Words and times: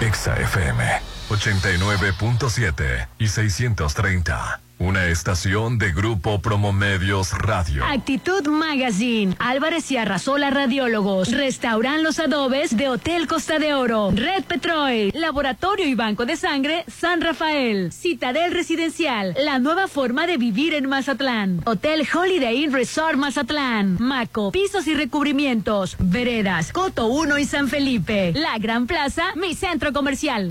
Exa 0.00 0.32
FM 0.32 1.19
89.7 1.30 3.06
y 3.18 3.28
630. 3.28 4.60
Una 4.80 5.08
estación 5.08 5.76
de 5.76 5.92
Grupo 5.92 6.40
Promomedios 6.40 7.32
Radio. 7.32 7.84
Actitud 7.84 8.48
Magazine, 8.48 9.36
Álvarez 9.38 9.90
y 9.90 9.98
Arrasola 9.98 10.48
Radiólogos, 10.48 11.32
Restauran 11.32 12.02
Los 12.02 12.18
Adobes 12.18 12.74
de 12.74 12.88
Hotel 12.88 13.26
Costa 13.26 13.58
de 13.58 13.74
Oro, 13.74 14.10
Red 14.10 14.44
Petrol, 14.44 15.10
Laboratorio 15.12 15.86
y 15.86 15.94
Banco 15.94 16.24
de 16.24 16.36
Sangre 16.36 16.86
San 16.88 17.20
Rafael, 17.20 17.92
Citadel 17.92 18.54
Residencial, 18.54 19.34
la 19.38 19.58
nueva 19.58 19.86
forma 19.86 20.26
de 20.26 20.38
vivir 20.38 20.72
en 20.72 20.88
Mazatlán, 20.88 21.60
Hotel 21.66 22.08
Holiday 22.10 22.64
Inn 22.64 22.72
Resort 22.72 23.18
Mazatlán, 23.18 23.98
Maco, 24.00 24.50
pisos 24.50 24.86
y 24.86 24.94
recubrimientos, 24.94 25.94
Veredas, 25.98 26.72
Coto 26.72 27.08
1 27.08 27.36
y 27.36 27.44
San 27.44 27.68
Felipe, 27.68 28.32
La 28.34 28.56
Gran 28.56 28.86
Plaza, 28.86 29.34
mi 29.36 29.54
centro 29.54 29.92
comercial, 29.92 30.48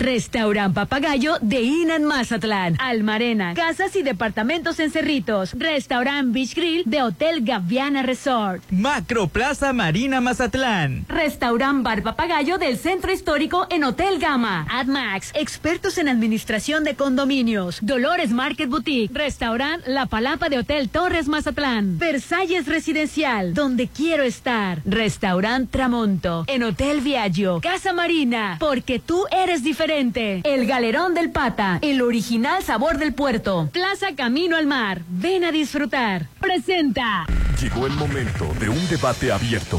Restaurant 0.70 0.88
Papagayo 0.90 1.38
de 1.40 1.62
Inan 1.62 2.04
Mazatlán, 2.04 2.76
Almarena, 2.78 3.54
casas 3.54 3.96
y 3.96 4.02
departamentos 4.02 4.78
en 4.78 4.90
Cerritos, 4.90 5.52
Restaurant 5.54 6.32
Beach 6.32 6.54
Grill 6.54 6.82
de 6.86 7.02
Hotel 7.02 7.44
Gaviana 7.44 8.02
Resort. 8.02 8.62
Macro 8.70 9.26
Plaza 9.26 9.72
Marina 9.72 10.20
Mazatlán. 10.20 11.06
Restaurant 11.08 11.82
Bar 11.82 12.02
Papagayo 12.02 12.58
del 12.58 12.78
Centro 12.78 13.12
Histórico 13.12 13.66
en 13.70 13.84
Hotel 13.84 14.18
Gama. 14.18 14.66
AdMax, 14.70 15.32
expertos 15.34 15.98
en 15.98 16.08
administración 16.08 16.84
de 16.84 16.94
condominios. 16.94 17.78
Dolores 17.82 18.30
Market 18.30 18.68
Boutique. 18.68 19.12
Restaurant 19.12 19.82
La 19.86 20.06
Palapa 20.06 20.48
de 20.48 20.58
Hotel 20.58 20.88
Torres 20.88 21.26
Mazatlán. 21.26 21.98
Versalles 21.98 22.66
Residencial, 22.66 23.54
donde 23.54 23.88
quiero 23.88 24.22
estar. 24.22 24.80
Restaurant 24.84 25.70
Tramonto. 25.70 26.44
En 26.46 26.62
Hotel 26.62 27.00
Viaggio. 27.00 27.60
Casa 27.60 27.92
Marina, 27.92 28.56
porque 28.60 28.98
tú 28.98 29.24
eres 29.30 29.62
diferente. 29.64 30.42
El 30.44 30.59
Galerón 30.66 31.14
del 31.14 31.30
Pata. 31.30 31.78
El 31.82 32.02
original 32.02 32.62
sabor 32.62 32.98
del 32.98 33.14
puerto. 33.14 33.68
Plaza 33.72 34.14
Camino 34.16 34.56
al 34.56 34.66
Mar. 34.66 35.02
Ven 35.08 35.44
a 35.44 35.52
disfrutar. 35.52 36.26
Presenta. 36.40 37.26
Llegó 37.60 37.86
el 37.86 37.92
momento 37.92 38.52
de 38.58 38.68
un 38.68 38.88
debate 38.88 39.30
abierto. 39.30 39.78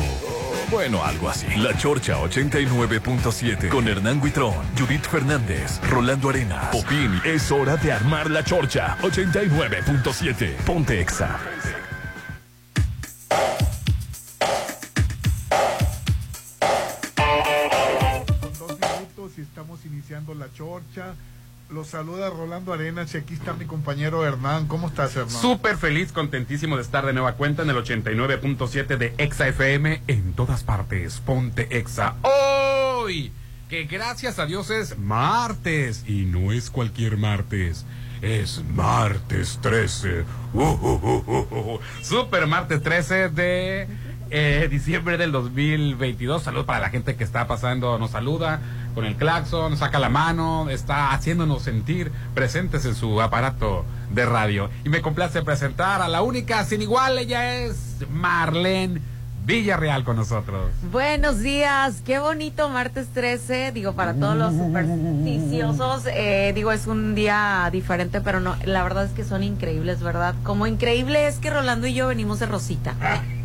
Bueno, 0.69 1.03
algo 1.03 1.29
así. 1.29 1.47
La 1.57 1.77
Chorcha 1.77 2.17
89.7 2.17 3.67
con 3.67 3.87
Hernán 3.87 4.21
Guitrón, 4.21 4.53
Judith 4.77 5.03
Fernández, 5.03 5.81
Rolando 5.89 6.29
Arenas, 6.29 6.67
Popín. 6.67 7.19
Es 7.25 7.51
hora 7.51 7.75
de 7.75 7.91
armar 7.91 8.29
la 8.29 8.43
Chorcha 8.43 8.97
89.7. 9.01 10.55
Ponte 10.65 11.01
Exa. 11.01 11.39
Iniciando 19.85 20.33
la 20.33 20.51
chorcha. 20.53 21.15
Los 21.69 21.87
saluda 21.87 22.29
Rolando 22.29 22.73
Arenas 22.73 23.13
y 23.15 23.17
aquí 23.17 23.33
está 23.33 23.53
mi 23.53 23.65
compañero 23.65 24.25
Hernán. 24.25 24.67
¿Cómo 24.67 24.87
estás, 24.87 25.15
Hernán? 25.15 25.41
Súper 25.41 25.77
feliz, 25.77 26.11
contentísimo 26.11 26.75
de 26.75 26.81
estar 26.81 27.05
de 27.05 27.13
nueva 27.13 27.33
cuenta 27.33 27.63
en 27.63 27.69
el 27.69 27.77
89.7 27.77 28.97
de 28.97 29.13
Exa 29.17 29.47
FM 29.47 30.01
en 30.07 30.33
todas 30.33 30.63
partes. 30.65 31.21
Ponte 31.21 31.77
Exa. 31.77 32.15
Hoy, 32.23 33.31
que 33.69 33.85
gracias 33.85 34.37
a 34.37 34.45
Dios 34.45 34.69
es 34.69 34.97
martes 34.97 36.03
y 36.05 36.25
no 36.25 36.51
es 36.51 36.69
cualquier 36.69 37.15
martes. 37.15 37.85
Es 38.21 38.61
martes 38.75 39.57
13. 39.61 40.25
Uh, 40.53 40.59
uh, 40.59 40.63
uh, 40.63 41.23
uh, 41.25 41.73
uh. 41.75 41.79
Super 42.03 42.47
martes 42.47 42.83
13 42.83 43.29
de 43.29 43.87
eh, 44.31 44.67
diciembre 44.69 45.17
del 45.17 45.31
2022. 45.31 46.41
Salud 46.41 46.65
para 46.65 46.79
la 46.79 46.89
gente 46.89 47.15
que 47.15 47.23
está 47.23 47.47
pasando, 47.47 47.99
nos 47.99 48.11
saluda 48.11 48.61
con 48.95 49.05
el 49.05 49.15
claxon, 49.15 49.77
saca 49.77 49.99
la 49.99 50.09
mano, 50.09 50.69
está 50.69 51.11
haciéndonos 51.11 51.61
sentir 51.61 52.11
presentes 52.33 52.85
en 52.85 52.95
su 52.95 53.21
aparato 53.21 53.85
de 54.09 54.25
radio. 54.25 54.69
Y 54.83 54.89
me 54.89 55.01
complace 55.01 55.41
presentar 55.43 56.01
a 56.01 56.07
la 56.07 56.21
única 56.21 56.63
sin 56.65 56.81
igual, 56.81 57.17
ella 57.19 57.55
es 57.55 58.05
Marlene 58.09 59.01
Villarreal 59.43 60.03
con 60.03 60.17
nosotros. 60.17 60.69
Buenos 60.91 61.39
días, 61.39 62.01
qué 62.05 62.19
bonito 62.19 62.69
martes 62.69 63.07
13, 63.13 63.71
digo, 63.71 63.93
para 63.93 64.13
todos 64.13 64.35
los 64.37 64.53
supersticiosos, 64.53 66.03
eh, 66.13 66.51
digo, 66.53 66.71
es 66.71 66.85
un 66.85 67.15
día 67.15 67.67
diferente, 67.71 68.21
pero 68.21 68.39
no, 68.39 68.55
la 68.65 68.83
verdad 68.83 69.05
es 69.05 69.11
que 69.11 69.23
son 69.23 69.41
increíbles, 69.43 70.01
¿verdad? 70.03 70.35
Como 70.43 70.67
increíble 70.67 71.27
es 71.27 71.37
que 71.37 71.49
Rolando 71.49 71.87
y 71.87 71.95
yo 71.95 72.07
venimos 72.07 72.39
de 72.39 72.45
Rosita. 72.45 72.93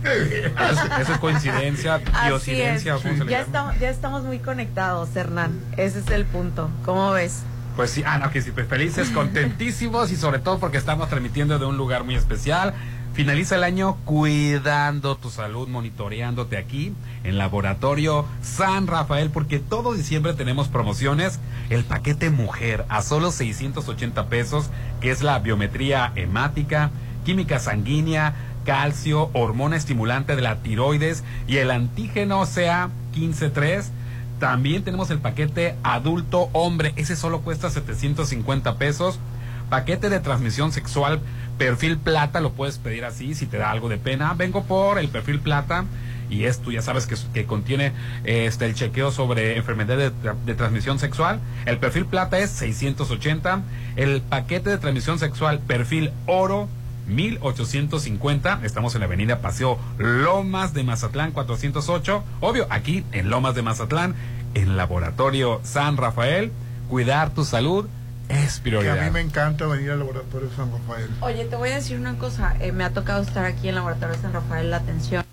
Eso, 0.04 0.84
eso 1.00 1.12
es 1.14 1.18
coincidencia, 1.18 1.94
Así 2.12 2.26
diosidencia, 2.28 2.96
es. 2.96 3.02
¿cómo 3.02 3.16
se 3.16 3.24
le 3.24 3.30
Ya, 3.30 3.40
estamos, 3.40 3.78
ya 3.80 3.88
estamos 3.88 4.22
muy 4.24 4.38
conectados, 4.38 5.16
Hernán, 5.16 5.58
ese 5.78 6.00
es 6.00 6.08
el 6.10 6.26
punto, 6.26 6.68
¿cómo 6.84 7.10
ves? 7.12 7.42
Pues 7.74 7.90
sí, 7.90 8.02
ah, 8.06 8.18
no, 8.18 8.30
que 8.30 8.40
sí, 8.40 8.52
pues 8.52 8.66
felices, 8.68 9.10
contentísimos 9.10 10.10
y 10.10 10.16
sobre 10.16 10.38
todo 10.38 10.58
porque 10.58 10.78
estamos 10.78 11.08
transmitiendo 11.10 11.58
de 11.58 11.66
un 11.66 11.76
lugar 11.76 12.04
muy 12.04 12.14
especial. 12.14 12.72
Finaliza 13.16 13.56
el 13.56 13.64
año 13.64 13.96
cuidando 14.04 15.16
tu 15.16 15.30
salud, 15.30 15.68
monitoreándote 15.68 16.58
aquí 16.58 16.92
en 17.24 17.38
Laboratorio 17.38 18.26
San 18.42 18.86
Rafael, 18.86 19.30
porque 19.30 19.58
todo 19.58 19.94
diciembre 19.94 20.34
tenemos 20.34 20.68
promociones. 20.68 21.40
El 21.70 21.84
paquete 21.84 22.28
mujer 22.28 22.84
a 22.90 23.00
solo 23.00 23.30
680 23.30 24.26
pesos, 24.26 24.68
que 25.00 25.10
es 25.10 25.22
la 25.22 25.38
biometría 25.38 26.12
hemática, 26.14 26.90
química 27.24 27.58
sanguínea, 27.58 28.34
calcio, 28.66 29.30
hormona 29.32 29.76
estimulante 29.76 30.36
de 30.36 30.42
la 30.42 30.56
tiroides 30.56 31.24
y 31.46 31.56
el 31.56 31.70
antígeno 31.70 32.44
sea 32.44 32.90
153. 33.14 33.92
También 34.38 34.84
tenemos 34.84 35.08
el 35.08 35.20
paquete 35.20 35.74
adulto 35.82 36.50
hombre, 36.52 36.92
ese 36.96 37.16
solo 37.16 37.40
cuesta 37.40 37.70
750 37.70 38.76
pesos. 38.76 39.18
Paquete 39.70 40.08
de 40.08 40.20
transmisión 40.20 40.72
sexual, 40.72 41.20
perfil 41.58 41.98
plata, 41.98 42.40
lo 42.40 42.52
puedes 42.52 42.78
pedir 42.78 43.04
así 43.04 43.34
si 43.34 43.46
te 43.46 43.58
da 43.58 43.70
algo 43.70 43.88
de 43.88 43.98
pena. 43.98 44.34
Vengo 44.34 44.64
por 44.64 44.98
el 44.98 45.08
perfil 45.08 45.40
plata 45.40 45.84
y 46.28 46.44
esto 46.44 46.70
ya 46.70 46.82
sabes 46.82 47.06
que, 47.06 47.16
que 47.32 47.46
contiene 47.46 47.92
este 48.24 48.66
el 48.66 48.74
chequeo 48.74 49.10
sobre 49.10 49.56
enfermedad 49.56 49.96
de, 49.96 50.10
de 50.44 50.54
transmisión 50.54 50.98
sexual. 50.98 51.40
El 51.64 51.78
perfil 51.78 52.06
plata 52.06 52.38
es 52.38 52.50
680. 52.50 53.62
El 53.96 54.20
paquete 54.22 54.70
de 54.70 54.78
transmisión 54.78 55.18
sexual, 55.18 55.60
perfil 55.60 56.12
oro, 56.26 56.68
1850. 57.06 58.60
Estamos 58.64 58.94
en 58.94 59.00
la 59.00 59.06
avenida 59.06 59.38
Paseo 59.38 59.78
Lomas 59.98 60.74
de 60.74 60.84
Mazatlán 60.84 61.32
408. 61.32 62.24
Obvio, 62.40 62.66
aquí 62.70 63.04
en 63.12 63.30
Lomas 63.30 63.54
de 63.54 63.62
Mazatlán, 63.62 64.14
en 64.54 64.76
Laboratorio 64.76 65.60
San 65.62 65.96
Rafael. 65.96 66.52
Cuidar 66.88 67.30
tu 67.30 67.44
salud 67.44 67.86
es 68.28 68.54
Que 68.54 68.60
a 68.60 68.62
prioridad. 68.62 69.04
mí 69.04 69.10
me 69.10 69.20
encanta 69.20 69.66
venir 69.66 69.90
al 69.92 70.00
laboratorio 70.00 70.48
San 70.56 70.70
Rafael. 70.72 71.08
Oye, 71.20 71.44
te 71.44 71.56
voy 71.56 71.70
a 71.70 71.76
decir 71.76 71.98
una 71.98 72.16
cosa, 72.18 72.54
eh, 72.60 72.72
me 72.72 72.84
ha 72.84 72.90
tocado 72.90 73.22
estar 73.22 73.44
aquí 73.44 73.68
en 73.68 73.74
Laboratorio 73.76 74.16
San 74.20 74.32
Rafael, 74.32 74.70
la 74.70 74.78
atención 74.78 75.24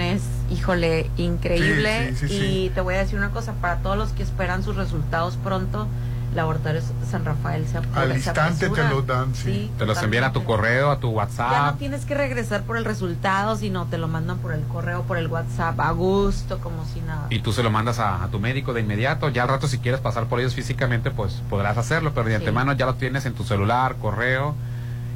es, 0.00 0.22
híjole, 0.50 1.10
increíble. 1.16 2.14
Sí, 2.14 2.26
sí, 2.26 2.28
sí, 2.28 2.34
y 2.34 2.38
sí. 2.68 2.72
te 2.74 2.80
voy 2.80 2.94
a 2.94 2.98
decir 2.98 3.18
una 3.18 3.30
cosa, 3.30 3.52
para 3.54 3.78
todos 3.78 3.96
los 3.98 4.12
que 4.12 4.22
esperan 4.22 4.62
sus 4.62 4.76
resultados 4.76 5.36
pronto, 5.36 5.86
Laboratorio 6.34 6.82
San 7.10 7.24
Rafael 7.24 7.66
se 7.66 7.78
Al 7.78 8.08
se 8.10 8.14
instante 8.16 8.58
te 8.60 8.66
apresura. 8.66 8.90
lo 8.90 9.02
dan, 9.02 9.34
sí. 9.34 9.70
Te 9.78 9.86
los 9.86 10.02
envían 10.02 10.24
a 10.24 10.32
tu 10.32 10.44
correo, 10.44 10.90
a 10.90 10.98
tu 10.98 11.08
Ya 11.08 11.12
no 11.12 11.16
WhatsApp. 11.18 11.78
tienes 11.78 12.04
que 12.04 12.14
regresar 12.14 12.62
por 12.64 12.76
el 12.76 12.84
resultado, 12.84 13.56
sino 13.56 13.86
te 13.86 13.98
lo 13.98 14.08
mandan 14.08 14.38
por 14.38 14.52
el 14.52 14.62
correo, 14.64 15.02
por 15.02 15.16
el 15.18 15.28
WhatsApp, 15.28 15.78
a 15.80 15.90
gusto, 15.92 16.58
como 16.58 16.84
si 16.92 17.00
nada. 17.02 17.26
Y 17.30 17.38
tú 17.40 17.52
se 17.52 17.62
lo 17.62 17.70
mandas 17.70 17.98
a, 18.00 18.24
a 18.24 18.28
tu 18.28 18.40
médico 18.40 18.72
de 18.72 18.80
inmediato. 18.80 19.28
Ya 19.28 19.42
al 19.44 19.48
rato, 19.48 19.68
si 19.68 19.78
quieres 19.78 20.00
pasar 20.00 20.26
por 20.26 20.40
ellos 20.40 20.54
físicamente, 20.54 21.10
pues 21.10 21.42
podrás 21.48 21.76
hacerlo. 21.78 22.12
Pero 22.14 22.24
de 22.26 22.32
Sí. 22.32 22.36
antemano 22.36 22.72
ya 22.72 22.86
lo 22.86 22.94
tienes 22.96 23.24
en 23.26 23.34
tu 23.34 23.44
celular, 23.44 23.96
correo. 24.00 24.54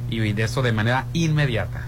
Y 0.09 0.33
de 0.33 0.43
eso 0.43 0.61
de 0.61 0.71
manera 0.71 1.05
inmediata. 1.13 1.81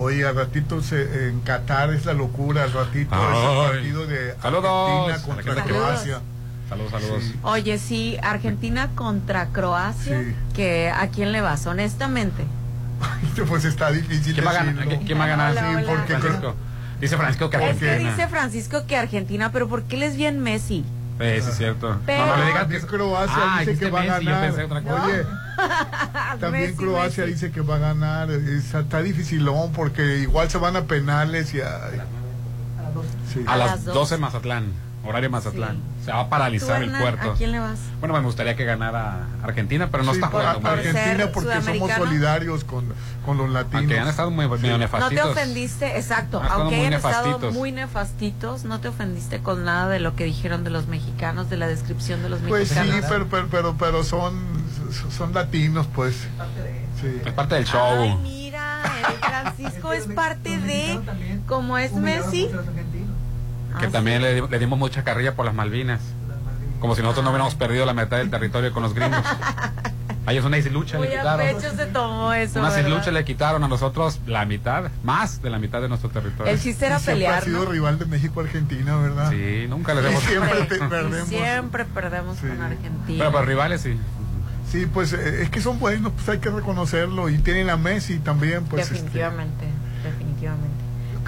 Oye, 0.00 0.26
al 0.26 0.36
ratito 0.36 0.80
se- 0.80 1.28
en 1.28 1.40
Qatar 1.40 1.92
es 1.92 2.06
la 2.06 2.12
locura, 2.12 2.62
al 2.64 2.72
ratito 2.72 3.14
es 3.14 3.36
el 3.36 3.72
partido 3.72 4.06
de 4.06 4.34
Saludos. 4.40 4.64
Argentina 5.10 5.22
contra 5.26 5.52
A 5.52 5.54
la 5.56 5.62
gente 5.62 5.72
que- 5.74 5.78
Croacia. 5.78 6.20
Saludos, 6.68 6.90
saludos. 6.90 7.22
Sí. 7.24 7.34
Oye, 7.42 7.78
sí, 7.78 8.16
Argentina 8.22 8.90
contra 8.94 9.46
Croacia, 9.46 10.20
Sí. 10.22 10.34
que 10.54 10.90
¿a 10.90 11.08
quién 11.08 11.32
le 11.32 11.40
vas? 11.40 11.66
Honestamente. 11.66 12.44
Pues 13.48 13.64
está 13.64 13.90
difícil 13.92 14.34
¿Quién 14.34 14.44
va 14.46 14.50
a 14.50 14.54
ganar? 14.54 14.74
decirlo. 14.74 14.98
¿Qui- 15.00 15.06
¿Quién 15.06 15.20
va 15.20 15.24
a 15.24 15.28
ganar? 15.28 15.52
Hola, 15.52 15.60
Sí, 15.60 15.74
hola. 15.76 15.86
porque 15.86 16.16
Francisco. 16.18 16.54
Dice 17.00 17.16
Francisco 17.16 17.50
que 17.50 17.56
Es 17.56 17.62
que 17.62 17.68
Argentina. 17.90 18.10
dice 18.10 18.28
Francisco 18.28 18.86
que 18.86 18.96
Argentina, 18.96 19.52
pero 19.52 19.68
¿por 19.68 19.84
qué 19.84 19.96
les 19.96 20.16
bien 20.16 20.40
Messi? 20.40 20.84
Sí, 21.20 21.24
sí, 21.42 21.48
es 21.50 21.56
cierto. 21.56 21.98
Pero- 22.04 22.26
no, 22.26 22.32
no 22.32 22.36
le 22.38 22.46
digas 22.46 22.60
También 22.62 22.82
Croacia 22.86 23.34
Ah, 23.38 23.60
dice 23.60 23.78
que 23.78 23.90
va 23.90 24.00
a 24.00 24.02
Messi, 24.04 24.24
yo 24.24 24.30
ganar. 24.32 24.46
pensé 24.48 24.64
otra 24.64 24.82
cosa. 24.82 25.04
Oye, 25.04 25.22
también 26.40 26.64
Messi, 26.64 26.76
Croacia 26.76 27.24
Messi. 27.24 27.34
dice 27.34 27.50
que 27.52 27.60
va 27.60 27.76
a 27.76 27.78
ganar. 27.78 28.30
Es- 28.32 28.74
está 28.74 29.00
dificilón 29.02 29.72
porque 29.72 30.18
igual 30.18 30.50
se 30.50 30.58
van 30.58 30.74
a 30.76 30.82
penales 30.82 31.54
y 31.54 31.60
a... 31.60 31.78
Sí. 33.32 33.44
A, 33.46 33.52
A 33.52 33.56
las 33.56 33.70
las 33.70 33.84
12 33.84 34.14
dos. 34.14 34.20
Mazatlán, 34.20 34.72
horario 35.04 35.30
Mazatlán. 35.30 35.76
Sí. 35.76 36.04
Se 36.06 36.12
va 36.12 36.20
a 36.20 36.24
¿Tú, 36.24 36.30
paralizar 36.30 36.82
el 36.82 36.90
puerto. 36.90 37.32
¿A 37.32 37.34
quién 37.34 37.52
le 37.52 37.58
vas? 37.60 37.78
Bueno, 38.00 38.14
me 38.14 38.20
gustaría 38.20 38.56
que 38.56 38.64
ganara 38.64 39.26
Argentina, 39.42 39.88
pero 39.90 40.04
no 40.04 40.12
Sí, 40.12 40.18
está 40.18 40.30
por- 40.30 40.40
jugando. 40.40 40.68
Argentina 40.68 41.30
porque 41.32 41.62
somos 41.62 41.90
solidarios 41.92 42.64
con, 42.64 42.84
con 43.26 43.36
los 43.36 43.50
latinos. 43.50 43.80
Aunque 43.82 43.98
han 43.98 44.08
estado 44.08 44.30
muy 44.30 44.48
medio 44.48 44.72
No 44.72 44.78
nefastitos. 44.78 45.24
te 45.24 45.30
ofendiste, 45.30 45.96
exacto, 45.98 46.40
Han 46.42 46.50
aunque 46.50 46.76
hayan 46.80 46.92
estado 46.94 47.52
muy 47.52 47.72
nefastitos, 47.72 48.64
no 48.64 48.80
te 48.80 48.88
ofendiste 48.88 49.40
con 49.40 49.64
nada 49.64 49.88
de 49.88 50.00
lo 50.00 50.14
que 50.16 50.24
dijeron 50.24 50.64
de 50.64 50.70
los 50.70 50.86
mexicanos, 50.88 51.50
de 51.50 51.56
la 51.58 51.68
descripción 51.68 52.22
de 52.22 52.30
los 52.30 52.40
Pues 52.40 52.68
sí, 52.68 52.74
mexicanos. 52.76 53.06
pero, 53.08 53.26
pero, 53.28 53.48
pero, 53.50 53.74
pero 53.78 54.04
son, 54.04 54.34
son 55.16 55.34
latinos, 55.34 55.86
pues. 55.94 56.14
Sí. 57.00 57.20
Es 57.24 57.32
parte 57.32 57.54
del 57.54 57.64
show. 57.66 58.00
Ay, 58.02 58.16
mira, 58.22 58.82
el 59.08 59.14
Francisco 59.18 59.92
es 59.92 60.06
parte 60.06 60.58
de, 60.58 60.98
como 61.46 61.76
es 61.78 61.92
Messi. 61.92 62.48
Que 63.80 63.86
Ah, 63.86 63.90
también 63.90 64.22
le, 64.22 64.34
di- 64.42 64.48
le 64.48 64.58
dimos 64.58 64.78
mucha 64.78 65.04
carrilla 65.04 65.34
por 65.34 65.44
las 65.46 65.54
Malvinas. 65.54 66.00
Como 66.80 66.94
si 66.94 67.02
nosotros 67.02 67.24
no 67.24 67.30
hubiéramos 67.30 67.54
perdido 67.56 67.84
la 67.86 67.92
mitad 67.94 68.18
del 68.18 68.30
territorio 68.30 68.72
con 68.72 68.82
los 68.84 68.94
gringos. 68.94 69.20
A 70.26 70.32
ellos 70.32 70.44
una 70.44 70.58
islucha 70.58 70.98
Muy 70.98 71.08
le 71.08 71.16
quitaron. 71.16 71.46
pecho 71.46 71.74
se 71.74 71.86
tomó 71.86 72.32
eso. 72.34 72.60
Una 72.60 72.68
¿verdad? 72.68 72.86
islucha 72.86 73.10
le 73.10 73.24
quitaron 73.24 73.64
a 73.64 73.68
nosotros 73.68 74.20
la 74.26 74.44
mitad, 74.44 74.90
más 75.02 75.40
de 75.42 75.48
la 75.50 75.58
mitad 75.58 75.80
de 75.80 75.88
nuestro 75.88 76.10
territorio. 76.10 76.52
El 76.52 76.60
chiste 76.60 76.84
era 76.86 76.98
Y 76.98 77.00
siempre 77.00 77.26
ha 77.26 77.30
pelear, 77.40 77.44
sido 77.44 77.64
¿no? 77.64 77.70
rival 77.70 77.98
de 77.98 78.04
México-Argentina, 78.04 78.96
¿verdad? 78.96 79.30
Sí, 79.30 79.66
nunca 79.68 79.94
les 79.94 80.04
Y 80.04 80.08
hemos... 80.08 80.22
siempre 80.22 80.64
perdemos. 80.88 81.28
siempre 81.28 81.84
perdemos 81.86 82.36
Sí. 82.38 82.46
con 82.46 82.60
Argentina. 82.62 83.18
Pero 83.18 83.32
para 83.32 83.44
rivales 83.46 83.80
sí. 83.80 83.96
Sí, 84.70 84.84
pues 84.86 85.14
eh, 85.14 85.42
es 85.44 85.50
que 85.50 85.62
son 85.62 85.78
buenos, 85.78 86.12
pues 86.12 86.28
hay 86.28 86.38
que 86.38 86.50
reconocerlo. 86.50 87.30
Y 87.30 87.38
tienen 87.38 87.70
a 87.70 87.76
Messi 87.78 88.18
también, 88.18 88.64
pues. 88.66 88.82
este, 88.82 88.94
definitivamente, 88.96 89.64
definitivamente. 90.04 90.77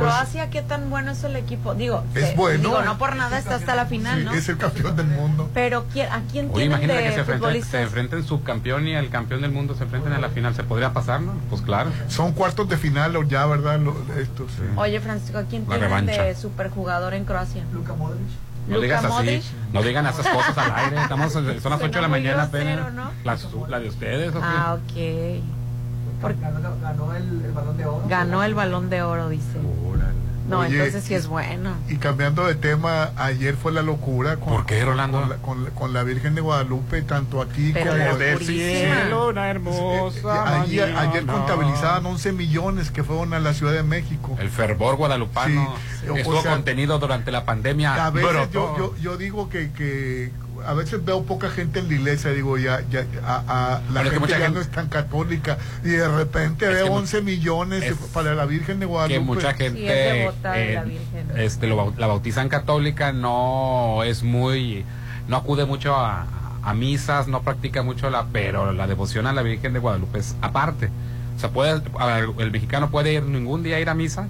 Croacia, 0.01 0.51
¿qué 0.51 0.63
tan 0.63 0.91
bueno 0.91 1.13
es 1.13 1.23
el 1.25 1.37
equipo? 1.37 1.75
Digo, 1.75 2.05
Es 2.15 2.35
bueno. 2.37 2.59
digo, 2.69 2.83
no 2.83 2.99
por 2.99 3.17
nada 3.17 3.39
está 3.39 3.57
hasta 3.57 3.75
la 3.75 3.87
final, 3.87 4.19
sí, 4.21 4.25
¿no? 4.25 4.33
es 4.35 4.49
el 4.49 4.57
campeón 4.57 4.97
del 4.97 5.07
mundo. 5.07 5.49
Pero 5.55 5.85
¿quién- 5.93 6.11
¿a 6.13 6.23
quién 6.31 6.47
Oye, 6.47 6.55
tienen 6.55 6.71
imagínate 6.73 6.99
de 6.99 7.05
que 7.09 7.15
se 7.15 7.21
enfrenten, 7.21 7.65
se 7.65 7.83
enfrenten 7.83 8.25
subcampeón 8.25 8.89
y 8.89 8.95
el 8.95 9.11
campeón 9.11 9.41
del 9.43 9.53
mundo 9.53 9.75
se 9.75 9.85
enfrenten 9.85 10.13
en 10.13 10.21
la 10.21 10.29
final. 10.31 10.55
¿Se 10.55 10.65
podría 10.65 10.93
pasar, 10.93 11.21
no? 11.21 11.33
Pues 11.49 11.63
claro. 11.63 11.91
Son 12.09 12.33
cuartos 12.33 12.69
de 12.69 12.77
final 12.77 13.15
o 13.17 13.23
ya, 13.23 13.47
¿verdad? 13.47 13.79
Lo- 13.81 13.97
estos, 14.19 14.51
sí. 14.53 14.63
Oye, 14.77 15.01
Francisco, 15.01 15.39
¿a 15.39 15.45
quién 15.45 15.65
tienen 15.67 16.07
de 16.07 16.35
superjugador 16.35 17.15
en 17.15 17.25
Croacia? 17.25 17.65
Luka 17.73 17.95
Modric. 17.95 18.21
No 18.69 18.75
Luka 18.77 18.83
digas 18.85 19.05
así, 19.05 19.13
Modric. 19.15 19.43
no 19.73 19.83
digan 19.83 20.07
esas 20.07 20.29
cosas 20.29 20.59
al 20.59 20.75
aire. 20.75 21.03
Estamos, 21.03 21.33
son 21.33 21.47
las 21.47 21.65
8 21.65 21.89
de 21.91 22.01
la 22.03 22.09
mañana 22.09 22.47
grosero, 22.47 22.83
apenas. 22.85 22.93
¿no? 22.95 23.11
La, 23.25 23.37
la 23.69 23.81
de 23.81 23.89
ustedes, 23.89 24.31
¿o 24.31 24.39
qué? 24.39 24.41
Ah, 24.43 24.75
ok. 24.79 25.60
Ganó, 26.23 26.71
ganó 26.83 27.15
el, 27.15 27.45
el 27.45 27.53
balón 27.53 27.77
de 27.77 27.87
oro. 27.87 28.05
Ganó 28.09 28.43
el 28.45 28.55
balón 28.55 28.91
de 28.91 29.03
oro, 29.03 29.29
dice. 29.29 29.59
Órale. 29.87 30.11
No, 30.49 30.61
Oye, 30.61 30.79
entonces 30.79 31.05
sí 31.05 31.15
es 31.15 31.29
bueno. 31.29 31.75
Y 31.89 31.97
cambiando 31.99 32.45
de 32.45 32.57
tema, 32.57 33.11
ayer 33.17 33.55
fue 33.55 33.71
la 33.71 33.83
locura 33.83 34.37
con, 34.37 34.49
¿Por 34.55 34.67
qué, 34.67 34.85
Rolando? 34.85 35.21
con, 35.21 35.29
la, 35.29 35.37
con 35.37 35.65
la- 35.65 35.71
con 35.71 35.93
la 35.93 36.03
Virgen 36.03 36.35
de 36.35 36.41
Guadalupe, 36.41 37.03
tanto 37.03 37.41
aquí 37.41 37.71
Pero 37.73 37.93
como... 37.93 38.03
la 38.05 38.17
Del 38.17 38.39
cielo, 38.45 39.29
una 39.29 39.47
Eh, 39.47 39.51
hermosa 39.51 40.61
ayer, 40.63 40.85
ayer 40.97 41.25
mañana. 41.25 41.33
contabilizaban 41.35 42.05
11 42.05 42.33
millones 42.33 42.91
que 42.91 43.05
fueron 43.05 43.33
a 43.35 43.39
la 43.39 43.55
Ciudad 43.55 43.75
de 43.75 43.85
México. 43.85 44.37
El 44.41 44.49
fervor 44.51 44.97
guadalupano 44.97 45.77
Sí, 46.03 46.09
o 46.09 46.17
estuvo 46.17 46.43
sea, 46.43 46.51
contenido 46.53 46.99
durante 46.99 47.31
la 47.31 47.45
pandemia. 47.45 48.07
a 48.07 48.11
veces 48.11 48.51
yo, 48.53 48.77
yo, 48.77 48.97
yo 48.97 49.17
digo 49.17 49.49
que, 49.51 49.71
que 49.71 50.33
a 50.67 50.75
veces 50.75 51.05
veo 51.05 51.23
poca 51.25 51.51
gente 51.51 51.79
en 51.81 51.89
la 51.89 51.95
iglesia, 51.95 52.31
digo, 52.31 52.59
ya, 52.59 52.81
ya 52.91 53.05
a, 53.25 53.43
a- 53.77 53.81
la 53.93 54.03
gente 54.03 54.19
mucha 54.21 54.33
ya 54.39 54.45
gente- 54.47 54.55
no 54.55 54.61
es 54.61 54.69
tan 54.71 54.89
católica 54.89 55.59
y 55.85 55.89
de 55.89 56.09
repente 56.09 56.67
Es 56.67 56.73
veo 56.75 56.85
que 56.85 56.91
mu- 56.91 56.97
11 56.99 57.23
millones 57.23 57.83
es 57.85 57.97
para 58.13 58.35
la 58.35 58.47
Virgen 58.47 58.81
de 58.81 58.87
Guadalupe. 58.87 59.19
que 59.19 59.25
mucha 59.25 59.55
gente 59.55 59.79
Sí, 59.81 59.87
es 59.89 60.15
devota 60.19 60.53
de 60.53 60.75
la 60.75 60.83
Virgen. 60.85 61.27
este 61.37 61.67
lo 61.67 61.95
la 61.97 62.07
bautizan 62.07 62.49
católica 62.49 63.13
no 63.13 64.03
es 64.05 64.23
muy 64.23 64.85
no 65.29 65.37
acude 65.37 65.65
mucho 65.65 65.95
a, 65.97 66.27
a 66.63 66.75
misas 66.75 67.29
no 67.29 67.43
practica 67.43 67.83
mucho 67.83 68.11
la 68.11 68.27
pero 68.33 68.73
la 68.73 68.87
devoción 68.87 69.27
a 69.27 69.33
la 69.33 69.43
Virgen 69.43 69.73
de 69.73 69.79
Guadalupe 69.79 70.19
es 70.19 70.37
aparte 70.43 70.91
o 71.37 71.41
sea 71.41 71.51
puede 71.51 71.81
ver, 71.81 72.29
el 72.39 72.51
mexicano 72.51 72.91
puede 72.91 73.13
ir 73.15 73.23
ningún 73.23 73.63
día 73.63 73.77
a 73.77 73.81
ir 73.81 73.89
a 73.89 73.95
misa 73.95 74.27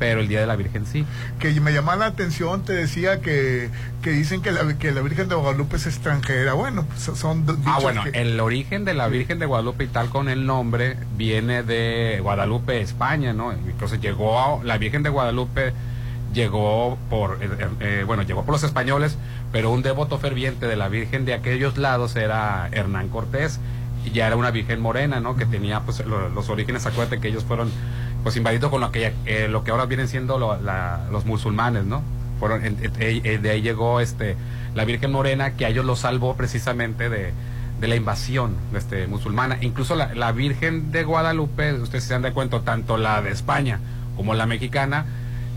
pero 0.00 0.18
el 0.20 0.26
día 0.26 0.40
de 0.40 0.46
la 0.48 0.56
Virgen 0.56 0.84
sí. 0.86 1.06
Que 1.38 1.52
me 1.60 1.72
llamaba 1.72 1.96
la 1.98 2.06
atención, 2.06 2.64
te 2.64 2.72
decía 2.72 3.20
que, 3.20 3.70
que 4.02 4.10
dicen 4.10 4.42
que 4.42 4.50
la, 4.50 4.76
que 4.78 4.90
la 4.90 5.02
Virgen 5.02 5.28
de 5.28 5.36
Guadalupe 5.36 5.76
es 5.76 5.86
extranjera. 5.86 6.54
Bueno, 6.54 6.84
pues 6.86 7.16
son 7.16 7.44
ah 7.66 7.78
bueno 7.80 8.02
que- 8.02 8.20
el 8.20 8.40
origen 8.40 8.84
de 8.84 8.94
la 8.94 9.06
Virgen 9.06 9.38
de 9.38 9.46
Guadalupe 9.46 9.84
y 9.84 9.86
tal 9.86 10.08
con 10.08 10.28
el 10.28 10.44
nombre 10.46 10.96
viene 11.16 11.62
de 11.62 12.18
Guadalupe 12.22 12.80
España 12.80 13.32
no 13.32 13.52
entonces 13.52 14.00
llegó 14.00 14.40
a- 14.40 14.64
la 14.64 14.76
Virgen 14.78 15.02
de 15.04 15.10
Guadalupe 15.10 15.72
llegó 16.32 16.96
por 17.10 17.38
eh, 17.42 17.48
eh, 17.58 17.66
eh, 17.80 18.04
bueno 18.06 18.22
llegó 18.22 18.44
por 18.44 18.52
los 18.54 18.62
españoles 18.62 19.16
pero 19.52 19.70
un 19.70 19.82
devoto 19.82 20.18
ferviente 20.18 20.66
de 20.66 20.76
la 20.76 20.88
Virgen 20.88 21.24
de 21.24 21.34
aquellos 21.34 21.76
lados 21.76 22.16
era 22.16 22.68
Hernán 22.72 23.08
Cortés 23.08 23.58
y 24.04 24.10
ya 24.12 24.26
era 24.28 24.36
una 24.36 24.50
Virgen 24.50 24.80
morena 24.80 25.20
no 25.20 25.36
que 25.36 25.44
tenía 25.44 25.80
pues 25.80 26.04
lo- 26.06 26.28
los 26.30 26.48
orígenes. 26.48 26.86
Acuérdate 26.86 27.20
que 27.20 27.28
ellos 27.28 27.44
fueron 27.44 27.70
pues 28.22 28.36
invadidos 28.36 28.70
con 28.70 28.80
lo 28.80 28.90
que 28.92 29.12
eh, 29.26 29.48
lo 29.48 29.64
que 29.64 29.70
ahora 29.70 29.86
vienen 29.86 30.08
siendo 30.08 30.38
lo- 30.38 30.60
la- 30.60 31.06
los 31.10 31.24
musulmanes 31.26 31.84
no 31.84 32.02
fueron 32.38 32.62
de 32.62 33.50
ahí 33.50 33.62
llegó 33.62 34.00
este 34.00 34.36
la 34.74 34.84
Virgen 34.84 35.10
morena 35.12 35.52
que 35.56 35.66
a 35.66 35.68
ellos 35.68 35.84
los 35.84 36.00
salvó 36.00 36.36
precisamente 36.36 37.08
de 37.08 37.32
de 37.80 37.88
la 37.88 37.96
invasión 37.96 38.56
este, 38.74 39.06
musulmana. 39.06 39.56
Incluso 39.62 39.96
la, 39.96 40.14
la 40.14 40.32
Virgen 40.32 40.92
de 40.92 41.02
Guadalupe, 41.02 41.72
ustedes 41.72 42.04
se 42.04 42.12
dan 42.12 42.20
de 42.20 42.32
cuenta, 42.34 42.60
tanto 42.60 42.98
la 42.98 43.22
de 43.22 43.30
España 43.30 43.80
como 44.16 44.34
la 44.34 44.44
mexicana, 44.44 45.06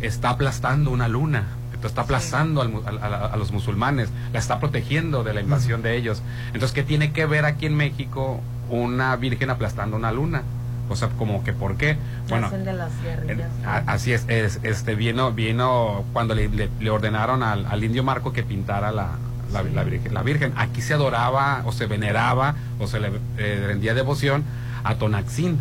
está 0.02 0.30
aplastando 0.30 0.90
una 0.92 1.10
luna. 1.10 1.44
Entonces 1.74 1.92
está 1.92 2.04
aplastando 2.04 2.62
al 2.62 2.70
mu- 2.70 2.82
a, 2.86 3.06
a- 3.06 3.26
a 3.34 3.36
los 3.36 3.52
musulmanes, 3.52 4.08
la 4.32 4.40
está 4.40 4.62
protegiendo 4.62 5.26
de 5.26 5.34
la 5.34 5.42
invasión 5.42 5.82
de 5.82 5.98
ellos. 5.98 6.22
Entonces, 6.54 6.72
¿qué 6.72 6.84
tiene 6.84 7.12
que 7.12 7.26
ver 7.26 7.44
aquí 7.44 7.66
en 7.66 7.76
México 7.76 8.40
una 8.70 9.14
virgen 9.18 9.50
aplastando 9.50 9.98
una 9.98 10.14
luna? 10.14 10.44
O 10.90 10.96
sea, 10.96 11.10
como 11.18 11.44
que 11.44 11.54
¿por 11.54 11.78
qué? 11.78 11.98
Bueno, 12.30 12.48
Nacen 12.48 12.66
de 12.66 12.74
las 12.74 12.92
guerrillas. 13.02 13.50
en- 13.62 13.66
a- 13.68 13.84
así 13.88 14.12
es, 14.14 14.26
es, 14.28 14.60
este 14.64 14.96
vino, 14.96 15.32
vino 15.32 16.04
cuando 16.14 16.36
le, 16.36 16.50
le- 16.50 16.70
le 16.80 16.90
ordenaron 16.90 17.42
al, 17.44 17.66
al 17.66 17.84
indio 17.84 18.04
Marco 18.04 18.34
que 18.34 18.44
pintara 18.44 18.92
la, 18.92 19.12
la, 19.52 19.64
la 19.64 19.84
virgen, 19.84 20.14
la 20.14 20.24
Virgen. 20.24 20.54
Aquí 20.58 20.82
se 20.82 20.94
adoraba 20.94 21.62
o 21.66 21.72
se 21.72 21.86
veneraba 21.88 22.56
o 22.80 22.88
se 22.88 23.00
le 23.00 23.12
eh, 23.38 23.64
rendía 23.68 23.94
devoción 23.94 24.44
a 24.84 24.96
Tonaxín 24.96 25.60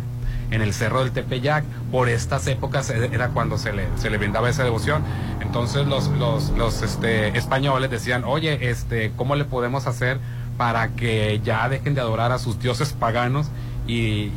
en 0.51 0.61
el 0.61 0.73
cerro 0.73 0.99
del 1.03 1.11
Tepeyac. 1.11 1.63
Por 1.91 2.09
estas 2.09 2.45
épocas 2.47 2.89
eh, 2.89 3.09
era 3.13 3.29
cuando 3.29 3.57
se 3.57 3.71
le, 3.71 3.87
se 3.97 4.09
le 4.09 4.17
brindaba 4.17 4.49
esa 4.49 4.63
devoción. 4.63 5.03
Entonces 5.41 5.87
los, 5.87 6.07
los, 6.09 6.49
los 6.51 6.81
este, 6.81 7.35
españoles 7.37 7.89
decían, 7.89 8.23
oye, 8.25 8.69
este, 8.69 9.11
¿cómo 9.15 9.35
le 9.35 9.45
podemos 9.45 9.87
hacer 9.87 10.19
para 10.57 10.89
que 10.89 11.39
ya 11.43 11.67
dejen 11.69 11.95
de 11.95 12.01
adorar 12.01 12.31
a 12.31 12.39
sus 12.39 12.59
dioses 12.59 12.93
paganos 12.93 13.47
y, 13.87 14.31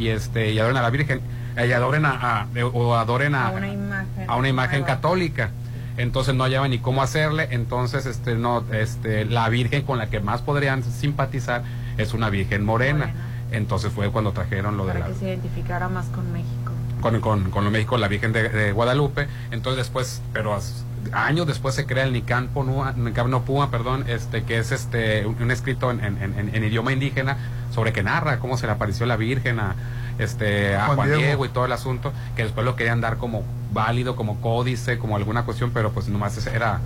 y 0.00 0.08
este 0.08 0.50
y 0.52 0.58
adoren 0.58 0.76
a 0.78 0.82
la 0.82 0.90
Virgen? 0.90 1.20
eh, 1.56 1.66
Y 1.68 1.72
adoren 1.72 2.04
a, 2.06 2.10
a- 2.40 2.46
o 2.72 2.94
adoren 2.94 3.34
a, 3.34 3.48
A 3.48 3.50
una 3.50 3.68
imagen. 3.68 4.24
a 4.30 4.36
una 4.36 4.48
imagen 4.48 4.76
Algo. 4.76 4.86
católica. 4.86 5.50
Entonces 5.96 6.34
no 6.34 6.44
hallaban 6.44 6.70
ni 6.70 6.78
cómo 6.78 7.02
hacerle, 7.02 7.48
entonces 7.50 8.06
este 8.06 8.34
no 8.34 8.64
este 8.72 9.24
la 9.26 9.48
virgen 9.50 9.82
con 9.82 9.98
la 9.98 10.08
que 10.08 10.20
más 10.20 10.40
podrían 10.40 10.82
simpatizar 10.82 11.62
es 11.98 12.14
una 12.14 12.30
virgen 12.30 12.64
morena. 12.64 13.06
Morena. 13.08 13.14
Entonces 13.52 13.92
fue 13.92 14.10
cuando 14.10 14.32
trajeron 14.32 14.76
lo 14.76 14.86
de 14.86 14.92
Para 14.94 15.08
la 15.08 15.12
que 15.12 15.18
se 15.18 15.26
identificara 15.26 15.88
más 15.88 16.06
con 16.06 16.32
México. 16.32 16.72
con, 17.02 17.20
con, 17.20 17.50
con 17.50 17.64
lo 17.64 17.70
México, 17.70 17.98
la 17.98 18.08
Virgen 18.08 18.32
de, 18.32 18.48
de 18.48 18.72
Guadalupe. 18.72 19.26
Entonces 19.50 19.78
después, 19.78 20.22
pero 20.32 20.54
as- 20.54 20.84
años 21.12 21.46
después 21.46 21.74
se 21.74 21.86
crea 21.86 22.04
el 22.04 22.12
Nican 22.12 22.48
Ponua, 22.48 22.92
Nopua, 22.92 23.70
perdón, 23.70 24.04
este, 24.08 24.44
que 24.44 24.58
es 24.58 24.72
este 24.72 25.26
un, 25.26 25.42
un 25.42 25.50
escrito 25.50 25.90
en, 25.90 26.00
en- 26.04 26.22
en- 26.22 26.54
en 26.54 26.64
idioma 26.64 26.92
indígena 26.92 27.36
sobre 27.74 27.92
que 27.92 28.02
narra 28.02 28.38
cómo 28.38 28.56
se 28.56 28.66
le 28.66 28.72
apareció 28.72 29.06
la 29.06 29.16
Virgen 29.16 29.60
a 29.60 29.74
este 30.18 30.76
a 30.76 30.84
Juan 30.86 30.96
Juan, 30.96 31.08
Diego. 31.08 31.22
Diego. 31.22 31.44
y 31.46 31.48
todo 31.48 31.64
el 31.64 31.72
asunto, 31.72 32.12
que 32.36 32.42
después 32.42 32.64
lo 32.64 32.76
querían 32.76 33.00
dar 33.00 33.16
como 33.16 33.42
válido, 33.72 34.16
como 34.16 34.40
códice, 34.40 34.98
como 34.98 35.16
alguna 35.16 35.44
cuestión, 35.44 35.70
pero 35.72 35.92
pues 35.92 36.08
nomás 36.08 36.36
ese 36.36 36.54
era 36.54 36.80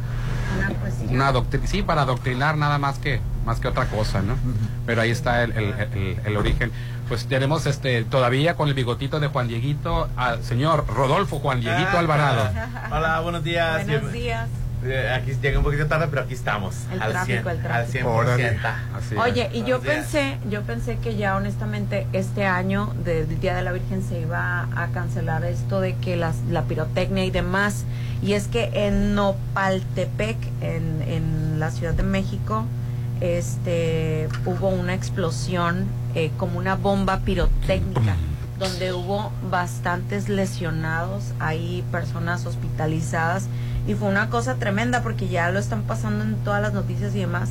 Una 1.11 1.33
doctrina, 1.33 1.67
sí, 1.67 1.83
para 1.83 2.03
adoctrinar 2.03 2.57
nada 2.57 2.79
más 2.79 2.99
que 2.99 3.21
más 3.45 3.59
que 3.61 3.69
otra 3.69 3.87
cosa, 3.87 4.23
¿no? 4.23 4.35
Pero 4.87 5.01
ahí 5.03 5.11
está 5.11 5.43
el, 5.43 5.53
el- 5.53 5.75
el- 5.95 6.21
el 6.25 6.37
origen. 6.37 6.71
Pues 7.09 7.27
tenemos 7.27 7.67
este 7.67 8.05
todavía 8.05 8.55
con 8.57 8.69
el 8.69 8.75
bigotito 8.75 9.21
de 9.21 9.29
Juan 9.29 9.47
Dieguito 9.49 10.09
al 10.17 10.43
señor 10.43 10.87
Rodolfo 10.89 11.39
Juan 11.39 11.61
Dieguito 11.61 11.91
Ah, 11.93 11.99
Alvarado. 11.99 12.51
Hola, 12.91 13.21
buenos 13.21 13.45
días. 13.45 13.85
Buenos 13.87 14.11
días. 14.13 14.49
eh, 14.87 15.11
aquí 15.15 15.33
llega 15.41 15.59
un 15.59 15.65
poquito 15.65 15.87
tarde, 15.87 16.07
pero 16.09 16.23
aquí 16.23 16.33
estamos. 16.35 16.75
El 16.93 17.03
al 17.03 17.13
tráfico, 17.13 17.43
100, 17.43 17.57
el 17.57 17.63
tráfico. 17.63 17.99
Al 17.99 18.05
100%. 18.07 18.21
Órale. 18.21 18.59
Así 18.97 19.17
Oye, 19.17 19.51
y 19.53 19.65
yo 19.65 19.81
pensé, 19.81 20.39
yo 20.49 20.63
pensé 20.63 20.97
que 20.97 21.17
ya 21.17 21.37
honestamente 21.37 22.07
este 22.15 22.47
año 22.47 22.95
del 23.05 23.39
Día 23.39 23.55
de 23.55 23.63
la 23.63 23.73
Virgen 23.73 24.03
se 24.03 24.21
iba 24.21 24.69
a 24.75 24.87
cancelar 24.95 25.45
esto 25.45 25.81
de 25.81 25.95
que 25.97 26.17
las, 26.17 26.37
la 26.51 26.63
pirotecnia 26.63 27.25
y 27.27 27.31
demás. 27.31 27.85
Y 28.23 28.33
es 28.33 28.49
que 28.49 28.71
en 28.87 29.15
Nopaltepec, 29.15 30.39
en, 30.63 31.03
en 31.07 31.61
la 31.61 31.71
Ciudad 31.71 31.93
de 31.93 32.03
México, 32.03 32.65
este 33.25 34.29
hubo 34.45 34.69
una 34.69 34.95
explosión 34.95 35.87
eh, 36.15 36.31
como 36.37 36.59
una 36.59 36.77
bomba 36.77 37.21
pirotécnica 37.21 38.15
donde 38.59 38.93
hubo 38.93 39.33
bastantes 39.51 40.29
lesionados, 40.29 41.25
hay 41.41 41.83
personas 41.91 42.47
hospitalizadas 42.47 43.47
y 43.87 43.95
fue 43.95 44.09
una 44.09 44.31
cosa 44.31 44.55
tremenda 44.57 45.03
porque 45.03 45.29
ya 45.29 45.51
lo 45.51 45.59
están 45.59 45.83
pasando 45.83 46.23
en 46.25 46.37
todas 46.45 46.63
las 46.63 46.73
noticias 46.73 47.15
y 47.17 47.21
demás 47.21 47.51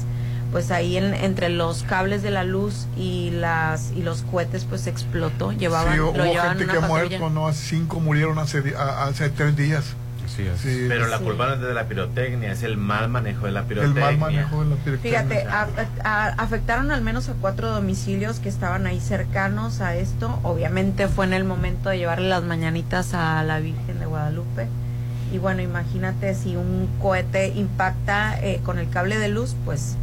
pues 0.52 0.70
ahí 0.72 0.98
en- 0.98 1.14
entre 1.16 1.50
los 1.50 1.84
cables 1.84 2.22
de 2.24 2.30
la 2.32 2.44
luz 2.44 2.88
y 2.96 3.32
las 3.32 3.92
y 3.96 4.02
los 4.04 4.22
cohetes 4.22 4.66
pues 4.66 4.88
explotó 4.88 5.52
llevaban 5.52 5.94
sí, 5.94 5.98
lo 5.98 6.12
hubo 6.12 6.24
llevaban 6.24 6.58
gente 6.58 6.64
una 6.66 6.74
que 6.74 6.80
ha 6.86 6.88
muerto, 6.88 7.30
¿no? 7.32 7.52
Cinco 7.54 8.00
murieron 8.00 8.38
hace, 8.40 8.62
hace 8.78 9.30
tres 9.30 9.58
días. 9.58 9.84
Así 10.34 10.48
es. 10.48 10.60
Sí, 10.62 10.86
Pero 10.88 11.08
la 11.08 11.20
Sí. 11.20 11.24
culpa 11.24 11.48
no 11.48 11.54
es 11.54 11.62
de 11.62 11.74
la 11.74 11.86
pirotecnia, 11.86 12.52
es 12.52 12.64
el 12.64 12.78
mal 12.78 13.08
manejo 13.10 13.46
de 13.46 13.52
la 13.52 13.60
el 13.62 13.66
pirotecnia. 13.68 14.02
mal 14.04 14.18
manejo 14.18 14.64
de 14.64 14.70
la 14.72 14.76
pirotecnia. 14.78 15.22
Fíjate, 15.24 15.48
a- 15.48 15.68
a- 16.04 16.28
afectaron 16.42 16.92
al 16.92 17.02
menos 17.02 17.30
a 17.30 17.34
cuatro 17.34 17.70
domicilios 17.72 18.40
que 18.40 18.50
estaban 18.50 18.88
ahí 18.88 19.00
cercanos 19.00 19.82
a 19.82 19.96
esto. 19.96 20.40
Obviamente 20.44 21.08
fue 21.08 21.26
en 21.26 21.34
el 21.34 21.44
momento 21.44 21.90
de 21.90 21.98
llevarle 22.00 22.30
las 22.30 22.44
mañanitas 22.44 23.14
a 23.14 23.44
la 23.44 23.60
Virgen 23.60 24.00
de 24.00 24.06
Guadalupe. 24.06 24.68
Y 25.32 25.38
bueno, 25.40 25.62
imagínate 25.62 26.36
si 26.36 26.56
un 26.56 26.88
cohete 27.02 27.48
impacta 27.50 28.40
eh, 28.42 28.60
con 28.64 28.78
el 28.80 28.90
cable 28.90 29.18
de 29.18 29.30
luz, 29.30 29.56
pues 29.66 29.96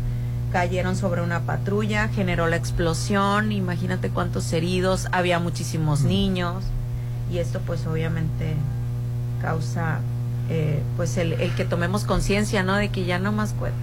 cayeron 0.53 0.97
sobre 0.97 1.23
una 1.23 1.41
patrulla, 1.43 2.09
generó 2.09 2.49
la 2.49 2.57
explosión, 2.57 3.53
imagínate 3.53 4.11
cuántos 4.11 4.53
heridos, 4.53 5.07
había 5.13 5.39
muchísimos 5.39 6.03
niños 6.03 6.65
y 7.33 7.39
esto 7.39 7.61
pues 7.65 7.87
obviamente 7.87 8.57
causa 9.41 10.01
eh, 10.51 10.83
pues 10.97 11.17
el, 11.17 11.33
el 11.35 11.55
que 11.55 11.65
tomemos 11.65 12.05
conciencia, 12.05 12.63
¿no? 12.63 12.75
De 12.77 12.89
que 12.91 13.05
ya 13.05 13.19
no 13.19 13.33
más 13.33 13.53
cohetes. 13.55 13.79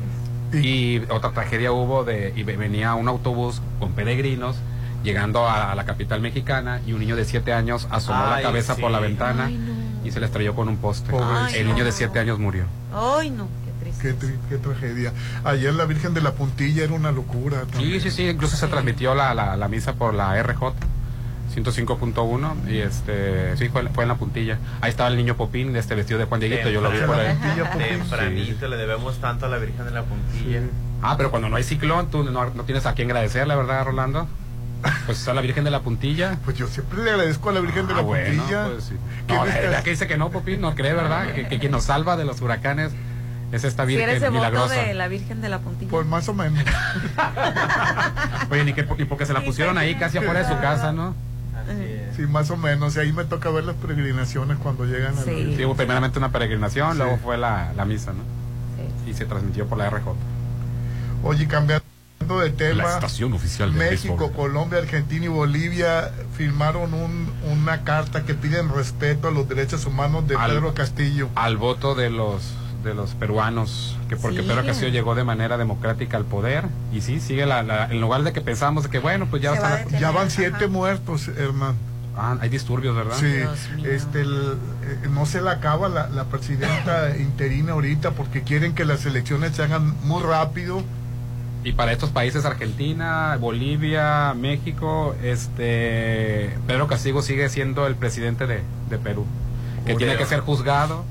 Y 0.64 1.02
otra 1.10 1.32
tragedia 1.32 1.72
hubo 1.72 2.04
de 2.04 2.34
y 2.36 2.44
ve- 2.44 2.56
venía 2.58 2.94
un 2.96 3.08
autobús 3.08 3.62
con 3.80 3.92
peregrinos 3.94 4.56
llegando 5.04 5.48
a, 5.48 5.72
a 5.72 5.76
la 5.76 5.86
capital 5.86 6.22
mexicana 6.22 6.82
y 6.86 6.94
un 6.94 7.00
niño 7.00 7.16
de 7.16 7.26
7 7.26 7.54
años 7.54 7.88
asomó 7.92 8.20
Ay, 8.26 8.44
la 8.44 8.50
cabeza 8.50 8.76
sí. 8.76 8.82
por 8.82 8.92
la 8.92 9.00
ventana 9.00 9.46
Ay, 9.46 9.58
no. 9.58 10.08
y 10.08 10.12
se 10.12 10.20
le 10.20 10.26
estrelló 10.26 10.56
con 10.56 10.68
un 10.70 10.78
poste. 10.78 11.12
El 11.56 11.68
niño 11.68 11.84
de. 11.84 11.92
7 11.92 12.20
años 12.20 12.40
murió. 12.40 12.64
Ay, 12.94 13.30
no, 13.30 13.48
qué 13.66 13.84
triste. 13.84 14.02
Qué, 14.02 14.16
tri- 14.28 14.38
qué 14.50 14.58
tragedia. 14.58 15.14
Ayer 15.44 15.74
la 15.74 15.86
Virgen 15.86 16.14
de 16.14 16.22
la 16.22 16.32
Puntilla 16.32 16.84
era 16.84 16.94
una 16.94 17.12
locura. 17.12 17.62
Sí, 17.66 17.72
también. 17.74 18.02
sí, 18.02 18.12
sí, 18.12 18.28
incluso 18.28 18.56
se 18.58 18.68
transmitió 18.68 19.14
la, 19.16 19.34
la, 19.34 19.56
la 19.58 19.68
misa 19.68 19.94
por 19.94 20.14
la 20.14 20.42
RJ 20.42 20.74
105.1 21.64 22.70
y 22.70 22.78
este 22.80 23.58
sí 23.58 23.70
fue, 23.70 23.88
fue 23.90 24.04
en 24.04 24.10
la 24.10 24.16
puntilla. 24.16 24.58
Ahí 24.82 24.90
estaba 24.92 25.10
el 25.10 25.18
niño 25.18 25.36
Popín 25.36 25.74
de 25.74 25.80
este 25.80 25.96
vestido 25.96 26.20
de 26.20 26.26
Juan 26.26 26.40
Dieguito, 26.40 26.70
yo 26.70 26.82
lo 26.82 26.92
vi 26.92 27.00
por 27.00 27.16
ahí. 27.20 27.36
Tempranito 27.78 28.68
le 28.68 28.78
debemos 28.78 29.18
tanto 29.20 29.46
a 29.46 29.50
la 29.50 29.58
Virgen 29.58 29.86
de 29.86 29.92
la 29.92 30.04
Puntilla. 30.04 30.62
Ah, 31.02 31.16
pero 31.18 31.30
cuando 31.32 31.50
no 31.50 31.56
hay 31.56 31.64
ciclón, 31.64 32.10
tú 32.10 32.24
no, 32.24 32.50
no 32.52 32.64
tienes 32.64 32.86
a 32.86 32.94
quién 32.94 33.10
agradecerle, 33.10 33.56
¿verdad, 33.56 33.86
Rolando? 33.86 34.28
Pues 35.08 35.18
está 35.20 35.34
la 35.34 35.42
Virgen 35.42 35.64
de 35.64 35.72
la 35.72 35.82
Puntilla. 35.82 36.38
Pues 36.46 36.56
yo 36.58 36.68
siempre 36.68 37.04
le 37.04 37.10
agradezco 37.12 37.50
a 37.50 37.54
la 37.54 37.60
Virgen 37.60 37.88
de 37.88 37.94
Ah, 37.94 37.98
la 37.98 38.02
bueno, 38.04 38.36
Puntilla. 38.44 38.68
pues 38.70 38.84
sí. 38.86 38.96
No, 39.28 39.46
la 39.46 39.56
verdad 39.56 39.84
que 39.84 39.90
dice 39.90 40.08
que 40.08 40.18
no, 40.18 40.30
Popín, 40.30 40.62
no 40.62 40.76
cree, 40.76 40.94
¿verdad? 40.94 41.34
Que, 41.34 41.48
que 41.48 41.60
quien 41.60 41.72
nos 41.72 41.86
salva 41.86 42.16
de 42.18 42.26
los 42.26 42.40
huracanes 42.42 42.92
es 43.52 43.64
esta 43.64 43.84
Si 43.84 43.90
Virgen 43.90 44.10
eres 44.10 44.22
devoto 44.22 44.38
milagrosa. 44.40 44.76
de 44.76 44.94
la 44.94 45.08
Virgen 45.08 45.42
de 45.42 45.50
la 45.50 45.60
Puntilla. 45.60 45.90
Pues 45.90 46.06
más 46.06 46.28
o 46.30 46.34
menos. 46.34 46.64
Oye, 48.52 48.64
ni, 48.64 48.74
que, 48.74 48.84
ni 48.98 49.06
porque 49.06 49.26
se 49.26 49.34
la 49.34 49.42
pusieron 49.42 49.78
ahí 49.78 49.96
casi 49.96 50.18
afuera 50.20 50.40
de 50.42 50.48
su 50.48 50.60
casa, 50.62 50.92
¿no? 50.92 51.16
Sí, 52.18 52.24
más 52.24 52.50
o 52.52 52.58
menos. 52.58 52.96
Y 52.98 53.00
ahí 53.00 53.14
me 53.14 53.24
toca 53.24 53.50
ver 53.52 53.64
las 53.64 53.76
peregrinaciones 53.78 54.58
cuando 54.58 54.84
llegan 54.86 55.14
a 55.14 55.22
la 55.22 55.24
Sí. 55.24 55.54
Sí, 55.56 55.64
hubo 55.66 55.76
primeramente 55.76 56.18
una 56.20 56.32
peregrinación, 56.32 56.92
Sí. 56.94 56.98
luego 56.98 57.18
fue 57.24 57.38
la, 57.38 57.72
la 57.78 57.86
misa, 57.86 58.12
¿no? 58.12 58.24
Sí. 59.06 59.12
Y 59.12 59.14
se 59.14 59.24
transmitió 59.26 59.68
por 59.68 59.78
la 59.78 59.88
RJ. 59.90 60.14
Oye, 61.24 61.48
cambiando 61.48 61.84
de 62.42 62.50
tema. 62.50 62.84
La 62.84 62.94
estación 62.96 63.32
oficial 63.34 63.72
de 63.74 63.80
México, 63.80 64.18
béisbol. 64.18 64.36
Colombia, 64.36 64.80
Argentina 64.80 65.26
y 65.26 65.30
Bolivia 65.30 66.12
firmaron 66.36 66.94
un- 66.94 67.32
una 67.50 67.84
carta 67.84 68.24
que 68.26 68.34
piden 68.34 68.70
respeto 68.70 69.30
a 69.30 69.32
los 69.32 69.48
derechos 69.48 69.86
humanos 69.86 70.28
de 70.28 70.36
Al- 70.36 70.52
Pedro 70.52 70.74
Castillo. 70.74 71.30
Al 71.36 71.58
voto 71.58 71.96
de 71.96 72.10
los 72.10 72.42
de 72.84 72.94
los 72.94 73.16
peruanos, 73.16 73.98
que 74.08 74.16
porque 74.16 74.42
Sí. 74.42 74.48
Pedro 74.48 74.66
Castillo 74.66 74.90
llegó 74.90 75.14
de 75.16 75.24
manera 75.24 75.58
democrática 75.58 76.16
al 76.16 76.24
poder, 76.26 76.66
y 76.94 77.02
sí, 77.02 77.20
sigue 77.20 77.46
la, 77.46 77.62
la- 77.64 77.86
en 77.86 78.00
lugar 78.00 78.24
de 78.24 78.32
que 78.32 78.40
pensamos 78.40 78.84
de 78.84 78.90
que 78.90 79.00
bueno, 79.00 79.26
pues 79.30 79.42
ya 79.42 79.52
va 79.52 79.60
la-. 79.60 80.00
Ya 80.00 80.12
van 80.12 80.28
Ajá. 80.28 80.30
siete 80.30 80.68
muertos, 80.68 81.28
Hernán. 81.28 81.76
Ah, 82.18 82.36
hay 82.42 82.50
disturbios, 82.50 82.96
¿verdad? 82.96 83.16
Sí, 83.20 83.28
este, 83.86 84.22
el- 84.22 84.58
eh, 84.84 85.08
no 85.12 85.26
se 85.28 85.42
le 85.42 85.50
acaba 85.52 85.88
la, 85.88 86.10
la 86.10 86.24
presidenta 86.26 87.16
interina 87.20 87.74
ahorita 87.74 88.12
porque 88.12 88.42
quieren 88.42 88.74
que 88.74 88.86
las 88.86 89.06
elecciones 89.06 89.56
se 89.56 89.64
hagan 89.64 89.96
muy 90.04 90.24
rápido. 90.24 90.84
Y 91.64 91.74
para 91.74 91.92
estos 91.92 92.10
países, 92.12 92.46
Argentina, 92.46 93.38
Bolivia, 93.40 94.34
México, 94.36 95.16
este 95.24 96.52
Pedro 96.66 96.88
Castillo 96.88 97.22
sigue 97.22 97.50
siendo 97.50 97.88
el 97.88 97.96
presidente 97.96 98.48
de, 98.48 98.62
de 98.90 98.98
Perú, 98.98 99.26
que 99.86 99.96
tiene 99.96 100.16
que 100.18 100.26
ser 100.26 100.40
juzgado 100.42 101.04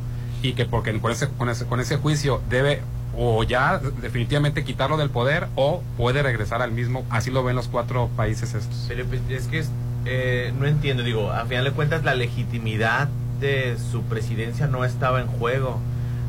y 0.42 0.54
que 0.54 0.64
porque 0.64 0.98
con 1.00 1.12
ese, 1.12 1.28
con 1.28 1.48
ese, 1.48 1.66
con 1.66 1.80
ese 1.80 1.96
juicio 1.96 2.40
debe 2.48 2.80
o 3.18 3.42
ya 3.44 3.78
definitivamente 4.02 4.62
quitarlo 4.64 4.96
del 4.96 5.10
poder 5.10 5.48
o 5.56 5.82
puede 5.96 6.22
regresar 6.22 6.62
al 6.62 6.72
mismo, 6.72 7.04
así 7.10 7.30
lo 7.30 7.42
ven 7.44 7.56
los 7.56 7.68
cuatro 7.68 8.08
países 8.16 8.54
estos. 8.54 8.84
Pero 8.88 9.04
pues, 9.06 9.20
es 9.30 9.46
que 9.48 9.58
es- 9.60 9.70
eh, 10.06 10.52
no 10.58 10.66
entiendo, 10.66 11.02
digo, 11.02 11.30
a 11.32 11.44
final 11.46 11.64
de 11.64 11.72
cuentas 11.72 12.04
la 12.04 12.14
legitimidad 12.14 13.08
de 13.40 13.76
su 13.90 14.02
presidencia 14.02 14.66
no 14.66 14.84
estaba 14.84 15.20
en 15.20 15.26
juego. 15.26 15.80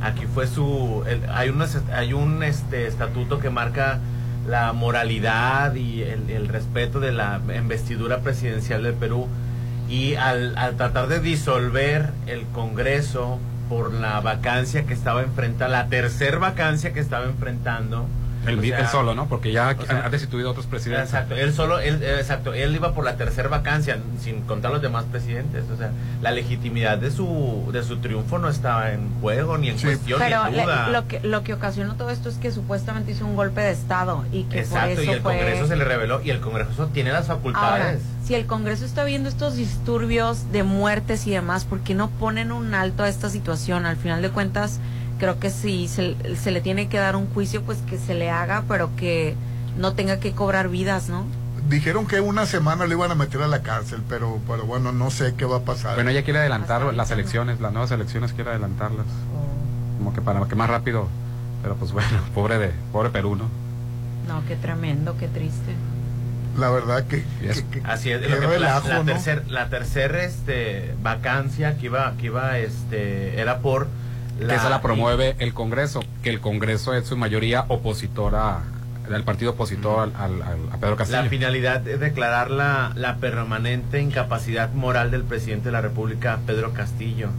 Aquí 0.02 0.26
fue 0.26 0.48
su 0.48 1.04
el- 1.08 1.22
hay 1.30 1.50
un 1.50 1.64
hay 1.94 2.14
un 2.14 2.44
este 2.44 2.88
estatuto 2.88 3.40
que 3.40 3.50
marca 3.50 4.00
la 4.48 4.72
moralidad 4.74 5.76
y 5.76 6.04
el, 6.04 6.48
respeto 6.48 7.00
de 7.00 7.12
la 7.12 7.42
investidura 7.58 8.20
presidencial 8.20 8.84
del 8.84 8.94
Perú 8.94 9.28
y 9.90 10.16
al, 10.16 10.58
al 10.58 10.76
tratar 10.78 11.08
de 11.08 11.20
disolver 11.20 12.12
el 12.28 12.44
Congreso 12.54 13.40
por 13.70 13.94
la 13.94 14.22
vacancia 14.22 14.86
que 14.86 14.94
estaba 14.94 15.22
enfrentando, 15.24 15.74
la 15.74 15.88
tercer 15.88 16.40
vacancia 16.40 16.94
que 16.94 17.00
estaba 17.02 17.26
enfrentando. 17.26 18.06
Él, 18.50 18.60
o 18.60 18.62
sea, 18.64 18.80
él 18.80 18.88
solo, 18.88 19.16
¿no? 19.16 19.28
Porque 19.28 19.52
ya 19.52 19.76
o 19.80 19.86
sea, 19.86 20.06
ha 20.06 20.10
destituido 20.10 20.50
a 20.50 20.52
otros 20.52 20.66
presidentes. 20.66 21.06
Exacto, 21.10 21.36
él 21.36 21.54
solo, 21.54 21.80
él, 21.80 22.02
eh, 22.02 22.18
exacto, 22.20 22.54
él 22.54 22.76
iba 22.76 22.94
por 22.94 23.04
la 23.06 23.16
tercera 23.18 23.50
vacancia, 23.50 23.98
sin 24.22 24.42
contar 24.42 24.72
los 24.72 24.82
demás 24.82 25.06
presidentes. 25.12 25.64
O 25.74 25.78
sea, 25.78 25.92
la 26.22 26.32
legitimidad 26.32 26.98
de 26.98 27.12
su, 27.12 27.70
de 27.74 27.84
su 27.84 27.98
triunfo 27.98 28.40
no 28.40 28.50
estaba 28.50 28.92
en 28.92 29.10
juego, 29.22 29.58
ni 29.58 29.70
en 29.70 29.80
Sí. 29.80 29.86
cuestión, 29.88 30.20
Pero 30.20 30.44
ni 30.46 30.50
en 30.52 30.56
le- 30.58 30.64
duda. 30.64 30.88
lo 30.90 31.08
que 31.08 31.20
lo 31.22 31.44
que 31.44 31.54
ocasionó 31.54 31.96
todo 31.96 32.10
esto 32.10 32.30
es 32.30 32.36
que 32.36 32.52
supuestamente 32.52 33.12
hizo 33.12 33.26
un 33.26 33.36
golpe 33.36 33.62
de 33.62 33.72
estado 33.72 34.26
y 34.32 34.44
que 34.44 34.60
Exacto, 34.60 34.96
por 34.96 35.04
y 35.04 35.08
eso 35.08 35.14
el 35.14 35.22
fue 35.22 35.38
Congreso 35.38 35.68
se 35.68 35.76
le 35.76 35.84
reveló, 35.86 36.22
y 36.24 36.30
el 36.30 36.40
Congreso 36.40 36.88
tiene 36.88 37.12
las 37.12 37.30
Ahora, 37.30 37.36
facultades. 37.38 38.02
si 38.26 38.36
el 38.36 38.46
Congreso 38.46 38.86
está 38.86 39.04
viendo 39.04 39.30
estos 39.30 39.56
disturbios 39.56 40.52
de 40.52 40.64
muertes 40.64 41.28
y 41.28 41.32
demás, 41.32 41.66
¿por 41.66 41.80
qué 41.82 41.94
no 41.96 42.10
ponen 42.10 42.52
un 42.52 42.74
alto 42.74 43.04
a 43.04 43.10
esta 43.10 43.30
situación? 43.30 43.86
Al 43.86 43.96
final 43.98 44.22
de 44.22 44.30
cuentas, 44.30 44.80
creo 45.18 45.40
que 45.40 45.50
si 45.50 45.88
se, 45.88 46.16
se 46.36 46.52
le 46.52 46.62
tiene 46.62 46.90
que 46.90 46.98
dar 46.98 47.16
un 47.16 47.28
juicio, 47.28 47.62
pues 47.64 47.80
que 47.80 47.98
se 47.98 48.14
le 48.14 48.30
haga, 48.30 48.64
pero 48.68 48.96
que 48.96 49.36
no 49.78 49.94
tenga 49.94 50.20
que 50.20 50.32
cobrar 50.32 50.70
vidas, 50.70 51.10
¿no? 51.10 51.26
Dijeron 51.70 52.08
que 52.08 52.22
una 52.22 52.46
semana 52.46 52.88
le 52.88 52.96
iban 52.96 53.12
a 53.12 53.16
meter 53.16 53.42
a 53.42 53.48
la 53.48 53.62
cárcel, 53.62 54.02
pero, 54.08 54.40
pero 54.48 54.66
bueno, 54.66 54.92
no 54.92 55.12
sé 55.12 55.34
qué 55.36 55.46
va 55.46 55.58
a 55.58 55.62
pasar. 55.62 55.96
Bueno, 55.96 56.12
ella 56.12 56.24
quiere 56.24 56.40
adelantar 56.40 56.82
Hasta 56.82 56.94
las 56.94 57.12
elecciones, 57.12 57.60
las 57.60 57.74
nuevas 57.74 57.92
elecciones 57.92 58.32
quiere 58.34 58.52
adelantarlas. 58.52 59.06
Como 59.98 60.14
que 60.14 60.22
para 60.22 60.46
que 60.48 60.56
más 60.56 60.70
rápido. 60.70 61.08
Pero 61.62 61.76
pues 61.76 61.92
bueno, 61.92 62.10
pobre 62.34 62.58
de 62.58 62.72
pobre 62.92 63.10
Perú, 63.10 63.36
¿no? 63.36 63.50
No, 64.28 64.46
qué 64.48 64.56
tremendo, 64.56 65.18
qué 65.18 65.28
triste. 65.28 65.74
la 66.58 66.70
verdad 66.70 67.06
que, 67.06 67.24
Así 67.84 68.12
es, 68.12 68.22
que- 68.22 68.30
la, 68.30 68.36
relajo, 68.36 68.88
la 68.88 69.42
la 69.48 69.70
tercer 69.70 70.16
este, 70.16 70.94
vacancia 71.02 71.78
que 71.78 71.86
iba, 71.88 72.14
que 72.18 72.28
iba, 72.28 72.58
este, 72.60 73.40
era 73.40 73.60
por 73.60 73.88
que 74.40 74.56
esa 74.56 74.70
la 74.70 74.82
promueve 74.82 75.36
el 75.40 75.54
Congreso, 75.54 76.02
que 76.24 76.30
el 76.30 76.40
Congreso 76.42 76.94
es 76.94 77.08
su 77.08 77.18
mayoría 77.18 77.66
opositora, 77.68 78.60
el 79.12 79.24
partido 79.24 79.52
opositor 79.52 80.00
al, 80.00 80.16
al- 80.16 80.42
al- 80.42 80.72
a 80.74 80.78
Pedro 80.78 80.96
Castillo. 80.98 81.22
La 81.24 81.30
finalidad 81.30 81.80
de 81.80 81.98
declarar 81.98 82.52
la, 82.52 82.92
la 82.96 83.16
permanente 83.18 84.02
incapacidad 84.02 84.72
moral 84.74 85.12
del 85.12 85.24
presidente 85.24 85.66
de 85.66 85.72
la 85.72 85.82
República, 85.82 86.40
Pedro 86.46 86.74
Castillo, 86.74 87.30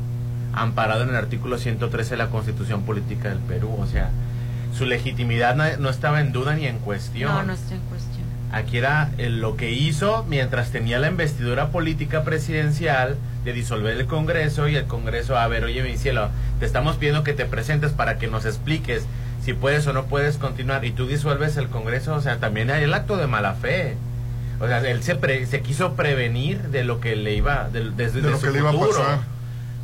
amparado 0.55 1.03
en 1.03 1.11
el 1.11 1.17
artículo 1.17 1.59
113 1.59 2.11
de 2.13 2.17
la 2.17 2.29
Constitución 2.31 2.83
Política 2.83 3.29
del 3.29 3.39
Perú. 3.39 3.77
O 3.81 3.87
sea, 3.87 4.11
su 4.77 4.87
legitimidad 4.87 5.55
no, 5.57 5.65
no 5.79 5.91
estaba 5.91 6.21
en 6.21 6.33
duda 6.33 6.55
ni 6.55 6.67
en 6.67 6.79
cuestión. 6.79 7.33
No, 7.33 7.43
no 7.43 7.53
está 7.53 7.75
en 7.75 7.81
cuestión. 7.83 8.18
Aquí 8.53 8.79
era 8.79 9.11
eh, 9.19 9.29
lo 9.29 9.57
que 9.57 9.73
hizo 9.73 10.25
mientras 10.29 10.71
tenía 10.71 10.99
la 10.99 11.09
investidura 11.09 11.69
política 11.69 12.23
presidencial 12.25 13.17
de 13.45 13.53
disolver 13.53 13.97
el 13.97 14.07
Congreso 14.07 14.69
y 14.69 14.77
el 14.77 14.85
Congreso, 14.87 15.37
a 15.37 15.47
ver, 15.49 15.65
oye, 15.65 15.83
mi 15.83 15.97
cielo, 15.99 16.31
te 16.59 16.67
estamos 16.67 16.97
pidiendo 16.97 17.23
que 17.25 17.35
te 17.35 17.45
presentes 17.45 17.93
para 17.93 18.19
que 18.19 18.27
nos 18.27 18.47
expliques 18.47 19.05
si 19.45 19.53
puedes 19.53 19.87
o 19.87 19.93
no 19.93 20.07
puedes 20.07 20.37
continuar 20.39 20.85
y 20.85 20.93
tú 20.93 21.07
disuelves 21.07 21.57
el 21.57 21.69
Congreso, 21.69 22.15
o 22.15 22.21
sea, 22.23 22.39
también 22.39 22.71
hay 22.71 22.85
el 22.85 22.95
acto 22.95 23.17
de 23.17 23.27
mala 23.27 23.55
fe. 23.55 23.97
O 24.61 24.67
sea, 24.67 24.81
él 24.81 25.03
se, 25.03 25.15
pre- 25.15 25.47
se 25.47 25.61
quiso 25.61 25.93
prevenir 25.95 26.59
de 26.71 26.83
lo 26.85 27.01
que 27.01 27.15
le 27.17 27.35
iba, 27.35 27.69
de, 27.73 27.91
de- 27.91 28.11
de 28.11 28.21
De 28.23 28.31
lo 28.31 28.39
su 28.39 28.47
que 28.47 28.53
le 28.53 28.59
iba 28.59 28.71
a 28.71 28.73
futuro. 28.73 28.99
pasar. 28.99 29.19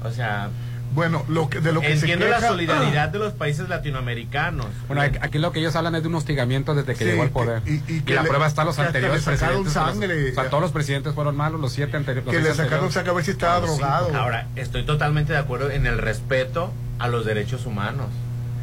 O 0.05 0.11
sea, 0.11 0.49
Bueno, 0.95 1.25
lo 1.29 1.49
que, 1.51 1.61
de 1.61 1.73
lo 1.73 1.81
que 1.81 1.93
entiendo 1.93 2.25
se 2.27 2.31
la 2.31 2.37
queja- 2.37 2.49
solidaridad 2.49 3.09
de 3.09 3.19
los 3.19 3.33
países 3.33 3.69
latinoamericanos. 3.69 4.67
Bueno, 4.87 5.03
aquí 5.03 5.19
aquí 5.21 5.39
lo 5.39 5.51
que 5.53 5.59
ellos 5.61 5.75
hablan 5.75 5.95
es 5.97 6.03
de 6.03 6.09
un 6.09 6.15
hostigamiento 6.15 6.75
desde 6.75 6.93
que 6.95 7.05
Sí, 7.05 7.11
llegó 7.11 7.23
al 7.23 7.29
que- 7.29 7.33
poder. 7.35 7.63
y- 7.67 7.83
y 7.89 8.01
que 8.03 8.15
la 8.15 8.23
le- 8.23 8.29
prueba 8.29 8.47
está 8.47 8.65
los 8.65 8.79
anteriores 8.79 9.23
presidentes. 9.25 9.73
sangre. 9.73 10.31
o 10.31 10.35
sea, 10.35 10.49
todos 10.51 10.63
los 10.63 10.71
presidentes 10.73 11.13
fueron 11.15 11.37
malos, 11.37 11.61
los 11.61 11.73
siete 11.73 11.97
anteriores. 11.97 12.31
que 12.33 12.41
le 12.41 12.55
sacaron 12.55 12.93
saca 12.93 13.11
a 13.11 13.15
ver 13.15 13.25
si 13.25 13.33
estaba 13.33 13.61
drogado. 13.61 14.15
Ahora, 14.17 14.47
estoy 14.57 14.85
totalmente 14.85 15.33
de 15.33 15.39
acuerdo 15.39 15.71
en 15.71 15.87
el 15.87 15.99
respeto 15.99 16.73
a 16.99 17.09
los 17.09 17.25
derechos 17.27 17.67
humanos. 17.67 18.07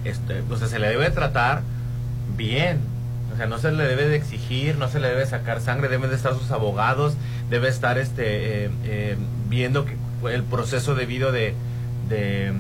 Este, 0.06 0.42
o 0.50 0.58
sea, 0.58 0.68
se 0.68 0.80
le 0.80 0.88
debe 0.88 1.10
tratar 1.12 1.62
bien. 2.38 2.80
O 3.34 3.38
sea, 3.38 3.46
no 3.46 3.58
se 3.60 3.72
le 3.72 3.84
debe 3.86 4.08
de 4.08 4.16
exigir, 4.16 4.78
no 4.78 4.90
se 4.90 5.00
le 5.00 5.08
debe 5.10 5.26
sacar 5.26 5.62
sangre, 5.62 5.88
deben 5.90 6.10
de 6.10 6.16
estar 6.16 6.34
sus 6.34 6.52
abogados, 6.52 7.14
debe 7.50 7.70
estar 7.70 7.98
este 7.98 8.66
eh, 8.66 8.70
eh, 8.86 9.18
viendo 9.50 9.86
que, 9.86 9.96
el 10.32 10.44
proceso 10.44 10.96
debido 10.96 11.32
de, 11.32 11.56
de, 12.12 12.54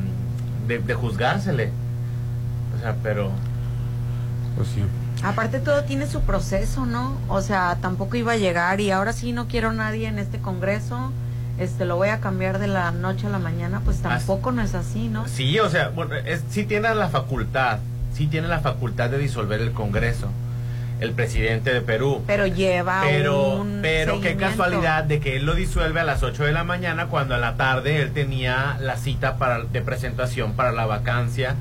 de, 0.67 0.79
de 0.79 0.93
juzgársele. 0.96 1.70
O 2.75 2.81
sea, 2.81 2.96
pero... 3.03 3.29
Pues 4.55 4.70
sí. 4.70 4.84
Aparte 5.24 5.60
todo 5.60 5.84
tiene 5.84 6.08
su 6.08 6.22
proceso, 6.22 6.86
¿no? 6.86 7.15
O 7.29 7.41
sea, 7.41 7.77
tampoco 7.79 8.17
iba 8.17 8.31
a 8.34 8.38
llegar 8.38 8.81
y 8.81 8.89
ahora 8.89 9.13
sí 9.13 9.34
no 9.34 9.48
quiero 9.48 9.72
nadie 9.72 10.08
en 10.08 10.17
este 10.17 10.39
congreso, 10.39 11.12
este 11.60 11.86
lo 11.86 11.96
voy 11.96 12.10
a 12.10 12.20
cambiar 12.20 12.58
de 12.58 12.67
la 12.67 12.91
noche 12.91 13.27
a 13.27 13.29
la 13.29 13.38
mañana, 13.38 13.81
pues 13.86 14.00
tampoco 14.00 14.51
no 14.51 14.63
es 14.63 14.74
así, 14.74 15.10
¿no? 15.10 15.27
Sí, 15.27 15.60
o 15.60 15.70
sea, 15.70 15.89
bueno, 15.89 16.15
es, 16.15 16.43
sí 16.50 16.63
tiene 16.63 16.93
la 16.96 17.10
facultad, 17.10 17.79
sí 18.15 18.25
tiene 18.27 18.48
la 18.48 18.62
facultad 18.62 19.12
de 19.12 19.20
disolver 19.20 19.62
el 19.62 19.74
Congreso, 19.74 20.27
el 21.01 21.13
presidente 21.13 21.74
de 21.74 21.81
Perú. 21.81 22.24
Pero 22.27 22.46
lleva 22.46 23.01
Pero, 23.03 23.55
un 23.55 23.79
pero 23.81 24.22
qué 24.22 24.38
casualidad 24.38 25.03
de 25.03 25.20
que 25.20 25.36
él 25.36 25.46
lo 25.46 25.55
disuelve 25.55 26.00
a 26.00 26.03
las 26.03 26.22
8 26.24 26.46
de 26.46 26.51
la 26.53 26.63
mañana 26.63 27.08
cuando 27.08 27.36
a 27.36 27.39
la 27.39 27.55
tarde 27.55 28.01
él 28.01 28.13
tenía 28.13 28.77
la 28.79 28.96
cita 28.98 29.38
para, 29.38 29.63
de 29.63 29.81
presentación 29.81 30.53
para 30.53 30.72
la 30.72 30.86
vacancia 30.86 31.55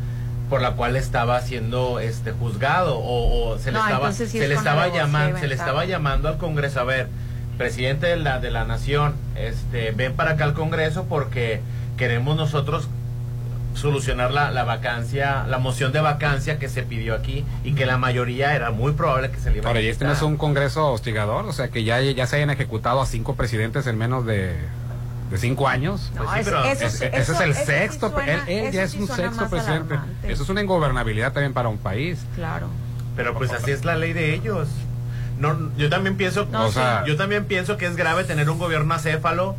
por 0.50 0.60
la 0.60 0.72
cual 0.72 0.94
estaba 0.94 1.40
siendo 1.40 2.00
este 2.00 2.32
juzgado 2.32 2.98
o, 2.98 3.52
o 3.52 3.58
se 3.58 3.72
le 3.72 3.78
No, 3.78 3.84
estaba 3.86 4.12
sí 4.12 4.26
se 4.26 4.42
es 4.42 4.48
le 4.48 4.54
estaba 4.54 4.88
llamando 4.88 5.38
se 5.38 5.48
le 5.48 5.54
estaba 5.54 5.84
llamando 5.86 6.28
al 6.28 6.36
Congreso 6.36 6.80
a 6.80 6.84
ver 6.84 7.08
presidente 7.56 8.08
de 8.08 8.16
la 8.16 8.40
de 8.40 8.50
la 8.50 8.64
nación 8.64 9.14
este 9.36 9.92
ven 9.92 10.12
para 10.14 10.32
acá 10.32 10.44
al 10.44 10.54
Congreso 10.54 11.06
porque 11.08 11.60
queremos 11.96 12.36
nosotros 12.36 12.88
solucionar 13.74 14.30
la, 14.32 14.50
la 14.50 14.64
vacancia, 14.64 15.44
la 15.48 15.58
moción 15.58 15.92
de 15.92 16.00
vacancia 16.00 16.58
que 16.58 16.68
se 16.68 16.82
pidió 16.82 17.14
aquí 17.14 17.44
y 17.64 17.74
que 17.74 17.86
la 17.86 17.96
mayoría 17.98 18.54
era 18.54 18.70
muy 18.70 18.92
probable 18.92 19.30
que 19.30 19.38
se 19.38 19.50
le 19.50 19.58
iba 19.58 19.66
a 19.66 19.68
Ahora, 19.68 19.80
y 19.80 19.88
este 19.88 20.04
no 20.04 20.12
es 20.12 20.22
un 20.22 20.36
congreso 20.36 20.92
hostigador, 20.92 21.44
o 21.46 21.52
sea, 21.52 21.68
que 21.68 21.84
ya, 21.84 22.00
ya 22.00 22.26
se 22.26 22.36
hayan 22.36 22.50
ejecutado 22.50 23.00
a 23.00 23.06
cinco 23.06 23.36
presidentes 23.36 23.86
en 23.86 23.96
menos 23.96 24.26
de, 24.26 24.54
de 25.30 25.38
cinco 25.38 25.68
años. 25.68 26.10
No, 26.14 26.24
Pues 26.24 26.30
sí, 26.38 26.40
pero 26.44 26.64
eso, 26.64 26.84
Es- 26.84 26.94
eso- 26.94 27.04
ese 27.04 27.32
es 27.32 27.40
el 27.40 27.50
eso 27.50 27.60
sí 27.60 27.66
sexto, 27.66 28.10
suena- 28.10 28.32
él, 28.32 28.40
él 28.48 28.72
ya 28.72 28.82
es 28.82 28.90
sí 28.90 28.98
un 28.98 29.06
sexto 29.08 29.48
presidente. 29.48 29.94
alarmante. 29.94 30.32
Eso 30.32 30.42
es 30.42 30.48
una 30.48 30.62
ingobernabilidad 30.62 31.32
también 31.32 31.52
para 31.54 31.68
un 31.68 31.78
país. 31.78 32.18
Claro. 32.34 32.66
Pero 33.16 33.34
pues 33.34 33.52
así 33.52 33.70
es 33.70 33.84
la 33.84 33.96
ley 33.96 34.12
de 34.12 34.34
ellos. 34.34 34.68
No, 35.38 35.70
yo 35.78 35.88
también 35.88 36.16
pienso, 36.16 36.46
No, 36.50 36.66
O 36.66 36.72
sea- 36.72 37.04
yo 37.06 37.16
también 37.16 37.44
pienso 37.46 37.76
que 37.78 37.86
es 37.86 37.96
grave 37.96 38.24
tener 38.24 38.50
un 38.50 38.58
gobierno 38.58 38.92
acéfalo 38.94 39.56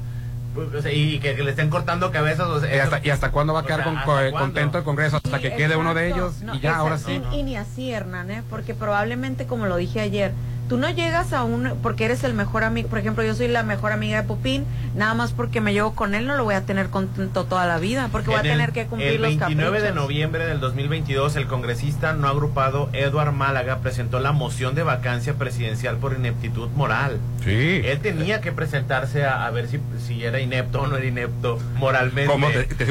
o 0.56 0.82
sea, 0.82 0.92
y 0.92 1.20
que, 1.20 1.36
que 1.36 1.44
le 1.44 1.52
estén 1.52 1.70
cortando 1.70 2.12
cabezas. 2.12 2.48
o 2.48 2.60
sea, 2.60 2.76
¿Y 2.76 2.80
hasta, 2.80 3.00
y 3.04 3.10
hasta 3.10 3.32
cuándo 3.32 3.54
va 3.54 3.60
a 3.60 3.64
o 3.64 3.66
quedar 3.66 3.84
sea, 3.84 4.04
con- 4.06 4.32
contento 4.32 4.78
el 4.78 4.84
Congreso? 4.84 5.18
Hasta 5.18 5.38
Sí, 5.38 5.44
que 5.44 5.56
quede 5.56 5.76
uno 5.76 5.94
de 5.94 6.10
ellos 6.10 6.42
No, 6.42 6.56
y 6.56 6.60
ya, 6.60 6.76
ahora 6.76 6.98
sí. 6.98 7.22
Y, 7.32 7.36
y 7.38 7.44
ni 7.44 7.56
así, 7.58 7.92
Hernán, 7.92 8.32
¿eh? 8.32 8.44
porque 8.50 8.74
probablemente, 8.74 9.46
como 9.46 9.66
lo 9.66 9.78
dije 9.78 10.00
ayer, 10.02 10.32
tú 10.72 10.78
no 10.78 10.90
llegas 10.90 11.34
a 11.34 11.44
un, 11.44 11.74
porque 11.84 12.06
eres 12.06 12.24
el 12.24 12.34
mejor 12.34 12.64
amigo, 12.64 12.88
por 12.88 12.98
ejemplo, 12.98 13.26
yo 13.26 13.36
soy 13.36 13.50
la 13.50 13.62
mejor 13.62 13.92
amiga 13.92 14.22
de 14.22 14.26
Popín, 14.26 14.64
nada 14.96 15.14
más 15.14 15.34
porque 15.34 15.60
me 15.60 15.74
llevo 15.74 15.96
con 15.96 16.16
él 16.16 16.26
no 16.26 16.38
lo 16.38 16.46
voy 16.46 16.56
a 16.56 16.62
tener 16.62 16.88
contento 16.88 17.44
toda 17.44 17.66
la 17.66 17.78
vida, 17.78 18.08
porque 18.10 18.28
voy 18.30 18.38
a 18.38 18.40
En 18.40 18.46
el- 18.46 18.52
tener 18.54 18.72
que 18.72 18.86
cumplir 18.86 19.10
el 19.16 19.22
los 19.22 19.32
29 19.32 19.80
de 19.82 19.88
caprichos. 19.88 19.96
noviembre 20.02 20.46
del 20.46 20.62
2022, 20.62 21.36
el 21.36 21.48
congresista 21.48 22.14
no 22.14 22.30
agrupado 22.30 22.90
Eduard 22.94 23.34
Málaga 23.34 23.80
presentó 23.80 24.22
la 24.22 24.32
moción 24.32 24.74
de 24.74 24.84
vacancia 24.84 25.34
presidencial 25.34 25.98
por 25.98 26.14
ineptitud 26.14 26.70
moral. 26.70 27.18
Sí. 27.44 27.82
Él 27.84 28.00
tenía 28.00 28.40
que 28.40 28.54
presentarse 28.54 29.26
a, 29.26 29.46
a 29.46 29.52
ver 29.52 29.68
si, 29.68 29.78
si 30.08 30.24
era 30.24 30.40
inepto 30.40 30.84
o 30.84 30.88
no 30.88 30.96
era 30.96 31.06
inepto 31.06 31.60
moralmente. 31.76 32.32
Como 32.32 32.48
te, 32.48 32.64
te 32.64 32.88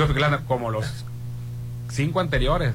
como 0.46 0.70
los 0.70 1.06
cinco 1.88 2.20
anteriores. 2.20 2.74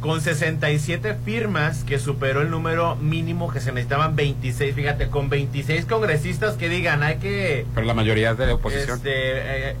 Con 0.00 0.20
67 0.22 1.14
firmas 1.26 1.84
que 1.84 1.98
superó 1.98 2.40
el 2.40 2.50
número 2.50 2.96
mínimo 2.96 3.52
que 3.52 3.60
se 3.60 3.70
necesitaban 3.70 4.16
26, 4.16 4.74
fíjate, 4.74 5.08
con 5.08 5.28
26 5.28 5.84
congresistas 5.84 6.54
que 6.56 6.70
digan, 6.70 7.02
hay 7.02 7.16
que... 7.16 7.66
Pero 7.74 7.86
la 7.86 7.92
mayoría 7.92 8.30
es 8.30 8.38
de 8.38 8.46
la 8.46 8.54
oposición. 8.54 8.96
este, 8.96 9.10
eh, 9.70 9.76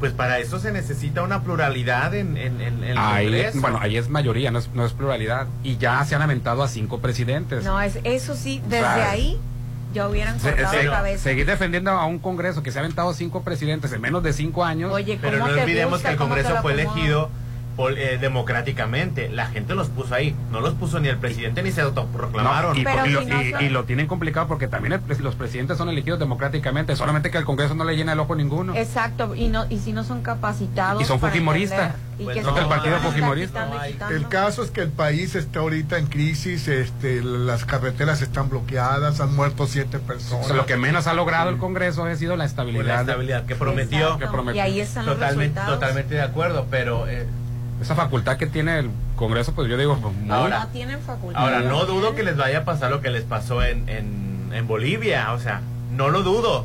pues 0.00 0.12
para 0.12 0.40
eso 0.40 0.58
se 0.58 0.72
necesita 0.72 1.22
una 1.22 1.42
pluralidad 1.44 2.12
en, 2.14 2.36
en, 2.36 2.60
en- 2.60 2.82
el 2.82 2.98
Ahí, 2.98 3.26
Congreso. 3.26 3.60
bueno, 3.60 3.78
ahí 3.80 3.96
es 3.96 4.08
mayoría, 4.08 4.50
no 4.50 4.58
es, 4.58 4.68
no 4.74 4.84
es 4.84 4.92
pluralidad. 4.92 5.46
Y 5.62 5.76
ya 5.76 6.04
se 6.04 6.16
han 6.16 6.22
aventado 6.22 6.64
a 6.64 6.68
cinco 6.68 6.98
presidentes. 6.98 7.62
No, 7.64 7.80
es, 7.80 8.00
eso 8.02 8.34
sí, 8.34 8.60
desde 8.68 8.80
sea, 8.80 9.10
ahí 9.12 9.38
ya 9.94 10.08
hubieran 10.08 10.38
cortado 10.40 10.70
se- 10.72 10.82
la 10.84 10.90
cabeza. 10.90 11.22
seguir 11.22 11.46
defendiendo 11.46 11.92
a 11.92 12.04
un 12.06 12.18
Congreso 12.18 12.64
que 12.64 12.72
se 12.72 12.78
ha 12.78 12.82
aventado 12.82 13.14
cinco 13.14 13.42
presidentes 13.42 13.92
en 13.92 14.00
menos 14.00 14.22
de 14.24 14.32
cinco 14.32 14.64
años. 14.64 14.92
Oye, 14.92 15.18
Pero 15.22 15.38
¿cómo 15.38 15.48
no 15.50 15.54
te 15.56 15.62
olvidemos 15.62 15.92
gusta? 15.94 16.08
que 16.08 16.12
el 16.14 16.18
¿Cómo 16.18 16.34
te 16.34 16.42
Congreso 16.42 16.62
fue 16.62 16.72
elegido 16.72 17.30
eh, 17.90 18.18
democráticamente. 18.20 19.28
La 19.28 19.46
gente 19.46 19.74
los 19.74 19.88
puso 19.88 20.14
ahí. 20.14 20.34
No 20.50 20.60
los 20.60 20.74
puso 20.74 20.98
ni 21.00 21.08
el 21.08 21.18
presidente 21.18 21.62
ni 21.62 21.70
se 21.72 21.82
No, 21.82 21.88
autoproclamaron. 21.88 22.76
y, 22.76 22.84
Pero 22.84 23.06
y 23.06 23.10
lo, 23.10 23.22
y- 23.22 23.82
y 23.82 23.86
tienen 23.86 24.06
complicado 24.06 24.48
porque 24.48 24.66
también 24.68 24.94
el 24.94 25.00
pres- 25.00 25.18
los 25.18 25.34
presidentes 25.34 25.76
son 25.78 25.88
elegidos 25.88 26.18
democráticamente, 26.18 26.96
solamente 26.96 27.30
que 27.30 27.38
al 27.38 27.44
Congreso 27.44 27.74
no 27.74 27.84
le 27.84 27.96
llena 27.96 28.12
el 28.14 28.20
ojo 28.20 28.34
ninguno. 28.34 28.74
Exacto, 28.74 29.34
y 29.34 29.48
no 29.48 29.66
y 29.68 29.78
si 29.78 29.92
no 29.92 30.04
son 30.04 30.22
capacitados 30.22 31.02
Y 31.02 31.04
son 31.04 31.20
fujimoristas. 31.20 31.92
Pues 32.22 32.42
no, 32.42 32.52
del 32.54 32.66
partido 32.66 32.96
fujimorista. 33.00 33.66
No. 33.66 34.08
El 34.08 34.26
caso 34.28 34.62
es 34.64 34.70
que 34.70 34.80
el 34.80 34.88
país 34.88 35.34
está 35.34 35.58
ahorita 35.60 35.98
en 35.98 36.06
crisis, 36.06 36.66
este, 36.66 37.22
las 37.22 37.66
carreteras 37.66 38.22
están 38.22 38.48
bloqueadas, 38.48 39.20
han 39.20 39.34
muerto 39.36 39.66
siete 39.66 39.98
O 39.98 40.00
personas. 40.00 40.46
sea, 40.46 40.56
lo 40.56 40.64
que 40.64 40.76
menos 40.78 41.06
ha 41.06 41.12
logrado 41.12 41.50
el 41.50 41.58
Congreso 41.58 42.04
ha 42.06 42.16
sido 42.16 42.36
la 42.36 42.46
estabilidad. 42.46 42.84
la 42.86 43.00
estabilidad 43.02 43.44
que 43.44 43.54
prometió. 43.54 43.98
Exacto, 43.98 44.18
que 44.18 44.26
prometió. 44.28 44.56
Y 44.56 44.64
ahí 44.64 44.80
están 44.80 45.04
los 45.04 45.16
Totalmente, 45.16 45.54
resultados. 45.60 45.74
totalmente 45.80 46.14
de 46.14 46.22
acuerdo, 46.22 46.66
pero 46.70 47.06
eh, 47.06 47.26
Esa 47.80 47.94
facultad 47.94 48.36
que 48.38 48.46
tiene 48.46 48.78
el 48.78 48.90
Congreso, 49.16 49.52
pues 49.54 49.68
yo 49.68 49.76
digo, 49.76 49.98
pues, 50.00 50.14
Ahora- 50.30 50.60
no 50.60 50.66
tienen 50.68 51.00
facultad. 51.00 51.40
ahora 51.42 51.60
no 51.60 51.84
dudo 51.84 52.14
que 52.14 52.22
les 52.22 52.36
vaya 52.36 52.58
a 52.58 52.64
pasar 52.64 52.90
lo 52.90 53.00
que 53.02 53.10
les 53.10 53.24
pasó 53.24 53.62
en, 53.62 53.88
en, 53.88 54.50
en 54.52 54.66
Bolivia, 54.66 55.32
o 55.32 55.38
sea, 55.38 55.60
no 55.92 56.08
lo 56.08 56.22
dudo. 56.22 56.64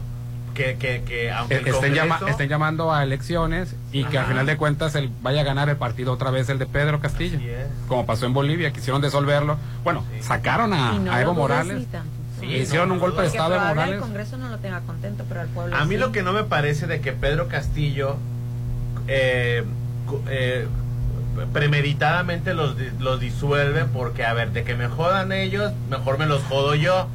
Que, 0.53 0.75
que, 0.75 1.03
que 1.03 1.31
aunque 1.31 1.55
Eh, 1.55 1.63
estén, 1.65 1.93
llama- 1.93 2.15
Congreso- 2.19 2.27
estén 2.31 2.49
llamando 2.49 2.91
a 2.93 3.03
elecciones 3.03 3.73
y 3.93 4.03
que 4.03 4.17
al 4.19 4.25
final 4.25 4.45
de 4.45 4.57
cuentas 4.57 4.95
el, 4.95 5.09
vaya 5.21 5.41
a 5.41 5.43
ganar 5.45 5.69
el 5.69 5.77
partido 5.77 6.11
otra 6.11 6.29
vez 6.29 6.49
el 6.49 6.59
de 6.59 6.65
Pedro 6.65 6.99
Castillo. 6.99 7.37
Así 7.37 7.47
es. 7.47 7.67
Como 7.87 8.05
pasó 8.05 8.25
en 8.25 8.33
Bolivia, 8.33 8.73
quisieron 8.73 9.01
disolverlo. 9.01 9.55
Bueno, 9.85 10.03
Sí. 10.17 10.23
sacaron 10.23 10.73
a, 10.73 10.91
no 10.99 11.17
Evo 11.17 11.33
Morales. 11.33 11.87
Sí, 12.41 12.47
hicieron 12.47 12.89
no, 12.89 12.95
un 12.95 12.99
golpe 12.99 13.21
de 13.21 13.27
Estado 13.27 13.51
de 13.53 13.59
Morales. 13.59 13.95
el 13.95 14.01
Congreso 14.01 14.37
no 14.37 14.49
lo 14.49 14.57
tenga 14.57 14.81
contento, 14.81 15.23
pero 15.29 15.41
el 15.41 15.47
pueblo 15.47 15.73
A 15.73 15.85
mí 15.85 15.95
sí. 15.95 16.01
lo 16.01 16.11
que 16.11 16.21
no 16.21 16.33
me 16.33 16.43
parece 16.43 16.85
de 16.85 16.99
que 16.99 17.13
Pedro 17.13 17.47
Castillo 17.47 18.17
eh, 19.07 19.63
eh, 20.27 20.67
premeditadamente 21.53 22.53
los, 22.53 22.77
di- 22.77 22.89
los 22.99 23.19
disuelve 23.19 23.85
porque, 23.85 24.25
a 24.25 24.33
ver, 24.33 24.51
de 24.51 24.63
que 24.63 24.75
me 24.75 24.87
jodan 24.87 25.31
ellos, 25.31 25.71
mejor 25.89 26.17
me 26.17 26.25
los 26.25 26.43
jodo 26.43 26.75
yo. 26.75 27.07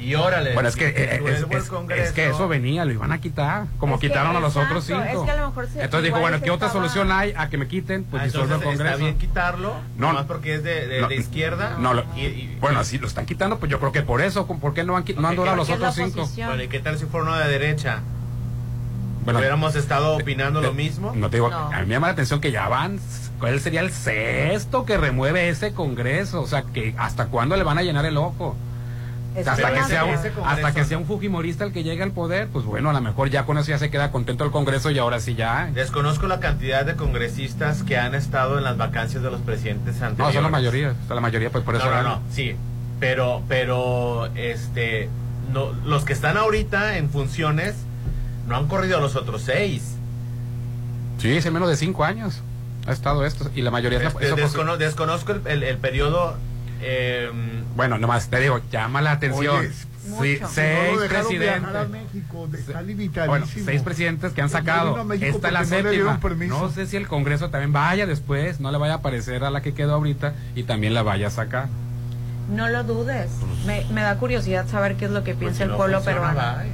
Y 0.00 0.14
órale. 0.14 0.54
Bueno, 0.54 0.68
es 0.68 0.76
que, 0.76 0.90
si 0.92 0.96
eh, 0.96 1.14
es, 1.14 1.18
disuelvo 1.24 1.52
el 1.56 1.58
es- 1.58 1.68
Congreso, 1.68 2.02
es 2.04 2.12
que 2.12 2.28
eso 2.28 2.46
venía, 2.46 2.84
lo 2.84 2.92
iban 2.92 3.10
a 3.10 3.20
quitar, 3.20 3.66
como 3.78 3.96
Es 3.96 4.00
que, 4.00 4.06
quitaron 4.06 4.36
a 4.36 4.38
los 4.40 4.56
otros 4.56 4.84
cinco. 4.84 5.02
es 5.02 5.18
que 5.24 5.30
a 5.32 5.36
lo 5.40 5.48
mejor 5.48 5.66
se- 5.66 5.82
Entonces 5.82 6.04
dijo, 6.04 6.20
bueno, 6.20 6.40
¿qué 6.40 6.52
otra 6.52 6.70
solución 6.70 7.10
hay 7.10 7.34
a 7.36 7.48
que 7.48 7.58
me 7.58 7.66
quiten? 7.66 8.04
Pues 8.04 8.22
Ah, 8.22 8.24
disuelve 8.26 8.54
el 8.54 8.62
Congreso. 8.62 8.84
¿Está 8.84 8.96
bien 8.96 9.18
quitarlo? 9.18 9.74
No, 9.96 10.12
No, 10.12 10.24
porque 10.28 10.54
es 10.54 10.62
de, 10.62 10.86
de- 10.86 11.00
no, 11.00 11.08
de 11.08 11.16
izquierda. 11.16 11.76
No, 11.80 11.94
lo- 11.94 12.04
Y- 12.16 12.20
y- 12.26 12.56
bueno, 12.60 12.84
si 12.84 12.98
lo 12.98 13.08
están 13.08 13.26
quitando, 13.26 13.58
pues 13.58 13.72
yo 13.72 13.80
creo 13.80 13.90
que 13.90 14.02
por 14.02 14.20
eso, 14.20 14.46
¿por 14.46 14.72
qué 14.72 14.84
no 14.84 14.96
han, 14.96 15.04
no 15.16 15.26
han 15.28 15.34
durado 15.34 15.56
los 15.56 15.68
otros 15.68 15.92
cinco? 15.96 16.28
Bueno, 16.46 16.62
¿y 16.62 16.68
qué 16.68 16.78
tal 16.78 16.96
si 16.96 17.06
fuera 17.06 17.26
uno 17.26 17.36
de 17.36 17.48
derecha? 17.48 18.00
Bueno, 19.28 19.40
¿Hubiéramos 19.40 19.74
estado 19.76 20.16
opinando 20.16 20.60
te- 20.60 20.66
lo 20.68 20.72
mismo? 20.72 21.12
No 21.14 21.28
te 21.28 21.36
digo, 21.36 21.50
No. 21.50 21.56
a 21.70 21.80
mí 21.80 21.86
me 21.86 21.94
llama 21.94 22.06
la 22.06 22.14
atención 22.14 22.40
que 22.40 22.50
ya 22.50 22.66
van, 22.68 22.98
él 23.46 23.60
sería 23.60 23.80
el 23.82 23.90
sexto 23.92 24.84
que 24.86 24.96
remueve 24.96 25.48
ese 25.50 25.72
Congreso, 25.74 26.40
o 26.40 26.46
sea, 26.46 26.62
que 26.62 26.94
hasta 26.98 27.26
cuándo 27.26 27.56
le 27.56 27.62
van 27.62 27.76
a 27.78 27.82
llenar 27.82 28.06
el 28.06 28.16
ojo. 28.16 28.56
Hasta, 29.36 29.72
que 29.72 29.84
sea 29.84 30.04
un, 30.04 30.14
hasta 30.46 30.72
que 30.72 30.84
sea 30.84 30.98
un 30.98 31.04
fujimorista 31.04 31.62
el 31.64 31.72
que 31.72 31.84
llegue 31.84 32.02
al 32.02 32.10
poder, 32.10 32.48
pues 32.48 32.64
bueno, 32.64 32.90
a 32.90 32.92
lo 32.92 33.00
mejor 33.00 33.28
ya 33.30 33.44
con 33.44 33.56
eso 33.58 33.68
ya 33.68 33.78
se 33.78 33.88
queda 33.90 34.10
contento 34.10 34.42
el 34.44 34.50
Congreso 34.50 34.90
y 34.90 34.98
ahora 34.98 35.20
sí 35.20 35.34
ya. 35.36 35.68
Desconozco 35.72 36.26
la 36.26 36.40
cantidad 36.40 36.84
de 36.84 36.96
congresistas 36.96 37.82
que 37.84 37.98
han 37.98 38.14
estado 38.16 38.58
en 38.58 38.64
las 38.64 38.76
vacancias 38.78 39.22
de 39.22 39.30
los 39.30 39.40
presidentes 39.42 40.00
anteriores. 40.02 40.18
No, 40.18 40.32
son 40.32 40.42
la 40.42 40.48
mayoría, 40.48 40.94
son 41.06 41.14
la 41.14 41.20
mayoría, 41.20 41.50
pues 41.50 41.62
por 41.62 41.76
eso 41.76 41.84
no, 41.88 42.02
no, 42.02 42.02
no, 42.02 42.20
sí. 42.32 42.56
Pero, 42.98 43.42
pero, 43.46 44.26
este, 44.34 45.08
no, 45.52 45.70
los 45.84 46.04
que 46.04 46.14
están 46.14 46.36
ahorita 46.36 46.96
en 46.96 47.10
funciones 47.10 47.76
no 48.48 48.56
han 48.56 48.66
corrido 48.68 48.98
a 48.98 49.00
los 49.00 49.14
otros 49.16 49.42
seis. 49.42 49.94
Sí, 51.18 51.36
es 51.36 51.46
en 51.46 51.52
menos 51.52 51.68
de 51.68 51.76
cinco 51.76 52.04
años 52.04 52.42
ha 52.86 52.92
estado 52.92 53.26
esto. 53.26 53.50
Y 53.54 53.62
la 53.62 53.70
mayoría... 53.70 53.98
Este, 54.02 54.26
eso- 54.26 54.36
descono- 54.36 54.76
desconozco 54.76 55.32
el, 55.32 55.46
el- 55.46 55.62
el 55.62 55.76
periodo... 55.78 56.36
eh, 56.80 57.30
Bueno, 57.76 57.98
nomás 57.98 58.28
te 58.28 58.40
digo, 58.40 58.60
llama 58.70 59.02
la 59.02 59.12
atención. 59.12 59.56
Oye, 59.58 59.70
Sí, 60.08 60.38
seis 60.48 60.96
no 60.98 61.06
presidentes. 61.06 61.88
México, 61.90 62.48
está 62.54 63.26
Bueno, 63.26 63.46
seis 63.46 63.82
presidentes 63.82 64.32
que 64.32 64.40
han 64.40 64.46
No 64.46 64.52
sacado. 64.52 65.12
Esta 65.12 65.48
es 65.48 65.52
la 65.52 65.60
no 65.60 65.66
séptima. 65.66 66.18
permiso. 66.20 66.58
No 66.58 66.70
sé 66.70 66.86
si 66.86 66.96
el 66.96 67.06
Congreso 67.06 67.50
también 67.50 67.74
vaya 67.74 68.06
después, 68.06 68.58
no 68.58 68.72
le 68.72 68.78
vaya 68.78 68.94
a 68.94 69.02
parecer 69.02 69.44
a 69.44 69.50
la 69.50 69.60
que 69.60 69.74
quedó 69.74 69.92
ahorita 69.94 70.32
y 70.54 70.62
también 70.62 70.94
la 70.94 71.02
vaya 71.02 71.26
a 71.26 71.30
sacar. 71.30 71.68
No 72.48 72.68
lo 72.68 72.84
dudes. 72.84 73.30
Me, 73.66 73.84
me 73.92 74.02
da 74.02 74.16
curiosidad 74.16 74.66
saber 74.68 74.96
qué 74.96 75.04
es 75.06 75.10
lo 75.10 75.22
que 75.22 75.34
pues, 75.34 75.40
piensa 75.40 75.58
si 75.58 75.62
el 75.64 75.70
no 75.70 75.76
pueblo 75.76 76.00
funciona, 76.00 76.32
peruano. 76.32 76.58
bye. 76.62 76.72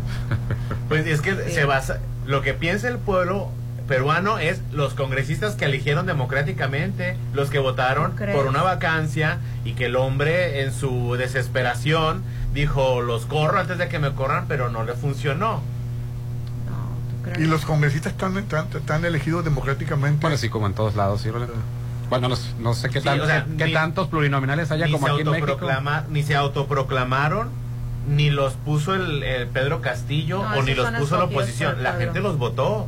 Pues 0.89 1.07
es 1.07 1.21
que 1.21 1.35
se 1.51 1.65
basa... 1.65 1.99
Lo 2.27 2.43
que 2.43 2.55
piensa 2.55 2.89
el 2.89 2.99
pueblo 2.99 3.51
peruano 3.89 4.39
es 4.39 4.61
los 4.73 4.95
congresistas 4.95 5.57
que 5.57 5.67
eligieron 5.67 6.07
democráticamente, 6.07 7.17
los 7.35 7.51
que 7.51 7.59
votaron 7.59 8.15
por 8.33 8.47
una 8.47 8.63
vacancia 8.63 9.39
y 9.65 9.73
que 9.75 9.87
el 9.87 9.97
hombre 9.97 10.63
en 10.63 10.73
su 10.73 11.17
desesperación 11.17 12.23
dijo, 12.55 13.03
los 13.03 13.27
corro 13.27 13.59
antes 13.59 13.79
de 13.79 13.89
que 13.89 13.99
me 13.99 14.13
corran, 14.15 14.47
pero 14.49 14.71
no 14.71 14.85
le 14.85 14.95
funcionó. 14.95 15.61
No, 16.67 16.89
¿tú 17.11 17.23
crees? 17.25 17.41
Y 17.41 17.45
los 17.47 17.65
congresistas 17.65 18.13
están, 18.13 18.37
están, 18.39 18.69
están 18.75 19.05
elegidos 19.05 19.45
democráticamente. 19.45 20.21
Bueno, 20.21 20.37
sí, 20.37 20.49
como 20.49 20.67
en 20.67 20.75
todos 20.75 20.95
lados, 20.95 21.21
sí, 21.21 21.31
Rolando? 21.31 21.55
Bueno, 22.11 22.29
no, 22.29 22.37
no 22.61 22.75
sé 22.75 22.89
qué, 22.91 23.01
Sí, 23.01 23.05
tan- 23.07 23.21
o 23.21 23.27
sea, 23.27 23.47
qué 23.59 23.67
ni- 23.67 23.73
tantos 23.73 24.09
plurinominales 24.09 24.71
haya 24.71 24.87
ni 24.87 24.93
como 24.93 25.07
se 25.07 25.13
aquí 25.13 25.23
en 25.23 25.31
México. 25.31 25.53
autoproclama- 25.53 26.05
ni 26.11 26.23
se 26.23 26.35
autoproclamaron 26.37 27.49
ni 28.09 28.29
los 28.31 28.53
puso 28.55 28.95
el, 28.95 29.23
el 29.23 29.47
Pedro 29.49 29.81
Castillo 29.81 30.43
No, 30.43 30.59
o 30.59 30.63
ni 30.63 30.75
los 30.75 30.91
puso 30.91 31.17
la 31.17 31.25
oposición 31.25 31.83
la 31.83 31.95
gente 31.95 32.21
los 32.21 32.37
votó 32.37 32.87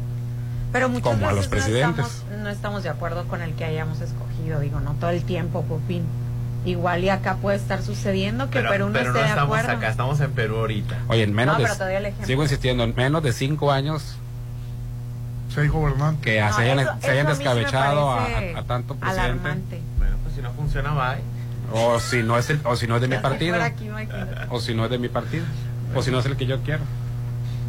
Pero 0.73 0.89
muchas 0.91 1.05
Como 1.05 1.25
a 1.27 1.33
veces 1.33 1.37
los 1.37 1.49
presidentes. 1.49 1.97
No, 1.97 2.07
estamos, 2.07 2.43
no 2.43 2.49
estamos 2.51 2.83
de 2.83 2.89
acuerdo 2.91 3.25
con 3.25 3.41
el 3.41 3.53
que 3.55 3.65
hayamos 3.65 4.01
escogido, 4.03 4.61
digo, 4.61 4.81
no 4.81 4.93
todo 5.01 5.11
el 5.11 5.23
tiempo, 5.25 5.63
Popín. 5.63 6.03
Igual 6.67 7.05
y 7.05 7.09
acá 7.09 7.37
puede 7.37 7.57
estar 7.57 7.81
sucediendo 7.83 8.51
que 8.51 8.59
pero, 8.59 8.71
Perú 8.71 8.87
no 8.89 8.93
pero 8.93 9.07
esté 9.07 9.19
no 9.21 9.23
de 9.25 9.29
estamos 9.31 9.57
acuerdo. 9.59 9.79
acá 9.79 9.89
estamos 9.89 10.21
en 10.21 10.33
Perú 10.33 10.57
ahorita 10.57 10.99
Oye, 11.09 11.23
en 11.23 11.33
menos 11.33 11.57
No, 11.57 11.63
pero 11.63 11.77
te 11.77 11.85
doy 11.85 11.95
el 11.95 12.03
de... 12.03 12.27
Sigo 12.27 12.43
insistiendo, 12.43 12.83
en 12.85 12.95
menos 12.95 13.23
de 13.23 13.33
cinco 13.33 13.71
años 13.73 14.17
Seis 15.57 15.71
gobernantes. 15.73 16.23
que 16.25 16.41
No, 16.41 16.53
se 16.55 16.63
hayan, 16.63 16.79
eso- 16.79 16.93
se 17.01 17.11
hayan 17.11 17.27
sí 17.27 17.33
descabechado 17.33 18.11
a, 18.13 18.25
a- 18.27 18.59
a 18.59 18.63
tanto 18.63 18.95
presidente. 18.95 19.21
Alarmante. 19.31 19.81
bueno 19.99 20.17
pues 20.23 20.35
si 20.37 20.43
no 20.43 20.53
funciona 20.53 20.93
bye 20.93 21.23
O 21.73 21.99
si 21.99 22.23
no 22.23 22.39
es 22.39 22.49
el, 22.51 22.61
o 22.65 22.77
si 22.77 22.87
no 22.87 22.95
es 22.97 23.03
de 23.03 23.09
mi 23.09 23.17
partido. 23.19 23.61
aquí. 23.61 23.89
O 24.51 24.61
si 24.61 24.73
no 24.75 24.85
es 24.85 24.91
de 24.91 24.99
mi 24.99 25.09
partido. 25.09 25.45
O 25.95 26.03
si 26.03 26.13
no 26.13 26.21
es 26.21 26.27
el 26.27 26.37
que 26.37 26.47
yo 26.47 26.61
quiero. 26.63 26.83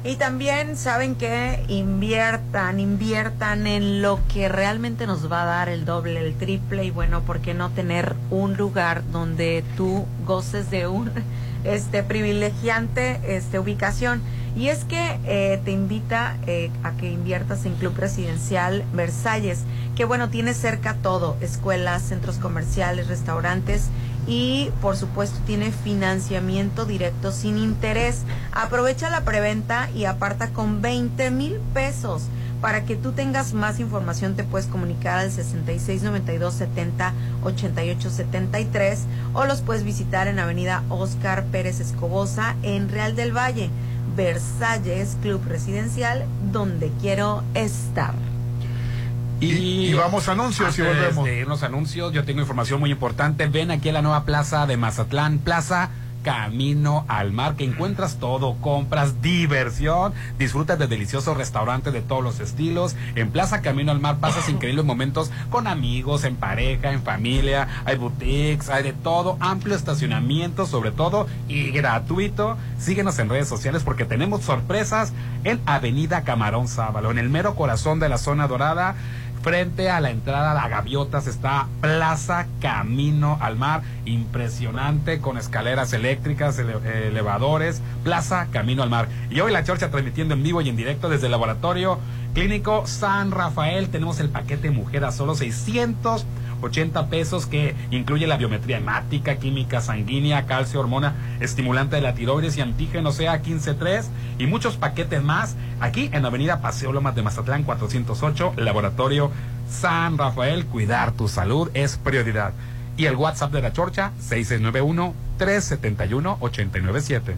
Y 0.06 0.18
también 0.18 0.78
saben 0.78 1.16
que 1.16 1.66
inviertan, 1.68 2.80
inviertan 2.80 3.66
en 3.66 4.04
lo 4.04 4.20
que 4.32 4.48
realmente 4.48 5.08
nos 5.08 5.32
va 5.32 5.42
a 5.42 5.46
dar 5.46 5.68
el 5.68 5.84
doble, 5.84 6.20
el 6.20 6.36
triple 6.36 6.86
y 6.86 6.92
bueno, 6.92 7.22
¿por 7.22 7.40
qué 7.40 7.56
no 7.56 7.72
tener 7.72 8.16
un 8.30 8.56
lugar 8.56 9.02
donde 9.12 9.64
tú 9.76 10.06
goces 10.24 10.70
de 10.70 10.86
un 10.86 11.10
este 11.64 12.04
privilegiante 12.04 13.20
este 13.36 13.58
ubicación? 13.58 14.22
Y 14.56 14.68
es 14.68 14.84
que 14.84 15.20
eh, 15.26 15.60
te 15.66 15.72
invita 15.72 16.38
eh, 16.46 16.70
a 16.84 16.92
que 16.92 17.12
inviertas 17.12 17.66
en 17.66 17.74
Club 17.74 17.98
Residencial 17.98 18.84
Versalles, 18.94 19.64
que 19.96 20.06
bueno, 20.06 20.30
tiene 20.30 20.54
cerca 20.54 20.94
todo, 21.02 21.36
escuelas, 21.42 22.04
centros 22.04 22.38
comerciales, 22.38 23.08
restaurantes 23.08 23.90
y 24.28 24.72
por 24.82 24.98
supuesto 24.98 25.40
tiene 25.46 25.72
financiamiento 25.72 26.86
directo 26.86 27.32
sin 27.32 27.58
interés. 27.58 28.24
Aprovecha 28.52 29.10
la 29.10 29.22
preventa 29.22 29.90
y 29.92 30.06
aparta 30.06 30.50
con 30.50 30.82
20 30.82 31.32
mil 31.32 31.60
pesos. 31.74 32.24
Para 32.62 32.86
que 32.86 32.96
tú 32.96 33.12
tengas 33.12 33.54
más 33.54 33.80
información 33.80 34.36
te 34.36 34.44
puedes 34.44 34.68
comunicar 34.68 35.20
al 35.20 35.32
6692 35.32 36.54
70 36.54 37.14
88 37.44 38.10
73 38.10 39.00
o 39.34 39.46
los 39.46 39.62
puedes 39.62 39.84
visitar 39.84 40.28
en 40.28 40.40
Avenida 40.40 40.84
Oscar 40.90 41.44
Pérez 41.46 41.80
Escobosa 41.80 42.56
en 42.64 42.90
Real 42.90 43.16
del 43.16 43.36
Valle. 43.36 43.70
Versalles 44.16 45.18
Club 45.22 45.42
Residencial, 45.46 46.26
donde 46.52 46.90
quiero 47.02 47.44
estar. 47.54 48.14
Y, 49.40 49.48
y 49.88 49.94
vamos 49.94 50.28
a 50.28 50.32
anuncios 50.32 50.78
y 50.80 50.82
volvemos. 50.82 51.26
de 51.26 51.40
irnos 51.40 51.64
a 51.64 51.66
anuncios, 51.68 52.14
yo 52.14 52.24
tengo 52.24 52.42
información 52.42 52.80
muy 52.80 52.92
importante. 52.92 53.48
Ven 53.48 53.72
aquí 53.72 53.90
a 53.90 53.94
la 53.94 54.02
nueva 54.02 54.24
plaza 54.24 54.66
de 54.66 54.78
Mazatlán, 54.78 55.40
Plaza 55.40 55.90
Camino 56.26 57.06
al 57.08 57.32
Mar, 57.34 57.56
que 57.56 57.66
encuentras 57.66 58.18
todo, 58.18 58.56
compras, 58.56 59.22
diversión, 59.22 60.12
disfrutas 60.40 60.80
de 60.80 60.88
deliciosos 60.88 61.38
restaurantes 61.38 61.94
de 61.94 62.02
todos 62.02 62.24
los 62.24 62.40
estilos. 62.40 62.96
En 63.14 63.30
Plaza 63.30 63.62
Camino 63.62 63.92
al 63.92 64.00
Mar 64.00 64.18
pasas 64.18 64.50
increíbles 64.50 64.84
momentos 64.84 65.30
con 65.52 65.68
amigos, 65.68 66.24
en 66.24 66.36
pareja, 66.36 66.94
en 66.94 67.04
familia, 67.04 67.68
hay 67.86 67.98
boutiques, 67.98 68.70
hay 68.70 68.82
de 68.82 68.94
todo, 68.94 69.38
amplio 69.40 69.76
estacionamiento 69.76 70.66
sobre 70.66 70.90
todo 70.90 71.28
y 71.48 71.70
gratuito. 71.70 72.58
Síguenos 72.80 73.20
en 73.20 73.30
redes 73.30 73.48
sociales 73.48 73.84
porque 73.84 74.06
tenemos 74.06 74.42
sorpresas 74.42 75.14
en 75.44 75.62
Avenida 75.68 76.24
Camarón 76.24 76.68
Sábalo, 76.68 77.12
en 77.12 77.20
el 77.20 77.30
mero 77.30 77.54
corazón 77.54 78.00
de 78.00 78.10
la 78.10 78.18
zona 78.18 78.48
dorada. 78.48 78.96
Frente 79.46 79.92
a 79.92 80.02
la 80.02 80.10
entrada 80.10 80.60
a 80.60 80.68
Gaviotas 80.68 81.28
está 81.28 81.68
Plaza 81.80 82.48
Camino 82.60 83.38
al 83.40 83.56
Mar, 83.58 83.84
impresionante 84.06 85.20
con 85.20 85.38
escaleras 85.38 85.94
eléctricas, 85.94 86.58
ele- 86.58 87.10
elevadores, 87.10 87.80
Plaza 88.04 88.48
Camino 88.50 88.82
al 88.82 88.90
Mar. 88.90 89.08
Y 89.30 89.42
hoy 89.42 89.52
la 89.52 89.64
Chorcha 89.64 89.92
transmitiendo 89.92 90.34
en 90.34 90.42
vivo 90.42 90.62
y 90.62 90.70
en 90.70 90.76
directo 90.76 91.10
desde 91.10 91.28
el 91.28 91.32
laboratorio 91.32 92.00
clínico 92.34 92.88
San 92.88 93.30
Rafael. 93.30 93.90
Tenemos 93.90 94.20
el 94.20 94.30
paquete 94.30 94.72
mujer 94.72 95.06
a 95.06 95.12
solo 95.12 95.36
680 96.62 97.10
pesos 97.10 97.46
que 97.46 97.76
incluye 97.92 98.28
la 98.28 98.38
biometría 98.38 98.78
hemática, 98.78 99.38
química 99.38 99.82
sanguínea, 99.82 100.46
calcio, 100.46 100.80
hormona, 100.80 101.14
estimulante 101.40 101.96
de 101.96 102.02
la 102.02 102.16
tiroides 102.16 102.58
y 102.58 102.62
antígeno 102.62 103.12
sea 103.12 103.40
153 103.40 104.10
y 104.40 104.48
muchos 104.48 104.78
paquetes 104.78 105.24
más 105.24 105.56
aquí 105.80 106.10
en 106.14 106.26
Avenida 106.26 106.62
Paseo 106.62 106.92
Lomas 106.92 107.16
de 107.16 107.24
Mazatlán 107.24 107.64
408, 107.64 108.54
Laboratorio 108.58 109.32
San 109.70 110.18
Rafael. 110.18 110.66
Cuidar 110.66 111.12
tu 111.12 111.28
salud 111.28 111.70
es 111.74 111.98
prioridad. 111.98 112.54
Y 112.98 113.06
el 113.06 113.16
WhatsApp 113.16 113.52
de 113.52 113.62
la 113.62 113.74
Chorcha 113.74 114.12
6691 114.20 115.14
371 115.38 116.38
897. 116.40 117.36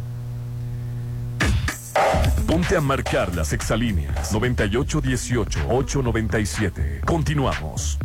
Ponte 2.46 2.78
a 2.78 2.82
marcar 2.82 3.36
las 3.36 3.52
exalíneas 3.54 4.32
9818-897. 4.34 7.02
Continuamos. 7.02 7.98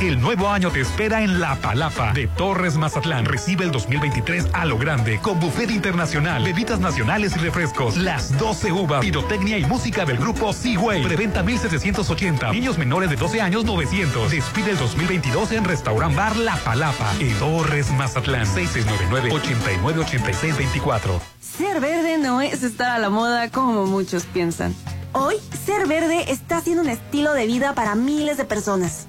El 0.00 0.18
nuevo 0.18 0.48
año 0.48 0.70
te 0.70 0.80
espera 0.80 1.20
en 1.20 1.40
La 1.40 1.56
Palapa 1.56 2.14
de 2.14 2.26
Torres 2.26 2.78
Mazatlán. 2.78 3.26
Recibe 3.26 3.66
el 3.66 3.70
2023 3.70 4.46
a 4.54 4.64
lo 4.64 4.78
grande 4.78 5.18
con 5.20 5.38
buffet 5.38 5.70
internacional, 5.70 6.42
bebidas 6.42 6.80
nacionales 6.80 7.36
y 7.36 7.40
refrescos, 7.40 7.98
las 7.98 8.38
12 8.38 8.72
uvas, 8.72 9.02
pirotecnia 9.02 9.58
y 9.58 9.66
música 9.66 10.06
del 10.06 10.16
grupo 10.16 10.54
Seaway. 10.54 11.02
Preventa 11.02 11.42
1780. 11.42 12.50
Niños 12.50 12.78
menores 12.78 13.10
de 13.10 13.16
12 13.16 13.42
años 13.42 13.66
900. 13.66 14.30
Despide 14.30 14.70
el 14.70 14.78
2022 14.78 15.52
en 15.52 15.64
Restaurant 15.66 16.16
Bar 16.16 16.34
La 16.38 16.56
Palapa 16.56 17.12
en 17.20 17.38
Torres 17.38 17.90
Mazatlán. 17.90 18.46
6699 18.46 19.34
898624. 19.34 21.20
Ser 21.42 21.78
verde 21.78 22.16
no 22.16 22.40
es 22.40 22.62
estar 22.62 22.88
a 22.88 22.98
la 22.98 23.10
moda 23.10 23.50
como 23.50 23.84
muchos 23.84 24.24
piensan. 24.24 24.74
Hoy, 25.12 25.34
ser 25.66 25.88
verde 25.88 26.30
está 26.30 26.60
siendo 26.60 26.82
un 26.82 26.88
estilo 26.88 27.34
de 27.34 27.44
vida 27.46 27.74
para 27.74 27.96
miles 27.96 28.36
de 28.36 28.44
personas. 28.44 29.08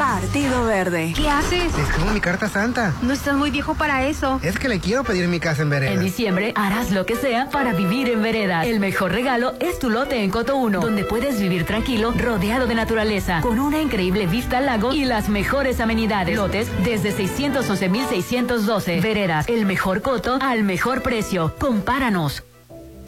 Partido 0.00 0.64
Verde. 0.64 1.12
¿Qué 1.14 1.28
haces? 1.28 1.76
Escribo 1.76 2.10
mi 2.14 2.22
carta 2.22 2.48
santa. 2.48 2.94
No 3.02 3.12
estás 3.12 3.36
muy 3.36 3.50
viejo 3.50 3.74
para 3.74 4.06
eso. 4.06 4.40
Es 4.42 4.58
que 4.58 4.66
le 4.66 4.80
quiero 4.80 5.04
pedir 5.04 5.28
mi 5.28 5.40
casa 5.40 5.60
en 5.60 5.68
vereda. 5.68 5.92
En 5.92 6.00
diciembre 6.00 6.54
harás 6.56 6.90
lo 6.90 7.04
que 7.04 7.16
sea 7.16 7.50
para 7.50 7.74
vivir 7.74 8.08
en 8.08 8.22
vereda. 8.22 8.64
El 8.64 8.80
mejor 8.80 9.12
regalo 9.12 9.52
es 9.60 9.78
tu 9.78 9.90
lote 9.90 10.24
en 10.24 10.30
Coto 10.30 10.56
1, 10.56 10.80
donde 10.80 11.04
puedes 11.04 11.38
vivir 11.38 11.66
tranquilo, 11.66 12.14
rodeado 12.16 12.66
de 12.66 12.76
naturaleza, 12.76 13.42
con 13.42 13.60
una 13.60 13.82
increíble 13.82 14.26
vista 14.26 14.56
al 14.56 14.66
lago 14.66 14.94
y 14.94 15.04
las 15.04 15.28
mejores 15.28 15.80
amenidades. 15.80 16.34
Lotes 16.34 16.70
desde 16.82 17.14
611.612. 17.14 19.02
Veredas, 19.02 19.50
el 19.50 19.66
mejor 19.66 20.00
coto 20.00 20.38
al 20.40 20.62
mejor 20.62 21.02
precio. 21.02 21.54
Compáranos. 21.58 22.42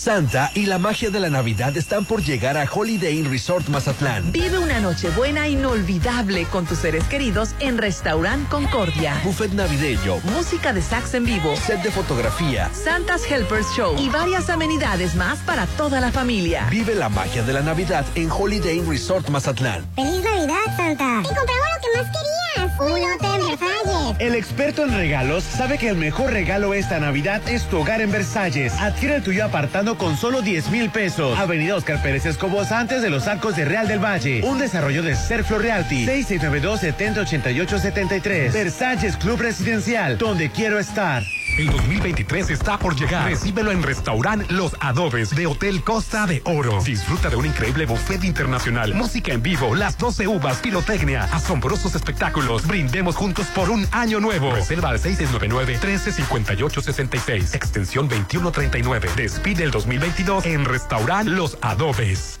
Santa 0.00 0.50
y 0.54 0.64
la 0.64 0.78
magia 0.78 1.10
de 1.10 1.20
la 1.20 1.28
Navidad 1.28 1.76
están 1.76 2.06
por 2.06 2.22
llegar 2.22 2.56
a 2.56 2.64
Holiday 2.64 3.18
Inn 3.18 3.30
Resort 3.30 3.68
Mazatlán. 3.68 4.32
Vive 4.32 4.58
una 4.58 4.80
noche 4.80 5.10
buena 5.10 5.46
inolvidable 5.46 6.46
con 6.46 6.64
tus 6.64 6.78
seres 6.78 7.04
queridos 7.04 7.50
en 7.60 7.76
Restaurant 7.76 8.48
Concordia. 8.48 9.20
Buffet 9.22 9.52
navideño, 9.52 10.16
música 10.32 10.72
de 10.72 10.80
sax 10.80 11.12
en 11.12 11.26
vivo, 11.26 11.54
set 11.54 11.82
de 11.82 11.90
fotografía, 11.90 12.70
Santa's 12.72 13.30
Helpers 13.30 13.66
Show 13.76 13.94
y 13.98 14.08
varias 14.08 14.48
amenidades 14.48 15.14
más 15.16 15.38
para 15.40 15.66
toda 15.66 16.00
la 16.00 16.10
familia. 16.10 16.66
Vive 16.70 16.94
la 16.94 17.10
magia 17.10 17.42
de 17.42 17.52
la 17.52 17.60
Navidad 17.60 18.06
en 18.14 18.30
Holiday 18.30 18.78
Inn 18.78 18.88
Resort 18.88 19.28
Mazatlán. 19.28 19.84
¡Feliz 19.96 20.24
Navidad, 20.24 20.76
Santa! 20.78 21.28
¡Te 21.28 21.34
compramos 21.34 21.68
lo 21.74 21.80
que 21.82 21.98
más 21.98 22.06
querías! 22.06 22.80
¡Un 22.80 23.12
hotel 23.12 23.58
Versalles! 23.58 24.16
El 24.18 24.34
experto 24.34 24.84
en 24.84 24.94
regalos 24.94 25.44
sabe 25.44 25.76
que 25.76 25.88
el 25.88 25.96
mejor 25.96 26.32
regalo 26.32 26.72
esta 26.74 26.98
Navidad 26.98 27.46
es 27.48 27.64
tu 27.68 27.78
hogar 27.78 28.00
en 28.00 28.10
Versalles. 28.10 28.72
Adquiere 28.80 29.16
el 29.16 29.22
tuyo 29.22 29.44
apartando 29.44 29.89
con 29.96 30.16
solo 30.16 30.42
10 30.42 30.70
mil 30.70 30.90
pesos. 30.90 31.38
Avenida 31.38 31.76
Oscar 31.76 32.02
Pérez 32.02 32.26
Escobos 32.26 32.72
antes 32.72 33.00
de 33.02 33.10
los 33.10 33.26
arcos 33.26 33.56
de 33.56 33.64
Real 33.64 33.88
del 33.88 33.98
Valle. 33.98 34.42
Un 34.44 34.58
desarrollo 34.58 35.02
de 35.02 35.16
Serflo 35.16 35.58
Realty. 35.58 36.06
6692-708873. 36.06 38.52
Versalles 38.52 39.16
Club 39.16 39.40
Residencial, 39.40 40.18
donde 40.18 40.50
quiero 40.50 40.78
estar. 40.78 41.24
El 41.60 41.70
2023 41.72 42.48
está 42.48 42.78
por 42.78 42.96
llegar. 42.96 43.28
Recíbelo 43.28 43.70
en 43.70 43.82
Restaurant 43.82 44.50
Los 44.50 44.74
Adobes 44.80 45.36
de 45.36 45.46
Hotel 45.46 45.84
Costa 45.84 46.26
de 46.26 46.40
Oro. 46.46 46.82
Disfruta 46.82 47.28
de 47.28 47.36
un 47.36 47.44
increíble 47.44 47.84
buffet 47.84 48.24
internacional, 48.24 48.94
música 48.94 49.34
en 49.34 49.42
vivo, 49.42 49.74
las 49.74 49.98
12 49.98 50.26
uvas, 50.26 50.56
pirotecnia, 50.60 51.24
asombrosos 51.24 51.94
espectáculos. 51.94 52.66
Brindemos 52.66 53.14
juntos 53.14 53.44
por 53.48 53.68
un 53.68 53.86
año 53.92 54.20
nuevo. 54.20 54.54
Reserva 54.54 54.88
al 54.88 55.00
699-1358-66, 55.00 57.54
extensión 57.54 58.08
2139. 58.08 59.10
Despide 59.14 59.64
el 59.64 59.70
2022 59.70 60.46
en 60.46 60.64
Restaurant 60.64 61.28
Los 61.28 61.58
Adobes. 61.60 62.40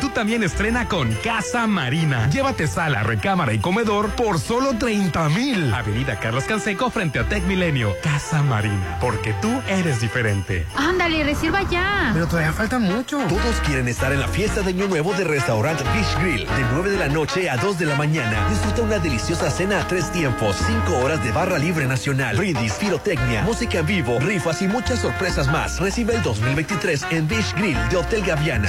Tú 0.00 0.08
también 0.10 0.42
estrena 0.42 0.86
con 0.86 1.12
Casa 1.24 1.66
Marina. 1.66 2.28
Llévate 2.30 2.66
sala, 2.66 3.02
recámara 3.02 3.52
y 3.52 3.58
comedor 3.58 4.10
por 4.10 4.38
solo 4.38 4.76
30 4.78 5.28
mil. 5.30 5.72
Avenida 5.74 6.18
Carlos 6.18 6.44
Canseco 6.44 6.90
frente 6.90 7.18
a 7.18 7.28
Tech 7.28 7.42
Milenio. 7.44 7.94
Casa 8.02 8.42
Marina, 8.42 8.98
porque 9.00 9.34
tú 9.40 9.60
eres 9.68 10.00
diferente. 10.00 10.66
Ándale, 10.76 11.24
reserva 11.24 11.62
ya. 11.62 12.10
Pero 12.12 12.26
todavía 12.26 12.52
falta 12.52 12.78
mucho. 12.78 13.18
Todos 13.28 13.56
quieren 13.66 13.88
estar 13.88 14.12
en 14.12 14.20
la 14.20 14.28
fiesta 14.28 14.62
de 14.62 14.70
Año 14.70 14.86
Nuevo 14.86 15.12
de 15.14 15.24
Restaurant 15.24 15.80
Fish 15.80 16.22
Grill. 16.22 16.46
De 16.46 16.64
9 16.72 16.90
de 16.90 16.98
la 16.98 17.08
noche 17.08 17.50
a 17.50 17.56
2 17.56 17.78
de 17.78 17.86
la 17.86 17.96
mañana. 17.96 18.48
Disfruta 18.48 18.82
una 18.82 18.98
deliciosa 18.98 19.50
cena 19.50 19.80
a 19.80 19.88
tres 19.88 20.10
tiempos. 20.12 20.56
5 20.66 20.98
horas 20.98 21.22
de 21.24 21.32
barra 21.32 21.58
libre 21.58 21.86
nacional. 21.86 22.36
Brindis, 22.36 22.74
pirotecnia, 22.74 23.42
música 23.42 23.78
en 23.78 23.86
vivo, 23.86 24.18
rifas 24.20 24.62
y 24.62 24.68
muchas 24.68 25.00
sorpresas 25.00 25.48
más. 25.48 25.78
Recibe 25.80 26.14
el 26.14 26.22
2023 26.22 27.06
en 27.10 27.26
Beach 27.28 27.54
Grill 27.56 27.78
de 27.88 27.96
Hotel 27.96 28.22
Gaviana. 28.24 28.68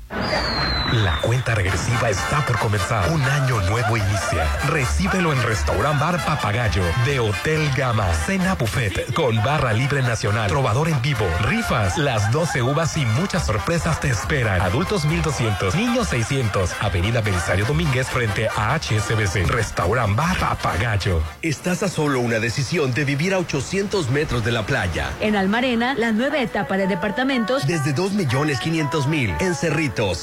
La 0.93 1.21
cuenta 1.21 1.55
regresiva 1.55 2.09
está 2.09 2.45
por 2.45 2.59
comenzar. 2.59 3.09
Un 3.11 3.21
año 3.21 3.61
nuevo 3.61 3.95
inicia. 3.95 4.45
Recíbelo 4.67 5.31
en 5.31 5.41
Restaurant 5.41 5.97
Bar 5.97 6.25
Papagayo 6.25 6.83
de 7.05 7.21
Hotel 7.21 7.71
Gama. 7.77 8.13
Cena 8.13 8.55
buffet 8.55 9.13
con 9.13 9.41
barra 9.41 9.71
libre 9.71 10.01
nacional, 10.01 10.49
trovador 10.49 10.89
en 10.89 11.01
vivo, 11.01 11.25
rifas, 11.43 11.97
las 11.97 12.29
12 12.33 12.61
uvas 12.61 12.97
y 12.97 13.05
muchas 13.05 13.45
sorpresas 13.45 14.01
te 14.01 14.09
esperan. 14.09 14.59
Adultos 14.59 15.05
1200, 15.05 15.75
niños 15.75 16.09
600. 16.09 16.73
Avenida 16.81 17.21
Belisario 17.21 17.65
Domínguez 17.65 18.07
frente 18.09 18.49
a 18.49 18.77
HSBC. 18.77 19.47
Restaurant 19.47 20.17
Bar 20.17 20.37
Papagayo. 20.39 21.21
Estás 21.41 21.83
a 21.83 21.87
solo 21.87 22.19
una 22.19 22.39
decisión 22.39 22.93
de 22.93 23.05
vivir 23.05 23.33
a 23.33 23.37
800 23.37 24.09
metros 24.09 24.43
de 24.43 24.51
la 24.51 24.65
playa. 24.65 25.11
En 25.21 25.37
Almarena, 25.37 25.93
la 25.93 26.11
nueva 26.11 26.39
etapa 26.39 26.75
de 26.75 26.87
departamentos 26.87 27.65
Desde 27.65 27.93
2 27.93 28.11
millones 28.11 28.59
500 28.59 29.07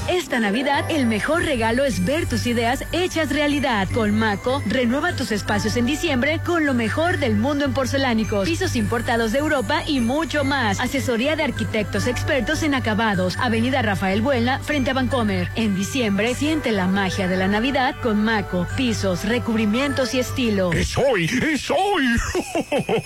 Esta 0.09 0.41
Navidad, 0.41 0.83
el 0.89 1.05
mejor 1.05 1.43
regalo 1.43 1.85
es 1.85 2.03
ver 2.03 2.27
tus 2.27 2.45
ideas 2.45 2.83
hechas 2.91 3.29
realidad. 3.29 3.87
Con 3.93 4.11
Maco, 4.11 4.61
renueva 4.65 5.13
tus 5.13 5.31
espacios 5.31 5.77
en 5.77 5.85
diciembre 5.85 6.41
con 6.45 6.65
lo 6.65 6.73
mejor 6.73 7.19
del 7.19 7.37
mundo 7.37 7.63
en 7.63 7.73
porcelánicos, 7.73 8.49
pisos 8.49 8.75
importados 8.75 9.31
de 9.31 9.39
Europa 9.39 9.83
y 9.87 10.01
mucho 10.01 10.43
más. 10.43 10.81
Asesoría 10.81 11.37
de 11.37 11.43
arquitectos 11.43 12.05
expertos 12.05 12.63
en 12.63 12.75
acabados. 12.75 13.37
Avenida 13.37 13.81
Rafael 13.81 14.21
Buena, 14.21 14.59
frente 14.59 14.91
a 14.91 14.93
Vancomer. 14.93 15.49
En 15.55 15.73
diciembre, 15.75 16.35
siente 16.35 16.73
la 16.73 16.87
magia 16.87 17.29
de 17.29 17.37
la 17.37 17.47
Navidad 17.47 17.95
con 18.03 18.24
Maco, 18.25 18.65
pisos, 18.75 19.23
recubrimientos 19.23 20.15
y 20.15 20.19
estilo. 20.19 20.73
¡Es 20.73 20.97
hoy! 20.97 21.25
¡Es 21.25 21.69
hoy! 21.69 22.05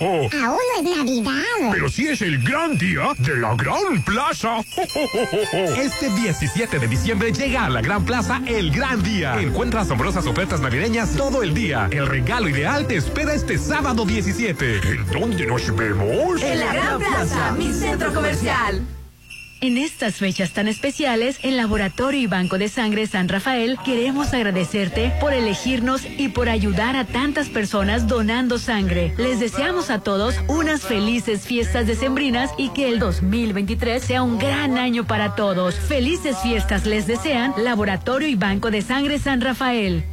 Aún 0.00 0.30
no 0.32 0.90
es 0.90 0.96
Navidad. 0.96 1.70
Pero 1.72 1.90
sí 1.90 2.08
es 2.08 2.22
el 2.22 2.42
gran 2.42 2.78
día 2.78 3.12
de 3.18 3.36
la 3.36 3.54
Gran 3.54 4.02
Plaza. 4.02 4.60
Este 5.76 6.08
17 6.08 6.78
de 6.78 6.88
diciembre 6.88 7.32
llega 7.32 7.66
a 7.66 7.68
la 7.68 7.82
Gran 7.82 8.02
Plaza 8.06 8.40
el 8.46 8.70
gran 8.70 9.02
día. 9.02 9.38
Encuentra 9.38 9.82
asombrosas 9.82 10.26
ofertas 10.26 10.62
navideñas 10.62 11.14
todo 11.14 11.42
el 11.42 11.52
día. 11.52 11.90
El 11.92 12.06
regalo 12.06 12.48
ideal 12.48 12.86
te 12.86 12.96
espera 12.96 13.34
este 13.34 13.58
sábado 13.58 14.06
17. 14.06 14.76
¿En 14.78 15.06
dónde 15.08 15.46
nos 15.46 15.76
vemos? 15.76 16.42
En 16.42 16.60
la 16.60 16.72
Gran 16.72 16.98
Plaza, 16.98 17.52
mi 17.52 17.70
centro 17.74 18.14
comercial. 18.14 18.82
En 19.62 19.76
estas 19.76 20.14
fechas 20.14 20.52
tan 20.52 20.68
especiales, 20.68 21.38
el 21.42 21.58
Laboratorio 21.58 22.18
y 22.18 22.26
Banco 22.26 22.56
de 22.56 22.68
Sangre 22.68 23.06
San 23.06 23.28
Rafael 23.28 23.76
queremos 23.84 24.32
agradecerte 24.32 25.12
por 25.20 25.34
elegirnos 25.34 26.00
y 26.06 26.30
por 26.30 26.48
ayudar 26.48 26.96
a 26.96 27.04
tantas 27.04 27.50
personas 27.50 28.08
donando 28.08 28.58
sangre. 28.58 29.12
Les 29.18 29.38
deseamos 29.38 29.90
a 29.90 29.98
todos 29.98 30.34
unas 30.48 30.80
felices 30.80 31.42
fiestas 31.42 31.86
decembrinas 31.86 32.50
y 32.56 32.70
que 32.70 32.88
el 32.88 32.98
2023 32.98 34.02
sea 34.02 34.22
un 34.22 34.38
gran 34.38 34.78
año 34.78 35.06
para 35.06 35.34
todos. 35.34 35.74
Felices 35.74 36.38
fiestas 36.42 36.86
les 36.86 37.06
desean 37.06 37.52
Laboratorio 37.58 38.28
y 38.28 38.36
Banco 38.36 38.70
de 38.70 38.80
Sangre 38.80 39.18
San 39.18 39.42
Rafael. 39.42 40.06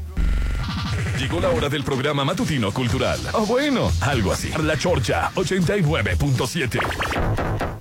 Llegó 1.18 1.40
la 1.40 1.52
hora 1.52 1.70
del 1.70 1.86
programa 1.86 2.26
matutino 2.26 2.74
cultural. 2.74 3.18
O 3.32 3.46
bueno, 3.46 3.94
algo 4.02 4.34
así. 4.34 4.52
La 4.62 4.78
Chorcha 4.78 5.32
89.7. 5.36 7.78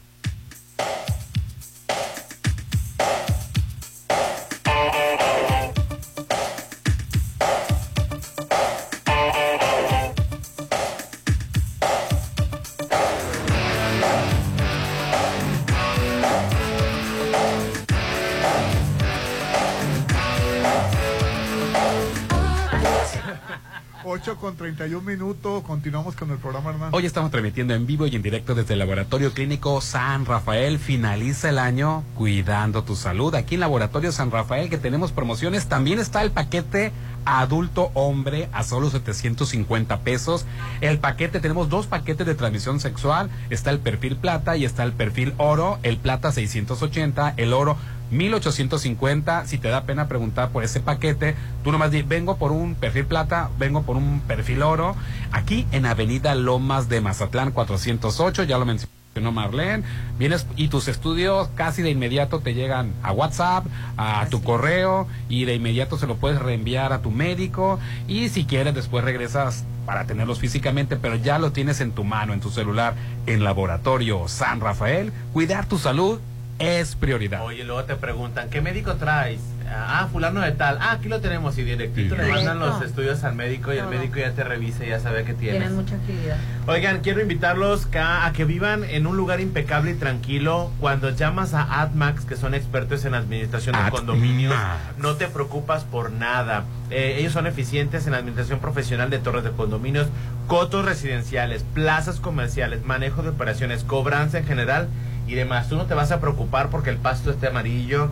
con 24.57 24.67
31 24.67 25.03
minutos. 25.03 25.63
Continuamos 25.65 26.17
con 26.17 26.31
el 26.31 26.39
programa, 26.39 26.71
Hernán. 26.71 26.91
Hoy 26.93 27.07
estamos 27.07 27.31
transmitiendo 27.31 27.75
en 27.75 27.87
vivo 27.87 28.07
y 28.07 28.17
en 28.17 28.23
directo 28.23 28.55
desde 28.55 28.73
el 28.73 28.79
Laboratorio 28.79 29.33
Clínico 29.33 29.81
San 29.81 30.25
Rafael. 30.25 30.79
Finaliza 30.79 31.51
el 31.51 31.59
año 31.59 32.05
cuidando 32.15 32.83
tu 32.83 32.97
salud. 32.97 33.35
Aquí 33.35 33.55
en 33.55 33.61
Laboratorio 33.61 34.13
San 34.13 34.31
Rafael 34.31 34.71
que 34.71 34.79
tenemos 34.79 35.13
promociones. 35.13 35.67
También 35.67 35.99
está 35.99 36.23
el 36.23 36.31
paquete 36.31 36.93
adulto 37.25 37.91
hombre 37.95 38.49
a 38.53 38.63
solo 38.63 38.89
750 38.89 40.01
pesos. 40.01 40.47
El 40.81 40.99
paquete, 40.99 41.41
tenemos 41.41 41.69
dos 41.69 41.87
paquetes 41.87 42.27
de 42.27 42.35
transmisión 42.35 42.81
sexual. 42.81 43.31
Está 43.51 43.71
el 43.71 43.81
perfil 43.81 44.17
plata 44.17 44.57
y 44.57 44.65
está 44.65 44.85
el 44.85 44.93
perfil 44.93 45.35
oro. 45.37 45.79
El 45.83 45.99
plata 45.99 46.33
680, 46.33 47.35
el 47.37 47.53
oro 47.53 47.77
1850, 48.11 49.47
si 49.47 49.59
te 49.59 49.69
da 49.69 49.85
pena 49.85 50.09
preguntar 50.09 50.51
por 50.51 50.65
ese 50.65 50.81
paquete, 50.81 51.35
tú 51.65 51.73
nomás 51.73 51.91
vengo 52.07 52.37
por 52.37 52.53
un 52.53 52.75
perfil 52.75 53.07
plata, 53.07 53.51
vengo 53.59 53.83
por 53.83 53.97
un 53.97 54.21
perfil 54.21 54.63
oro, 54.63 54.95
aquí 55.33 55.67
en 55.73 55.87
Avenida 55.87 56.35
Lomas 56.35 56.89
de 56.89 57.01
Mazatlán 57.01 57.53
408, 57.53 58.45
ya 58.45 58.59
lo 58.59 58.65
mencionó 58.65 58.97
Marlene, 59.33 59.83
vienes 60.19 60.47
y 60.57 60.69
tus 60.69 60.89
estudios 60.89 61.49
casi 61.55 61.83
de 61.83 61.91
inmediato 61.91 62.41
te 62.41 62.55
llegan 62.55 62.93
a 63.03 63.13
WhatsApp, 63.13 63.65
a 63.97 64.27
tu 64.31 64.43
correo 64.43 65.07
y 65.29 65.47
de 65.47 65.55
inmediato 65.55 65.97
se 65.97 66.07
lo 66.07 66.17
puedes 66.17 66.39
reenviar 66.39 66.93
a 66.93 67.01
tu 67.01 67.11
médico 67.11 67.79
y 68.07 68.29
si 68.29 68.45
quieres 68.45 68.75
después 68.75 69.05
regresas 69.05 69.65
para 69.87 70.05
tenerlos 70.05 70.39
físicamente, 70.39 70.97
pero 70.97 71.17
ya 71.17 71.39
lo 71.39 71.53
tienes 71.53 71.81
en 71.81 71.93
tu 71.93 72.05
mano, 72.05 72.35
en 72.35 72.41
tu 72.41 72.51
celular, 72.51 72.95
en 73.27 73.43
Laboratorio 73.43 74.29
San 74.29 74.61
Rafael, 74.61 75.13
cuidar 75.33 75.67
tu 75.67 75.79
salud 75.79 76.19
es 76.59 76.97
prioridad. 76.97 77.45
Oye, 77.45 77.65
luego 77.65 77.85
te 77.85 77.97
preguntan, 77.97 78.49
¿qué 78.49 78.61
médico 78.61 78.95
traes? 78.95 79.41
Ah, 79.69 80.09
fulano 80.11 80.41
de 80.41 80.53
tal. 80.53 80.79
Ah, 80.81 80.93
aquí 80.93 81.09
lo 81.09 81.21
tenemos 81.21 81.59
y 81.59 81.65
directito 81.65 82.17
le 82.17 82.29
mandan 82.29 82.61
los 82.61 82.81
estudios 82.83 83.25
al 83.25 83.35
médico 83.35 83.73
y 83.75 83.79
el 83.79 83.89
médico 83.89 84.17
ya 84.17 84.31
te 84.31 84.45
revisa 84.45 84.85
y 84.87 84.91
ya 84.91 85.01
sabe 85.01 85.25
qué 85.25 85.35
tienes. 85.35 85.59
Tienen 85.59 85.77
mucha 85.77 85.97
actividad. 85.97 86.37
Oigan, 86.67 87.01
quiero 87.01 87.21
invitarlos 87.21 87.89
a, 87.97 88.27
a 88.27 88.33
que 88.33 88.45
vivan 88.45 88.85
en 88.85 89.07
un 89.09 89.17
lugar 89.17 89.41
impecable 89.41 89.91
y 89.91 89.95
tranquilo. 89.95 90.71
Cuando 90.79 91.11
llamas 91.11 91.53
a 91.53 91.83
AdMax, 91.83 92.25
que 92.27 92.37
son 92.37 92.55
expertos 92.55 93.05
en 93.05 93.15
administración 93.15 93.75
de 93.75 93.91
condominios, 93.91 94.55
no 94.99 95.17
te 95.17 95.27
preocupas 95.27 95.85
por 95.85 96.13
nada. 96.13 96.65
Eh, 96.91 97.17
ellos 97.19 97.33
son 97.33 97.49
eficientes 97.49 98.07
en 98.07 98.13
la 98.13 98.19
administración 98.19 98.61
profesional 98.61 99.11
de 99.11 99.19
torres 99.19 99.43
de 99.43 99.51
condominios, 99.51 100.07
cotos 100.47 100.85
residenciales, 100.85 101.65
plazas 101.75 102.21
comerciales, 102.21 102.85
manejo 102.85 103.23
de 103.23 103.31
operaciones, 103.31 103.83
cobranza 103.83 104.39
en 104.39 104.47
general 104.47 104.89
y 105.27 105.35
demás. 105.35 105.69
Tú 105.69 105.77
no 105.77 105.87
te 105.87 105.95
vas 105.95 106.13
a 106.13 106.21
preocupar 106.21 106.71
porque 106.71 106.91
el 106.91 106.97
pasto 106.97 107.31
esté 107.31 107.49
amarillo, 107.49 108.11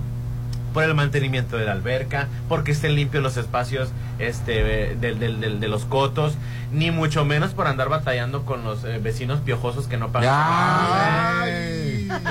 por 0.74 0.84
el 0.84 0.94
mantenimiento 0.94 1.56
de 1.56 1.64
la 1.64 1.72
alberca, 1.72 2.28
porque 2.48 2.72
estén 2.72 2.96
limpios 2.96 3.22
los 3.22 3.36
espacios 3.36 3.90
este, 4.18 4.64
de, 4.64 4.96
de, 4.96 5.14
de, 5.14 5.58
de 5.58 5.68
los 5.68 5.84
cotos, 5.84 6.34
ni 6.72 6.90
mucho 6.90 7.24
menos 7.24 7.52
por 7.52 7.68
andar 7.68 7.88
batallando 7.88 8.44
con 8.44 8.64
los 8.64 8.82
eh, 8.84 8.98
vecinos 8.98 9.38
piojosos 9.40 9.86
que 9.86 9.96
no 9.96 10.10
pagan. 10.10 10.28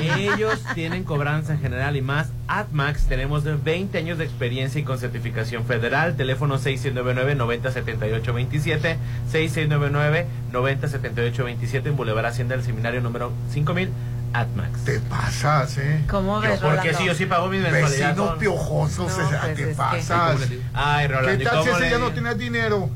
Ellos 0.01 0.61
tienen 0.75 1.05
cobranza 1.05 1.53
en 1.53 1.61
general 1.61 1.95
y 1.95 2.01
más. 2.01 2.31
AdMax 2.47 3.05
tenemos 3.05 3.45
de 3.45 3.55
20 3.55 3.97
años 3.97 4.17
de 4.17 4.25
experiencia 4.25 4.81
y 4.81 4.83
con 4.83 4.99
certificación 4.99 5.63
federal. 5.65 6.15
Teléfono 6.15 6.59
6699-907827, 6.59 8.97
6699-907827 9.31 11.85
en 11.85 11.95
Boulevard 11.95 12.25
Hacienda 12.25 12.55
del 12.55 12.65
Seminario 12.65 12.99
número 13.01 13.31
5000. 13.51 13.89
AdMax. 14.33 14.83
Te 14.85 14.99
pasas, 14.99 15.77
¿eh? 15.77 16.03
¿Cómo 16.09 16.39
ves, 16.39 16.59
Porque 16.59 16.93
si 16.93 17.05
yo 17.05 17.13
sí 17.13 17.25
pago 17.25 17.47
mi 17.47 17.59
mensualidad. 17.59 18.09
Vecinos 18.15 18.37
piojosos, 18.39 19.11
o 19.13 19.29
sea, 19.29 19.41
pues 19.41 19.55
te 19.55 19.67
pasas. 19.75 20.37
Ay, 20.73 21.07
Rolando, 21.07 21.37
¿Qué 21.37 21.43
¿y 21.43 21.45
tal 21.45 21.63
si 21.63 21.69
ese 21.69 21.79
le- 21.79 21.89
ya 21.91 21.97
no 21.99 22.11
tienes 22.11 22.37
dinero? 22.37 22.89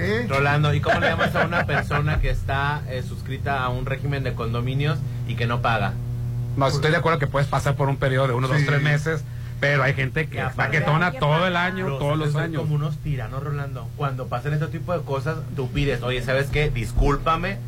¿Eh? 0.00 0.26
Rolando, 0.28 0.72
¿y 0.74 0.80
cómo 0.80 1.00
le 1.00 1.08
llamas 1.08 1.34
a 1.34 1.44
una 1.44 1.64
persona 1.66 2.20
que 2.20 2.30
está 2.30 2.82
eh, 2.88 3.02
suscrita 3.06 3.64
a 3.64 3.68
un 3.68 3.84
régimen 3.84 4.22
de 4.22 4.32
condominios 4.34 4.98
y 5.26 5.34
que 5.34 5.46
no 5.46 5.60
paga? 5.60 5.92
No, 6.56 6.66
estoy 6.68 6.90
de 6.92 6.96
acuerdo 6.98 7.18
que 7.18 7.26
puedes 7.26 7.48
pasar 7.48 7.74
por 7.74 7.88
un 7.88 7.96
periodo 7.96 8.28
de 8.28 8.34
uno, 8.34 8.46
dos, 8.48 8.58
tres 8.64 8.80
meses, 8.82 9.22
pero 9.60 9.82
hay 9.82 9.94
gente 9.94 10.28
que 10.28 10.40
paquetona 10.54 11.12
todo 11.12 11.46
el 11.48 11.56
año, 11.56 11.88
Los 11.88 11.98
todos 11.98 12.16
los 12.18 12.36
años. 12.36 12.62
como 12.62 12.74
unos 12.76 12.96
tiranos, 12.98 13.42
Rolando. 13.42 13.88
Cuando 13.96 14.28
pasan 14.28 14.52
este 14.54 14.66
tipo 14.68 14.92
de 14.96 15.02
cosas, 15.04 15.36
tú 15.56 15.68
pides, 15.70 16.02
oye, 16.02 16.22
¿sabes 16.22 16.48
qué? 16.48 16.70
Discúlpame, 16.70 17.58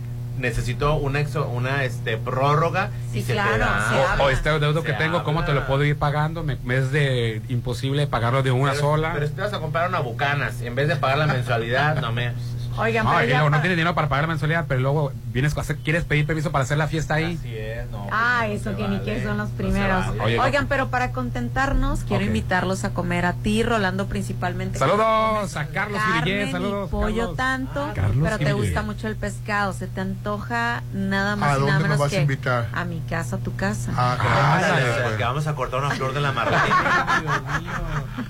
necesito 0.41 0.95
una 0.95 1.21
exo- 1.21 1.49
una 1.49 1.85
este 1.85 2.17
prórroga 2.17 2.91
y 3.13 3.21
Sí, 3.21 3.23
se 3.23 3.33
claro, 3.35 3.53
te 3.53 3.59
da. 3.61 3.89
se 3.89 3.95
O, 3.97 4.09
habla. 4.09 4.25
o 4.25 4.31
este 4.31 4.59
deudo 4.59 4.83
que 4.83 4.93
tengo, 4.95 5.23
¿cómo 5.25 5.45
te 5.45 5.51
habla. 5.51 5.61
lo 5.63 5.67
puedo 5.67 5.85
ir 5.85 5.97
pagando? 5.97 6.43
Me, 6.43 6.57
me 6.65 6.77
es 6.79 6.91
de 6.93 7.43
imposible 7.49 8.07
pagarlo 8.07 8.43
de 8.43 8.51
una 8.51 8.73
pero, 8.73 8.83
sola. 8.83 9.13
Pero 9.15 9.27
si 9.29 9.35
te 9.35 9.41
vas 9.43 9.53
a 9.53 9.61
comprar 9.61 9.89
una 9.89 10.01
bucanas, 10.01 10.61
en 10.63 10.75
vez 10.75 10.89
de 10.89 10.97
pagar 10.97 11.19
la 11.19 11.27
mensualidad, 11.27 12.01
no 12.01 12.13
me. 12.13 12.33
Oigan, 12.79 13.05
No, 13.05 13.13
pero 13.19 13.47
y 13.47 13.51
no 13.51 13.61
tienes 13.61 13.77
dinero 13.77 13.95
para 13.95 14.09
pagar 14.09 14.23
la 14.25 14.29
mensualidad, 14.29 14.65
pero 14.69 14.81
luego 14.81 15.13
vienes 15.33 15.57
a 15.57 15.61
hacer, 15.61 15.77
quieres 15.79 16.05
pedir 16.05 16.25
permiso 16.25 16.51
para 16.53 16.63
hacer 16.65 16.79
la 16.79 16.87
fiesta 16.87 17.15
ahí. 17.15 17.37
Así 17.39 17.55
es, 17.55 17.70
no. 17.91 18.07
Ah, 18.11 18.43
pues, 18.47 18.61
eso 18.61 18.77
que 18.77 18.89
ni 18.89 19.01
que 19.01 19.23
son 19.23 19.39
los 19.39 19.51
no 19.51 19.57
primeros. 19.57 20.17
vale. 20.17 20.39
Oigan, 20.41 20.67
pero 20.67 20.89
para 20.89 21.13
contentarnos, 21.13 22.01
quiero 22.05 22.25
invitarlos 22.25 22.85
a 22.85 22.91
comer 22.91 23.27
a 23.27 23.33
ti, 23.35 23.63
Rolando, 23.63 24.07
principalmente. 24.07 24.79
Saludos 24.79 25.57
a 25.57 25.67
Carlos 25.69 26.01
ni 26.25 26.51
saludos. 26.51 26.91
pollo 26.91 27.17
Carlos. 27.35 27.37
tanto, 27.37 27.91
Carlos 27.95 28.17
pero 28.23 28.39
te 28.39 28.53
gusta 28.53 28.83
mucho 28.83 29.09
el 29.09 29.17
pescado, 29.17 29.73
se 29.73 29.87
te 29.87 30.01
antoja 30.01 30.83
nada 30.93 31.33
¿A 31.33 31.37
más 31.37 31.59
y 31.59 31.61
nada 31.63 31.77
me 31.79 31.83
menos 31.85 31.99
vas 31.99 32.09
a 32.09 32.11
que 32.17 32.23
invitar? 32.23 32.69
a 32.73 32.85
mi 32.85 33.01
casa, 33.01 33.37
a 33.37 33.39
tu 33.39 33.55
casa. 33.57 33.93
Ah, 33.97 34.13
Ándale, 34.57 34.83
gracias. 34.85 35.03
pues, 35.05 35.17
que 35.17 35.25
vamos 35.25 35.47
a 35.47 35.55
cortar 35.55 35.81
una 35.81 35.91
flor 35.91 36.13
de 36.15 36.21
la 36.21 36.33
margarita. 36.33 37.21
Dios 37.23 37.43
mío, 37.61 37.71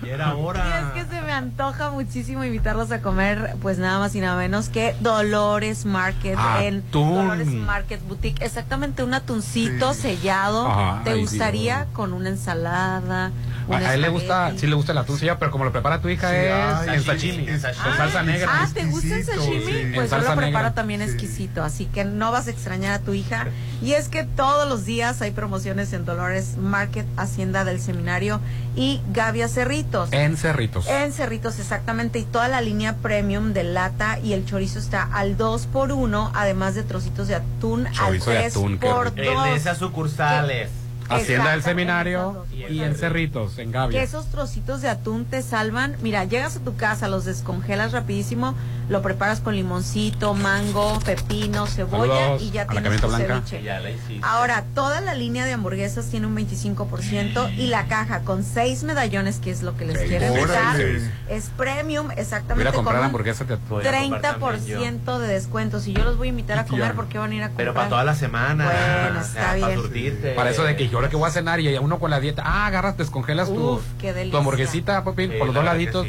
ya 0.05 0.15
era 0.15 0.29
Y 0.29 0.41
hora. 0.41 0.81
es 0.81 1.03
que 1.05 1.11
se 1.15 1.21
me 1.23 1.33
antoja 1.33 1.91
muchísimo 1.91 2.45
invitarlos 2.45 2.91
a 2.93 3.01
comer, 3.01 3.57
pues 3.63 3.79
nada 3.79 3.99
más 3.99 4.15
y 4.15 4.21
nada 4.21 4.37
menos 4.37 4.69
que 4.69 4.95
Dolores 5.01 5.85
Market 5.87 6.39
en 6.61 6.85
Atún. 6.89 7.15
Dolores 7.15 7.47
Market 7.49 8.01
Boutique. 8.07 8.45
Exactamente, 8.45 9.03
un 9.03 9.15
atuncito 9.41 9.95
Sí. 9.95 10.01
sellado. 10.03 10.67
Ajá, 10.67 11.03
¿Te 11.05 11.15
gustaría 11.15 11.87
con 11.93 12.13
una 12.13 12.29
ensalada? 12.29 13.31
un 13.67 13.75
A, 13.77 13.79
a 13.91 13.95
él 13.95 14.01
le 14.03 14.09
gusta, 14.09 14.53
sí 14.57 14.67
le 14.67 14.75
gusta 14.75 14.91
el 14.93 14.99
atún 14.99 15.17
sellado, 15.19 15.39
pero 15.39 15.53
como 15.53 15.65
lo 15.65 15.71
prepara 15.71 16.01
tu 16.01 16.09
hija 16.09 16.29
Sí, 16.31 16.37
es 16.37 16.53
ay, 16.89 16.97
en 16.97 17.05
sashimi, 17.05 17.47
con 17.47 17.61
salsa 17.61 18.23
negra. 18.25 18.49
Ah, 18.53 18.69
¿te 18.73 18.85
gusta 18.87 19.17
el 19.17 19.25
sashimi? 19.25 19.61
sí. 19.61 19.93
Pues 19.95 20.11
En 20.13 20.19
yo 20.19 20.25
lo 20.25 20.37
preparo 20.37 20.41
negra. 20.41 20.75
también 20.75 21.01
Sí. 21.03 21.07
exquisito, 21.07 21.63
así 21.63 21.85
que 21.87 22.05
no 22.05 22.33
vas 22.33 22.49
a 22.49 22.51
extrañar 22.51 22.93
a 22.95 22.99
tu 22.99 23.15
hija. 23.15 23.47
Y 23.83 23.93
es 23.93 24.09
que 24.09 24.25
todos 24.25 24.69
los 24.69 24.85
días 24.87 25.23
hay 25.23 25.31
promociones 25.31 25.93
en 25.93 26.05
Dolores 26.05 26.57
Market, 26.57 27.07
Hacienda 27.17 27.65
del 27.65 27.81
Seminario 27.81 28.41
y 28.77 29.01
Gavia 29.13 29.47
Cerritos. 29.49 30.13
En 30.13 30.37
Cerritos. 30.37 30.87
En 30.89 31.13
Cerritos, 31.13 31.59
exactamente. 31.61 32.19
Y 32.19 32.25
toda 32.25 32.49
la 32.49 32.61
línea 32.61 32.97
premium 32.97 33.53
de 33.53 33.65
lata 33.65 34.19
y 34.19 34.33
el 34.33 34.45
chorizo 34.47 34.79
está 34.81 35.03
al 35.13 35.37
2 35.37 35.67
por 35.67 35.93
1 35.93 36.33
además 36.35 36.75
de 36.75 36.83
trocitos 36.83 37.29
de 37.29 37.37
atún 37.37 37.87
al 37.87 37.93
Chorizo 37.95 38.31
de 38.31 38.37
3 38.39 38.57
atún, 38.57 38.79
qué 38.79 38.87
por 38.89 39.15
rico. 39.15 39.30
2 39.30 39.30
En 39.33 39.55
esas 39.55 39.79
sucursales. 39.79 40.71
Hacienda 41.11 41.51
del 41.53 41.63
Seminario 41.63 42.45
y 42.53 42.81
en 42.83 42.95
Cerritos, 42.95 43.59
en 43.59 43.69
que 43.73 43.79
Gavia. 43.79 44.03
esos 44.03 44.27
trocitos 44.27 44.81
de 44.83 44.89
atún 44.89 45.25
te 45.25 45.43
salvan. 45.43 45.97
Mira, 46.03 46.25
llegas 46.25 46.57
a 46.57 46.61
tu 46.61 46.77
casa, 46.77 47.09
los 47.09 47.25
descongelas 47.25 47.93
rapidísimo, 47.93 48.55
lo 48.89 49.03
preparas 49.03 49.41
con 49.41 49.55
limoncito, 49.55 50.35
mango, 50.35 50.99
pepino, 51.05 51.67
cebolla 51.67 52.15
Saludos 52.15 52.43
y 52.43 52.51
ya 52.51 52.67
tienes 52.67 53.01
tu 53.01 53.09
blanca. 53.09 53.35
ceviche. 53.35 53.63
Ya 53.63 53.81
la 53.81 53.91
hiciste. 53.91 54.21
Ahora, 54.23 54.65
toda 54.75 55.01
la 55.01 55.15
línea 55.15 55.45
de 55.45 55.53
hamburguesas 55.53 56.07
tiene 56.07 56.27
un 56.27 56.37
25% 56.37 57.55
y 57.57 57.67
la 57.69 57.87
caja 57.87 58.21
con 58.21 58.43
seis 58.45 58.83
medallones, 58.83 59.39
que 59.39 59.51
es 59.51 59.63
lo 59.63 59.77
que 59.77 59.87
les 59.87 60.03
invitar, 60.03 60.31
Órale. 60.31 61.01
es 61.29 61.51
premium, 61.57 62.07
Voy 62.07 62.17
a 62.17 62.21
exactamente 62.21 62.73
comprar 62.73 62.97
con 62.97 63.01
un 63.01 63.07
hamburguesas 63.07 63.47
de 63.49 63.55
atún. 63.55 63.69
Voy 63.69 63.87
a 63.87 64.01
comprar 64.11 64.39
también 64.39 65.01
30% 65.05 65.19
de 65.19 65.29
descuentos. 65.29 65.87
Y 65.87 65.93
yo 65.93 66.05
los 66.05 66.17
voy 66.17 66.29
a 66.29 66.31
invitar 66.31 66.59
a 66.59 66.65
comer 66.65 66.95
porque 66.95 67.19
van 67.19 67.31
a 67.33 67.35
ir 67.35 67.43
a 67.43 67.47
comprar. 67.49 67.67
Pero 67.67 67.75
para 67.75 67.89
toda 67.89 68.05
la 68.05 68.15
semana. 68.15 68.65
Bueno, 68.65 69.19
o 69.19 69.23
está 69.23 69.33
sea, 69.33 69.43
Para 69.45 69.55
bien. 69.69 69.75
surtirte. 69.81 70.31
Para 70.33 70.51
eso 70.51 70.65
de 70.65 70.77
que 70.77 70.89
yo 70.89 71.00
ahora 71.01 71.11
que 71.11 71.17
voy 71.17 71.29
a 71.29 71.33
cenar 71.33 71.61
y 71.61 71.77
uno 71.79 71.99
con 71.99 72.11
la 72.11 72.21
dieta, 72.21 72.43
ah, 72.45 72.67
agarras, 72.67 72.97
descongelas 72.97 73.49
tu, 73.49 73.73
Uf, 73.75 73.83
qué 74.01 74.13
delicia. 74.13 74.31
tu 74.33 74.37
hamburguesita, 74.39 75.03
Popín, 75.05 75.31
Sí, 75.33 75.37
por 75.39 75.47
los 75.47 75.55
dos 75.55 75.65
laditos. 75.65 76.07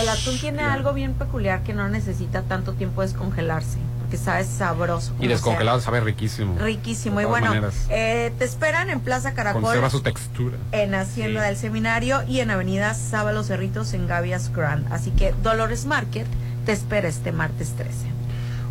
El 0.00 0.08
atún 0.08 0.38
tiene 0.38 0.62
algo 0.62 0.92
bien 0.92 1.14
peculiar 1.14 1.62
que 1.62 1.72
no 1.72 1.88
necesita 1.88 2.42
tanto 2.42 2.74
tiempo 2.74 3.02
descongelarse, 3.02 3.78
porque 4.00 4.16
sabe 4.16 4.44
sabroso. 4.44 5.12
Y 5.18 5.26
descongelado 5.26 5.80
sabe 5.80 6.00
riquísimo. 6.00 6.56
Riquísimo. 6.58 7.20
Y 7.20 7.24
bueno, 7.24 7.52
eh, 7.88 8.32
te 8.38 8.44
esperan 8.44 8.90
en 8.90 9.00
Plaza 9.00 9.32
Caracol, 9.34 9.62
Conserva 9.62 9.90
su 9.90 10.00
textura. 10.02 10.56
en 10.72 10.94
Hacienda 10.94 11.40
Sí. 11.40 11.46
del 11.48 11.56
Seminario 11.56 12.22
y 12.28 12.40
en 12.40 12.50
Avenida 12.50 12.94
Sábalo 12.94 13.42
Cerritos 13.42 13.92
en 13.94 14.06
Gavias 14.06 14.52
Grand. 14.54 14.92
Así 14.92 15.10
que 15.10 15.34
Dolores 15.42 15.84
Market 15.86 16.26
te 16.66 16.72
espera 16.72 17.08
este 17.08 17.32
martes 17.32 17.70
13. 17.76 17.92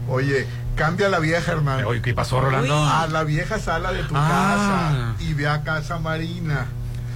Oye, 0.09 0.45
cambia 0.77 1.09
la 1.09 1.19
vieja, 1.19 1.51
hermano. 1.51 1.87
Oye, 1.89 2.01
¿qué 2.01 2.13
pasó, 2.13 2.39
Rolando? 2.39 2.77
A 2.85 3.07
la 3.07 3.23
vieja 3.25 3.59
sala 3.59 3.91
de 3.91 4.03
tu 4.03 4.15
Ah. 4.15 5.15
casa 5.17 5.23
y 5.23 5.33
ve 5.33 5.47
a 5.49 5.63
Casa 5.63 5.99
Marina. 5.99 6.67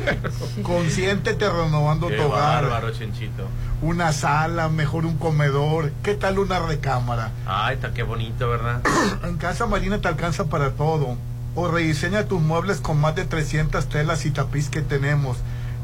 Consiéntete 0.63 1.49
renovando 1.49 2.07
Qué 2.07 2.17
tu 2.17 2.23
hogar. 2.23 2.63
bárbaro, 2.63 2.91
Chenchito. 2.91 3.47
Una 3.81 4.11
sala, 4.13 4.69
mejor 4.69 5.05
un 5.05 5.17
comedor. 5.17 5.91
¿Qué 6.03 6.15
tal 6.15 6.39
una 6.39 6.59
recámara? 6.59 7.31
Ay, 7.45 7.75
está 7.75 7.93
qué 7.93 8.03
bonito, 8.03 8.49
¿verdad? 8.49 8.81
En 9.23 9.37
Casa 9.37 9.65
Marina 9.67 9.99
te 10.01 10.07
alcanza 10.07 10.45
para 10.45 10.71
todo. 10.71 11.17
O 11.55 11.67
rediseña 11.67 12.25
tus 12.25 12.41
muebles 12.41 12.79
con 12.79 12.99
más 12.99 13.15
de 13.15 13.25
300 13.25 13.87
telas 13.89 14.25
y 14.25 14.31
tapiz 14.31 14.69
que 14.69 14.81
tenemos. 14.81 15.37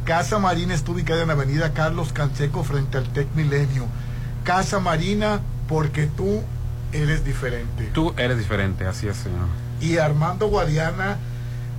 Casa 0.05 0.39
Marina 0.39 0.73
está 0.73 0.91
ubicada 0.91 1.23
en 1.23 1.29
Avenida 1.31 1.73
Carlos 1.73 2.13
Canseco 2.13 2.63
frente 2.63 2.97
al 2.97 3.09
Tec 3.09 3.27
Milenio. 3.35 3.85
Casa 4.43 4.79
Marina 4.79 5.41
porque 5.67 6.07
tú 6.07 6.41
eres 6.93 7.23
diferente. 7.25 7.89
Tú 7.93 8.13
eres 8.17 8.37
diferente, 8.37 8.85
así 8.85 9.07
es, 9.07 9.17
señor. 9.17 9.47
Y 9.81 9.97
Armando 9.97 10.47
Guadiana 10.47 11.17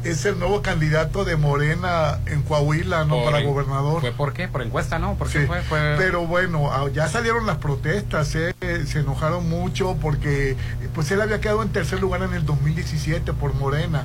es 0.04 0.24
el 0.24 0.38
nuevo 0.38 0.62
candidato 0.62 1.24
de 1.24 1.36
Morena 1.36 2.20
en 2.26 2.42
Coahuila, 2.42 3.04
¿no? 3.04 3.16
Por 3.16 3.24
Para 3.24 3.40
en- 3.40 3.46
gobernador. 3.46 4.00
¿Fue 4.00 4.12
por 4.12 4.32
qué? 4.32 4.46
¿Por 4.48 4.62
encuesta, 4.62 4.98
no? 4.98 5.14
¿Por 5.16 5.28
qué 5.28 5.46
fue? 5.46 5.60
fue... 5.62 5.96
Pero 5.98 6.26
bueno, 6.26 6.70
ah, 6.72 6.86
ya 6.92 7.08
salieron 7.08 7.46
las 7.46 7.56
protestas, 7.56 8.34
¿eh? 8.36 8.54
se 8.86 9.00
enojaron 9.00 9.48
mucho 9.48 9.96
porque 10.00 10.56
pues 10.94 11.10
él 11.10 11.20
había 11.20 11.40
quedado 11.40 11.62
en 11.62 11.70
tercer 11.70 12.00
lugar 12.00 12.22
en 12.22 12.34
el 12.34 12.46
2017 12.46 13.32
por 13.32 13.54
Morena. 13.54 14.04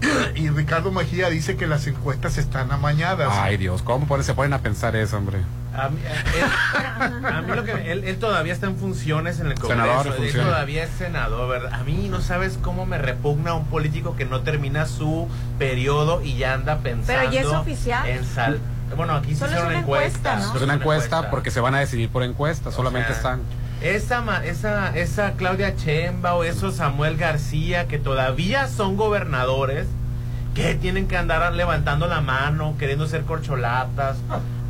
Y 0.34 0.48
Ricardo 0.50 0.92
Mejía 0.92 1.28
dice 1.28 1.56
que 1.56 1.66
las 1.66 1.86
encuestas 1.86 2.38
están 2.38 2.70
amañadas. 2.70 3.30
Ay, 3.32 3.56
Dios, 3.56 3.82
¿cómo 3.82 4.22
se 4.22 4.34
ponen 4.34 4.52
a 4.52 4.58
pensar 4.60 4.94
eso, 4.96 5.16
hombre? 5.16 5.38
A 5.78 5.88
mí, 5.90 5.98
él, 6.36 7.24
a 7.26 7.40
mí 7.42 7.52
lo 7.54 7.64
que 7.64 7.92
él, 7.92 8.04
él 8.04 8.18
todavía 8.18 8.52
está 8.52 8.66
en 8.66 8.76
funciones 8.76 9.38
en 9.40 9.46
el 9.48 9.54
Congreso. 9.54 9.82
Senador 10.02 10.06
en 10.18 10.24
él 10.24 10.32
todavía 10.32 10.84
es 10.84 10.90
senador, 10.98 11.48
¿verdad? 11.48 11.72
A 11.74 11.84
mí 11.84 12.08
no 12.10 12.20
sabes 12.20 12.58
cómo 12.60 12.84
me 12.86 12.98
repugna 12.98 13.54
un 13.54 13.66
político 13.66 14.16
que 14.16 14.24
no 14.24 14.40
termina 14.40 14.86
su 14.86 15.28
periodo 15.58 16.22
y 16.22 16.36
ya 16.36 16.54
anda 16.54 16.78
pensando 16.78 17.20
Pero 17.20 17.32
ya 17.32 17.40
es 17.42 17.46
oficial. 17.46 18.08
en 18.08 18.24
sal. 18.24 18.58
Bueno, 18.96 19.14
aquí 19.14 19.34
se 19.34 19.40
Solo 19.40 19.50
es 19.50 19.52
hicieron 19.52 19.68
una 19.72 19.78
encuesta, 19.80 20.18
encuestas. 20.32 20.48
¿no? 20.52 20.56
Es 20.56 20.62
una 20.62 20.74
encuesta 20.74 21.30
porque 21.30 21.50
se 21.50 21.60
van 21.60 21.74
a 21.74 21.78
decidir 21.80 22.08
por 22.08 22.22
encuesta, 22.22 22.72
solamente 22.72 23.08
sea, 23.08 23.16
están. 23.16 23.40
Esa, 23.82 24.22
ma- 24.22 24.44
esa, 24.44 24.96
esa 24.96 25.32
Claudia 25.32 25.76
Chemba 25.76 26.34
o 26.34 26.42
esos 26.42 26.74
Samuel 26.76 27.16
García 27.16 27.86
que 27.86 27.98
todavía 27.98 28.66
son 28.66 28.96
gobernadores, 28.96 29.86
que 30.54 30.74
tienen 30.74 31.06
que 31.06 31.16
andar 31.16 31.52
levantando 31.52 32.06
la 32.08 32.20
mano, 32.20 32.74
queriendo 32.78 33.06
ser 33.06 33.22
corcholatas. 33.22 34.16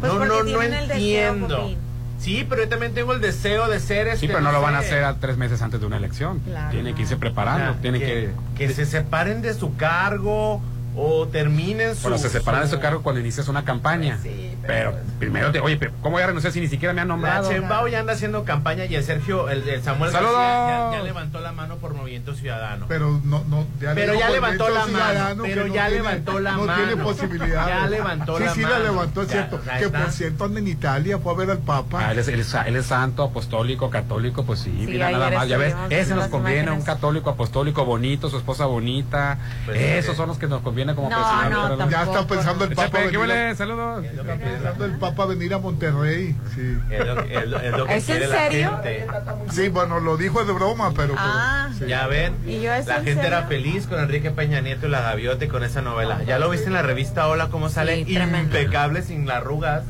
Pues 0.00 0.12
no, 0.12 0.24
no, 0.24 0.42
no 0.44 0.58
deseo, 0.58 0.92
entiendo. 0.92 1.70
Sí, 2.18 2.44
pero 2.48 2.64
yo 2.64 2.68
también 2.68 2.94
tengo 2.94 3.12
el 3.12 3.20
deseo 3.20 3.68
de 3.68 3.78
ser 3.78 4.08
este. 4.08 4.20
Sí, 4.20 4.26
pero 4.26 4.40
no 4.40 4.50
lo 4.50 4.60
van 4.60 4.74
a 4.74 4.78
hacer 4.78 5.04
a 5.04 5.14
tres 5.16 5.36
meses 5.36 5.62
antes 5.62 5.80
de 5.80 5.86
una 5.86 5.96
elección. 5.96 6.40
Claro. 6.40 6.70
Tienen 6.70 6.94
que 6.94 7.02
irse 7.02 7.14
o 7.14 7.18
preparando, 7.18 7.72
sea, 7.72 7.80
tienen 7.80 8.00
que... 8.00 8.30
que 8.56 8.70
se 8.70 8.86
separen 8.86 9.40
de 9.40 9.54
su 9.54 9.76
cargo 9.76 10.60
o 10.96 11.26
terminen 11.28 11.94
su. 11.94 12.02
Bueno, 12.02 12.18
se 12.18 12.28
separan 12.28 12.62
de 12.62 12.68
su- 12.68 12.74
su 12.76 12.80
cargo 12.80 13.02
cuando 13.02 13.20
inicias 13.20 13.48
una 13.48 13.64
campaña. 13.64 14.18
Sí, 14.22 14.54
pero... 14.66 14.94
primero 15.18 15.50
te... 15.52 15.60
Oye, 15.60 15.76
pero 15.76 15.92
¿cómo 16.02 16.14
voy 16.14 16.22
a 16.22 16.26
renunciar 16.26 16.52
si 16.52 16.60
ni 16.60 16.68
siquiera 16.68 16.92
me 16.92 17.00
han 17.00 17.08
La 17.08 17.14
nombrado? 17.14 17.48
Chembao 17.50 17.88
ya 17.88 18.00
anda 18.00 18.12
haciendo 18.12 18.44
campaña 18.44 18.84
y 18.84 18.94
el 18.94 19.04
Sergio, 19.04 19.48
el, 19.48 19.68
el 19.68 19.82
Samuel. 19.82 20.10
García 20.12 20.30
ya, 20.32 20.90
ya 20.98 21.02
levantó 21.02 21.40
la 21.40 21.52
mano 21.52 21.76
por 21.76 21.94
Movimiento 21.94 22.34
Ciudadano. 22.34 22.86
Pero 22.88 23.20
no, 23.24 23.44
no, 23.48 23.66
ya 23.80 23.94
Pero 23.94 24.14
ya 24.14 24.30
levantó 24.30 24.68
la 24.68 24.80
mano, 24.86 24.88
Ciudadano 24.88 25.42
que 25.44 25.48
pero 25.50 25.66
no 25.66 25.74
ya 25.74 25.86
tiene- 25.86 26.02
levantó 26.02 26.40
la 26.40 26.52
no 26.52 26.64
mano. 26.64 26.84
tiene 26.84 27.02
posibilidad. 27.02 27.66
Ya 27.68 27.86
levantó 27.88 28.38
sí, 28.38 28.44
la 28.44 28.54
sí, 28.54 28.60
mano. 28.60 28.74
la 28.74 28.84
levantó, 28.84 29.22
es 29.22 29.28
Ya, 29.28 29.32
cierto. 29.34 29.62
sea, 29.64 29.78
que 29.78 29.84
está- 29.86 30.02
por 30.02 30.12
cierto 30.12 30.44
anda 30.44 30.60
en 30.60 30.68
Italia, 30.68 31.18
fue 31.18 31.32
a 31.32 31.36
ver 31.36 31.50
al 31.50 31.58
Papa. 31.58 31.98
Ah, 32.08 32.12
él, 32.12 32.18
es, 32.18 32.28
él 32.28 32.40
es- 32.40 32.54
él 32.54 32.76
es 32.76 32.86
santo, 32.86 33.22
apostólico, 33.24 33.90
católico, 33.90 34.44
pues 34.44 34.60
sí, 34.60 34.70
mira 34.70 35.10
nada 35.10 35.30
más, 35.30 35.48
ya 35.48 35.58
ves, 35.58 35.74
ese 35.90 36.14
nos 36.14 36.28
conviene, 36.28 36.70
un 36.70 36.82
católico 36.82 37.30
apostólico 37.30 37.84
bonito, 37.84 38.28
su 38.30 38.36
esposa 38.38 38.66
bonita, 38.66 39.38
Pues, 39.66 39.80
esos 39.80 40.16
son 40.16 40.28
los 40.28 40.38
que 40.38 40.46
nos 40.46 40.62
conviene 40.62 40.87
como 40.94 41.10
No, 41.10 41.16
presidente. 41.16 41.50
no, 41.54 41.68
¿verdad? 41.68 41.88
ya 41.90 42.02
está 42.02 42.26
pensando 42.26 42.64
el 42.64 42.74
Papa 42.74 42.98
Chepe, 42.98 43.10
¿qué 43.10 43.16
venir 43.18 43.36
a-? 43.36 43.54
Saludos. 43.54 44.04
Es 44.04 44.10
Está 44.10 44.22
quiere 44.22 44.38
pensando 44.38 44.84
el 44.84 44.92
Papa 44.98 45.26
venir 45.26 45.54
a 45.54 45.58
Monterrey. 45.58 46.36
Sí, 46.54 46.78
es 46.90 47.06
lo 47.06 47.24
que- 47.24 47.34
es 47.34 47.46
lo- 47.48 47.60
es 47.60 47.72
lo 47.72 47.86
que 47.86 47.96
¿Es 47.96 48.08
en 48.08 48.16
quiere 48.16 48.28
la 48.32 48.36
serio? 48.38 48.70
gente. 48.82 49.06
sí 49.50 49.68
bueno, 49.68 50.00
lo 50.00 50.16
dijo 50.16 50.44
de 50.44 50.52
broma, 50.52 50.88
pero. 50.90 51.08
pero- 51.14 51.16
Ah. 51.18 51.68
sí. 51.78 51.86
Ya 51.86 52.06
ven, 52.06 52.34
¿Y 52.46 52.60
yo, 52.60 52.72
¿es 52.72 52.86
la 52.86 52.98
en 52.98 53.04
gente 53.04 53.26
era 53.26 53.42
serio? 53.46 53.48
feliz 53.48 53.86
con 53.86 53.98
Enrique 54.00 54.30
Peña 54.30 54.60
Nieto 54.60 54.86
y 54.86 54.90
la 54.90 55.00
gaviota 55.00 55.44
y 55.44 55.48
con 55.48 55.64
esa 55.64 55.82
novela. 55.82 56.22
¿Ya 56.24 56.38
lo 56.38 56.50
viste 56.50 56.66
en 56.66 56.72
la 56.74 56.82
revista 56.82 57.26
Hola 57.28 57.48
cómo 57.48 57.68
sale? 57.68 58.04
Sí. 58.04 58.16
Impecable, 58.16 59.02
sin 59.02 59.26
las 59.26 59.38
arrugas. 59.38 59.82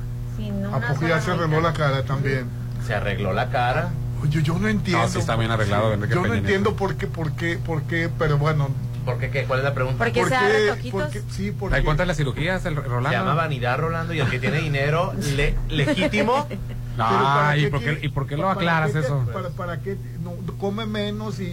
¿A 0.73 0.81
poco 0.93 1.07
ya 1.09 1.21
se 1.21 1.33
arregló 1.33 1.61
la 1.61 1.73
cara 1.73 2.03
también? 2.05 2.47
Se 2.87 2.95
arregló 2.95 3.33
la 3.33 3.49
cara. 3.51 3.91
Oye, 4.23 4.43
yo 4.43 4.59
no 4.59 4.69
entiendo. 4.69 5.03
No, 5.05 5.09
sí 5.09 5.19
está 5.19 5.37
bien 5.37 5.51
arreglado, 5.51 5.93
Enrique 5.93 6.13
Yo 6.15 6.21
no 6.21 6.23
Peña 6.25 6.35
Nieto. 6.35 6.47
entiendo 6.49 6.75
por 6.77 6.97
qué, 6.97 7.07
por 7.07 7.33
qué, 7.33 7.59
por 7.59 7.83
qué, 7.83 8.09
pero 8.19 8.37
bueno. 8.39 8.69
¿Por 9.09 9.19
qué? 9.19 9.31
qué? 9.31 9.45
¿Cuál 9.45 9.61
es 9.61 9.65
la 9.65 9.73
pregunta? 9.75 10.05
¿Por 10.05 10.13
qué 10.13 10.21
¿por 10.21 10.29
se 10.29 10.35
da 10.35 10.77
qué? 10.77 10.91
Porque- 10.91 11.23
sí, 11.31 11.51
porque. 11.59 11.77
¿Hay 11.77 11.83
cuántas 11.83 12.07
las 12.07 12.17
cirugías, 12.19 12.65
el 12.67 12.75
Se 12.75 12.81
llama 12.83 12.89
Rolando? 12.95 13.35
vanidad, 13.37 13.79
Rolando, 13.79 14.13
y 14.13 14.21
el 14.21 14.29
que 14.29 14.39
tiene 14.39 14.59
dinero 14.61 15.15
le- 15.35 15.55
legítimo 15.71 16.47
para 16.99 17.57
¿y 17.57 17.67
por 17.71 17.81
qué, 17.81 17.99
y 18.03 18.09
por 18.09 18.27
qué 18.27 18.37
lo 18.37 18.43
para 18.43 18.53
aclaras 18.55 18.89
qué 18.93 19.01
te- 19.01 19.07
eso? 19.07 19.25
Para, 19.33 19.49
para 19.51 19.81
qué 19.81 19.97
no, 20.23 20.33
come 20.59 20.87
menos 20.87 21.39
y, 21.41 21.45
y, 21.45 21.49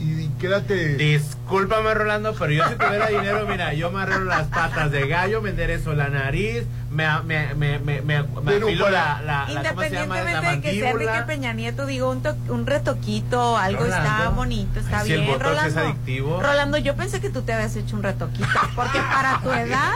y 0.00 0.30
quédate. 0.40 0.96
Discúlpame, 0.96 1.92
Rolando, 1.94 2.34
pero 2.38 2.52
yo 2.52 2.68
si 2.68 2.74
tuviera 2.76 3.08
dinero, 3.08 3.46
mira, 3.48 3.74
yo 3.74 3.90
me 3.90 4.02
arreglo 4.02 4.24
las 4.26 4.46
patas 4.48 4.90
de 4.90 5.06
gallo, 5.08 5.42
me 5.42 5.50
enderezo 5.50 5.92
la 5.94 6.08
nariz, 6.08 6.64
me, 6.90 7.06
me, 7.24 7.54
me, 7.54 7.78
me, 7.80 8.00
me, 8.00 8.22
me 8.22 8.28
Pero 8.44 8.66
afilo 8.68 8.84
para- 8.84 9.20
la, 9.22 9.46
la, 9.48 9.62
la, 9.62 9.70
¿cómo 9.70 9.82
se 9.82 9.90
llama? 9.90 10.14
La 10.16 10.20
Independientemente 10.22 10.50
de 10.50 10.60
que 10.74 10.80
sea 10.80 10.90
Enrique. 10.90 11.22
Peña 11.26 11.52
Nieto, 11.52 11.86
digo, 11.86 12.10
un, 12.10 12.22
to- 12.22 12.36
un 12.48 12.66
retoquito, 12.66 13.56
algo 13.56 13.84
está 13.84 14.02
Rolando. 14.18 14.32
bonito, 14.32 14.78
está 14.80 15.00
Ay, 15.00 15.06
si 15.06 15.12
el 15.14 15.20
bien. 15.22 15.32
Botox 15.32 15.50
es 15.50 15.56
Rolando, 15.74 15.80
adictivo. 15.80 16.40
Rolando, 16.42 16.78
yo 16.78 16.94
pensé 16.96 17.20
que 17.20 17.30
tú 17.30 17.42
te 17.42 17.52
habías 17.52 17.74
hecho 17.76 17.96
un 17.96 18.02
retoquito, 18.02 18.46
porque 18.76 18.98
para 18.98 19.40
tu 19.40 19.50
edad 19.52 19.94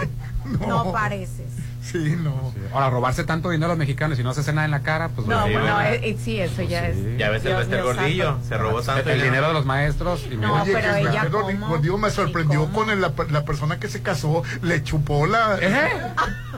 no, 0.66 0.92
pareces. 0.92 1.46
Sí, 1.90 2.16
no. 2.22 2.52
Ahora, 2.72 2.90
robarse 2.90 3.24
tanto 3.24 3.48
dinero 3.50 3.66
a 3.66 3.68
los 3.70 3.78
mexicanos 3.78 4.18
y 4.18 4.22
no 4.22 4.34
se 4.34 4.40
hace 4.40 4.52
nada 4.52 4.66
en 4.66 4.70
la 4.70 4.80
cara, 4.82 5.08
pues 5.08 5.26
No, 5.26 5.40
bueno, 5.42 5.60
¿verdad? 5.60 5.94
eh, 5.94 6.00
eh, 6.10 6.18
sí, 6.22 6.38
eso 6.38 6.62
ya 6.62 6.86
es. 6.88 6.96
Ya 7.16 7.30
ves 7.30 7.44
el 7.44 7.82
Gordillo, 7.82 8.38
se 8.46 8.58
robó 8.58 8.82
tanto 8.82 9.08
el 9.10 9.22
dinero 9.22 9.48
de 9.48 9.52
los 9.54 9.64
maestros. 9.64 10.26
Y 10.30 10.36
No, 10.36 10.62
Oye, 10.62 10.72
pero 10.74 10.94
ella 10.96 11.24
Gordillo 11.26 11.98
me 11.98 12.10
sorprendió 12.10 12.70
con 12.72 12.90
el- 12.90 13.00
la, 13.00 13.12
la 13.30 13.44
persona 13.44 13.78
que 13.80 13.88
se 13.88 14.02
casó, 14.02 14.42
le 14.62 14.82
chupó 14.82 15.26
la. 15.26 15.56
¿Eh? 15.60 15.90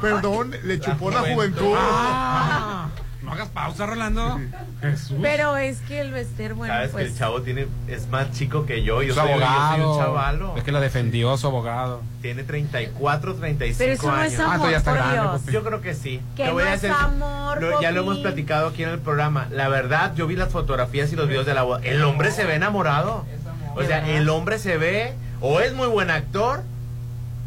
Perdón, 0.01 0.53
le 0.65 0.81
chupó 0.81 1.11
la, 1.11 1.21
juventud. 1.21 1.61
juventud. 1.61 1.75
Ah, 1.79 2.89
no 3.31 3.35
hagas 3.37 3.49
pausa, 3.51 3.87
Rolando. 3.87 4.41
Jesús. 4.81 5.17
Pero 5.23 5.57
es 5.57 5.79
que 5.83 6.01
el 6.01 6.11
Bester, 6.13 6.55
bueno, 6.55 6.75
Sabes 6.75 6.89
que 6.89 6.93
pues. 6.93 7.07
el 7.07 7.17
chavo 7.17 7.43
tiene, 7.43 7.67
es 7.87 8.09
más 8.09 8.33
chico 8.33 8.67
que 8.67 8.83
yo, 8.83 9.03
yo 9.03 9.15
Su 9.15 9.21
soy, 9.21 9.29
yo 9.31 9.35
soy 9.37 9.45
abogado. 9.45 9.93
un 9.93 9.99
chavalo. 10.01 10.57
Es 10.57 10.65
que 10.65 10.73
lo 10.73 10.81
defendió 10.81 11.37
su 11.37 11.47
abogado. 11.47 12.03
Tiene 12.23 12.43
34, 12.43 13.35
35 13.37 13.79
Pero 13.79 13.93
eso 13.93 14.07
no 14.09 14.13
años. 14.15 14.33
es 14.33 14.41
amor, 14.41 14.51
Ah, 14.51 14.55
entonces 14.57 14.73
ya 14.73 14.79
está 14.79 14.91
por 14.91 14.99
grande. 15.13 15.53
Yo 15.53 15.63
creo 15.65 15.81
que 15.81 15.95
sí. 15.95 16.21
Que 16.37 16.51
voy 16.51 16.65
no 16.65 16.71
a 16.71 16.75
es 16.75 16.85
amor, 16.85 17.63
lo- 17.63 17.81
ya 17.81 17.91
lo 17.93 18.01
hemos 18.03 18.19
platicado 18.19 18.69
aquí 18.69 18.83
en 18.83 18.89
el 18.91 18.99
programa. 18.99 19.47
La 19.53 19.69
verdad, 19.69 20.13
yo 20.17 20.27
vi 20.27 20.35
las 20.37 20.49
fotografías 20.51 21.13
y 21.13 21.17
los 21.17 21.29
videos 21.29 21.47
de 21.47 21.55
la 21.55 21.63
boda. 21.63 21.81
El 21.85 22.03
hombre 22.03 22.33
se 22.33 22.45
ve 22.45 22.55
enamorado. 22.57 23.25
O 23.77 23.85
sea, 23.85 24.07
el 24.11 24.29
hombre 24.29 24.59
se 24.59 24.77
ve, 24.77 25.15
o 25.41 25.61
es 25.61 25.73
muy 25.73 25.87
buen 25.87 26.11
actor, 26.11 26.63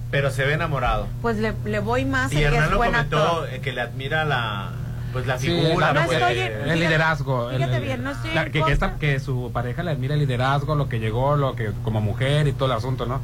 pero 0.10 0.32
se 0.32 0.46
ve 0.46 0.54
enamorado. 0.54 1.08
Pues 1.22 1.38
le, 1.38 1.54
le 1.66 1.80
voy 1.80 2.06
más 2.06 2.32
Y 2.32 2.38
que 2.38 2.44
Hernán 2.46 2.64
es 2.66 2.72
lo 2.72 2.78
buen 2.78 2.92
comentó 2.92 3.18
actor. 3.18 3.50
eh, 3.52 3.60
que 3.62 3.74
le 3.74 3.82
admira 3.82 4.24
la, 4.24 4.70
pues 5.14 5.26
la 5.28 5.38
Sí, 5.40 5.48
figura. 5.48 5.94
la- 5.94 6.02
¿no? 6.02 6.06
No 6.08 6.12
estoy 6.12 6.40
Eh, 6.40 6.64
el 6.66 6.80
liderazgo. 6.80 7.50
fíjate 7.52 7.76
el- 7.78 7.84
bien, 7.84 8.04
no 8.04 8.12
estoy 8.12 8.34
la- 8.34 8.46
que, 8.46 8.52
que, 8.52 8.60
contra. 8.60 8.74
esta- 8.74 8.96
que 9.00 9.20
su 9.20 9.52
pareja 9.54 9.84
le 9.84 9.92
admira 9.92 10.16
el 10.16 10.20
liderazgo, 10.20 10.76
lo 10.76 10.90
que 10.90 11.00
llegó, 11.00 11.36
lo 11.38 11.56
que 11.56 11.72
como 11.84 12.02
mujer 12.02 12.48
y 12.48 12.52
todo 12.54 12.66
el 12.66 12.72
asunto, 12.78 13.06
¿no? 13.06 13.22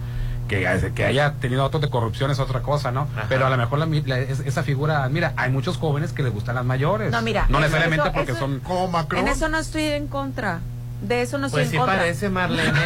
Que, 0.48 0.66
que 0.96 1.06
haya 1.06 1.34
tenido 1.34 1.64
otros 1.64 1.80
de 1.82 1.90
corrupción 1.92 2.32
es 2.32 2.40
otra 2.40 2.62
cosa, 2.62 2.92
¿no? 2.92 3.02
Ajá. 3.16 3.26
Pero 3.30 3.46
a 3.46 3.50
lo 3.52 3.58
mejor 3.58 3.78
la, 3.78 3.86
mi- 3.86 4.02
la- 4.02 4.18
es- 4.18 4.40
esa 4.40 4.64
figura, 4.64 5.08
mira, 5.10 5.34
hay 5.36 5.52
muchos 5.52 5.78
jóvenes 5.78 6.12
que 6.12 6.24
les 6.24 6.34
gustan 6.34 6.56
las 6.56 6.66
mayores. 6.66 7.12
No, 7.12 7.22
mira, 7.22 7.42
No 7.50 7.58
eso- 7.58 7.68
necesariamente 7.68 8.08
eso- 8.08 8.14
porque 8.16 8.32
eso- 8.32 8.40
son... 8.40 8.60
Como 8.62 8.88
Macron. 8.88 9.22
En 9.22 9.28
eso 9.28 9.48
no 9.50 9.60
estoy 9.60 9.84
en 9.84 10.08
contra. 10.08 10.60
De 11.04 11.22
eso 11.22 11.38
no 11.38 11.46
estoy 11.46 11.62
Pues 11.62 11.70
sí 11.70 11.76
en 11.76 11.82
contra. 11.82 11.98
parece 12.00 12.30
Marlene. 12.30 12.72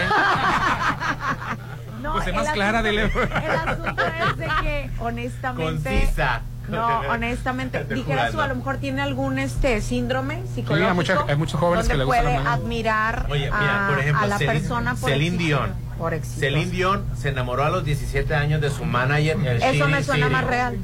No, 2.02 2.14
Pues 2.16 2.28
el 2.28 2.36
más 2.36 2.50
clara, 2.52 2.80
asunto- 2.80 2.90
dile. 2.92 3.04
El 3.46 3.52
asunto 3.70 4.04
es 4.30 4.38
de 4.38 4.48
que, 4.62 4.90
honestamente. 5.00 5.90
Concisa. 5.90 6.42
No, 6.70 7.00
honestamente, 7.10 7.80
tú, 7.84 8.04
jugando. 8.04 8.42
a 8.42 8.48
lo 8.48 8.56
mejor 8.56 8.78
tiene 8.78 9.02
algún 9.02 9.38
este 9.38 9.82
síndrome 9.82 10.44
psicológico. 10.56 10.90
hay 10.90 10.96
mucha- 10.96 11.26
hay 11.28 11.36
muchos 11.36 11.60
jóvenes 11.60 11.88
donde 11.88 11.94
que 11.94 11.98
le 11.98 12.04
gustan 12.06 12.24
puede 12.24 12.48
admirar 12.48 13.26
Oye, 13.30 13.50
a, 13.52 13.60
mira, 13.60 13.86
por 13.90 14.00
ejemplo, 14.00 14.24
a 14.24 14.28
la 14.28 14.38
Celine- 14.38 14.54
persona 14.60 14.96
por 14.96 15.10
Celine 15.10 15.38
Dion. 15.38 15.74
Por. 15.98 16.20
Celine 16.22 16.72
Dion 16.72 17.06
se 17.18 17.30
enamoró 17.30 17.66
a 17.66 17.70
los 17.70 17.84
17 17.84 18.34
años 18.34 18.62
de 18.62 18.70
su 18.70 18.86
manager. 18.86 19.38
el 19.46 19.58
Eso 19.62 19.72
Shiri 19.74 19.92
me 19.92 20.04
suena 20.04 20.30
más 20.30 20.44
real. 20.46 20.78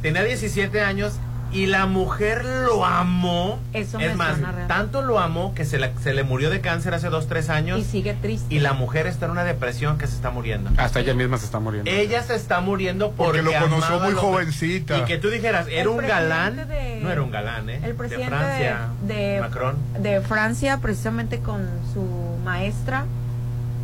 Tenía 0.00 0.22
17 0.22 0.80
años 0.82 1.14
y 1.54 1.66
la 1.66 1.86
mujer 1.86 2.44
lo 2.44 2.84
amó. 2.84 3.58
Eso 3.72 3.98
es 3.98 4.08
me 4.10 4.14
más, 4.16 4.32
suena 4.34 4.52
real. 4.52 4.68
tanto 4.68 5.00
lo 5.02 5.18
amó 5.20 5.54
que 5.54 5.64
se, 5.64 5.78
la- 5.78 5.90
se 6.02 6.12
le 6.12 6.22
murió 6.24 6.50
de 6.50 6.60
cáncer 6.60 6.92
hace 6.94 7.08
2, 7.08 7.28
3 7.28 7.48
años. 7.48 7.78
Y 7.78 7.84
sigue 7.84 8.14
triste. 8.14 8.54
Y 8.54 8.58
la 8.58 8.72
mujer 8.74 9.06
está 9.06 9.26
en 9.26 9.32
una 9.32 9.44
depresión 9.44 9.96
que 9.96 10.06
se 10.06 10.14
está 10.16 10.30
muriendo. 10.30 10.70
Hasta 10.76 11.00
ella 11.00 11.14
misma 11.14 11.38
se 11.38 11.46
está 11.46 11.60
muriendo. 11.60 11.90
Ella 11.90 12.22
se 12.22 12.34
está 12.34 12.60
muriendo 12.60 13.12
porque, 13.12 13.40
Porque 13.40 13.42
lo 13.42 13.60
conoció 13.60 14.00
muy 14.00 14.12
lo- 14.12 14.20
jovencita. 14.20 14.98
Y 14.98 15.02
que 15.04 15.16
tú 15.18 15.30
dijeras, 15.30 15.66
era 15.68 15.82
El 15.82 15.88
un 15.88 15.98
galán. 15.98 16.56
de- 16.68 17.00
No 17.02 17.10
era 17.10 17.22
un 17.22 17.30
galán, 17.30 17.70
¿eh? 17.70 17.80
El 17.84 17.94
presidente 17.94 18.30
de 18.34 18.36
Francia. 18.40 18.78
de, 19.02 19.14
de- 19.14 19.40
Macron. 19.40 19.76
de 20.00 20.20
Francia, 20.20 20.78
precisamente 20.82 21.38
con 21.38 21.68
su 21.92 22.04
maestra. 22.44 23.04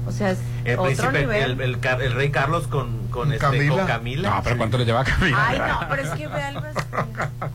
O 0.06 0.12
sea, 0.12 0.30
es 0.30 0.38
El 0.64 0.74
otro 0.78 0.84
príncipe, 0.86 1.20
nivel. 1.20 1.60
el, 1.60 1.60
el 1.60 2.00
el 2.02 2.12
rey 2.14 2.30
Carlos 2.30 2.66
con, 2.66 3.08
con, 3.08 3.32
este, 3.32 3.44
Camila. 3.44 3.76
con 3.76 3.86
Camila. 3.86 4.30
No, 4.30 4.42
pero 4.42 4.56
¿cuánto 4.56 4.78
le 4.78 4.84
lleva 4.84 5.00
a 5.00 5.04
Camila? 5.04 5.46
Ay, 5.48 5.58
no, 5.58 5.80
pero 5.88 6.02
es 6.02 6.10
que 6.10 6.26
ve 6.28 6.42
al 6.42 6.60
Bester. 6.60 6.84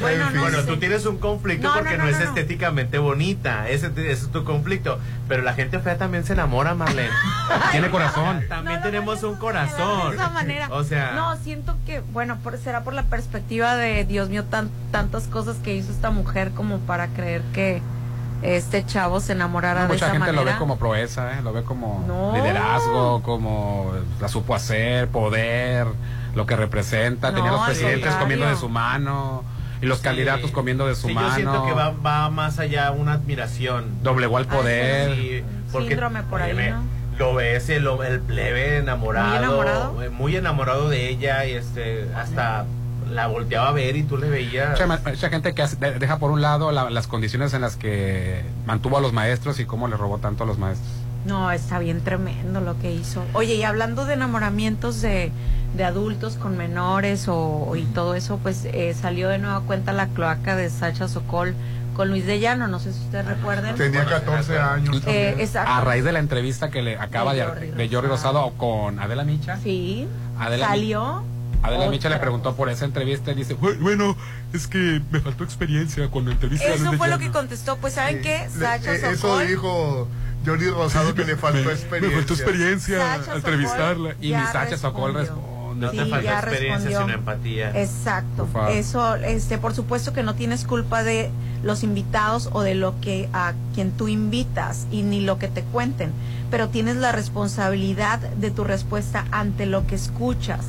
Bueno, 0.00 0.30
no 0.30 0.40
Bueno, 0.42 0.60
sé. 0.60 0.66
tú 0.68 0.76
tienes 0.76 1.04
un 1.06 1.18
conflicto 1.18 1.66
No, 1.66 1.74
porque 1.74 1.98
no, 1.98 2.04
no, 2.04 2.10
no, 2.10 2.16
es 2.16 2.20
estéticamente 2.22 2.98
bonita. 2.98 3.68
Ese, 3.68 3.88
ese 3.88 4.12
es 4.12 4.28
tu 4.30 4.44
conflicto. 4.44 5.00
Pero 5.26 5.42
la 5.42 5.54
gente 5.54 5.80
fea 5.80 5.98
también 5.98 6.24
se 6.24 6.34
enamora, 6.34 6.74
Marlene. 6.74 7.10
Tiene 7.72 7.90
corazón. 7.90 8.44
También 8.48 8.80
tenemos 8.80 9.24
un 9.24 9.34
De 9.34 9.38
corazón. 9.40 10.14
esa 10.14 10.28
manera. 10.30 10.68
O 10.70 10.84
sea, 10.84 11.12
No, 11.16 11.34
siento 11.38 11.76
que, 11.84 11.98
bueno, 12.12 12.38
por- 12.44 12.58
será 12.58 12.84
por 12.84 12.94
la 12.94 13.02
perspectiva 13.04 13.74
de, 13.74 14.04
Dios 14.04 14.28
mío, 14.28 14.44
tan, 14.44 14.70
tantas 14.92 15.24
cosas 15.26 15.56
que 15.56 15.74
hizo 15.74 15.90
esta 15.90 16.10
mujer 16.12 16.52
como 16.52 16.78
para 16.78 17.08
creer 17.08 17.42
que 17.52 17.82
este 18.42 18.84
chavo 18.86 19.20
se 19.20 19.32
enamorara 19.32 19.82
de 19.82 19.88
Mucha 19.88 19.96
esa 20.06 20.06
gente 20.12 20.18
manera. 20.26 20.44
lo 20.44 20.50
ve 20.52 20.58
como 20.58 20.78
proeza, 20.78 21.32
¿eh? 21.38 21.42
lo 21.42 21.52
ve 21.52 21.62
como 21.64 22.04
No. 22.06 22.32
liderazgo, 22.34 23.22
como 23.22 23.92
la 24.20 24.28
supo 24.28 24.54
hacer, 24.54 25.08
poder, 25.08 25.86
lo 26.34 26.46
que 26.46 26.56
representa. 26.56 27.34
Tenía 27.34 27.50
No, 27.50 27.56
los 27.56 27.66
presidentes 27.66 28.14
comiendo 28.14 28.46
de 28.46 28.56
su 28.56 28.68
mano 28.68 29.42
y 29.82 29.86
los 29.86 29.98
Sí. 29.98 30.04
candidatos 30.04 30.50
comiendo 30.50 30.86
de 30.86 30.94
su 30.94 31.08
sí, 31.08 31.14
mano. 31.14 31.28
yo 31.28 31.34
siento 31.34 31.64
que 31.66 31.72
va, 31.72 31.90
va 31.90 32.30
más 32.30 32.58
allá 32.58 32.90
una 32.92 33.12
admiración. 33.14 34.02
Doblegó 34.02 34.36
al 34.38 34.46
Ay, 34.50 34.56
poder. 34.56 35.14
Sí, 35.16 35.44
porque, 35.72 35.88
Síndrome 35.88 36.22
por 36.24 36.42
ahí. 36.42 36.74
Lo 37.18 37.34
ves, 37.34 37.68
el, 37.70 37.84
el 38.06 38.20
plebe 38.20 38.76
enamorado. 38.76 39.28
Muy 39.28 39.38
enamorado. 39.38 39.94
Muy 40.12 40.36
enamorado 40.36 40.88
de 40.88 41.08
ella 41.08 41.44
y 41.46 41.52
este, 41.54 42.08
hasta 42.14 42.64
la 43.10 43.26
volteaba 43.26 43.68
a 43.68 43.72
ver 43.72 43.96
y 43.96 44.02
tú 44.02 44.16
le 44.16 44.28
veías. 44.28 44.78
Mucha, 45.06 45.30
gente 45.30 45.54
que 45.54 45.62
hace- 45.62 45.76
de- 45.76 45.98
deja 45.98 46.18
por 46.18 46.30
un 46.30 46.40
lado 46.42 46.72
la- 46.72 46.90
las 46.90 47.06
condiciones 47.06 47.54
en 47.54 47.62
las 47.62 47.76
que 47.76 48.42
mantuvo 48.66 48.98
a 48.98 49.00
los 49.00 49.12
maestros 49.12 49.58
y 49.60 49.64
cómo 49.64 49.88
le 49.88 49.96
robó 49.96 50.18
tanto 50.18 50.44
a 50.44 50.46
los 50.46 50.58
maestros. 50.58 50.88
No, 51.26 51.50
está 51.50 51.78
bien 51.78 52.00
tremendo 52.02 52.60
lo 52.60 52.78
que 52.78 52.92
hizo. 52.92 53.22
Oye, 53.34 53.54
y 53.56 53.62
hablando 53.64 54.04
de 54.06 54.14
enamoramientos 54.14 55.00
de, 55.02 55.30
de 55.76 55.84
adultos 55.84 56.36
con 56.36 56.56
menores 56.56 57.26
o, 57.28 57.74
y 57.76 57.82
todo 57.84 58.14
eso, 58.14 58.38
pues 58.42 58.64
eh, 58.66 58.94
salió 58.98 59.28
de 59.28 59.38
nueva 59.38 59.60
cuenta 59.62 59.92
la 59.92 60.06
cloaca 60.06 60.54
de 60.56 60.70
Sacha 60.70 61.08
Sokol 61.08 61.54
con 61.94 62.08
Luis 62.10 62.24
de 62.24 62.38
Llano, 62.38 62.68
no 62.68 62.78
sé 62.78 62.92
si 62.92 63.00
ustedes 63.00 63.26
recuerden. 63.26 63.74
Tenía 63.74 64.04
14 64.04 64.58
años 64.60 64.96
Eh, 64.98 65.00
también. 65.00 65.40
exacto. 65.40 65.72
A 65.72 65.80
raíz 65.80 66.04
de 66.04 66.12
la 66.12 66.20
entrevista 66.20 66.70
que 66.70 66.80
le 66.80 66.96
acaba 66.96 67.32
De 67.34 67.40
de, 67.40 67.46
Jordi 67.46 67.66
de 67.72 67.88
Jordi 67.88 68.08
Rosado 68.08 68.52
con 68.56 69.00
Adela 69.00 69.24
Micha, 69.24 69.56
Sí, 69.58 70.06
Adela, 70.38 70.68
salió. 70.68 71.24
Adela 71.62 71.78
otra 71.80 71.90
Micha 71.90 72.08
le 72.08 72.18
preguntó 72.18 72.54
por 72.54 72.68
esa 72.68 72.84
entrevista 72.84 73.32
y 73.32 73.34
dice, 73.34 73.54
"Bueno, 73.54 74.16
es 74.52 74.66
que 74.66 75.00
me 75.10 75.20
faltó 75.20 75.44
experiencia 75.44 76.08
cuando 76.08 76.30
entrevisté 76.30 76.66
a 76.68 76.74
Eso 76.74 76.92
fue 76.94 77.08
lo 77.08 77.18
que 77.18 77.30
contestó. 77.30 77.76
Pues, 77.78 77.94
¿saben 77.94 78.22
qué? 78.22 78.46
Le- 78.54 78.64
Sacha 78.66 78.94
eh, 78.94 79.00
eso 79.12 79.16
Sokol. 79.16 79.46
dijo 79.48 80.08
Jordi 80.46 80.70
Rosado 80.70 81.14
que 81.14 81.24
le 81.24 81.36
faltó 81.36 81.64
Me- 81.64 81.72
experiencia. 81.72 82.08
Me 82.10 82.16
faltó 82.16 82.34
experiencia 82.34 82.98
Sacha 83.18 83.30
al 83.32 83.36
entrevistarla. 83.38 84.10
Sokol 84.10 84.24
y 84.24 84.32
mi 84.34 84.42
Sacha 84.52 84.76
Sokol 84.78 85.14
respondió. 85.14 85.44
responde. 85.44 85.58
no 85.78 85.90
te 85.92 86.02
sí, 86.04 86.10
falta 86.10 86.22
ya 86.24 86.38
experiencia, 86.38 86.74
respondió. 86.88 87.00
sino 87.00 87.12
empatía. 87.18 87.80
Exacto. 87.80 88.48
Eso, 88.70 89.14
este, 89.16 89.58
por 89.58 89.74
supuesto 89.74 90.12
que 90.12 90.22
no 90.24 90.34
tienes 90.34 90.64
culpa 90.64 91.02
de 91.04 91.30
los 91.62 91.82
invitados 91.84 92.48
o 92.52 92.62
de 92.62 92.74
lo 92.74 93.00
que 93.00 93.28
a 93.32 93.52
quien 93.74 93.90
tú 93.92 94.08
invitas 94.08 94.86
y 94.90 95.02
ni 95.02 95.20
lo 95.20 95.38
que 95.38 95.46
te 95.48 95.62
cuenten, 95.62 96.10
pero 96.50 96.68
tienes 96.68 96.96
la 96.96 97.12
responsabilidad 97.12 98.18
de 98.18 98.50
tu 98.50 98.64
respuesta 98.64 99.26
ante 99.30 99.66
lo 99.66 99.86
que 99.86 99.94
escuchas. 99.94 100.60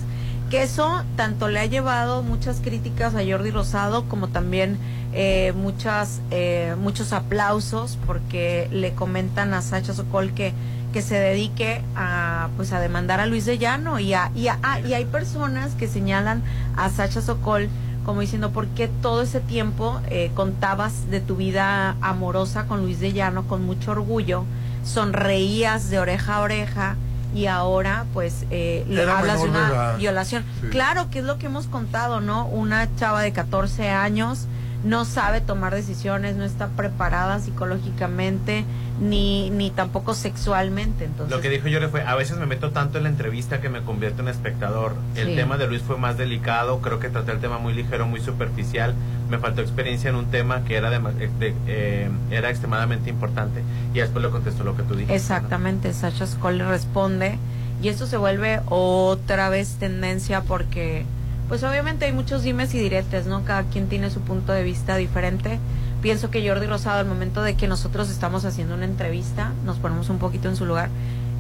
Que 0.50 0.64
eso 0.64 1.04
tanto 1.16 1.47
le 1.47 1.60
ha 1.60 1.66
llevado 1.68 2.24
muchas 2.24 2.60
críticas 2.60 3.14
a 3.14 3.20
Jordi 3.24 3.52
Rosado 3.52 4.06
como 4.10 4.30
también 4.30 4.78
eh, 5.14 5.54
muchas 5.56 6.22
eh, 6.32 6.76
muchos 6.82 7.14
aplausos 7.14 7.97
porque 8.08 8.68
le 8.72 8.93
comentan 8.93 9.54
a 9.54 9.62
Sacha 9.62 9.93
Sokol 9.93 10.32
que 10.34 10.54
que 10.91 11.04
se 11.04 11.20
dedique 11.20 11.84
a 11.95 12.50
pues 12.58 12.74
a 12.74 12.80
demandar 12.80 13.20
a 13.20 13.28
Luis 13.28 13.45
de 13.45 13.60
Llano 13.60 14.00
y 14.00 14.16
a, 14.16 14.32
y, 14.36 14.47
a- 14.47 14.58
ah, 14.64 14.80
y 14.80 14.93
hay 14.93 15.06
personas 15.06 15.74
que 15.76 15.88
señalan 15.88 16.41
a 16.76 16.89
Sacha 16.89 17.22
Sokol 17.22 17.70
como 18.04 18.22
diciendo 18.22 18.50
por 18.52 18.66
qué 18.70 18.88
todo 19.04 19.22
ese 19.22 19.39
tiempo 19.41 20.02
eh, 20.10 20.32
contabas 20.34 21.12
de 21.12 21.20
tu 21.22 21.36
vida 21.36 21.95
amorosa 22.02 22.66
con 22.66 22.82
Luis 22.82 23.00
de 23.00 23.14
Llano 23.14 23.43
con 23.47 23.64
mucho 23.68 23.91
orgullo 23.91 24.45
sonreías 24.84 25.91
de 25.91 26.00
oreja 26.00 26.38
a 26.38 26.41
oreja 26.41 26.95
y 27.34 27.45
ahora 27.45 28.05
pues 28.13 28.45
eh, 28.49 28.86
hablas 29.09 29.41
de 29.41 29.49
una 29.49 29.69
edad. 29.69 29.97
violación 29.97 30.43
Sí. 30.61 30.67
claro 30.67 31.09
que 31.09 31.19
es 31.19 31.25
lo 31.25 31.38
que 31.38 31.45
hemos 31.45 31.67
contado 31.67 32.21
no 32.21 32.45
una 32.47 32.88
chava 32.95 33.21
de 33.21 33.32
14 33.32 33.89
años 33.89 34.47
no 34.84 35.03
sabe 35.05 35.41
tomar 35.41 35.75
decisiones, 35.75 36.36
no 36.36 36.45
está 36.45 36.67
preparada 36.69 37.39
psicológicamente 37.39 38.63
ni, 39.01 39.49
ni 39.49 39.71
tampoco 39.71 40.13
sexualmente. 40.13 41.05
Entonces, 41.05 41.36
Lo 41.36 41.41
que 41.41 41.49
dijo 41.49 41.67
Jordi 41.71 41.88
fue, 41.88 42.01
a 42.03 42.15
veces 42.15 42.38
me 42.38 42.45
meto 42.45 42.71
tanto 42.71 42.97
en 42.97 43.03
la 43.05 43.09
entrevista 43.09 43.61
que 43.61 43.69
me 43.69 43.82
convierto 43.82 44.21
en 44.21 44.27
espectador. 44.30 44.95
El 45.15 45.27
Sí. 45.27 45.36
tema 45.36 45.57
de 45.57 45.67
Luis 45.67 45.82
fue 45.82 45.97
más 45.97 46.17
delicado, 46.17 46.80
creo 46.80 46.99
que 46.99 47.09
traté 47.09 47.32
el 47.32 47.39
tema 47.39 47.57
muy 47.59 47.73
ligero, 47.73 48.07
muy 48.07 48.21
superficial. 48.21 48.93
Me 49.30 49.38
faltó 49.38 49.61
experiencia 49.61 50.09
en 50.09 50.15
un 50.15 50.25
tema 50.25 50.63
que 50.63 50.75
era, 50.75 50.89
de, 50.89 50.99
de- 51.39 51.55
eh, 51.67 52.09
era 52.32 52.49
extremadamente 52.49 53.09
importante. 53.09 53.61
Y 53.93 53.99
después 53.99 54.23
le 54.23 54.32
contestó 54.32 54.63
lo 54.63 54.75
que 54.75 54.84
tú 54.84 54.93
dijiste. 54.95 55.15
Exactamente, 55.15 55.93
Sasha 55.93 56.25
Skoll 56.25 56.57
le 56.57 56.67
responde 56.67 57.38
y 57.82 57.88
esto 57.89 58.07
se 58.07 58.17
vuelve 58.17 58.59
otra 58.67 59.49
vez 59.49 59.75
tendencia 59.80 60.41
porque 60.41 61.05
pues 61.50 61.64
obviamente 61.64 62.06
hay 62.06 62.14
muchos 62.14 62.43
dimes 62.43 62.74
y 62.76 62.80
diretes, 62.80 63.26
¿no? 63.26 63.43
Cada 63.43 63.64
quien 63.64 63.89
tiene 63.89 64.12
su 64.12 64.22
punto 64.22 64.54
de 64.54 64.64
vista 64.64 64.95
diferente. 64.95 65.60
Pienso 66.02 66.30
que 66.30 66.47
Jordi 66.47 66.68
Rosado 66.68 67.00
al 67.00 67.08
momento 67.08 67.41
de 67.41 67.56
que 67.56 67.68
nosotros 67.68 68.10
estamos 68.10 68.45
haciendo 68.45 68.76
una 68.76 68.86
entrevista, 68.86 69.52
nos 69.66 69.78
ponemos 69.80 70.10
un 70.10 70.20
poquito 70.20 70.47
en 70.47 70.56
su 70.56 70.66
lugar 70.66 70.89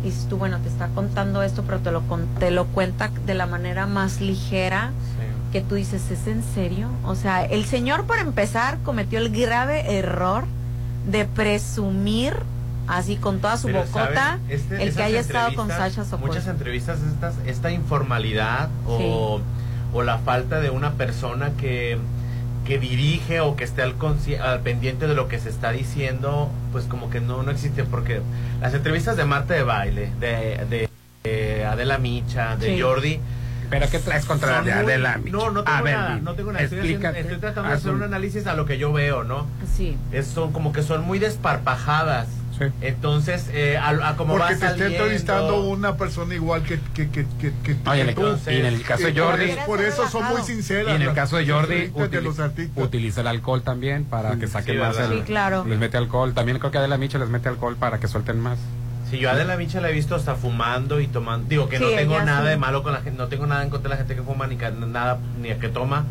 y 0.03 0.07
dices 0.07 0.27
tú, 0.27 0.37
bueno, 0.37 0.57
te 0.59 0.67
está 0.67 0.87
contando 0.89 1.43
esto, 1.43 1.63
pero 1.63 1.79
te 1.79 1.91
lo, 1.91 2.01
te 2.39 2.51
lo 2.51 2.65
cuenta 2.67 3.11
de 3.25 3.33
la 3.35 3.45
manera 3.45 3.85
más 3.85 4.19
ligera 4.19 4.91
que 5.53 5.61
tú 5.61 5.75
dices, 5.75 6.11
¿es 6.11 6.27
en 6.27 6.43
serio? 6.43 6.89
O 7.05 7.15
sea, 7.15 7.45
el 7.45 7.65
señor 7.65 8.05
para 8.05 8.21
empezar 8.21 8.79
cometió 8.83 9.19
el 9.19 9.29
grave 9.29 9.97
error 9.97 10.45
de 11.09 11.25
presumir 11.25 12.33
así 12.87 13.15
con 13.15 13.39
toda 13.39 13.57
su 13.57 13.67
Pero, 13.67 13.85
bocota. 13.85 14.39
Este- 14.49 14.83
el 14.83 14.93
que 14.93 15.03
haya 15.03 15.19
estado 15.19 15.53
con 15.55 15.67
Sasha 15.69 16.03
Sokol. 16.05 16.27
Muchas 16.27 16.47
entrevistas, 16.47 16.99
estas, 17.01 17.35
esta 17.45 17.71
informalidad 17.71 18.69
o, 18.87 19.41
o 19.93 20.03
la 20.03 20.17
falta 20.19 20.59
de 20.59 20.69
una 20.69 20.91
persona 20.91 21.51
que, 21.59 21.97
que 22.65 22.77
dirige 22.79 23.39
o 23.41 23.55
que 23.55 23.63
esté 23.63 23.81
al, 23.81 23.95
al 24.43 24.59
pendiente 24.61 25.07
de 25.07 25.15
lo 25.15 25.27
que 25.27 25.39
se 25.39 25.49
está 25.49 25.71
diciendo, 25.71 26.49
pues 26.71 26.85
como 26.85 27.09
que 27.09 27.19
no, 27.21 27.43
no 27.43 27.51
existe. 27.51 27.83
Porque 27.83 28.21
las 28.61 28.73
entrevistas 28.73 29.17
de 29.17 29.25
Marta 29.25 29.53
de 29.53 29.63
Baile, 29.63 30.11
de, 30.19 30.65
de, 30.69 30.89
de 31.23 31.65
Adela 31.65 31.97
Micha, 31.97 32.55
de 32.57 32.75
Sí. 32.75 32.81
Jordi. 32.81 33.19
¿Pero 33.69 33.87
qué 33.91 33.99
traes 33.99 34.25
contra 34.25 34.61
muy- 34.63 34.71
Adela 34.71 35.17
Micha? 35.19 35.31
No, 35.37 35.51
no 35.51 35.59
A 35.59 35.63
tengo 35.65 35.83
ver, 35.83 35.93
nada, 35.95 36.09
dime, 36.09 36.21
no 36.21 36.33
tengo 36.33 36.51
nada. 36.51 36.63
Estoy, 36.63 36.79
explícate, 36.79 37.19
estoy 37.19 37.37
tratando 37.37 37.69
de 37.69 37.75
hacer 37.75 37.91
un- 37.91 37.97
un 37.97 38.03
análisis 38.03 38.47
a 38.47 38.55
lo 38.55 38.65
que 38.65 38.77
yo 38.79 38.91
veo, 38.91 39.23
¿no? 39.23 39.45
Sí. 39.75 39.95
Es, 40.11 40.25
son 40.27 40.51
como 40.51 40.71
que 40.73 40.81
son 40.81 41.03
muy 41.05 41.19
desparpajadas. 41.19 42.27
Entonces, 42.81 43.49
eh, 43.53 43.77
a, 43.77 43.89
a 44.09 44.15
como 44.15 44.33
Porque 44.33 44.53
va 44.55 44.59
te 44.59 44.65
está 44.67 44.85
entrevistando 44.85 45.63
una 45.63 45.97
persona 45.97 46.35
igual 46.35 46.63
que, 46.63 46.79
que, 46.93 47.09
que, 47.09 47.25
que, 47.39 47.53
que- 47.63 47.75
Oye, 47.89 48.01
en 48.01 48.05
que 48.07 48.11
el, 48.11 48.15
tú. 48.15 48.37
y 48.51 48.55
en 48.55 48.65
el 48.65 48.81
caso 48.83 49.03
de 49.05 49.13
por 49.13 49.23
Jordi. 49.23 49.51
Por 49.65 49.81
eso 49.81 50.07
son 50.07 50.25
muy 50.25 50.41
sinceras. 50.41 50.91
Y 50.93 50.95
en 50.95 51.01
el 51.01 51.13
caso 51.13 51.37
de 51.37 51.47
Jordi, 51.49 51.91
los 52.21 52.37
utiliza 52.75 53.21
el 53.21 53.27
alcohol 53.27 53.61
también 53.61 54.05
para 54.05 54.35
que 54.37 54.47
saquen 54.47 54.75
sí, 54.75 54.79
más. 54.81 54.97
el- 54.97 55.09
Sí, 55.19 55.21
claro. 55.25 55.65
Les 55.67 55.77
mete 55.79 55.97
alcohol. 55.97 56.33
También 56.33 56.59
creo 56.59 56.71
que 56.71 56.77
Adela 56.77 56.97
Micha 56.97 57.17
les 57.17 57.29
mete 57.29 57.49
alcohol 57.49 57.75
para 57.77 57.99
que 57.99 58.07
suelten 58.07 58.39
más. 58.39 58.57
Si 59.09 59.17
yo 59.17 59.29
a 59.29 59.33
Adela 59.33 59.57
Micha 59.57 59.81
la 59.81 59.89
he 59.89 59.93
visto 59.93 60.13
hasta 60.15 60.35
fumando 60.35 60.99
y 60.99 61.07
tomando. 61.07 61.47
Digo 61.49 61.67
que 61.67 61.77
Sí, 61.77 61.83
no 61.83 61.89
tengo 61.89 62.19
nada 62.21 62.43
sí. 62.43 62.49
de 62.49 62.57
malo 62.57 62.83
con 62.83 62.93
la 62.93 63.01
gente, 63.01 63.17
no 63.17 63.27
tengo 63.27 63.47
nada 63.47 63.63
en 63.63 63.69
contra 63.71 63.89
de 63.89 63.95
la 63.95 63.97
gente 63.97 64.15
que 64.15 64.21
fuma 64.21 64.45
ni 64.47 64.55
que, 64.55 64.69
nada 64.69 65.17
ni 65.41 65.49
que 65.55 65.69
toma. 65.69 66.05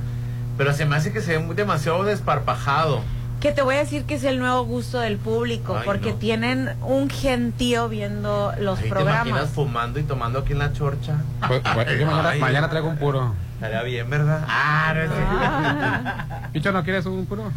Pero 0.57 0.73
se 0.73 0.85
me 0.87 0.97
hace 0.97 1.13
que 1.13 1.21
se 1.21 1.33
ve 1.33 1.39
muy 1.39 1.55
demasiado 1.55 2.03
desparpajado. 2.03 3.03
Que 3.41 3.53
te 3.53 3.63
voy 3.63 3.77
a 3.77 3.79
decir 3.79 4.05
que 4.05 4.15
es 4.15 4.25
el 4.25 4.41
nuevo 4.41 4.65
gusto 4.65 4.99
del 4.99 5.17
público, 5.17 5.77
Ay, 5.77 5.83
porque 5.85 6.11
no. 6.11 6.17
tienen 6.17 6.71
un 6.83 7.09
gentío 7.09 7.89
viendo 7.89 8.53
los 8.59 8.81
te 8.81 8.89
imaginas 8.89 9.15
programas. 9.15 9.51
fumando 9.51 10.01
y 10.01 10.03
tomando 10.03 10.41
aquí 10.41 10.53
en 10.55 10.59
la 10.59 10.73
chorcha. 10.73 11.19
Pues, 11.47 11.63
mañana, 11.63 12.29
Ay, 12.31 12.41
mañana 12.41 12.69
traigo 12.69 12.89
un 12.89 12.97
puro. 12.97 13.35
Estaría 13.55 13.83
bien, 13.83 14.09
¿verdad? 14.11 14.45
Ah, 14.49 14.93
no 14.95 15.03
es 15.03 16.53
Picho, 16.53 16.73
¿no 16.73 16.83
quieres 16.85 17.07
un 17.07 17.27
puro? 17.27 17.51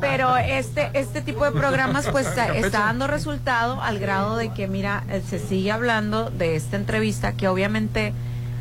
Pero 0.00 0.36
este 0.36 0.90
este 0.94 1.22
tipo 1.22 1.44
de 1.44 1.52
programas 1.52 2.06
pues 2.08 2.26
está, 2.28 2.54
está 2.54 2.80
dando 2.80 3.06
resultado 3.06 3.80
al 3.82 3.98
grado 3.98 4.36
de 4.36 4.50
que 4.52 4.68
mira 4.68 5.02
se 5.28 5.38
sigue 5.38 5.72
hablando 5.72 6.28
de 6.30 6.56
esta 6.56 6.76
entrevista 6.76 7.32
que 7.32 7.48
obviamente 7.48 8.12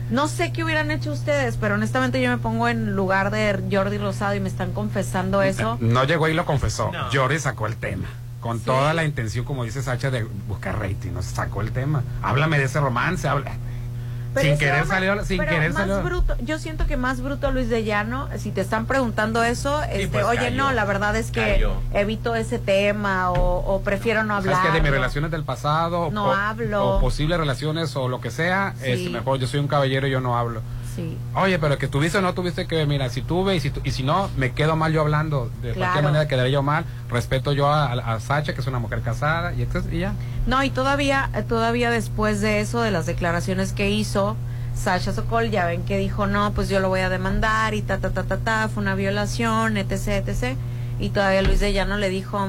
no 0.09 0.27
sé 0.27 0.51
qué 0.51 0.63
hubieran 0.63 0.91
hecho 0.91 1.11
ustedes, 1.11 1.57
pero 1.57 1.75
honestamente 1.75 2.21
yo 2.21 2.29
me 2.29 2.37
pongo 2.37 2.67
en 2.67 2.95
lugar 2.95 3.31
de 3.31 3.63
Jordi 3.71 3.97
Rosado 3.97 4.35
y 4.35 4.39
me 4.39 4.49
están 4.49 4.71
confesando 4.73 5.41
eso. 5.41 5.77
No 5.79 6.03
llegó 6.03 6.27
y 6.27 6.33
lo 6.33 6.45
confesó. 6.45 6.91
Jordi 7.13 7.39
sacó 7.39 7.67
el 7.67 7.75
tema. 7.75 8.07
Con 8.39 8.61
toda 8.61 8.93
la 8.93 9.03
intención, 9.03 9.43
como 9.43 9.65
dice 9.65 9.81
Sacha, 9.81 10.11
de 10.11 10.23
buscar 10.47 10.79
rating. 10.79 11.11
¿no? 11.11 11.21
Sacó 11.21 11.61
el 11.61 11.71
tema. 11.71 12.03
Háblame 12.21 12.57
de 12.57 12.65
ese 12.65 12.79
romance, 12.79 13.27
habla. 13.27 13.51
Pero 14.33 14.47
sin 14.49 14.57
querer 14.59 14.81
hombre- 14.83 14.87
salió, 14.89 15.25
sin 15.25 15.37
pero 15.39 15.51
querer 15.51 15.73
más 15.73 15.81
salió. 15.87 16.03
bruto, 16.03 16.35
yo 16.41 16.59
siento 16.59 16.85
que 16.85 16.97
más 16.97 17.21
bruto 17.21 17.51
Luis 17.51 17.67
de 17.69 17.83
Llano, 17.83 18.29
si 18.37 18.51
te 18.51 18.61
están 18.61 18.85
preguntando 18.85 19.43
eso, 19.43 19.81
este, 19.83 20.07
pues, 20.09 20.23
oye, 20.25 20.37
cayó. 20.37 20.55
no, 20.57 20.71
la 20.71 20.85
verdad 20.85 21.15
es 21.15 21.31
que 21.31 21.41
Cayó. 21.53 21.73
evito 21.93 22.35
ese 22.35 22.59
tema 22.59 23.31
o, 23.31 23.57
o 23.75 23.81
prefiero 23.81 24.23
no 24.23 24.35
hablar. 24.35 24.55
¿Sabes 24.55 24.69
que 24.71 24.77
de 24.77 24.81
mis 24.83 24.91
relaciones 24.91 25.31
del 25.31 25.43
pasado? 25.43 26.09
No 26.11 26.27
o, 26.27 26.31
hablo. 26.33 26.97
O 26.97 26.99
posibles 27.01 27.37
relaciones 27.39 27.95
o 27.95 28.07
lo 28.07 28.21
que 28.21 28.29
sea, 28.31 28.73
Sí. 28.83 28.91
es 29.07 29.11
mejor. 29.11 29.39
Yo 29.39 29.47
soy 29.47 29.59
un 29.59 29.67
caballero 29.67 30.07
y 30.07 30.11
yo 30.11 30.21
no 30.21 30.37
hablo. 30.37 30.61
Sí. 30.95 31.17
Oye, 31.35 31.59
pero 31.59 31.77
que 31.77 31.87
tuviste 31.87 32.17
o 32.17 32.21
no 32.21 32.33
tuviste 32.33 32.67
que, 32.67 32.85
mira, 32.85 33.09
si 33.09 33.21
tuve 33.21 33.55
y 33.55 33.59
si, 33.59 33.69
tu- 33.69 33.81
y 33.83 33.91
si 33.91 34.03
no, 34.03 34.29
me 34.37 34.51
quedo 34.53 34.75
mal 34.75 34.91
yo 34.91 35.01
hablando. 35.01 35.49
De 35.61 35.73
Claro. 35.73 35.77
cualquier 35.79 36.03
manera 36.03 36.27
quedaré 36.27 36.51
yo 36.51 36.61
mal. 36.63 36.83
Respeto 37.09 37.53
yo 37.53 37.67
a, 37.67 37.85
a- 37.93 38.13
a 38.15 38.19
Sacha, 38.19 38.53
que 38.53 38.61
es 38.61 38.67
una 38.67 38.79
mujer 38.79 39.01
casada, 39.01 39.53
y, 39.53 39.61
entonces, 39.61 39.93
y 39.93 39.99
ya. 39.99 40.13
No, 40.47 40.63
y 40.63 40.69
todavía, 40.69 41.29
todavía 41.47 41.89
después 41.91 42.41
de 42.41 42.59
eso, 42.59 42.81
de 42.81 42.91
las 42.91 43.05
declaraciones 43.05 43.71
que 43.73 43.89
hizo, 43.91 44.35
Sasha 44.75 45.13
Sokol, 45.13 45.49
ya 45.51 45.65
ven 45.65 45.83
que 45.83 45.97
dijo, 45.97 46.25
no, 46.27 46.51
pues 46.53 46.69
yo 46.69 46.79
lo 46.79 46.89
voy 46.89 47.01
a 47.01 47.09
demandar 47.09 47.73
y 47.73 47.81
ta, 47.81 47.97
ta, 47.99 48.09
ta, 48.11 48.23
ta, 48.23 48.37
ta, 48.37 48.69
fue 48.69 48.81
una 48.81 48.95
violación, 48.95 49.77
etc, 49.77 50.07
etc. 50.27 50.55
Y 50.99 51.09
todavía 51.09 51.41
Luis 51.41 51.59
de 51.59 51.71
Llano 51.73 51.97
le 51.97 52.09
dijo, 52.09 52.47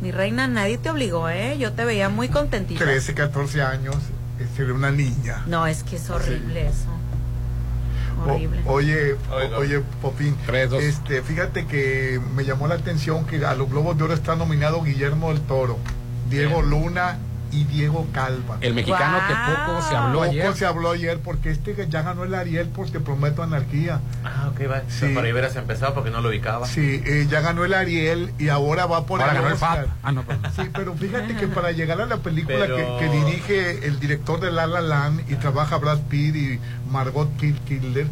mi 0.00 0.10
reina, 0.12 0.46
nadie 0.48 0.78
te 0.78 0.90
obligó, 0.90 1.28
¿eh? 1.28 1.56
Yo 1.58 1.72
te 1.72 1.84
veía 1.84 2.08
muy 2.08 2.28
contentita. 2.28 2.82
13, 2.84 3.14
14 3.14 3.62
años, 3.62 3.96
eh, 4.40 4.46
se 4.56 4.64
ve 4.64 4.72
una 4.72 4.90
niña. 4.90 5.42
No, 5.46 5.66
es 5.66 5.82
que 5.84 5.96
es 5.96 6.08
horrible 6.10 6.68
eso. 6.68 6.88
O- 8.66 8.72
oye, 8.74 9.14
o- 9.14 9.58
oye, 9.58 9.80
Popín, 10.00 10.36
este, 10.80 11.22
fíjate 11.22 11.66
que 11.66 12.20
me 12.34 12.44
llamó 12.44 12.66
la 12.68 12.74
atención 12.76 13.26
que 13.26 13.44
a 13.44 13.54
los 13.54 13.68
Globos 13.70 13.96
de 13.98 14.04
Oro 14.04 14.14
está 14.14 14.36
nominado 14.36 14.82
Guillermo 14.82 15.30
del 15.32 15.40
Toro, 15.42 15.78
Diego 16.30 16.62
Luna 16.62 17.18
y 17.52 17.64
Diego 17.64 18.06
Calva. 18.12 18.56
El 18.62 18.74
mexicano 18.74 19.18
que 19.28 19.34
poco 19.34 19.82
se 19.88 19.94
habló 19.94 20.18
Poco 20.20 20.30
ayer. 20.30 20.54
se 20.56 20.66
habló 20.66 20.90
ayer 20.90 21.18
porque 21.18 21.50
este 21.50 21.74
que 21.74 21.86
ya 21.88 22.02
ganó 22.02 22.24
el 22.24 22.34
Ariel 22.34 22.68
porque 22.68 22.98
prometo 22.98 23.42
anarquía. 23.42 24.00
Ah, 24.24 24.50
ok, 24.52 24.60
va. 24.70 24.80
Sí. 24.88 24.96
Pero 25.00 25.14
por 25.14 25.24
ahí 25.24 25.32
hubieras 25.32 25.56
empezado 25.56 25.94
porque 25.94 26.10
no 26.10 26.20
lo 26.20 26.30
ubicaba. 26.30 26.66
Sí, 26.66 27.02
eh, 27.04 27.26
ya 27.30 27.40
ganó 27.42 27.64
el 27.64 27.74
Ariel 27.74 28.32
y 28.38 28.48
ahora 28.48 28.86
va 28.86 29.04
por 29.06 29.20
Ahora 29.20 29.32
el 29.32 29.36
ganó 29.38 29.48
el 29.48 29.54
Oscar. 29.54 29.84
FAP. 29.86 29.96
Ah, 30.02 30.12
no, 30.12 30.24
Sí, 30.56 30.62
pero 30.74 30.94
fíjate 30.94 31.36
que 31.36 31.46
para 31.48 31.72
llegar 31.72 32.00
a 32.00 32.06
la 32.06 32.16
película 32.18 32.58
Pero- 32.60 32.76
que, 32.76 32.96
que 32.98 33.08
dirige 33.12 33.86
el 33.86 34.00
director 34.00 34.40
de 34.40 34.50
La 34.50 34.66
La 34.66 34.80
Land 34.80 35.30
y 35.30 35.34
trabaja 35.36 35.76
Brad 35.76 35.98
Pitt 36.08 36.34
y 36.34 36.60
Margot 36.90 37.28
Kidder, 37.36 38.06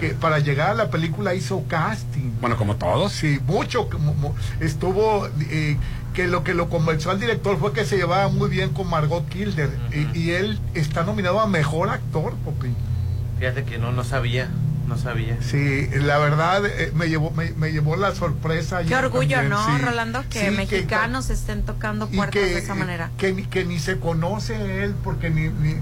que 0.00 0.10
para 0.10 0.38
llegar 0.38 0.70
a 0.70 0.74
la 0.74 0.90
película 0.90 1.34
hizo 1.34 1.64
casting. 1.68 2.32
Bueno, 2.40 2.56
como 2.56 2.76
todos. 2.76 3.12
Sí, 3.12 3.38
mucho. 3.46 3.88
como- 3.88 4.14
mo- 4.14 4.34
estuvo 4.60 5.28
eh, 5.50 5.76
que 6.14 6.26
lo 6.28 6.44
que 6.44 6.54
lo 6.54 6.68
convenció 6.68 7.10
al 7.10 7.18
director 7.20 7.58
fue 7.58 7.72
que 7.72 7.84
se 7.84 7.96
llevaba 7.96 8.28
muy 8.28 8.48
bien 8.50 8.70
con 8.70 8.88
Margot 8.88 9.26
Kilder 9.28 9.70
y, 9.92 10.18
y 10.18 10.30
él 10.32 10.58
está 10.74 11.02
nominado 11.04 11.40
a 11.40 11.46
mejor 11.46 11.88
actor, 11.88 12.34
Popi. 12.44 12.68
Fíjate 13.38 13.64
que 13.64 13.78
no, 13.78 13.92
no 13.92 14.04
sabía. 14.04 14.48
No 14.86 14.98
sabía. 14.98 15.38
Sí, 15.40 15.88
la 15.94 16.18
verdad 16.18 16.66
eh, 16.66 16.92
me 16.94 17.08
llevó 17.08 17.30
me, 17.30 17.52
me 17.52 17.72
llevó 17.72 17.96
la 17.96 18.14
sorpresa. 18.14 18.82
Qué 18.82 18.94
orgullo, 18.94 19.36
también, 19.36 19.50
¿no, 19.50 19.64
sí. 19.78 19.82
Rolando? 19.82 20.24
Que 20.28 20.50
Sí, 20.50 20.56
mexicanos 20.56 21.30
estén 21.30 21.62
tocando 21.62 22.08
puertas 22.08 22.32
que, 22.42 22.46
de 22.46 22.58
esa 22.58 22.74
manera. 22.74 23.10
que, 23.16 23.32
ni- 23.32 23.44
que 23.46 23.64
ni 23.64 23.78
se 23.78 23.98
conoce 23.98 24.82
él 24.84 24.94
porque 25.02 25.30
ni, 25.30 25.48
ni, 25.48 25.76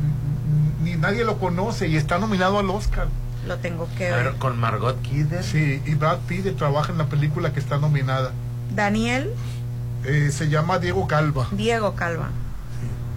ni 0.85 0.97
nadie 0.97 1.25
lo 1.25 1.39
conoce 1.39 1.89
y 1.89 1.97
está 1.97 2.19
nominado 2.19 2.59
al 2.59 2.71
Oscar. 2.71 3.09
Lo 3.49 3.57
tengo 3.57 3.89
que 3.97 4.09
A 4.11 4.17
ver. 4.17 4.25
ver, 4.27 4.35
con 4.35 4.59
Margot 4.61 5.01
Kidder. 5.03 5.43
Sí, 5.43 5.83
y 5.87 5.95
Brad 5.95 6.19
Pitt 6.29 6.57
trabaja 6.57 6.93
en 6.93 6.99
la 6.99 7.07
película 7.07 7.53
que 7.53 7.59
está 7.59 7.79
nominada. 7.79 8.33
Daniel 8.77 9.31
Eh, 10.05 10.31
se 10.33 10.49
llama 10.49 10.79
Diego 10.79 11.07
Calva. 11.07 11.49
Diego 11.53 11.95
Calva. 11.95 12.31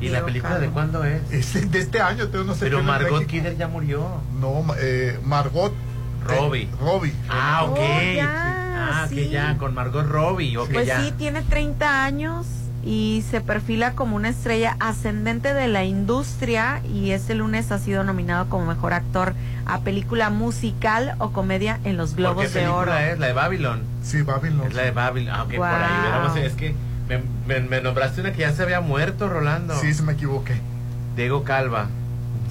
¿Y 0.02 0.10
la 0.10 0.26
película 0.26 0.54
Calva. 0.54 0.66
de 0.68 0.72
cuándo 0.74 1.04
es? 1.06 1.22
Es 1.32 1.72
de 1.72 1.80
este 1.80 2.02
año, 2.02 2.28
pero 2.32 2.44
no 2.44 2.54
sé 2.56 2.66
Pero 2.66 2.84
Margot. 2.84 3.26
Kidder 3.26 3.56
ya 3.58 3.68
murió. 3.68 4.06
No, 4.40 4.62
ma- 4.64 4.76
eh, 4.80 5.18
Margot. 5.24 5.74
Robbie. 6.28 6.64
eh, 6.64 6.70
Robbie. 6.80 7.14
Ah, 7.30 7.66
ok. 7.70 7.78
Oh, 7.80 8.14
ya, 8.16 8.28
ah, 9.04 9.06
sí. 9.10 9.16
que 9.16 9.30
ya, 9.30 9.58
con 9.58 9.74
Margot 9.74 10.06
Robbie. 10.08 10.58
Ok, 10.58 10.72
Pues 10.74 10.88
ya. 10.88 11.02
sí, 11.02 11.12
tiene 11.18 11.42
30 11.42 12.04
años 12.06 12.46
y 12.86 13.24
se 13.30 13.40
perfila 13.42 13.94
como 13.94 14.16
una 14.16 14.30
estrella 14.30 14.76
ascendente 14.80 15.54
de 15.54 15.68
la 15.70 15.86
industria 15.86 16.82
y 16.86 17.12
este 17.12 17.34
lunes 17.34 17.72
ha 17.72 17.80
sido 17.80 18.04
nominado 18.04 18.50
como 18.50 18.66
mejor 18.66 18.94
actor 18.94 19.34
a 19.66 19.80
película 19.82 20.30
musical 20.30 21.16
o 21.20 21.32
comedia 21.32 21.80
en 21.86 21.96
los 21.96 22.10
¿Por 22.10 22.16
qué 22.18 22.22
Globos 22.24 22.44
de 22.44 22.50
película 22.50 22.78
Oro. 22.78 22.98
es? 22.98 23.20
¿La 23.20 23.28
de 23.28 23.34
Babylon? 23.34 23.82
Sí, 24.04 24.22
Babylon. 24.22 24.68
Es 24.68 24.74
la 24.74 24.82
de 24.82 24.92
Babylon. 24.92 25.34
Ah, 25.34 25.44
ok, 25.44 25.50
por 25.50 25.58
Wow. 25.60 25.68
ahí. 25.68 26.00
hubiéramos- 26.02 26.38
Es 26.38 26.54
que 26.56 26.76
me, 27.08 27.22
me- 27.48 27.62
me 27.68 27.82
nombraste 27.82 28.20
una 28.22 28.34
que 28.34 28.40
ya 28.40 28.52
se 28.52 28.64
había 28.64 28.82
muerto, 28.82 29.30
Rolando. 29.30 29.76
Sí, 29.80 29.94
se 29.94 30.04
me 30.04 30.14
equivoqué. 30.14 30.56
Diego 31.16 31.44
Calva. 31.44 31.88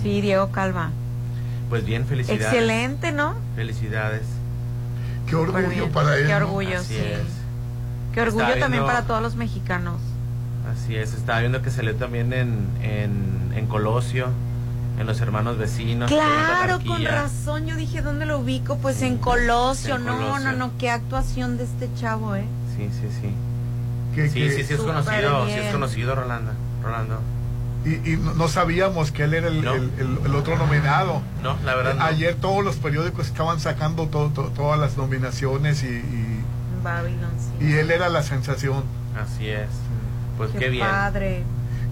Sí, 0.02 0.20
Diego 0.22 0.50
Calva. 0.50 0.90
Pues 1.68 1.84
bien, 1.84 2.06
felicidades. 2.06 2.44
Excelente, 2.46 3.12
¿no? 3.12 3.34
Felicidades. 3.56 4.22
Qué 5.26 5.36
orgullo 5.36 5.90
para 5.90 6.16
él. 6.16 6.26
Qué 6.26 6.32
¿no? 6.32 6.36
orgullo, 6.46 6.78
Así 6.78 6.94
sí. 6.94 7.00
es. 7.00 7.20
Qué 8.14 8.20
orgullo 8.20 8.44
Estaba 8.44 8.60
también 8.60 8.82
viendo- 8.82 8.86
para 8.86 9.02
todos 9.06 9.22
los 9.22 9.36
mexicanos. 9.36 10.00
Así 10.70 10.96
es, 10.96 11.14
estaba 11.14 11.40
viendo 11.40 11.60
que 11.62 11.70
salió 11.70 11.94
también 11.96 12.32
en, 12.32 12.66
en, 12.82 13.52
en 13.54 13.66
Colosio, 13.66 14.28
en 14.98 15.06
Los 15.06 15.20
Hermanos 15.20 15.58
Vecinos. 15.58 16.10
Claro, 16.10 16.78
con 16.86 17.04
razón. 17.04 17.66
Yo 17.66 17.74
dije, 17.76 18.00
¿dónde 18.02 18.26
lo 18.26 18.38
ubico? 18.38 18.76
Pues 18.78 19.02
en 19.02 19.18
Colosio. 19.18 19.96
En 19.96 20.04
no, 20.04 20.16
Colosio. 20.16 20.52
no, 20.52 20.56
no. 20.56 20.72
Qué 20.78 20.90
actuación 20.90 21.56
de 21.56 21.64
este 21.64 21.88
chavo, 21.98 22.36
¿eh? 22.36 22.44
Sí, 22.76 22.88
sí, 23.00 23.08
sí. 23.20 23.34
Sí, 24.14 24.28
sí, 24.28 24.64
sí 24.64 24.74
es 24.74 24.80
conocido, 24.80 25.46
sí 25.46 25.52
es 25.54 25.72
conocido 25.72 26.14
Rolando. 26.14 26.52
Rolando. 26.82 27.18
Y, 27.84 27.94
y 28.12 28.16
no, 28.16 28.46
sabíamos 28.46 29.10
que 29.10 29.24
él 29.24 29.34
era 29.34 29.48
el, 29.48 29.64
No. 29.64 29.74
el- 29.74 29.90
el- 29.98 30.18
el 30.26 30.34
otro 30.36 30.56
nominado. 30.56 31.22
No, 31.42 31.56
la 31.64 31.74
verdad 31.74 31.94
no. 31.96 32.04
Ayer 32.04 32.34
todos 32.36 32.62
los 32.62 32.76
periódicos 32.76 33.26
estaban 33.26 33.58
sacando 33.58 34.06
to- 34.06 34.30
to- 34.34 34.52
todas 34.54 34.78
las 34.78 34.96
nominaciones 34.96 35.82
y, 35.82 35.86
y, 35.88 36.40
Babylon, 36.84 37.30
sí. 37.58 37.66
y 37.66 37.72
él 37.72 37.90
era 37.90 38.08
la 38.08 38.22
sensación. 38.22 38.84
Así 39.20 39.48
es. 39.48 39.68
Pues 40.46 40.52
Qué, 40.52 40.58
qué, 40.58 40.68
bien. 40.70 40.86
padre. 40.86 41.42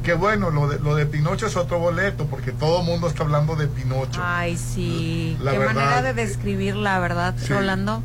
Que 0.02 0.14
bueno, 0.14 0.50
lo 0.50 0.66
de, 0.68 0.78
lo 0.80 0.94
de 0.94 1.04
Pinocho 1.06 1.46
es 1.46 1.56
otro 1.56 1.78
boleto, 1.78 2.24
porque 2.26 2.52
todo 2.52 2.80
el 2.80 2.86
mundo 2.86 3.06
está 3.06 3.22
hablando 3.22 3.54
de 3.56 3.66
Pinocho. 3.66 4.20
Ay, 4.24 4.56
sí. 4.56 5.36
La 5.42 5.52
Qué 5.52 5.58
verdad, 5.58 5.74
manera 5.74 6.02
de 6.02 6.14
describir 6.14 6.74
la 6.76 6.98
verdad, 7.00 7.34
sí. 7.38 7.52
Rolando. 7.52 8.02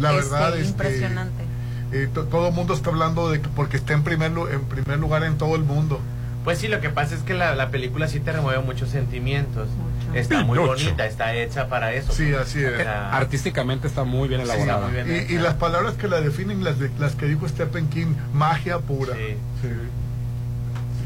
La 0.00 0.12
Este, 0.14 0.30
verdad 0.30 0.58
es 0.58 0.68
impresionante. 0.70 1.44
Eh, 1.92 2.08
to- 2.12 2.24
todo 2.24 2.48
el 2.48 2.54
mundo 2.54 2.72
está 2.74 2.90
hablando 2.90 3.30
de 3.30 3.40
que 3.42 3.48
porque 3.50 3.76
está 3.76 3.92
en 3.92 4.02
primer, 4.02 4.32
en 4.32 4.62
primer 4.64 4.98
lugar 4.98 5.22
en 5.22 5.36
todo 5.38 5.54
el 5.54 5.62
mundo. 5.64 6.00
Pues 6.44 6.58
sí, 6.58 6.68
lo 6.68 6.80
que 6.80 6.88
pasa 6.90 7.14
es 7.14 7.22
que 7.22 7.34
la, 7.34 7.54
la 7.54 7.70
película 7.70 8.08
sí 8.08 8.20
te 8.20 8.32
remueve 8.32 8.62
muchos 8.62 8.88
sentimientos. 8.90 9.68
Está 10.12 10.44
muy 10.44 10.58
bonita, 10.58 11.06
está 11.06 11.34
hecha 11.34 11.68
para 11.68 11.92
eso. 11.94 12.12
Sí, 12.12 12.32
así 12.34 12.62
es. 12.62 12.86
O 12.86 12.90
Artísticamente 12.90 13.86
está 13.86 14.04
muy 14.04 14.28
bien 14.28 14.40
elaborada. 14.42 14.74
está 14.88 14.88
muy 15.02 15.02
bien 15.12 15.26
Y, 15.30 15.34
y 15.34 15.38
las 15.38 15.54
palabras 15.54 15.94
que 15.94 16.08
la 16.08 16.20
definen, 16.20 16.62
las, 16.64 16.78
de- 16.78 16.90
las 16.98 17.14
que 17.14 17.26
dijo 17.26 17.48
Stephen 17.48 17.88
King, 17.88 18.14
magia 18.32 18.78
pura. 18.78 19.14
Sí. 19.14 19.36
Sí. 19.62 19.68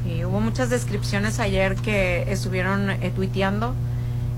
Sí, 0.05 0.25
hubo 0.25 0.41
muchas 0.41 0.71
descripciones 0.71 1.39
ayer 1.39 1.75
que 1.77 2.31
estuvieron 2.33 2.91
eh, 2.91 3.13
tuiteando 3.15 3.75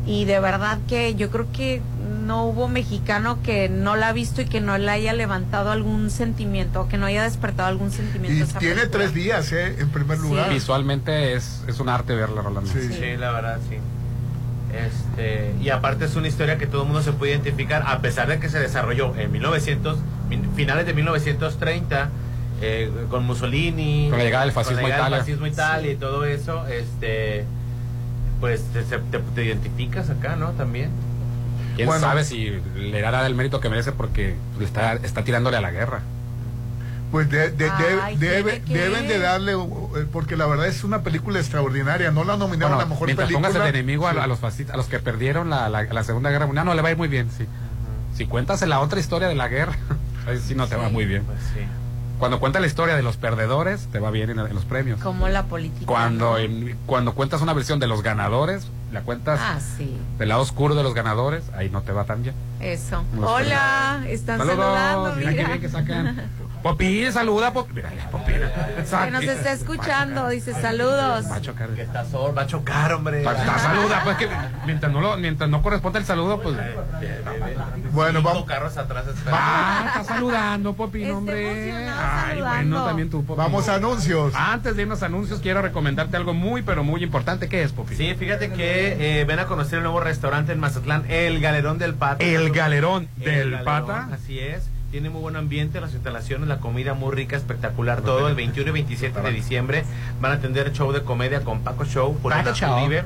y 0.07 0.25
de 0.25 0.41
verdad 0.41 0.79
que 0.89 1.15
yo 1.15 1.31
creo 1.31 1.47
que 1.53 1.81
no 2.25 2.45
hubo 2.47 2.69
mexicano 2.69 3.39
que 3.43 3.69
no 3.69 3.97
la 3.97 4.09
ha 4.09 4.13
visto 4.13 4.41
y 4.41 4.47
que 4.47 4.61
no 4.61 4.79
le 4.79 4.91
haya 4.91 5.13
levantado 5.13 5.71
algún 5.71 6.11
sentimiento, 6.11 6.89
que 6.89 6.97
no 6.97 7.07
haya 7.07 7.23
despertado 7.23 7.69
algún 7.69 7.91
sentimiento. 7.93 8.37
Y 8.39 8.41
esa 8.43 8.59
tiene 8.59 8.77
película. 8.77 8.99
tres 8.99 9.15
días, 9.15 9.53
¿eh? 9.53 9.77
En 9.79 9.91
primer 9.91 10.19
lugar. 10.19 10.49
Visualmente 10.51 11.35
es, 11.35 11.63
es 11.69 11.79
un 11.81 11.89
arte 11.89 12.15
verla, 12.15 12.41
Rolando. 12.43 12.71
Sí. 12.71 12.89
Sí, 12.93 13.17
la 13.19 13.31
verdad, 13.33 13.59
sí. 13.69 13.77
Este, 14.73 15.53
y 15.61 15.69
aparte 15.71 16.05
es 16.05 16.15
una 16.17 16.29
historia 16.29 16.57
que 16.59 16.67
todo 16.67 16.83
el 16.83 16.87
mundo 16.89 17.03
se 17.03 17.13
puede 17.13 17.33
identificar, 17.33 17.83
a 17.87 18.01
pesar 18.01 18.29
de 18.29 18.39
que 18.39 18.49
se 18.49 18.59
desarrolló 18.61 19.17
en 19.17 19.33
1900, 19.33 19.99
min- 20.29 20.49
finales 20.55 20.87
de 20.87 20.95
1930, 20.95 22.09
eh, 22.63 22.91
con 23.11 23.25
Mussolini, 23.25 24.09
Con 24.11 24.19
la 24.19 24.25
llegada 24.25 24.45
del 24.45 24.53
fascismo 24.53 24.81
con 24.83 24.91
la 24.91 24.97
llegada 24.97 25.09
Italia. 25.09 25.19
fascismo 25.25 25.47
y 25.93 25.95
todo 25.97 26.25
eso, 26.25 26.67
este, 26.69 27.45
pues 28.41 28.63
te, 28.73 28.85
se- 28.85 28.99
te- 28.99 29.19
te 29.35 29.45
identificas 29.45 30.09
acá, 30.11 30.37
¿no? 30.37 30.51
También. 30.51 30.91
¿Quién 31.77 31.87
Bueno. 31.89 32.01
sabe 32.03 32.25
si 32.25 32.51
le 32.77 33.01
dará 33.01 33.27
el 33.27 33.35
mérito 33.35 33.61
que 33.61 33.69
merece 33.71 33.93
porque 33.93 34.35
le 34.59 34.65
está, 34.65 34.95
está 34.95 35.25
tirándole 35.25 35.57
a 35.57 35.61
la 35.61 35.71
guerra? 35.71 36.01
Pues 37.11 37.29
de- 37.29 37.51
de- 37.51 37.65
de- 37.65 37.71
Ay, 38.03 38.17
debe- 38.17 38.63
que- 38.63 38.73
deben 38.79 39.09
de 39.09 39.19
darle, 39.19 39.57
uh, 39.57 39.91
porque 40.13 40.37
la 40.37 40.47
verdad 40.47 40.69
es 40.69 40.85
una 40.85 41.03
película 41.03 41.39
extraordinaria. 41.41 42.11
No 42.13 42.23
la 42.25 42.37
nominaron 42.37 42.77
Bueno, 42.77 42.77
a 42.77 42.85
la 42.85 42.87
mejor 42.87 43.07
mientras 43.07 43.27
película. 43.29 43.49
pongas 43.49 43.69
el 43.69 43.75
enemigo 43.75 44.07
a, 44.07 44.13
Sí. 44.13 44.19
a 44.19 44.27
los 44.29 44.39
fascistas, 44.39 44.75
a 44.75 44.77
los 44.77 44.87
que 44.87 44.99
perdieron 45.01 45.51
la, 45.51 45.69
la, 45.69 45.83
la 45.85 46.05
Segunda 46.05 46.31
Guerra 46.31 46.47
Mundial, 46.47 46.65
no 46.67 46.75
le 46.75 46.83
va 46.83 46.89
a 46.89 46.91
ir 46.93 46.97
muy 46.99 47.09
bien, 47.09 47.29
sí. 47.37 47.47
Si 48.17 48.27
cuentas 48.27 48.61
la 48.67 48.81
otra 48.81 49.01
historia 49.01 49.27
de 49.29 49.35
la 49.35 49.49
guerra, 49.49 49.73
ahí 50.29 50.39
sí 50.39 50.55
no 50.55 50.67
te 50.69 50.77
va 50.77 50.89
muy 50.89 51.05
bien. 51.05 51.25
Pues 51.25 51.39
sí. 51.55 51.61
Cuando 52.21 52.39
cuentas 52.39 52.61
la 52.61 52.67
historia 52.69 52.95
de 52.97 53.03
los 53.03 53.17
perdedores, 53.17 53.89
te 53.91 53.99
va 53.99 54.11
bien 54.11 54.29
en, 54.29 54.39
en 54.39 54.55
los 54.55 54.67
premios. 54.67 55.01
Como 55.01 55.27
la 55.29 55.45
política. 55.45 55.87
Cuando, 55.87 56.37
en- 56.37 56.77
cuando 56.85 57.15
cuentas 57.15 57.41
una 57.41 57.55
versión 57.55 57.81
de 57.81 57.87
los 57.87 58.03
ganadores, 58.03 58.69
la 58.93 59.01
cuentas 59.01 59.41
Ah, 59.43 59.59
sí, 59.79 59.97
del 60.19 60.29
lado 60.29 60.43
oscuro 60.43 60.75
de 60.75 60.83
los 60.83 60.93
ganadores, 60.95 61.45
ahí 61.57 61.71
no 61.71 61.81
te 61.81 61.93
va 61.93 62.05
tan 62.05 62.23
bien. 62.23 62.35
eso. 62.61 63.03
Los 63.17 63.25
Hola, 63.31 64.03
están 64.07 64.39
saludando, 64.39 65.15
mira, 65.17 65.31
mira. 65.31 65.43
qué 65.43 65.49
bien 65.49 65.61
que 65.63 65.69
sacan. 65.71 66.23
Popín, 66.63 67.11
saluda, 67.13 67.53
Popín. 67.53 67.83
Que 69.05 69.11
nos 69.11 69.23
está 69.25 69.53
escuchando, 69.53 70.29
dice 70.29 70.53
saludos. 70.53 71.25
Va 71.31 71.37
a 71.37 71.41
chocar. 71.41 71.71
Que 71.71 71.83
está 71.83 72.05
sol, 72.05 72.37
va 72.37 72.43
a 72.43 72.47
chocar, 72.47 72.93
hombre. 72.93 73.23
Va- 73.25 73.33
va- 73.33 73.59
saluda, 73.59 74.01
pues 74.05 74.17
que 74.19 74.29
mientras 74.67 74.93
no, 74.93 75.01
lo, 75.01 75.17
mientras 75.17 75.49
no 75.49 75.63
corresponde 75.63 76.01
el 76.01 76.05
saludo, 76.05 76.41
pues. 76.43 76.57
Bueno, 77.93 78.19
Cinco 78.21 78.31
vamos, 78.31 78.45
carros 78.47 78.77
atrás. 78.77 79.05
Ah, 79.31 79.85
está 79.89 80.05
saludando, 80.15 80.75
Popín, 80.75 81.05
Está 81.05 81.17
hombre. 81.17 81.89
Ay, 81.89 82.41
bueno, 82.41 82.85
también 82.85 83.09
tú, 83.11 83.25
Popín. 83.25 83.39
vamos 83.43 83.69
a 83.69 83.77
anuncios. 83.77 84.35
Antes 84.35 84.77
de 84.77 84.83
irnos 84.83 85.03
a 85.03 85.07
anuncios, 85.07 85.41
quiero 85.41 85.63
recomendarte 85.63 86.17
algo 86.17 86.35
muy, 86.35 86.63
pero 86.63 86.85
muy 86.85 87.03
importante. 87.03 87.49
¿Qué 87.49 87.63
es, 87.63 87.73
Popín? 87.73 87.97
Sí, 87.97 88.15
fíjate 88.15 88.53
que 88.53 89.21
eh, 89.21 89.25
ven 89.25 89.39
a 89.39 89.47
conocer 89.47 89.79
el 89.79 89.85
nuevo 89.85 90.01
restaurante 90.01 90.53
en 90.53 90.61
Mazatlán, 90.61 91.05
El 91.09 91.41
Galerón 91.41 91.79
del 91.79 91.95
Pata. 91.95 92.23
El 92.25 92.51
Galerón 92.51 93.09
El 93.19 93.25
del 93.25 93.51
Galerón, 93.53 93.65
Pata. 93.87 94.09
Así 94.13 94.39
es. 94.39 94.69
Tiene 94.91 95.09
muy 95.09 95.21
buen 95.21 95.37
ambiente, 95.37 95.81
las 95.81 95.95
instalaciones, 95.95 96.49
la 96.49 96.59
comida 96.59 96.95
muy 96.95 97.15
rica, 97.15 97.37
espectacular. 97.37 98.03
Todo 98.03 98.29
el 98.29 98.35
21 98.35 98.71
y 98.71 98.73
27 98.73 99.21
de 99.21 99.31
diciembre 99.31 99.85
van 100.21 100.33
a 100.33 100.35
atender 100.35 100.73
show 100.73 100.91
de 100.91 101.05
comedia 101.05 101.43
con 101.43 101.61
Paco 101.61 101.85
Show, 101.85 102.19
Juliana. 102.21 102.53
Uribe, 102.53 103.05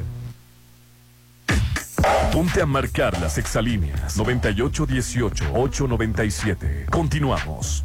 Ponte 2.32 2.60
a 2.60 2.66
marcar 2.66 3.18
las 3.20 3.38
exalíneas 3.38 4.18
9818-897. 4.18 6.86
Continuamos. 6.90 7.84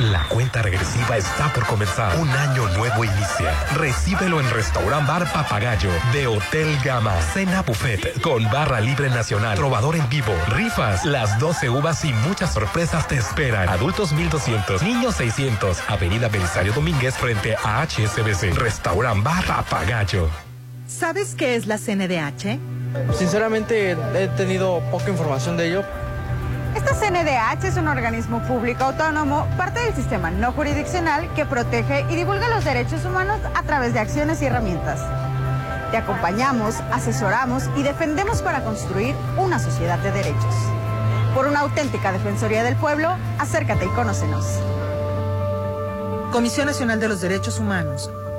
La 0.00 0.24
cuenta 0.24 0.62
regresiva 0.62 1.16
está 1.16 1.52
por 1.52 1.66
comenzar. 1.66 2.18
Un 2.18 2.28
año 2.30 2.66
nuevo 2.76 3.04
inicia. 3.04 3.54
Recíbelo 3.76 4.40
en 4.40 4.50
Restaurant 4.50 5.06
Bar 5.06 5.30
Papagayo 5.32 5.90
de 6.12 6.26
Hotel 6.26 6.76
Gama. 6.82 7.14
Cena 7.34 7.62
buffet 7.62 7.91
con 8.22 8.44
barra 8.50 8.80
libre 8.80 9.10
nacional, 9.10 9.56
trovador 9.56 9.96
en 9.96 10.08
vivo, 10.08 10.32
rifas, 10.48 11.04
las 11.04 11.38
12 11.38 11.70
uvas 11.70 12.04
y 12.04 12.12
muchas 12.12 12.52
sorpresas 12.52 13.08
te 13.08 13.16
esperan. 13.16 13.68
Adultos 13.68 14.12
1200, 14.12 14.82
niños 14.82 15.16
600. 15.16 15.82
Avenida 15.88 16.28
Belisario 16.28 16.72
Domínguez 16.72 17.16
frente 17.16 17.56
a 17.62 17.82
HSBC. 17.86 18.54
Restaurant 18.54 19.22
Bar 19.22 19.44
Papagayo. 19.44 20.28
¿Sabes 20.86 21.34
qué 21.34 21.56
es 21.56 21.66
la 21.66 21.78
CNDH? 21.78 22.58
Sinceramente 23.14 23.96
he 24.14 24.28
tenido 24.36 24.80
poca 24.90 25.08
información 25.08 25.56
de 25.56 25.68
ello. 25.68 25.84
Esta 26.74 26.94
CNDH 26.94 27.64
es 27.64 27.76
un 27.76 27.88
organismo 27.88 28.42
público 28.42 28.84
autónomo, 28.84 29.46
parte 29.56 29.80
del 29.80 29.94
sistema 29.94 30.30
no 30.30 30.52
jurisdiccional 30.52 31.32
que 31.34 31.44
protege 31.44 32.06
y 32.10 32.16
divulga 32.16 32.48
los 32.48 32.64
derechos 32.64 33.04
humanos 33.04 33.40
a 33.54 33.62
través 33.62 33.92
de 33.92 34.00
acciones 34.00 34.40
y 34.40 34.46
herramientas. 34.46 35.00
Te 35.92 35.98
acompañamos, 35.98 36.76
asesoramos 36.90 37.64
y 37.76 37.82
defendemos 37.82 38.40
para 38.40 38.64
construir 38.64 39.14
una 39.36 39.58
sociedad 39.58 39.98
de 39.98 40.10
derechos. 40.10 40.54
Por 41.34 41.46
una 41.46 41.60
auténtica 41.60 42.12
Defensoría 42.12 42.62
del 42.62 42.76
Pueblo, 42.76 43.14
acércate 43.38 43.84
y 43.84 43.88
conócenos. 43.88 44.58
Comisión 46.32 46.64
Nacional 46.64 46.98
de 46.98 47.08
los 47.08 47.20
Derechos 47.20 47.58
Humanos. 47.58 48.10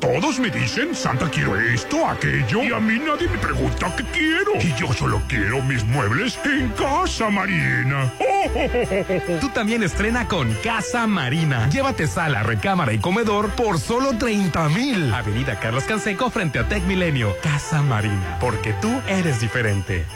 Todos 0.00 0.38
me 0.38 0.48
dicen, 0.48 0.94
Santa 0.94 1.28
quiero 1.28 1.58
esto, 1.58 2.06
aquello, 2.06 2.62
y 2.62 2.72
a 2.72 2.78
mí 2.78 2.98
nadie 2.98 3.28
me 3.28 3.38
pregunta 3.38 3.92
qué 3.96 4.04
quiero. 4.04 4.52
Y 4.60 4.72
yo 4.78 4.92
solo 4.92 5.20
quiero 5.28 5.60
mis 5.62 5.84
muebles 5.84 6.38
en 6.44 6.68
Casa 6.70 7.30
Marina. 7.30 8.12
Tú 9.40 9.48
también 9.48 9.82
estrena 9.82 10.28
con 10.28 10.52
Casa 10.62 11.06
Marina. 11.06 11.68
Llévate 11.68 12.06
sala, 12.06 12.44
recámara 12.44 12.92
y 12.92 12.98
comedor 12.98 13.50
por 13.50 13.80
solo 13.80 14.16
30 14.16 14.68
mil. 14.68 15.12
Avenida 15.12 15.58
Carlos 15.58 15.84
Canseco 15.84 16.30
frente 16.30 16.60
a 16.60 16.68
Tech 16.68 16.84
Milenio. 16.84 17.34
Casa 17.42 17.82
Marina, 17.82 18.38
porque 18.40 18.74
tú 18.74 19.00
eres 19.08 19.40
diferente. 19.40 20.06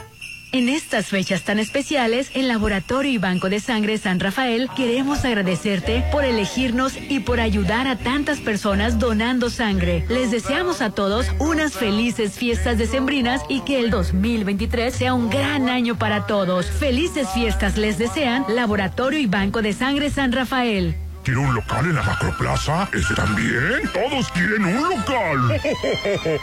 En 0.54 0.68
estas 0.68 1.06
fechas 1.06 1.44
tan 1.44 1.58
especiales, 1.58 2.30
el 2.34 2.46
Laboratorio 2.46 3.10
y 3.10 3.16
Banco 3.16 3.48
de 3.48 3.58
Sangre 3.58 3.96
San 3.96 4.20
Rafael 4.20 4.68
queremos 4.76 5.24
agradecerte 5.24 6.04
por 6.12 6.26
elegirnos 6.26 6.92
y 7.08 7.20
por 7.20 7.40
ayudar 7.40 7.86
a 7.86 7.96
tantas 7.96 8.38
personas 8.38 8.98
donando 8.98 9.48
sangre. 9.48 10.04
Les 10.10 10.30
deseamos 10.30 10.82
a 10.82 10.90
todos 10.90 11.28
unas 11.38 11.72
felices 11.72 12.34
fiestas 12.34 12.76
decembrinas 12.76 13.40
y 13.48 13.62
que 13.62 13.80
el 13.80 13.88
2023 13.88 14.94
sea 14.94 15.14
un 15.14 15.30
gran 15.30 15.70
año 15.70 15.96
para 15.98 16.26
todos. 16.26 16.66
Felices 16.66 17.28
fiestas 17.32 17.78
les 17.78 17.96
desean 17.96 18.44
Laboratorio 18.46 19.20
y 19.20 19.26
Banco 19.26 19.62
de 19.62 19.72
Sangre 19.72 20.10
San 20.10 20.32
Rafael. 20.32 20.94
¿Quiero 21.24 21.42
un 21.42 21.54
local 21.54 21.84
en 21.84 21.94
la 21.94 22.02
Macroplaza? 22.02 22.88
¿Ese 22.92 23.14
también? 23.14 23.88
Todos 23.94 24.28
quieren 24.32 24.64
un 24.64 24.88
local. 24.88 25.60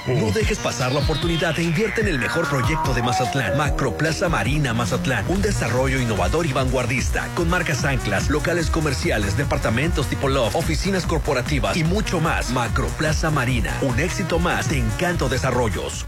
No 0.08 0.32
dejes 0.32 0.58
pasar 0.60 0.94
la 0.94 1.02
oportunidad 1.02 1.60
e 1.60 1.64
invierte 1.64 2.00
en 2.00 2.08
el 2.08 2.18
mejor 2.18 2.48
proyecto 2.48 2.94
de 2.94 3.04
Mazatlán. 3.04 3.58
Macroplaza 3.58 4.30
Marina 4.30 4.74
Mazatlán. 4.74 5.26
Un 5.28 5.42
desarrollo 5.42 6.00
innovador 6.00 6.46
y 6.46 6.54
vanguardista. 6.54 7.28
Con 7.36 7.50
marcas 7.50 7.84
anclas, 7.84 8.30
locales 8.30 8.70
comerciales, 8.70 9.36
departamentos 9.36 10.08
tipo 10.08 10.30
Love, 10.30 10.56
oficinas 10.56 11.06
corporativas 11.06 11.76
y 11.76 11.84
mucho 11.84 12.22
más. 12.22 12.52
Macroplaza 12.52 13.30
Marina. 13.32 13.74
Un 13.82 14.00
éxito 14.00 14.40
más 14.40 14.70
de 14.70 14.78
Encanto 14.78 15.28
Desarrollos. 15.28 16.06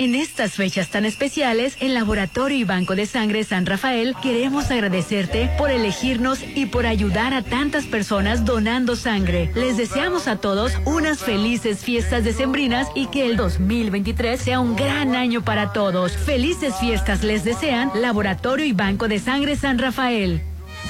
En 0.00 0.14
estas 0.14 0.52
fechas 0.52 0.90
tan 0.90 1.04
especiales, 1.04 1.76
el 1.80 1.92
Laboratorio 1.92 2.56
y 2.56 2.62
Banco 2.62 2.94
de 2.94 3.04
Sangre 3.04 3.42
San 3.42 3.66
Rafael 3.66 4.14
queremos 4.22 4.70
agradecerte 4.70 5.50
por 5.58 5.72
elegirnos 5.72 6.38
y 6.54 6.66
por 6.66 6.86
ayudar 6.86 7.34
a 7.34 7.42
tantas 7.42 7.84
personas 7.84 8.44
donando 8.44 8.94
sangre. 8.94 9.50
Les 9.56 9.76
deseamos 9.76 10.28
a 10.28 10.36
todos 10.36 10.74
unas 10.84 11.18
felices 11.18 11.80
fiestas 11.80 12.22
decembrinas 12.22 12.86
y 12.94 13.06
que 13.06 13.26
el 13.26 13.36
2023 13.36 14.40
sea 14.40 14.60
un 14.60 14.76
gran 14.76 15.16
año 15.16 15.42
para 15.42 15.72
todos. 15.72 16.16
Felices 16.16 16.76
fiestas 16.78 17.24
les 17.24 17.42
desean 17.42 17.90
Laboratorio 17.96 18.66
y 18.66 18.72
Banco 18.72 19.08
de 19.08 19.18
Sangre 19.18 19.56
San 19.56 19.78
Rafael. 19.78 20.42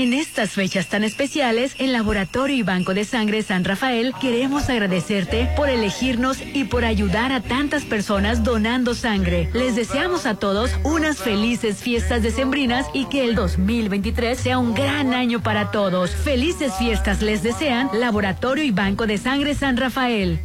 En 0.00 0.14
estas 0.14 0.52
fechas 0.52 0.88
tan 0.88 1.04
especiales, 1.04 1.74
en 1.76 1.92
Laboratorio 1.92 2.56
y 2.56 2.62
Banco 2.62 2.94
de 2.94 3.04
Sangre 3.04 3.42
San 3.42 3.64
Rafael 3.64 4.14
queremos 4.18 4.70
agradecerte 4.70 5.50
por 5.58 5.68
elegirnos 5.68 6.38
y 6.40 6.64
por 6.64 6.86
ayudar 6.86 7.32
a 7.32 7.42
tantas 7.42 7.84
personas 7.84 8.42
donando 8.42 8.94
sangre. 8.94 9.50
Les 9.52 9.76
deseamos 9.76 10.24
a 10.24 10.36
todos 10.36 10.70
unas 10.84 11.18
felices 11.18 11.82
fiestas 11.82 12.22
decembrinas 12.22 12.86
y 12.94 13.10
que 13.10 13.26
el 13.26 13.34
2023 13.34 14.40
sea 14.40 14.56
un 14.56 14.72
gran 14.72 15.12
año 15.12 15.42
para 15.42 15.70
todos. 15.70 16.12
Felices 16.12 16.72
fiestas 16.78 17.20
les 17.20 17.42
desean 17.42 17.90
Laboratorio 17.92 18.64
y 18.64 18.70
Banco 18.70 19.06
de 19.06 19.18
Sangre 19.18 19.54
San 19.54 19.76
Rafael. 19.76 20.40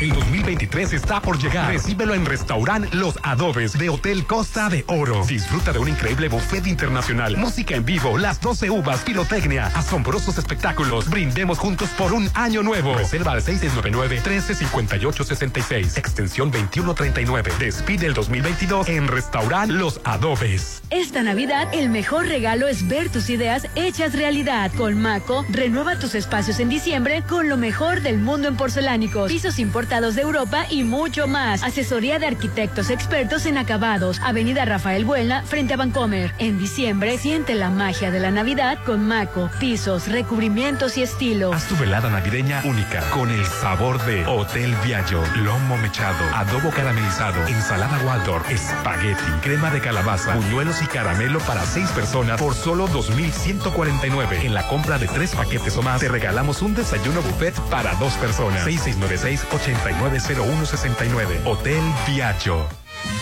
El 0.00 0.12
2023 0.12 0.92
está 0.92 1.20
por 1.20 1.38
llegar. 1.38 1.72
Recíbelo 1.72 2.14
en 2.14 2.24
Restaurant 2.24 2.92
Los 2.94 3.18
Adobes 3.22 3.78
de 3.78 3.88
Hotel 3.88 4.26
Costa 4.26 4.68
de 4.68 4.84
Oro. 4.88 5.24
Disfruta 5.26 5.72
de 5.72 5.78
un 5.78 5.88
increíble 5.88 6.28
buffet 6.28 6.66
internacional, 6.66 7.36
música 7.36 7.74
en 7.74 7.84
vivo, 7.84 8.18
las 8.18 8.40
12 8.40 8.70
uvas, 8.70 9.00
pirotecnia, 9.00 9.66
asombrosos 9.68 10.38
espectáculos. 10.38 11.10
Brindemos 11.10 11.58
juntos 11.58 11.90
por 11.90 12.12
un 12.12 12.28
año 12.34 12.62
nuevo. 12.62 12.94
Reserva 12.94 13.32
al 13.32 13.42
699-1358-66, 13.42 15.98
extensión 15.98 16.50
2139. 16.50 17.52
Despide 17.58 18.06
el 18.06 18.14
2022 18.14 18.88
en 18.88 19.08
Restaurant 19.08 19.70
Los 19.70 20.00
Adobes. 20.04 20.79
Esta 20.90 21.22
Navidad, 21.22 21.68
el 21.72 21.88
mejor 21.88 22.26
regalo 22.26 22.66
es 22.66 22.88
ver 22.88 23.10
tus 23.10 23.30
ideas 23.30 23.68
hechas 23.76 24.12
realidad. 24.12 24.72
Con 24.76 25.00
Maco, 25.00 25.46
renueva 25.48 25.96
tus 25.96 26.16
espacios 26.16 26.58
en 26.58 26.68
diciembre 26.68 27.22
con 27.28 27.48
lo 27.48 27.56
mejor 27.56 28.00
del 28.00 28.18
mundo 28.18 28.48
en 28.48 28.56
porcelánicos, 28.56 29.30
pisos 29.30 29.60
importados 29.60 30.16
de 30.16 30.22
Europa 30.22 30.66
y 30.68 30.82
mucho 30.82 31.28
más. 31.28 31.62
Asesoría 31.62 32.18
de 32.18 32.26
arquitectos 32.26 32.90
expertos 32.90 33.46
en 33.46 33.56
acabados. 33.56 34.18
Avenida 34.18 34.64
Rafael 34.64 35.04
Buelna, 35.04 35.44
frente 35.44 35.74
a 35.74 35.76
Vancomer. 35.76 36.34
En 36.38 36.58
diciembre, 36.58 37.18
siente 37.18 37.54
la 37.54 37.70
magia 37.70 38.10
de 38.10 38.18
la 38.18 38.32
Navidad 38.32 38.80
con 38.84 39.06
Maco, 39.06 39.48
pisos, 39.60 40.08
recubrimientos 40.08 40.98
y 40.98 41.02
estilo. 41.02 41.52
Haz 41.52 41.68
tu 41.68 41.76
velada 41.76 42.10
navideña 42.10 42.62
única 42.64 43.08
con 43.10 43.30
el 43.30 43.46
sabor 43.46 44.04
de 44.06 44.26
Hotel 44.26 44.74
Viallo, 44.84 45.22
lomo 45.36 45.76
mechado, 45.76 46.24
adobo 46.34 46.70
caramelizado, 46.70 47.46
ensalada 47.46 48.04
Waldorf, 48.04 48.50
espagueti, 48.50 49.22
crema 49.40 49.70
de 49.70 49.80
calabaza, 49.80 50.34
buñuelos 50.34 50.79
y 50.82 50.86
caramelo 50.86 51.40
para 51.40 51.66
seis 51.66 51.90
personas 51.90 52.40
por 52.40 52.54
solo 52.54 52.86
2,149. 52.88 54.46
En 54.46 54.54
la 54.54 54.66
compra 54.68 54.98
de 54.98 55.08
tres 55.08 55.34
paquetes 55.34 55.76
o 55.76 55.82
más, 55.82 56.00
te 56.00 56.08
regalamos 56.08 56.62
un 56.62 56.74
desayuno 56.74 57.20
buffet 57.22 57.54
para 57.70 57.94
dos 57.94 58.14
personas. 58.14 58.66
6696-890169. 58.66 61.46
Hotel 61.46 61.82
Viallo. 62.06 62.66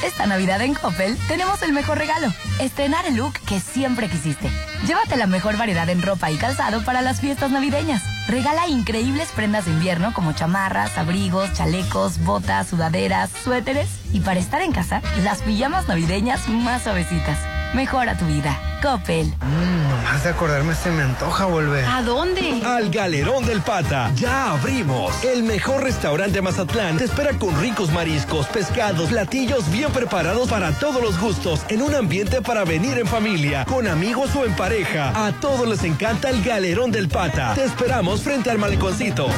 Esta 0.04 0.26
Navidad 0.26 0.60
en 0.60 0.74
Coppel 0.74 1.18
tenemos 1.26 1.62
el 1.62 1.72
mejor 1.72 1.98
regalo, 1.98 2.32
estrenar 2.60 3.06
el 3.06 3.16
look 3.16 3.32
que 3.46 3.60
siempre 3.60 4.08
quisiste. 4.08 4.50
Llévate 4.86 5.16
la 5.16 5.26
mejor 5.26 5.56
variedad 5.56 5.88
en 5.88 6.02
ropa 6.02 6.30
y 6.30 6.36
calzado 6.36 6.84
para 6.84 7.02
las 7.02 7.20
fiestas 7.20 7.50
navideñas. 7.50 8.02
Regala 8.28 8.68
increíbles 8.68 9.28
prendas 9.34 9.64
de 9.64 9.72
invierno 9.72 10.14
como 10.14 10.32
chamarras, 10.32 10.96
abrigos, 10.98 11.52
chalecos, 11.52 12.18
botas, 12.24 12.68
sudaderas, 12.68 13.30
suéteres 13.42 13.88
y 14.12 14.20
para 14.20 14.38
estar 14.38 14.62
en 14.62 14.72
casa, 14.72 15.02
las 15.22 15.42
pijamas 15.42 15.88
navideñas 15.88 16.48
más 16.48 16.82
suavecitas. 16.84 17.57
Mejora 17.74 18.16
tu 18.16 18.24
vida. 18.26 18.58
Coppel. 18.82 19.26
Mmm, 19.26 19.88
nomás 19.90 20.22
de 20.24 20.30
acordarme 20.30 20.74
se 20.74 20.90
me 20.90 21.02
antoja 21.02 21.44
volver. 21.46 21.84
¿A 21.84 22.00
dónde? 22.00 22.62
Al 22.64 22.90
Galerón 22.90 23.44
del 23.44 23.60
Pata. 23.60 24.10
Ya 24.14 24.52
abrimos. 24.52 25.22
El 25.24 25.42
mejor 25.42 25.82
restaurante 25.82 26.36
de 26.36 26.42
Mazatlán 26.42 26.96
te 26.96 27.04
espera 27.04 27.32
con 27.32 27.60
ricos 27.60 27.90
mariscos, 27.92 28.46
pescados, 28.46 29.10
platillos 29.10 29.70
bien 29.70 29.90
preparados 29.90 30.48
para 30.48 30.72
todos 30.72 31.02
los 31.02 31.20
gustos, 31.20 31.62
en 31.68 31.82
un 31.82 31.94
ambiente 31.94 32.40
para 32.40 32.64
venir 32.64 32.98
en 32.98 33.06
familia, 33.06 33.64
con 33.64 33.86
amigos 33.86 34.34
o 34.36 34.46
en 34.46 34.54
pareja. 34.54 35.26
A 35.26 35.32
todos 35.32 35.68
les 35.68 35.82
encanta 35.84 36.30
el 36.30 36.42
Galerón 36.42 36.90
del 36.90 37.08
Pata. 37.08 37.52
Te 37.54 37.64
esperamos 37.64 38.22
frente 38.22 38.50
al 38.50 38.58
maleconcito. 38.58 39.28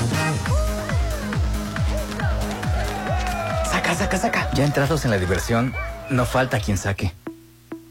Saca, 3.71 3.95
saca, 3.95 4.19
saca. 4.19 4.51
Ya 4.53 4.65
entrados 4.65 5.05
en 5.05 5.11
la 5.11 5.19
diversión, 5.19 5.75
no 6.11 6.27
falta 6.27 6.61
quien 6.61 6.77
saque. 6.77 7.13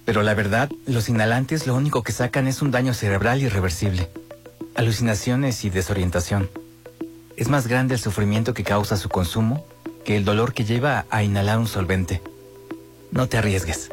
Pero 0.10 0.24
la 0.24 0.34
verdad, 0.34 0.72
los 0.88 1.08
inhalantes 1.08 1.68
lo 1.68 1.76
único 1.76 2.02
que 2.02 2.12
sacan 2.12 2.48
es 2.48 2.64
un 2.64 2.72
daño 2.72 2.96
cerebral 2.96 3.44
irreversible. 3.44 4.10
Alucinaciones 4.74 5.64
y 5.66 5.70
desorientación. 5.70 6.50
Es 7.38 7.48
más 7.48 7.68
grande 7.68 7.94
el 7.94 8.00
sufrimiento 8.00 8.56
que 8.56 8.64
causa 8.64 8.98
su 8.98 9.08
consumo 9.08 9.68
que 10.04 10.18
el 10.18 10.26
dolor 10.26 10.56
que 10.56 10.66
lleva 10.66 11.06
a 11.12 11.22
inhalar 11.22 11.60
un 11.60 11.68
solvente. 11.68 12.24
No 13.12 13.30
te 13.30 13.38
arriesgues. 13.38 13.92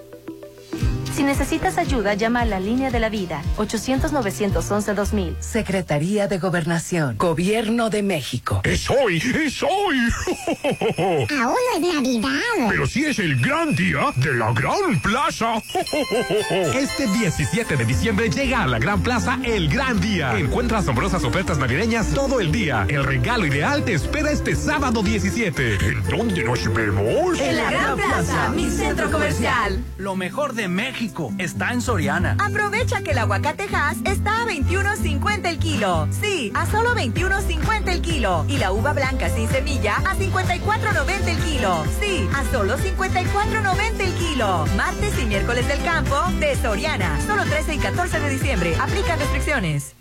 Si 1.16 1.22
necesitas 1.22 1.78
ayuda, 1.78 2.12
llama 2.12 2.42
a 2.42 2.44
la 2.44 2.60
línea 2.60 2.90
de 2.90 3.00
la 3.00 3.08
vida, 3.08 3.40
800-911-2000. 3.56 5.40
Secretaría 5.40 6.28
de 6.28 6.36
Gobernación, 6.36 7.16
Gobierno 7.16 7.88
de 7.88 8.02
México. 8.02 8.60
¡Es 8.64 8.90
hoy! 8.90 9.16
¡Es 9.16 9.62
hoy! 9.62 9.96
Aún 11.40 11.56
no 11.56 11.88
es 11.88 11.94
Navidad. 11.94 12.68
Pero 12.68 12.86
sí 12.86 13.06
es 13.06 13.18
el 13.18 13.40
gran 13.40 13.74
día 13.74 14.12
de 14.16 14.34
la 14.34 14.52
Gran 14.52 15.00
Plaza. 15.00 15.54
Este 16.50 17.06
17 17.06 17.78
de 17.78 17.84
diciembre 17.86 18.28
llega 18.28 18.64
a 18.64 18.66
la 18.66 18.78
Gran 18.78 19.02
Plaza 19.02 19.38
el 19.42 19.70
gran 19.70 19.98
día. 19.98 20.38
Encuentra 20.38 20.80
asombrosas 20.80 21.24
ofertas 21.24 21.56
navideñas 21.56 22.12
todo 22.12 22.40
el 22.40 22.52
día. 22.52 22.84
El 22.90 23.04
regalo 23.04 23.46
ideal 23.46 23.84
te 23.84 23.94
espera 23.94 24.30
este 24.30 24.54
sábado 24.54 25.02
17. 25.02 25.76
¿En 25.76 26.02
dónde 26.10 26.44
nos 26.44 26.74
vemos? 26.74 27.40
En 27.40 27.56
la 27.56 27.70
Gran 27.70 27.96
Plaza, 27.96 28.50
mi 28.50 28.68
centro 28.68 29.10
comercial. 29.10 29.82
Lo 29.96 30.14
mejor 30.14 30.52
de 30.52 30.68
México 30.68 31.05
está 31.38 31.72
en 31.72 31.80
Soriana. 31.80 32.36
Aprovecha 32.38 33.02
que 33.02 33.12
el 33.12 33.18
aguacatejas 33.18 33.96
está 34.04 34.42
a 34.42 34.46
21.50 34.46 35.46
el 35.48 35.58
kilo. 35.58 36.08
Sí, 36.10 36.52
a 36.54 36.66
solo 36.66 36.94
21.50 36.94 37.88
el 37.88 38.02
kilo. 38.02 38.44
Y 38.48 38.58
la 38.58 38.72
uva 38.72 38.92
blanca 38.92 39.28
sin 39.30 39.48
semilla 39.48 39.96
a 39.96 40.14
54.90 40.16 41.28
el 41.28 41.38
kilo. 41.38 41.84
Sí, 42.00 42.28
a 42.34 42.44
solo 42.50 42.76
54.90 42.76 44.00
el 44.00 44.14
kilo. 44.14 44.66
Martes 44.76 45.18
y 45.20 45.26
miércoles 45.26 45.66
del 45.68 45.82
campo 45.82 46.16
de 46.38 46.56
Soriana. 46.56 47.18
Solo 47.26 47.44
13 47.44 47.74
y 47.74 47.78
14 47.78 48.20
de 48.20 48.28
diciembre. 48.28 48.76
Aplican 48.80 49.18
restricciones. 49.18 49.95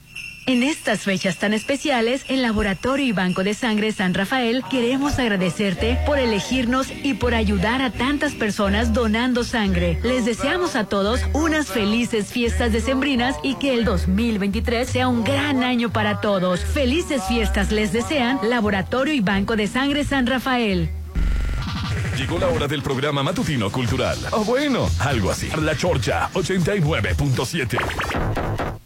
En 0.47 0.61
estas 0.61 1.01
fechas 1.01 1.39
tan 1.39 1.53
especiales, 1.53 2.23
en 2.27 2.43
Laboratorio 2.43 3.03
y 3.03 3.11
Banco 3.11 3.43
de 3.43 3.55
Sangre 3.55 3.91
San 3.91 4.13
Rafael 4.13 4.61
queremos 4.69 5.17
agradecerte 5.17 5.97
por 6.05 6.19
elegirnos 6.19 6.91
y 6.91 7.15
por 7.15 7.33
ayudar 7.33 7.81
a 7.81 7.89
tantas 7.89 8.33
personas 8.33 8.93
donando 8.93 9.43
sangre. 9.43 9.99
Les 10.03 10.23
deseamos 10.23 10.75
a 10.75 10.83
todos 10.83 11.21
unas 11.33 11.69
felices 11.69 12.27
fiestas 12.27 12.71
decembrinas 12.71 13.35
y 13.41 13.55
que 13.55 13.73
el 13.73 13.85
2023 13.85 14.87
sea 14.87 15.07
un 15.07 15.23
gran 15.23 15.63
año 15.63 15.91
para 15.91 16.21
todos. 16.21 16.59
Felices 16.59 17.23
fiestas 17.27 17.71
les 17.71 17.91
desean 17.91 18.37
Laboratorio 18.43 19.15
y 19.15 19.21
Banco 19.21 19.55
de 19.55 19.65
Sangre 19.65 20.03
San 20.03 20.27
Rafael. 20.27 20.91
Llegó 22.19 22.37
la 22.37 22.49
hora 22.49 22.67
del 22.67 22.83
programa 22.83 23.23
matutino 23.23 23.71
cultural. 23.71 24.19
O 24.29 24.43
bueno, 24.43 24.87
algo 24.99 25.31
así. 25.31 25.49
La 25.59 25.75
Chorcha 25.75 26.29
89.7. 26.33 28.84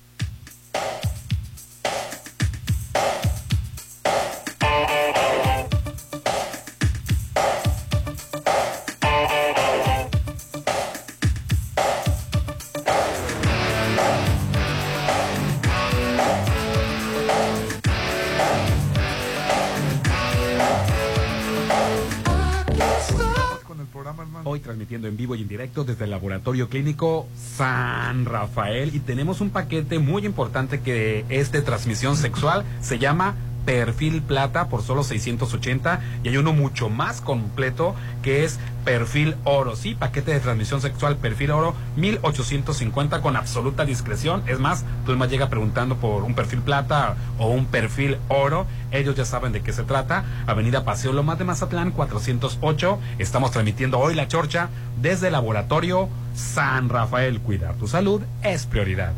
en 24.96 25.18
vivo 25.18 25.36
y 25.36 25.42
en 25.42 25.48
directo 25.48 25.84
desde 25.84 26.06
el 26.06 26.12
Laboratorio 26.12 26.70
Clínico 26.70 27.28
San 27.36 28.26
Rafael. 28.26 28.96
Y 28.96 29.00
tenemos 29.00 29.42
un 29.42 29.50
paquete 29.50 30.00
muy 30.00 30.26
importante 30.26 30.82
que 30.82 31.26
es 31.30 31.52
de 31.52 31.62
transmisión 31.62 32.16
sexual, 32.16 32.64
se 32.82 33.00
llama 33.00 33.36
perfil 33.66 34.22
plata 34.22 34.68
por 34.70 34.82
solo 34.82 35.04
680 35.04 36.02
y 36.24 36.30
hay 36.30 36.38
uno 36.38 36.54
mucho 36.54 36.90
más 36.90 37.22
completo 37.22 37.96
que 38.22 38.44
es 38.44 38.60
perfil 38.84 39.36
oro, 39.44 39.76
sí, 39.76 39.94
paquete 39.94 40.32
de 40.32 40.40
transmisión 40.40 40.82
sexual 40.82 41.18
perfil 41.18 41.52
oro 41.52 41.76
1850 41.98 43.22
con 43.22 43.36
absoluta 43.36 43.86
discreción. 43.86 44.44
Es 44.48 44.60
más, 44.60 44.86
tú 45.06 45.16
más 45.16 45.30
llega 45.30 45.50
preguntando 45.50 45.98
por 45.98 46.24
un 46.24 46.34
perfil 46.34 46.62
plata 46.62 47.16
o 47.38 47.50
un 47.50 47.66
perfil 47.66 48.18
oro, 48.30 48.66
ellos 48.92 49.16
ya 49.16 49.26
saben 49.26 49.52
de 49.52 49.62
qué 49.62 49.74
se 49.74 49.84
trata. 49.84 50.26
Avenida 50.48 50.84
Paseo 50.84 51.14
Lomas 51.14 51.38
de 51.38 51.46
Mazatlán 51.46 51.92
408. 51.92 53.00
Estamos 53.20 53.52
transmitiendo 53.52 54.00
hoy 54.00 54.16
la 54.16 54.28
chorcha 54.28 54.70
desde 55.02 55.28
el 55.28 55.34
laboratorio 55.34 56.10
San 56.34 56.90
Rafael. 56.90 57.40
Cuidar 57.42 57.76
tu 57.76 57.88
salud 57.88 58.22
es 58.42 58.66
prioridad. 58.66 59.14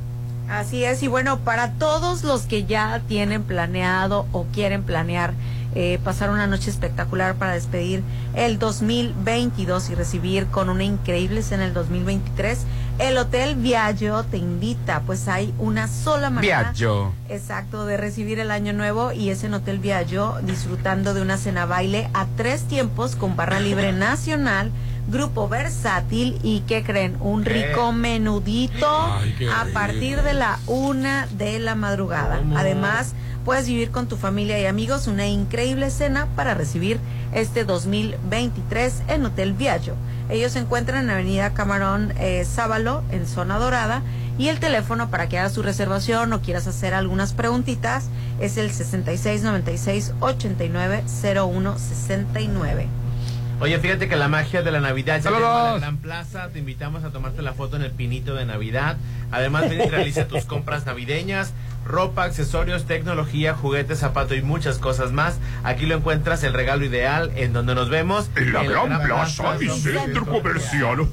Así 0.51 0.83
es, 0.83 1.01
y 1.01 1.07
bueno, 1.07 1.39
para 1.39 1.71
todos 1.71 2.23
los 2.25 2.41
que 2.41 2.65
ya 2.65 3.01
tienen 3.07 3.43
planeado 3.43 4.25
o 4.33 4.45
quieren 4.51 4.83
planear 4.83 5.33
eh, 5.73 5.97
pasar 6.03 6.29
una 6.29 6.47
noche 6.47 6.69
espectacular 6.69 7.35
para 7.35 7.53
despedir 7.53 8.03
el 8.33 8.59
2022 8.59 9.89
y 9.89 9.95
recibir 9.95 10.47
con 10.47 10.67
una 10.67 10.83
increíble 10.83 11.41
cena 11.41 11.63
el 11.65 11.73
2023, 11.73 12.65
el 12.99 13.17
Hotel 13.17 13.55
Viaggio 13.55 14.23
te 14.23 14.35
invita, 14.35 15.03
pues 15.05 15.29
hay 15.29 15.53
una 15.57 15.87
sola 15.87 16.29
manera. 16.29 16.63
Viaggio. 16.63 17.13
Exacto, 17.29 17.85
de 17.85 17.95
recibir 17.95 18.39
el 18.39 18.51
año 18.51 18.73
nuevo 18.73 19.13
y 19.13 19.29
es 19.29 19.45
en 19.45 19.53
Hotel 19.53 19.79
Viaggio 19.79 20.35
disfrutando 20.43 21.13
de 21.13 21.21
una 21.21 21.37
cena 21.37 21.65
baile 21.65 22.09
a 22.13 22.27
tres 22.35 22.63
tiempos 22.63 23.15
con 23.15 23.37
barra 23.37 23.61
libre 23.61 23.93
nacional 23.93 24.69
grupo 25.09 25.49
versátil 25.49 26.39
y 26.43 26.61
que 26.61 26.83
creen 26.83 27.17
un 27.19 27.43
rico 27.45 27.91
menudito 27.91 28.87
Ay, 28.89 29.35
a 29.53 29.65
partir 29.73 30.21
de 30.21 30.33
la 30.33 30.59
una 30.67 31.27
de 31.37 31.59
la 31.59 31.75
madrugada. 31.75 32.41
Además, 32.55 33.13
puedes 33.43 33.67
vivir 33.67 33.91
con 33.91 34.07
tu 34.07 34.17
familia 34.17 34.59
y 34.59 34.65
amigos 34.65 35.07
una 35.07 35.27
increíble 35.27 35.89
cena 35.89 36.27
para 36.35 36.53
recibir 36.53 36.99
este 37.33 37.63
2023 37.63 39.03
en 39.07 39.25
Hotel 39.25 39.53
Viaggio. 39.53 39.95
Ellos 40.29 40.53
se 40.53 40.59
encuentran 40.59 41.05
en 41.05 41.09
Avenida 41.09 41.53
Camarón 41.53 42.13
eh, 42.17 42.45
Sábalo, 42.45 43.03
en 43.11 43.27
Zona 43.27 43.57
Dorada, 43.57 44.01
y 44.37 44.47
el 44.47 44.59
teléfono 44.59 45.09
para 45.09 45.27
que 45.27 45.37
hagas 45.37 45.53
su 45.53 45.61
reservación 45.61 46.31
o 46.33 46.41
quieras 46.41 46.67
hacer 46.67 46.93
algunas 46.93 47.33
preguntitas 47.33 48.05
es 48.39 48.57
el 48.57 48.71
6696 48.71 50.13
89 50.19 51.03
0169. 51.05 53.00
Oye, 53.61 53.77
fíjate 53.77 54.09
que 54.09 54.15
la 54.15 54.27
magia 54.27 54.63
de 54.63 54.71
la 54.71 54.79
Navidad 54.81 55.17
ya 55.17 55.21
¡Saludos! 55.23 55.43
llegó 55.43 55.57
a 55.59 55.71
la 55.73 55.77
Gran 55.79 55.97
Plaza. 55.97 56.49
Te 56.49 56.57
invitamos 56.59 57.03
a 57.03 57.11
tomarte 57.11 57.43
la 57.43 57.53
foto 57.53 57.75
en 57.75 57.83
el 57.83 57.91
pinito 57.91 58.33
de 58.33 58.45
Navidad. 58.45 58.97
Además, 59.31 59.69
ven 59.69 59.81
y 59.81 59.87
realiza 59.89 60.27
tus 60.27 60.45
compras 60.45 60.87
navideñas. 60.87 61.53
Ropa, 61.85 62.23
accesorios, 62.23 62.85
tecnología, 62.85 63.53
juguetes, 63.53 63.99
zapatos 63.99 64.35
y 64.37 64.41
muchas 64.41 64.79
cosas 64.79 65.11
más. 65.11 65.37
Aquí 65.63 65.85
lo 65.85 65.95
encuentras 65.95 66.43
el 66.43 66.53
regalo 66.53 66.85
ideal 66.85 67.31
en 67.35 67.53
donde 67.53 67.75
nos 67.75 67.89
vemos. 67.89 68.31
En 68.35 68.51
la 68.51 68.63
Gran 68.63 68.99
Plaza 69.03 69.55
y 69.59 69.65
Don 69.67 69.79
Centro. 69.79 70.25
Comercial. 70.25 71.07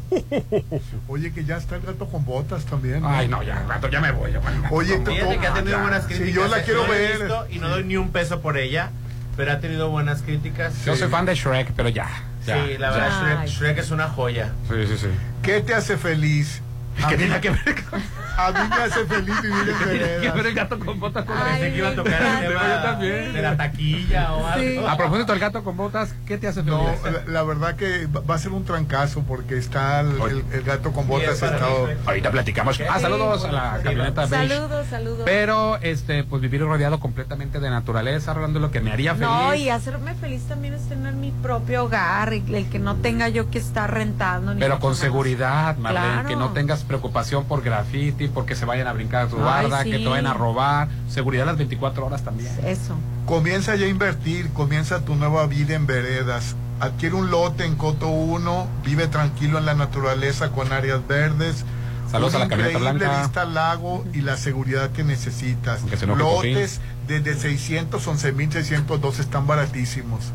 Oye, 1.06 1.32
que 1.32 1.44
ya 1.44 1.58
está 1.58 1.76
el 1.76 1.82
gato 1.82 2.06
con 2.08 2.24
botas 2.24 2.64
también. 2.64 3.02
Ay, 3.04 3.28
no, 3.28 3.42
ya, 3.42 3.62
gato, 3.68 3.88
ya 3.90 4.00
me 4.00 4.10
voy. 4.12 4.32
ya, 4.32 4.38
bueno, 4.40 4.62
Oye, 4.70 4.96
gato, 4.98 5.10
Fíjate 5.10 5.38
que 5.38 5.46
ha 5.46 5.52
tenido 5.54 5.76
ya. 5.76 5.82
buenas 5.82 6.02
Sí, 6.04 6.14
críticas. 6.14 6.34
yo 6.34 6.48
la 6.48 6.58
eh. 6.60 6.62
quiero 6.64 6.82
No 6.86 6.88
ver. 6.92 7.30
Y 7.50 7.58
no 7.58 7.68
doy 7.68 7.84
ni 7.84 7.96
un 7.98 8.10
peso 8.10 8.40
por 8.40 8.56
ella. 8.56 8.90
Pero 9.36 9.52
ha 9.52 9.60
tenido 9.60 9.88
buenas 9.90 10.22
críticas. 10.22 10.84
Yo 10.84 10.96
soy 10.96 11.08
fan 11.08 11.24
de 11.26 11.34
Shrek, 11.34 11.72
pero 11.76 11.88
ya. 11.90 12.08
Ya 12.48 12.64
sí, 12.66 12.78
la 12.78 12.90
verdad, 12.90 13.10
ya. 13.10 13.44
Shrek, 13.44 13.48
Shrek 13.48 13.78
es 13.78 13.90
una 13.90 14.08
joya. 14.08 14.52
Sí, 14.68 14.86
sí, 14.86 14.98
sí. 14.98 15.08
¿Qué 15.42 15.60
te 15.60 15.74
hace 15.74 15.96
feliz? 15.96 16.62
¿Qué 17.08 17.16
tiene 17.16 17.40
que 17.40 17.50
ver 17.50 17.84
con 17.84 18.02
a 18.38 18.52
mí 18.52 18.68
me 18.70 18.76
hace 18.84 19.04
feliz 19.06 19.42
vivir 19.42 19.68
en 19.68 19.78
¿Qué 19.78 19.84
tiene 19.98 20.20
que 20.20 20.30
ver 20.30 20.46
el 20.46 20.54
gato 20.54 20.78
con 20.78 21.00
botas 21.00 21.24
con 21.24 21.36
Ay, 21.36 21.44
Pensé 21.60 21.70
que 21.72 21.78
iba 21.78 21.88
a 21.88 21.94
tocar 21.94 22.22
el 22.22 22.48
tema 22.48 22.62
Yo 22.68 22.82
también. 22.82 23.32
de 23.32 23.42
la 23.42 23.56
taquilla 23.56 24.32
o 24.34 24.46
algo. 24.46 24.64
Sí. 24.64 24.80
A 24.88 24.96
propósito 24.96 25.32
del 25.32 25.40
gato 25.40 25.64
con 25.64 25.76
botas, 25.76 26.14
¿qué 26.26 26.38
te 26.38 26.46
hace 26.48 26.62
feliz? 26.62 26.78
No, 26.78 27.10
la, 27.10 27.24
la 27.26 27.42
verdad 27.42 27.74
que 27.76 28.06
va 28.06 28.34
a 28.34 28.38
ser 28.38 28.52
un 28.52 28.64
trancazo 28.64 29.22
porque 29.26 29.58
está 29.58 30.00
el, 30.00 30.12
el- 30.22 30.44
el 30.52 30.62
gato 30.62 30.92
con 30.92 31.06
botas. 31.08 31.34
es 31.34 31.40
para 31.40 31.56
estado- 31.56 31.86
mí, 31.86 31.92
Ahorita 32.06 32.30
platicamos. 32.30 32.80
Ah, 32.88 33.00
saludos 33.00 33.44
a 33.44 33.52
la 33.52 33.80
camioneta 33.82 34.26
beige. 34.26 34.48
Saludos, 34.54 34.86
saludos. 34.88 35.22
Pero, 35.24 35.76
este, 35.82 36.24
pues 36.24 36.40
vivir 36.40 36.60
rodeado 36.62 37.00
completamente 37.00 37.58
de 37.60 37.70
naturaleza, 37.70 38.34
Rolando, 38.34 38.60
lo 38.60 38.70
que 38.70 38.80
me 38.80 38.92
haría 38.92 39.14
feliz. 39.14 39.28
No, 39.28 39.54
y 39.54 39.68
hacerme 39.68 40.14
feliz 40.14 40.42
también 40.48 40.74
es 40.74 40.88
tener 40.88 41.14
mi 41.14 41.30
propio 41.42 41.84
hogar, 41.84 42.32
y 42.34 42.44
el 42.54 42.68
que 42.70 42.78
no 42.78 42.96
tenga 42.96 43.28
yo 43.28 43.50
que 43.50 43.58
estar 43.58 43.92
rentando. 43.92 44.54
ni 44.54 44.60
Pero 44.60 44.78
con 44.78 44.94
seguridad, 44.94 45.76
Marlene, 45.78 46.06
Claro. 46.08 46.28
que 46.28 46.36
no 46.36 46.48
tengas 46.52 46.84
preocupación 46.84 47.44
por 47.44 47.62
graffiti, 47.62 48.27
porque 48.28 48.54
se 48.54 48.64
vayan 48.64 48.86
a 48.86 48.92
brincar 48.92 49.26
a 49.26 49.28
tu 49.28 49.36
Ay, 49.36 49.42
barda, 49.42 49.82
sí. 49.82 49.90
que 49.90 49.98
te 49.98 50.06
vayan 50.06 50.26
a 50.26 50.34
robar. 50.34 50.88
Seguridad 51.08 51.46
las 51.46 51.56
24 51.56 52.06
horas 52.06 52.22
también. 52.22 52.50
Eso. 52.64 52.96
Comienza 53.26 53.74
ya 53.76 53.86
a 53.86 53.88
invertir, 53.88 54.50
comienza 54.52 55.00
tu 55.00 55.14
nueva 55.14 55.46
vida 55.46 55.74
en 55.74 55.86
veredas. 55.86 56.56
Adquiere 56.80 57.16
un 57.16 57.30
lote 57.30 57.64
en 57.64 57.74
Coto 57.74 58.08
1, 58.08 58.68
vive 58.84 59.06
tranquilo 59.08 59.58
en 59.58 59.66
la 59.66 59.74
naturaleza 59.74 60.50
con 60.50 60.72
áreas 60.72 61.06
verdes. 61.06 61.64
Saludos 62.10 62.36
a 62.36 62.38
la 62.38 62.48
camioneta 62.48 62.78
increíble 62.78 63.04
blanca. 63.06 63.22
vista 63.22 63.42
al 63.42 63.54
lago 63.54 64.04
y 64.14 64.22
la 64.22 64.36
seguridad 64.36 64.90
que 64.92 65.04
necesitas. 65.04 65.82
Lotes 66.06 66.80
desde 67.06 67.34
600, 67.34 68.06
11.602 68.06 69.18
están 69.18 69.46
baratísimos. 69.46 70.32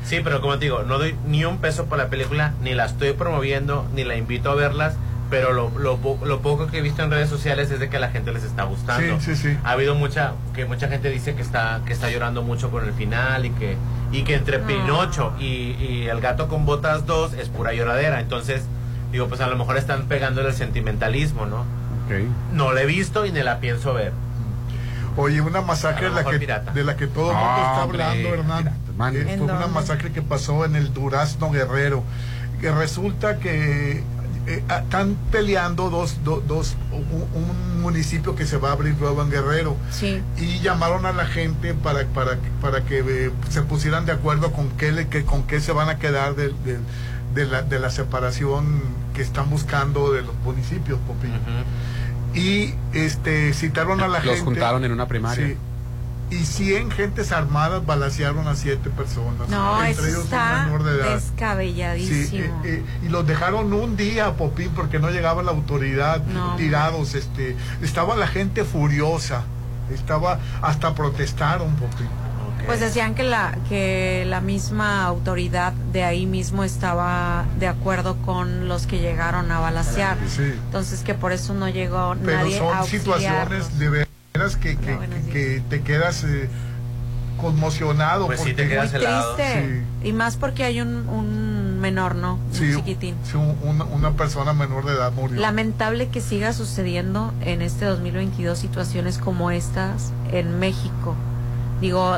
Sí, 0.06 0.22
pero 0.24 0.40
como 0.42 0.54
te 0.60 0.66
digo, 0.66 0.84
no 0.84 0.98
doy 1.00 1.16
ni 1.26 1.46
un 1.46 1.58
peso 1.58 1.86
por 1.86 1.98
la 1.98 2.10
película, 2.10 2.54
ni 2.62 2.74
la 2.76 2.86
estoy 2.86 3.14
promoviendo, 3.14 3.88
ni 3.96 4.04
la 4.04 4.16
invito 4.16 4.52
a 4.52 4.56
verlas, 4.56 4.94
pero 5.30 5.54
lo, 5.54 5.72
lo, 5.80 5.98
po- 5.98 6.20
lo 6.24 6.42
poco 6.42 6.68
que 6.68 6.78
he 6.78 6.82
visto 6.82 7.02
en 7.04 7.10
redes 7.12 7.30
sociales 7.30 7.72
es 7.72 7.80
de 7.80 7.90
que 7.90 7.98
a 7.98 8.00
la 8.00 8.10
gente 8.10 8.32
les 8.32 8.44
está 8.44 8.64
gustando. 8.64 9.20
Sí, 9.20 9.36
sí, 9.36 9.50
sí. 9.54 9.58
Ha 9.64 9.72
habido 9.72 9.96
mucha, 9.96 10.34
que 10.54 10.66
mucha 10.66 10.88
gente 10.88 11.10
dice 11.10 11.36
que 11.36 11.42
está, 11.42 11.82
que 11.86 11.94
está 11.94 12.10
llorando 12.12 12.44
mucho 12.44 12.70
con 12.72 12.86
el 12.86 12.94
final 12.94 13.46
y 13.46 13.50
que, 13.52 13.76
y 14.12 14.24
que 14.24 14.36
entre. 14.36 14.60
Pinocho 14.60 15.34
y, 15.40 15.76
y 15.80 16.08
el 16.10 16.22
gato 16.22 16.48
con 16.48 16.66
botas 16.66 17.06
2 17.06 17.34
es 17.34 17.50
pura 17.50 17.74
lloradera. 17.74 18.20
Entonces, 18.20 18.64
digo, 19.12 19.28
pues 19.28 19.42
a 19.42 19.48
lo 19.48 19.56
mejor 19.58 19.78
están 19.78 20.04
pegándole 20.08 20.50
el 20.50 20.56
sentimentalismo, 20.56 21.46
¿no? 21.46 21.66
No 22.54 22.72
la 22.72 22.82
he 22.84 22.86
visto 22.86 23.26
y 23.26 23.32
ni 23.32 23.42
la 23.42 23.60
pienso 23.60 23.94
ver. 23.94 24.14
Oye, 25.18 25.40
una 25.42 25.62
masacre 25.62 26.08
A 26.08 26.10
de 26.10 26.16
la, 26.24 26.30
que, 26.30 26.38
de 26.74 26.84
la 26.84 26.96
que 26.98 27.08
todo 27.08 27.32
el 27.32 27.38
mundo 27.38 27.62
está 27.62 27.82
hablando, 27.82 28.30
Hernán. 28.34 28.68
Eh, 29.16 29.26
¿En 29.30 29.40
fue 29.40 29.48
una 29.56 29.68
masacre 29.68 30.12
que 30.12 30.22
pasó 30.22 30.66
en 30.66 30.76
el 30.76 30.94
Durazno 30.94 31.50
Guerrero. 31.52 32.04
Que 32.62 32.72
resulta 32.72 33.38
que 33.40 34.04
eh, 34.48 34.64
ah, 34.70 34.80
están 34.80 35.16
peleando 35.32 35.90
dos, 35.90 36.24
do- 36.24 36.44
dos, 36.48 36.76
un, 36.92 37.24
un 37.42 37.82
municipio 37.82 38.36
que 38.36 38.46
se 38.46 38.58
va 38.58 38.70
a 38.70 38.72
abrir 38.74 38.96
nuevo 38.96 39.22
en 39.22 39.30
Guerrero. 39.30 39.76
Sí. 39.92 40.22
Y 40.38 40.60
llamaron 40.60 41.06
a 41.06 41.14
la 41.14 41.26
gente 41.26 41.74
para, 41.74 42.06
para, 42.08 42.38
para 42.62 42.84
que 42.86 43.00
eh, 43.00 43.32
se 43.50 43.62
pusieran 43.64 44.06
de 44.06 44.12
acuerdo 44.12 44.52
con 44.52 44.70
qué, 44.72 44.92
le- 44.92 45.08
que, 45.08 45.24
con 45.26 45.44
qué 45.44 45.60
se 45.60 45.72
van 45.72 45.90
a 45.90 45.98
quedar 45.98 46.36
del- 46.36 46.56
del- 46.64 46.82
de, 47.34 47.46
la, 47.46 47.62
de 47.64 47.80
la 47.80 47.90
separación 47.90 48.82
que 49.14 49.22
están 49.22 49.50
buscando 49.50 50.12
de 50.14 50.22
los 50.22 50.36
municipios, 50.44 51.00
Popillo. 51.08 51.34
Y 52.34 52.74
este 52.94 53.54
citaron 53.54 54.02
a 54.02 54.08
la 54.08 54.20
Los 54.20 54.26
gente. 54.36 54.42
juntaron 54.44 54.84
en 54.86 54.92
una 54.92 55.08
primaria. 55.08 55.48
Sí. 55.48 55.58
Y 56.32 56.44
100 56.44 56.90
gentes 56.92 57.32
armadas 57.32 57.86
balacearon 57.86 58.48
a 58.48 58.56
7 58.56 58.90
personas. 58.90 59.48
No, 59.48 59.84
entre 59.84 60.06
ellos 60.06 60.18
un 60.20 60.24
está 60.26 60.64
menor 60.66 60.84
de 60.84 60.96
edad. 60.98 61.20
Sí, 61.20 61.26
descabelladísimo. 61.30 62.62
eh, 62.64 62.84
eh, 62.84 62.84
y 63.06 63.10
los 63.10 63.28
dejaron 63.28 63.72
un 63.74 63.96
día, 63.96 64.34
Popín, 64.34 64.72
porque 64.76 64.98
no 65.00 65.12
llegaba 65.12 65.44
la 65.44 65.52
autoridad, 65.52 66.24
No. 66.26 66.56
tirados. 66.56 67.14
este 67.14 67.56
Estaba 67.82 68.16
la 68.16 68.28
gente 68.28 68.64
furiosa, 68.64 69.44
estaba 69.94 70.40
hasta 70.62 70.96
protestaron, 70.96 71.76
Popín. 71.76 72.08
Pues 72.66 72.80
decían 72.80 73.14
que 73.14 73.22
la 73.24 73.56
que 73.70 74.24
la 74.26 74.42
misma 74.42 75.06
autoridad 75.06 75.74
de 75.94 76.04
ahí 76.04 76.26
mismo 76.26 76.64
estaba 76.64 77.46
de 77.60 77.68
acuerdo 77.68 78.16
con 78.26 78.68
los 78.68 78.88
que 78.88 78.98
llegaron 78.98 79.52
a 79.52 79.60
balasear. 79.60 80.18
Sí. 80.28 80.42
Entonces 80.66 81.02
que 81.02 81.14
por 81.14 81.32
eso 81.32 81.54
no 81.54 81.70
llegó 81.70 82.16
Pero 82.26 82.38
nadie 82.40 82.56
a 82.58 82.80
son 82.80 82.88
situaciones 82.88 83.78
de 83.78 84.05
que, 84.56 84.78
que, 84.78 84.92
No, 84.94 85.00
que- 85.02 85.32
que 85.32 85.64
te 85.70 85.82
quedas... 85.82 86.24
eh, 86.24 86.50
conmocionado. 87.38 88.28
Pues 88.28 88.40
sí, 88.40 88.50
porque- 88.52 88.64
te 88.64 88.70
quedas 88.70 88.92
Muy 88.94 89.02
helado. 89.02 89.36
triste. 89.36 89.84
Y 90.04 90.14
más 90.14 90.38
porque 90.38 90.64
hay 90.64 90.80
un, 90.82 91.08
un 91.10 91.80
menor, 91.82 92.16
¿no? 92.16 92.36
Un 92.36 92.54
Sí, 92.54 92.74
chiquitín. 92.76 93.16
sí, 93.30 93.36
un- 93.36 93.58
una, 93.62 93.84
una 93.84 94.12
persona 94.12 94.54
menor 94.54 94.86
de 94.86 94.94
edad 94.94 95.12
murió. 95.12 95.40
Lamentable 95.40 96.08
que 96.08 96.22
siga 96.22 96.54
sucediendo 96.54 97.34
en 97.42 97.62
este 97.62 97.86
2022 97.86 98.58
situaciones 98.58 99.18
como 99.18 99.52
estas 99.52 100.12
en 100.32 100.60
México. 100.60 101.16
Digo, 101.82 102.16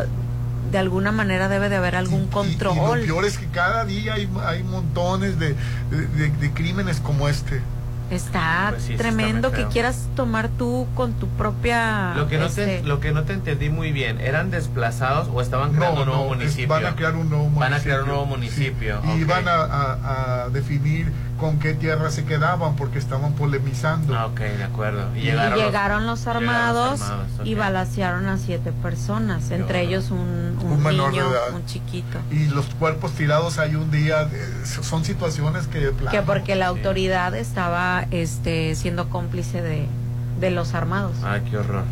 de 0.72 0.78
alguna 0.78 1.12
manera 1.12 1.50
debe 1.50 1.68
de 1.70 1.78
haber 1.78 1.96
algún 1.96 2.22
Y 2.24 2.26
lo 2.26 2.32
control. 2.32 3.02
peor 3.02 3.26
es 3.26 3.38
que 3.40 3.48
cada 3.48 3.86
día 3.86 4.14
hay, 4.14 4.30
hay 4.46 4.64
montones 4.64 5.40
de, 5.40 5.56
de- 5.90 6.08
de- 6.16 6.30
de 6.30 6.52
crímenes 6.54 7.00
como 7.00 7.28
este. 7.28 7.62
Está 8.10 8.68
Pues 8.72 8.84
sí, 8.84 8.94
está 8.94 9.04
tremendo 9.04 9.52
que 9.52 9.66
quieras 9.68 10.08
tomar 10.16 10.48
tú 10.50 10.88
con 10.96 11.14
tu 11.14 11.28
propia... 11.28 12.14
Lo 12.16 12.28
que, 12.28 12.38
no 12.38 12.46
este, 12.46 12.66
te, 12.80 12.84
lo 12.84 13.00
que 13.02 13.12
no 13.12 13.24
te 13.24 13.34
entendí 13.34 13.70
muy 13.70 13.92
bien, 13.92 14.22
¿eran 14.22 14.50
desplazados 14.50 15.28
o 15.34 15.42
estaban 15.42 15.74
creando 15.74 15.96
No, 15.96 16.02
un 16.04 16.08
nuevo 16.08 16.26
no, 16.26 16.32
es- 16.34 16.38
municipio? 16.40 16.68
van 16.70 16.86
a 16.86 16.96
crear 16.96 17.16
un 17.16 17.30
nuevo 17.30 17.44
municipio. 17.50 17.60
Van 17.60 17.74
a 17.74 17.80
crear 17.84 18.02
un 18.04 18.08
nuevo 18.08 18.26
municipio. 18.26 19.02
Y 19.18 19.24
van 19.26 19.48
a, 19.48 19.52
a- 19.56 20.44
a 20.46 20.50
definir 20.50 21.12
con 21.38 21.60
qué 21.60 21.74
tierra 21.74 22.12
se 22.12 22.26
quedaban 22.26 22.76
porque 22.76 22.98
estaban 23.00 23.34
polemizando. 23.34 24.18
Ah, 24.18 24.26
ok, 24.28 24.40
de 24.40 24.64
acuerdo. 24.64 25.16
Y 25.16 25.20
y 25.20 25.22
llegaron, 25.24 25.60
llegaron, 25.60 26.06
los, 26.08 26.20
los 26.26 26.26
llegaron 26.28 26.50
armados, 26.50 27.00
los 27.00 27.10
armados, 27.10 27.30
y 27.48 27.56
balacearon 27.56 28.26
a 28.28 28.38
siete 28.38 28.72
personas, 28.72 29.52
entre 29.52 29.82
ellos 29.82 30.12
un, 30.12 30.58
un, 30.62 30.72
Un 30.74 30.84
menor 30.84 31.12
de 31.12 31.18
niño, 31.20 31.32
edad. 31.32 31.54
un 31.56 31.66
chiquito. 31.66 32.18
Y 32.32 32.48
los 32.48 32.66
cuerpos 32.76 33.12
tirados 33.14 33.60
hay 33.60 33.76
un 33.76 33.90
día. 33.92 34.24
eh, 34.24 34.66
son 34.66 35.06
situaciones 35.06 35.68
que. 35.68 35.80
de 35.80 35.92
plano, 35.92 36.12
Que 36.12 36.22
porque 36.24 36.56
la 36.56 36.68
autoridad 36.68 37.36
estaba 37.36 38.06
este 38.12 38.76
siendo 38.76 39.10
cómplice 39.10 39.62
de, 39.62 39.86
de 40.40 40.52
los 40.52 40.74
armados. 40.74 41.14
Ay, 41.24 41.42
qué 41.50 41.58
horror. 41.58 41.84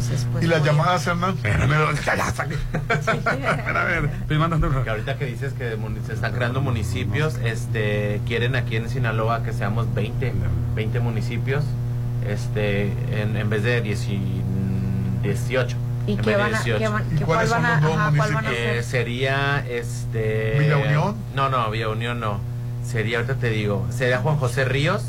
Entonces, 0.00 0.26
pues, 0.32 0.44
y 0.44 0.46
las 0.46 0.64
llamadas, 0.64 1.06
Hernán. 1.06 1.36
Que 4.84 4.90
ahorita 4.90 5.16
que 5.18 5.26
dices 5.26 5.52
que 5.52 5.76
se 6.06 6.12
están 6.14 6.32
creando 6.32 6.60
municipios, 6.60 7.36
este, 7.44 8.20
quieren 8.26 8.56
aquí 8.56 8.76
en 8.76 8.88
Sinaloa 8.88 9.42
que 9.42 9.52
seamos 9.52 9.92
20, 9.94 10.32
20 10.74 11.00
municipios, 11.00 11.64
este, 12.26 12.92
en, 13.20 13.36
en 13.36 13.50
vez 13.50 13.62
de 13.62 13.80
10 13.80 14.08
y- 14.08 14.42
18. 15.22 15.76
¿Y 16.06 16.12
en 16.12 16.18
qué 16.18 16.30
vez 16.30 16.36
de 16.36 16.42
van 16.42 16.54
a, 16.54 16.62
18. 16.62 16.78
qué 16.78 16.88
van- 16.88 17.04
¿Y 17.14 17.20
cuál 17.24 17.48
son 17.48 17.62
van 17.62 17.72
a, 17.72 17.76
ajá, 17.76 18.12
cuál 18.16 18.34
van 18.34 18.46
a 18.46 18.52
Eh, 18.52 18.82
sería 18.82 19.64
este 19.68 20.56
¿Villa 20.58 20.76
Unión? 20.78 21.14
No, 21.34 21.48
no, 21.50 21.70
Villa 21.70 21.88
Unión 21.88 22.20
no. 22.20 22.40
Sería 22.84 23.18
ahorita 23.18 23.34
te 23.34 23.50
digo, 23.50 23.86
sería 23.90 24.18
Juan 24.18 24.36
José 24.36 24.64
Ríos, 24.64 25.02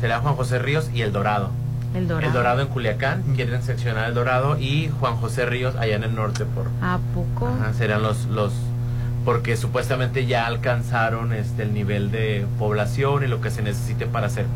sería 0.00 0.18
Juan 0.20 0.34
José 0.34 0.58
Ríos 0.58 0.90
y 0.94 1.02
El 1.02 1.12
Dorado. 1.12 1.50
El 1.94 2.06
dorado. 2.06 2.26
El 2.26 2.32
Dorado 2.34 2.60
en 2.60 2.68
Culiacán, 2.68 3.22
quieren 3.34 3.62
seccionar 3.62 4.08
El 4.08 4.14
Dorado 4.14 4.58
y 4.58 4.90
Juan 5.00 5.16
José 5.16 5.46
Ríos 5.46 5.74
allá 5.76 5.96
en 5.96 6.04
el 6.04 6.14
norte 6.14 6.44
por 6.44 6.66
¿A 6.82 6.98
poco? 7.14 7.48
Ajá, 7.48 7.72
serán 7.72 8.02
los 8.02 8.26
los 8.26 8.52
porque 9.24 9.56
supuestamente 9.56 10.26
ya 10.26 10.46
alcanzaron 10.46 11.32
este 11.32 11.62
el 11.62 11.74
nivel 11.74 12.10
de 12.10 12.46
población 12.58 13.24
y 13.24 13.26
lo 13.26 13.40
que 13.40 13.50
se 13.50 13.62
necesite 13.62 14.06
para 14.06 14.26
hacer 14.28 14.46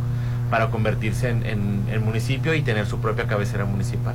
para 0.50 0.68
convertirse 0.70 1.30
en, 1.30 1.44
en, 1.46 1.84
en 1.90 2.04
municipio 2.04 2.54
y 2.54 2.62
tener 2.62 2.86
su 2.86 2.98
propia 2.98 3.26
cabecera 3.26 3.64
municipal. 3.64 4.14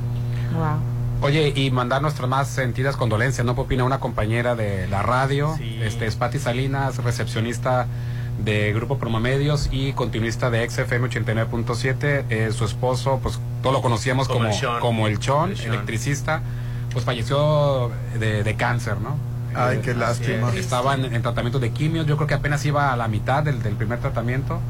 Wow. 0.54 0.78
Oye, 1.20 1.52
y 1.56 1.72
mandar 1.72 2.00
nuestras 2.00 2.28
más 2.28 2.46
sentidas 2.46 2.96
condolencias, 2.96 3.44
¿no, 3.44 3.56
Popina? 3.56 3.82
Una 3.82 3.98
compañera 3.98 4.54
de 4.54 4.86
la 4.86 5.02
radio, 5.02 5.54
Sí. 5.58 5.80
este 5.82 6.06
es 6.06 6.14
Patti 6.14 6.38
Salinas, 6.38 7.02
recepcionista 7.02 7.86
de 8.44 8.72
Grupo 8.72 8.98
Promomedios 8.98 9.68
y 9.72 9.92
continuista 9.94 10.50
de 10.50 10.68
XFM 10.68 11.08
89.7. 11.10 12.24
Eh, 12.30 12.50
su 12.52 12.64
esposo, 12.64 13.18
pues 13.22 13.38
todos 13.62 13.74
lo 13.74 13.82
conocíamos 13.82 14.28
Como 14.28 14.40
como, 14.40 14.50
el 14.52 14.60
Chon. 14.60 14.80
como 14.80 15.06
el 15.08 15.18
Chon, 15.18 15.50
El 15.50 15.56
Chon. 15.56 15.66
electricista, 15.74 16.42
pues 16.92 17.04
falleció 17.04 17.90
de, 18.18 18.42
de 18.44 18.54
cáncer, 18.54 19.00
¿no? 19.00 19.16
Ay, 19.54 19.78
Eh, 19.78 19.80
qué 19.82 19.94
lástima. 19.94 20.52
Estaba 20.54 20.94
en, 20.94 21.06
en 21.06 21.22
tratamiento 21.22 21.58
de 21.58 21.70
quimios, 21.70 22.06
yo 22.06 22.16
creo 22.16 22.28
que 22.28 22.34
apenas 22.34 22.64
iba 22.66 22.92
a 22.92 22.96
la 22.96 23.08
mitad 23.08 23.42
del, 23.42 23.62
del 23.62 23.74
primer 23.74 23.98
tratamiento. 23.98 24.60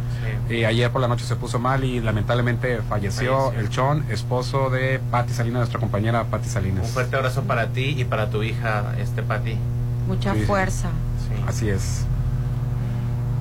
Y 0.49 0.65
ayer 0.65 0.91
por 0.91 1.01
la 1.03 1.09
noche 1.09 1.25
se 1.25 1.37
puso 1.37 1.59
mal 1.59 1.85
y 1.85 2.01
lamentablemente 2.01 2.81
falleció, 2.89 3.37
Falleció. 3.51 3.61
el 3.61 3.69
Chon, 3.71 4.05
esposo 4.11 4.71
de 4.71 4.99
Patti 5.11 5.33
Salinas, 5.35 5.59
nuestra 5.61 5.79
compañera 5.81 6.25
Patti 6.25 6.47
Un 6.47 6.51
Salinas. 6.53 6.91
fuerte 6.91 7.17
abrazo 7.17 7.43
para 7.43 7.67
ti 7.69 7.95
y 7.99 8.05
para 8.05 8.31
tu 8.31 8.43
hija, 8.43 8.95
este 8.99 9.23
Pati. 9.23 9.57
Mucha 10.07 10.33
Sí. 10.35 10.41
fuerza. 10.43 10.89
Sí. 11.29 11.43
Así 11.47 11.69
es. 11.69 12.07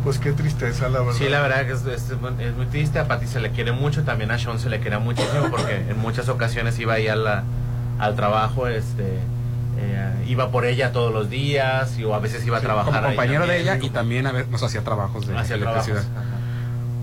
Pues 0.03 0.19
qué 0.19 0.31
tristeza, 0.31 0.87
la 0.89 0.99
verdad. 0.99 1.13
Sí, 1.17 1.27
la 1.27 1.41
verdad 1.41 1.65
que 1.65 1.73
es, 1.73 1.85
es- 1.85 2.11
es 2.39 2.55
muy 2.55 2.65
triste. 2.67 2.99
A 2.99 3.07
Pati 3.07 3.27
se 3.27 3.39
le 3.39 3.51
quiere 3.51 3.71
mucho, 3.73 4.03
también 4.03 4.31
a 4.31 4.37
Sean 4.39 4.59
se 4.59 4.69
le 4.69 4.79
quiere 4.79 4.97
muchísimo 4.99 5.49
porque 5.51 5.75
en 5.89 5.97
muchas 5.99 6.29
ocasiones 6.29 6.79
iba 6.79 6.93
ahí 6.93 7.07
a 7.07 7.15
la- 7.15 7.43
al 7.99 8.15
trabajo, 8.15 8.67
este, 8.67 9.03
eh, 9.79 10.11
iba 10.27 10.49
por 10.49 10.65
ella 10.65 10.91
todos 10.91 11.11
los 11.13 11.29
días 11.29 11.97
y, 11.97 12.03
o 12.05 12.13
a 12.15 12.19
veces 12.19 12.45
iba 12.45 12.57
a 12.57 12.61
trabajar. 12.61 12.93
Como 12.93 13.07
ahí 13.07 13.15
compañero 13.15 13.47
de 13.47 13.59
ella 13.61 13.77
y 13.81 13.89
también 13.89 14.27
a 14.27 14.31
nos 14.33 14.63
hacía 14.63 14.81
trabajos 14.81 15.27
de 15.27 15.37
Hacía 15.37 15.55
electricidad. 15.57 16.03
trabajos. 16.03 16.31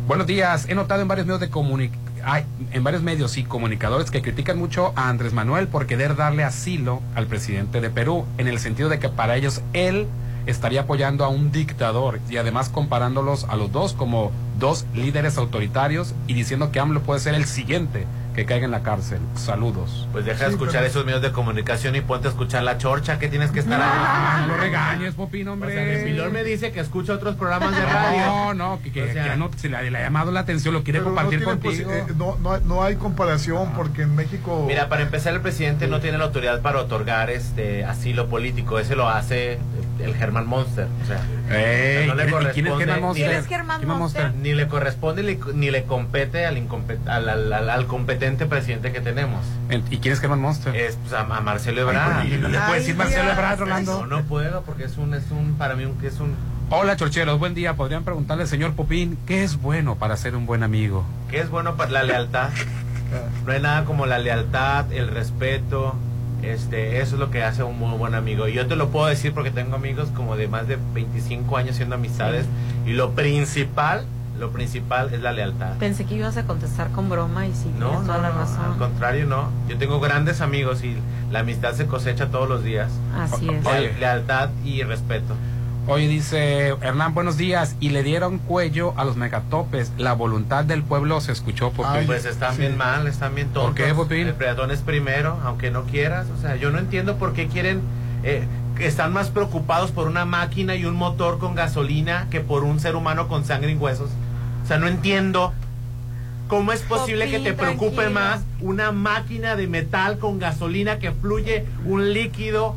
Buenos 0.06 0.26
días. 0.26 0.66
He 0.68 0.74
notado 0.74 1.02
en 1.02 1.08
varios 1.08 1.26
medios 1.26 1.40
de 1.40 1.50
comuni- 1.50 1.90
ay, 2.24 2.44
en 2.72 2.84
varios 2.84 3.02
medios 3.02 3.36
y 3.36 3.44
comunicadores 3.44 4.10
que 4.10 4.22
critican 4.22 4.58
mucho 4.58 4.92
a 4.96 5.08
Andrés 5.08 5.32
Manuel 5.34 5.66
por 5.68 5.86
querer 5.86 6.16
darle 6.16 6.42
asilo 6.44 7.02
al 7.14 7.26
presidente 7.26 7.80
de 7.80 7.90
Perú, 7.90 8.24
en 8.38 8.48
el 8.48 8.58
sentido 8.58 8.88
de 8.88 8.98
que 8.98 9.08
para 9.08 9.36
ellos 9.36 9.60
él 9.72 10.06
estaría 10.46 10.82
apoyando 10.82 11.24
a 11.24 11.28
un 11.28 11.50
dictador 11.52 12.20
y 12.28 12.36
además 12.36 12.68
comparándolos 12.68 13.44
a 13.48 13.56
los 13.56 13.72
dos 13.72 13.92
como 13.94 14.32
dos 14.58 14.86
líderes 14.94 15.36
autoritarios 15.38 16.14
y 16.26 16.34
diciendo 16.34 16.70
que 16.70 16.80
AMLO 16.80 17.00
puede 17.00 17.20
ser 17.20 17.34
el 17.34 17.44
siguiente 17.44 18.06
que 18.34 18.46
caiga 18.46 18.64
en 18.64 18.72
la 18.72 18.82
cárcel. 18.82 19.20
Saludos. 19.36 20.08
Pues 20.10 20.24
deja 20.24 20.40
de 20.44 20.46
Sí, 20.46 20.52
escuchar 20.54 20.74
pero- 20.80 20.86
esos 20.86 21.04
medios 21.06 21.22
de 21.22 21.30
comunicación 21.30 21.94
y 21.94 22.00
ponte 22.00 22.26
a 22.26 22.30
escuchar 22.32 22.64
la 22.64 22.78
chorcha 22.78 23.20
que 23.20 23.28
tienes 23.28 23.52
que 23.52 23.60
estar 23.60 23.80
Ah, 23.80 24.40
ahí. 24.42 24.48
no 24.48 24.56
regañes, 24.56 25.14
Popín, 25.14 25.46
O 25.46 25.52
hombre. 25.52 25.72
sea, 25.72 25.84
que 25.84 26.04
Pilón 26.04 26.32
me 26.32 26.42
dice 26.42 26.72
que 26.72 26.80
escucha 26.80 27.12
otros 27.12 27.36
programas 27.36 27.76
de 27.76 27.84
radio. 27.84 28.26
No, 28.26 28.54
no, 28.54 28.80
que, 28.82 28.90
que- 28.90 29.04
O 29.04 29.12
sea- 29.12 29.30
que 29.30 29.36
no, 29.36 29.50
se 29.56 29.68
le, 29.68 29.88
le 29.88 29.98
ha 29.98 30.02
llamado 30.02 30.32
la 30.32 30.40
atención, 30.40 30.74
lo 30.74 30.82
quiere 30.82 30.98
Pero 30.98 31.10
no 31.10 31.14
compartir 31.16 31.38
tiene 31.44 31.52
contigo. 31.60 31.90
posi- 31.90 32.10
eh, 32.10 32.12
no, 32.16 32.36
no, 32.42 32.58
no 32.58 32.82
hay 32.82 32.96
comparación 32.96 33.70
porque 33.76 34.02
en 34.02 34.16
México. 34.16 34.64
Mira, 34.66 34.88
para 34.88 35.02
empezar, 35.02 35.32
el 35.32 35.40
presidente 35.40 35.86
no 35.86 36.00
tiene 36.00 36.18
la 36.18 36.24
autoridad 36.24 36.60
para 36.60 36.80
otorgar 36.80 37.30
este 37.30 37.84
asilo 37.84 38.26
político. 38.28 38.80
Ese 38.80 38.96
lo 38.96 39.08
hace 39.08 39.60
el 40.00 40.14
Germán 40.14 40.46
Monster. 40.46 40.86
O 41.02 41.06
sea, 41.06 41.20
Ey, 41.50 42.06
no 42.06 42.14
le 42.14 42.24
¿y 42.24 42.26
quién 42.26 42.66
es 42.66 42.72
corresponde 42.72 42.84
Germán 43.48 43.80
ni 43.80 43.86
Monster? 43.86 44.34
ni 44.34 44.52
le 44.54 44.66
corresponde 44.68 45.22
ni, 45.22 45.38
ni 45.54 45.70
le 45.70 45.84
compete 45.84 46.46
al, 46.46 46.56
incompet- 46.56 47.06
al, 47.06 47.28
al- 47.28 47.52
al- 47.52 47.70
al 47.70 47.86
competente 47.86 48.46
presidente 48.46 48.92
que 48.92 49.00
tenemos. 49.00 49.40
En- 49.68 49.84
¿Y 49.90 49.98
quién 49.98 50.12
es 50.14 50.20
Germán 50.20 50.40
Monster? 50.40 50.74
Es 50.74 50.96
pues, 50.96 51.12
a, 51.12 51.20
a 51.20 51.40
Marcelo 51.40 51.82
Ebrard. 51.82 52.20
Ay, 52.20 52.38
no 52.40 52.48
le 52.48 52.58
Ay, 52.58 52.64
puedes 52.66 52.82
decir 52.84 52.96
Marcelo. 52.96 53.30
Ebrard, 53.30 53.58
Rolando. 53.60 54.06
No, 54.06 54.16
no 54.18 54.22
puedo 54.24 54.62
porque 54.62 54.84
es 54.84 54.96
un, 54.98 55.14
es 55.14 55.30
un, 55.30 55.54
para 55.54 55.74
mí 55.74 55.84
un, 55.84 55.94
que 55.98 56.06
es 56.08 56.18
un, 56.20 56.34
Hola, 56.70 56.96
chorcheros, 56.96 57.38
buen 57.38 57.54
día. 57.54 57.74
Podrían 57.74 58.04
preguntarle 58.04 58.44
al 58.44 58.48
señor 58.48 58.72
Popín, 58.74 59.18
¿qué 59.26 59.44
es 59.44 59.60
bueno 59.60 59.96
para 59.96 60.16
ser 60.16 60.34
un 60.34 60.46
buen 60.46 60.62
amigo? 60.62 61.04
que 61.30 61.40
es 61.40 61.50
bueno 61.50 61.76
para 61.76 61.90
la 61.90 62.02
lealtad. 62.02 62.48
No 63.46 63.52
hay 63.52 63.60
nada 63.60 63.84
como 63.84 64.06
la 64.06 64.18
lealtad, 64.18 64.90
el 64.92 65.08
respeto. 65.08 65.94
Este, 66.52 67.00
eso 67.00 67.14
es 67.16 67.20
lo 67.20 67.30
que 67.30 67.42
hace 67.42 67.62
un 67.62 67.78
muy 67.78 67.96
buen 67.96 68.14
amigo. 68.14 68.48
Y 68.48 68.52
yo 68.54 68.66
te 68.66 68.76
lo 68.76 68.88
puedo 68.88 69.06
decir 69.06 69.32
porque 69.32 69.50
tengo 69.50 69.76
amigos 69.76 70.08
como 70.14 70.36
de 70.36 70.48
más 70.48 70.66
de 70.68 70.78
25 70.94 71.56
años 71.56 71.76
siendo 71.76 71.94
amistades. 71.94 72.46
Y 72.86 72.92
lo 72.92 73.12
principal, 73.12 74.04
lo 74.38 74.50
principal 74.50 75.12
es 75.14 75.20
la 75.20 75.32
lealtad. 75.32 75.74
Pensé 75.78 76.04
que 76.04 76.16
ibas 76.16 76.36
a 76.36 76.44
contestar 76.44 76.90
con 76.90 77.08
broma 77.08 77.46
y 77.46 77.52
sí, 77.54 77.70
No, 77.78 77.88
tienes 77.88 78.06
toda 78.06 78.16
no, 78.18 78.22
la 78.24 78.28
no, 78.30 78.38
razón. 78.40 78.64
al 78.72 78.78
contrario, 78.78 79.26
no. 79.26 79.48
Yo 79.68 79.78
tengo 79.78 80.00
grandes 80.00 80.40
amigos 80.40 80.84
y 80.84 80.96
la 81.30 81.40
amistad 81.40 81.72
se 81.74 81.86
cosecha 81.86 82.26
todos 82.28 82.48
los 82.48 82.62
días. 82.64 82.90
Así 83.18 83.48
es. 83.48 83.64
Leal- 83.64 83.98
lealtad 83.98 84.50
y 84.64 84.82
respeto. 84.82 85.34
Hoy 85.86 86.06
dice 86.06 86.68
Hernán, 86.80 87.12
buenos 87.12 87.36
días. 87.36 87.76
Y 87.78 87.90
le 87.90 88.02
dieron 88.02 88.38
cuello 88.38 88.94
a 88.96 89.04
los 89.04 89.16
megatopes. 89.16 89.92
La 89.98 90.14
voluntad 90.14 90.64
del 90.64 90.82
pueblo 90.82 91.20
se 91.20 91.32
escuchó, 91.32 91.70
Popín. 91.72 91.92
Ay, 91.92 92.06
Pues 92.06 92.24
están 92.24 92.54
sí. 92.54 92.60
bien 92.62 92.76
mal, 92.78 93.06
están 93.06 93.34
bien 93.34 93.48
tontos. 93.48 93.74
¿Por 93.74 93.86
qué, 93.86 93.94
Popín? 93.94 94.28
El 94.28 94.34
peatón 94.34 94.70
es 94.70 94.80
primero, 94.80 95.38
aunque 95.44 95.70
no 95.70 95.84
quieras. 95.84 96.26
O 96.36 96.40
sea, 96.40 96.56
yo 96.56 96.70
no 96.70 96.78
entiendo 96.78 97.16
por 97.16 97.32
qué 97.34 97.48
quieren... 97.48 97.82
eh, 98.22 98.46
que 98.74 98.88
están 98.88 99.12
más 99.12 99.30
preocupados 99.30 99.92
por 99.92 100.08
una 100.08 100.24
máquina 100.24 100.74
y 100.74 100.84
un 100.84 100.96
motor 100.96 101.38
con 101.38 101.54
gasolina 101.54 102.26
que 102.28 102.40
por 102.40 102.64
un 102.64 102.80
ser 102.80 102.96
humano 102.96 103.28
con 103.28 103.44
sangre 103.44 103.70
y 103.70 103.76
huesos. 103.76 104.10
O 104.64 104.66
sea, 104.66 104.78
no 104.78 104.88
entiendo 104.88 105.52
cómo 106.48 106.72
es 106.72 106.80
posible 106.82 107.30
que 107.30 107.38
te 107.38 107.52
preocupe 107.52 107.94
tranquilo. 108.02 108.18
más 108.20 108.40
una 108.60 108.90
máquina 108.90 109.54
de 109.54 109.68
metal 109.68 110.18
con 110.18 110.40
gasolina 110.40 110.98
que 110.98 111.12
fluye 111.12 111.66
un 111.86 112.12
líquido 112.12 112.74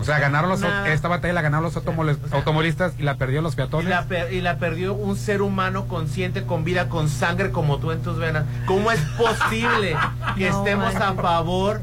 o 0.00 0.04
sea, 0.04 0.18
ganaron 0.18 0.50
los, 0.50 0.60
Una- 0.60 0.88
esta 0.92 1.08
batalla 1.08 1.34
la 1.34 1.42
ganaron 1.42 1.64
los 1.64 1.76
o 1.76 1.80
sea, 1.82 1.92
automovilistas 2.32 2.92
y 2.98 3.02
la 3.02 3.16
perdió 3.16 3.42
los 3.42 3.52
y 3.52 3.56
peatones. 3.56 3.88
la, 3.90 4.04
per- 4.06 4.32
y 4.32 4.40
la 4.40 4.58
perdió 4.58 4.94
un 4.94 5.16
ser 5.16 5.42
humano 5.42 5.86
consciente 5.86 6.44
con 6.44 6.64
vida, 6.64 6.88
con 6.88 7.08
sangre 7.08 7.50
como 7.50 7.78
tú 7.78 7.90
en 7.92 8.02
tus 8.02 8.16
venas. 8.18 8.44
¿Cómo 8.66 8.90
es 8.90 9.00
posible 9.18 9.96
que 10.36 10.50
No, 10.50 10.58
estemos 10.58 10.94
a 10.96 11.14
favor 11.14 11.82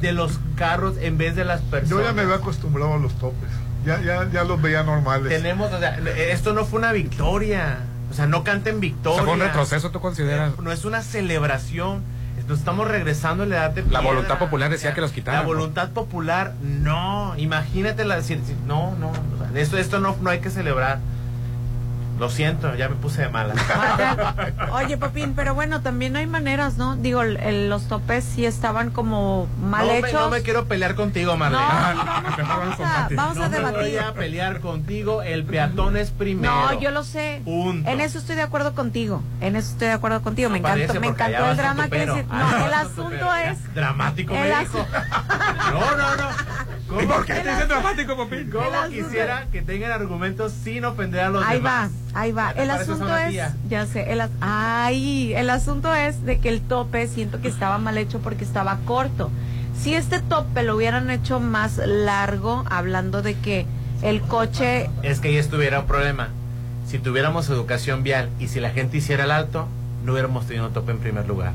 de 0.00 0.12
los 0.12 0.38
carros 0.56 0.96
en 1.00 1.16
vez 1.18 1.34
de 1.36 1.44
las 1.44 1.60
personas? 1.62 1.90
Yo 1.90 2.02
ya 2.02 2.12
me 2.12 2.22
había 2.22 2.36
acostumbrado 2.36 2.94
a 2.94 2.98
los 2.98 3.12
topes. 3.14 3.48
Ya, 3.86 4.00
ya, 4.00 4.28
ya 4.30 4.44
los 4.44 4.60
veía 4.62 4.82
normales. 4.82 5.28
Tenemos, 5.30 5.72
o 5.72 5.78
sea, 5.78 5.98
esto 6.30 6.52
no 6.54 6.64
fue 6.64 6.78
una 6.78 6.92
victoria. 6.92 7.78
O 8.10 8.14
sea, 8.14 8.26
no 8.26 8.44
canten 8.44 8.76
O 8.76 8.80
victoria. 8.80 9.16
sea, 9.16 9.24
fue 9.24 9.34
un 9.34 9.40
retroceso, 9.40 9.90
¿tú 9.90 10.00
consideras? 10.00 10.58
No 10.58 10.70
es 10.72 10.84
una 10.84 11.02
celebración. 11.02 12.02
Nos 12.48 12.58
estamos 12.58 12.86
regresando 12.88 13.44
a 13.44 13.46
la 13.46 13.56
edad 13.56 13.70
de 13.70 13.82
La 13.90 14.00
voluntad 14.00 14.38
popular 14.38 14.70
decía 14.70 14.92
que 14.94 15.00
los 15.00 15.10
La 15.10 15.14
quitaran. 15.14 15.42
¿no? 15.42 15.46
voluntad 15.48 15.90
popular, 15.90 16.52
no. 16.62 17.34
Imagínate 17.38 18.04
la 18.04 18.20
si- 18.22 18.38
no, 18.66 18.94
no. 18.98 19.08
o 19.10 19.38
sea, 19.38 19.50
esto, 19.60 19.78
esto 19.78 19.98
no, 20.00 20.16
no 20.20 20.30
hay 20.30 20.40
que 20.40 20.50
celebrar. 20.50 20.98
Lo 22.18 22.30
siento, 22.30 22.74
ya 22.76 22.88
me 22.88 22.94
puse 22.94 23.22
de 23.22 23.28
mala. 23.28 23.54
Oye, 24.72 24.96
Popín, 24.96 25.34
pero 25.34 25.52
bueno, 25.54 25.80
también 25.80 26.12
no 26.12 26.20
hay 26.20 26.26
maneras, 26.26 26.76
¿no? 26.76 26.94
Digo, 26.96 27.22
el- 27.22 27.68
los 27.68 27.88
topes 27.88 28.24
sí 28.24 28.46
estaban 28.46 28.90
como 28.90 29.48
mal 29.60 29.86
no, 29.86 29.92
me, 29.94 29.98
hechos. 29.98 30.12
no 30.12 30.30
me 30.30 30.42
quiero 30.42 30.66
pelear 30.66 30.94
contigo, 30.94 31.36
Marlene. 31.36 31.64
No, 31.64 32.46
vamos 32.48 32.80
a- 32.84 33.08
vamos 33.10 33.36
a 33.38 33.48
No 33.48 33.50
me 33.50 33.58
voy 33.60 33.72
debatir. 33.90 33.98
a 34.00 34.12
pelear 34.14 34.60
contigo. 34.60 35.22
El 35.22 35.44
peatón 35.44 35.96
es 35.96 36.10
primero. 36.12 36.54
No, 36.54 36.80
yo 36.80 36.90
lo 36.92 37.02
sé. 37.02 37.42
Punto. 37.44 37.90
En 37.90 38.00
eso 38.00 38.18
estoy 38.18 38.36
de 38.36 38.42
acuerdo 38.42 38.74
contigo. 38.74 39.22
En 39.40 39.56
eso 39.56 39.72
estoy 39.72 39.88
de 39.88 39.94
acuerdo 39.94 40.22
contigo. 40.22 40.50
me 40.50 40.58
encantó, 40.58 41.00
me 41.00 41.08
encantó 41.08 41.50
el 41.50 41.56
drama 41.56 41.88
que 41.88 42.06
decir. 42.06 42.24
Ah, 42.30 42.56
No, 42.58 42.66
el 42.66 42.74
asunto 42.74 43.34
es. 43.34 43.74
Dramático 43.74 44.34
me 44.34 44.46
dijo. 44.60 44.86
No, 45.72 45.96
no, 45.96 46.16
no. 46.16 46.28
¿Cómo, 46.88 47.00
¿Y 47.00 47.06
por 47.06 47.24
qué 47.24 47.34
que- 47.34 47.40
te 47.40 47.50
dicen 47.50 47.68
dramático, 47.68 48.14
Popín? 48.16 48.50
¿Cómo 48.50 48.66
quisiera 48.90 49.46
que 49.50 49.62
tengan 49.62 49.90
argumentos 49.90 50.52
sin 50.52 50.84
ofender 50.84 51.20
a 51.22 51.28
los 51.30 51.44
Ahí 51.44 51.56
demás? 51.56 51.90
va, 52.13 52.13
ahí 52.14 52.32
va. 52.32 52.50
El 52.52 52.70
asunto 52.70 53.16
es, 53.16 53.34
ya 53.68 53.86
sé, 53.86 54.12
el, 54.12 54.20
as- 54.20 54.30
ay, 54.40 55.34
el 55.34 55.50
asunto 55.50 55.92
es 55.94 56.24
de 56.24 56.38
que 56.38 56.48
el 56.48 56.60
tope 56.60 57.06
siento 57.08 57.40
que 57.40 57.48
estaba 57.48 57.78
mal 57.78 57.98
hecho 57.98 58.20
porque 58.20 58.44
estaba 58.44 58.78
corto. 58.84 59.30
Si 59.80 59.94
este 59.94 60.20
tope 60.20 60.62
lo 60.62 60.76
hubieran 60.76 61.10
hecho 61.10 61.40
más 61.40 61.78
largo, 61.78 62.64
hablando 62.70 63.22
de 63.22 63.34
que 63.34 63.66
el 64.02 64.20
coche 64.20 64.88
Es 65.02 65.20
que 65.20 65.28
ahí 65.28 65.36
estuviera 65.36 65.80
un 65.80 65.86
problema. 65.86 66.28
Si 66.86 66.98
tuviéramos 66.98 67.48
educación 67.48 68.02
vial 68.02 68.28
y 68.38 68.48
si 68.48 68.60
la 68.60 68.70
gente 68.70 68.98
hiciera 68.98 69.24
el 69.24 69.30
alto, 69.30 69.66
no 70.04 70.12
hubiéramos 70.12 70.46
tenido 70.46 70.66
un 70.68 70.72
tope 70.72 70.92
en 70.92 70.98
primer 70.98 71.26
lugar. 71.26 71.52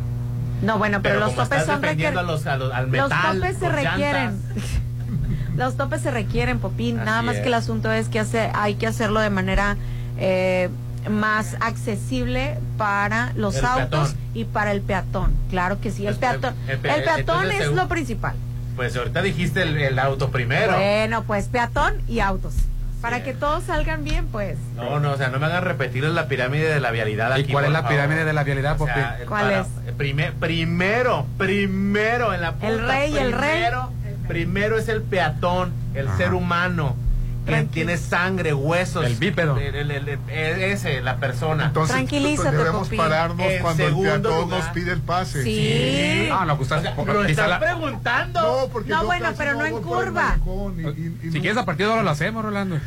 No, 0.61 0.77
bueno, 0.77 1.01
pero, 1.01 1.19
los 1.21 1.35
topes 1.35 1.63
son 1.65 1.85
a 1.85 1.87
requer- 1.93 2.11
los, 2.25 2.45
a 2.45 2.57
los- 2.57 2.73
al 2.73 2.91
Los 2.91 2.91
metal, 3.09 3.39
topes 3.39 3.57
se 3.57 3.69
requieren. 3.69 4.23
llantas. 4.25 4.63
Los 5.55 5.75
topes 5.75 6.01
se 6.01 6.11
requieren, 6.11 6.59
Popín. 6.59 6.97
Así 6.99 7.05
Nada 7.05 7.21
más 7.21 7.35
es. 7.35 7.41
que 7.41 7.47
el 7.47 7.53
asunto 7.53 7.91
es 7.91 8.07
que 8.07 8.19
hace, 8.19 8.49
hay 8.53 8.75
que 8.75 8.87
hacerlo 8.87 9.19
de 9.19 9.29
manera 9.29 9.75
eh, 10.19 10.69
más 11.09 11.55
accesible 11.61 12.57
para 12.77 13.31
los 13.35 13.55
El 13.55 13.65
autos 13.65 14.09
peatón. 14.09 14.15
y 14.33 14.43
para 14.45 14.71
el 14.71 14.81
peatón. 14.81 15.33
Claro 15.49 15.79
que 15.81 15.91
sí, 15.91 16.05
el 16.05 16.15
Pues, 16.15 16.19
peatón. 16.31 16.55
el 16.67 16.71
El, 16.73 16.79
pe- 16.79 16.89
peatón 17.01 17.51
es 17.51 17.57
según- 17.59 17.75
lo 17.77 17.87
principal. 17.87 18.35
Pues 18.75 18.95
ahorita 18.95 19.21
dijiste 19.21 19.61
el, 19.63 19.77
el 19.77 19.99
auto 19.99 20.29
primero. 20.31 20.73
Bueno, 20.73 21.23
pues 21.23 21.47
peatón 21.47 21.95
y 22.07 22.19
autos. 22.19 22.53
Para 23.01 23.23
que 23.23 23.33
todos 23.33 23.63
salgan 23.63 24.03
bien, 24.03 24.27
pues. 24.27 24.57
No, 24.75 24.99
no, 24.99 25.11
o 25.13 25.17
sea, 25.17 25.29
no 25.29 25.39
me 25.39 25.45
hagan 25.45 25.63
repetir 25.63 26.03
la 26.03 26.27
pirámide 26.27 26.67
de 26.73 26.81
la 26.81 26.91
vialidad 26.91 27.35
¿Y 27.37 27.43
aquí. 27.43 27.51
cuál 27.53 27.63
es 27.65 27.71
la 27.71 27.79
favor. 27.81 27.91
pirámide 27.95 28.25
de 28.25 28.33
la 28.33 28.43
vialidad, 28.43 28.75
O 28.79 28.85
sea, 28.85 28.93
Popín? 28.93 29.21
el 29.21 29.25
¿Cuál 29.27 29.41
para- 29.45 29.59
es? 29.61 29.67
el 29.87 29.93
prime- 29.93 30.31
primero, 30.37 31.25
primero 31.37 32.33
en 32.33 32.41
la 32.41 32.51
punta, 32.53 32.67
El 32.67 32.85
rey, 32.85 33.17
el 33.17 33.31
rey. 33.31 33.51
primero, 33.51 33.91
Primero 34.27 34.77
es 34.77 34.87
el 34.89 35.01
peatón, 35.01 35.73
el 35.95 36.07
ser 36.17 36.33
humano, 36.35 36.95
quien 37.49 37.67
tiene 37.69 37.97
sangre, 37.97 38.53
huesos. 38.53 39.05
El 39.05 39.15
bípedo. 39.15 39.57
el- 39.57 39.75
el- 39.75 39.91
el- 39.91 40.07
el- 40.09 40.61
ese, 40.61 41.01
la 41.01 41.17
persona. 41.17 41.65
Entonces 41.67 41.95
Tranquilízate, 41.95 42.55
debemos 42.57 42.87
Popín. 42.87 42.97
pararnos 42.97 43.45
En 43.47 43.61
cuando 43.61 43.85
el 43.85 43.91
lugar. 43.91 44.19
nos 44.21 44.65
pide 44.73 44.91
el 44.93 45.01
pase. 45.01 45.43
Sí. 45.43 46.29
Ah, 46.31 46.45
no, 46.45 46.57
pues 46.57 46.71
estás- 46.71 46.95
Lo 46.97 47.05
quizá 47.21 47.29
estás 47.29 47.49
la- 47.49 47.59
preguntando. 47.59 48.41
No, 48.41 48.67
porque 48.71 48.89
No, 48.89 49.01
yo 49.01 49.05
bueno, 49.07 49.29
pero 49.37 49.53
no 49.53 49.65
en 49.65 49.71
por 49.81 49.81
el 49.81 49.87
curva. 50.11 50.37
y- 50.77 50.81
y- 50.81 51.19
y 51.23 51.31
Si 51.31 51.39
quieres 51.41 51.57
a 51.57 51.65
partir 51.65 51.85
de 51.85 51.91
ahora 51.91 52.03
lo 52.03 52.09
hacemos, 52.11 52.43
Rolando. 52.43 52.77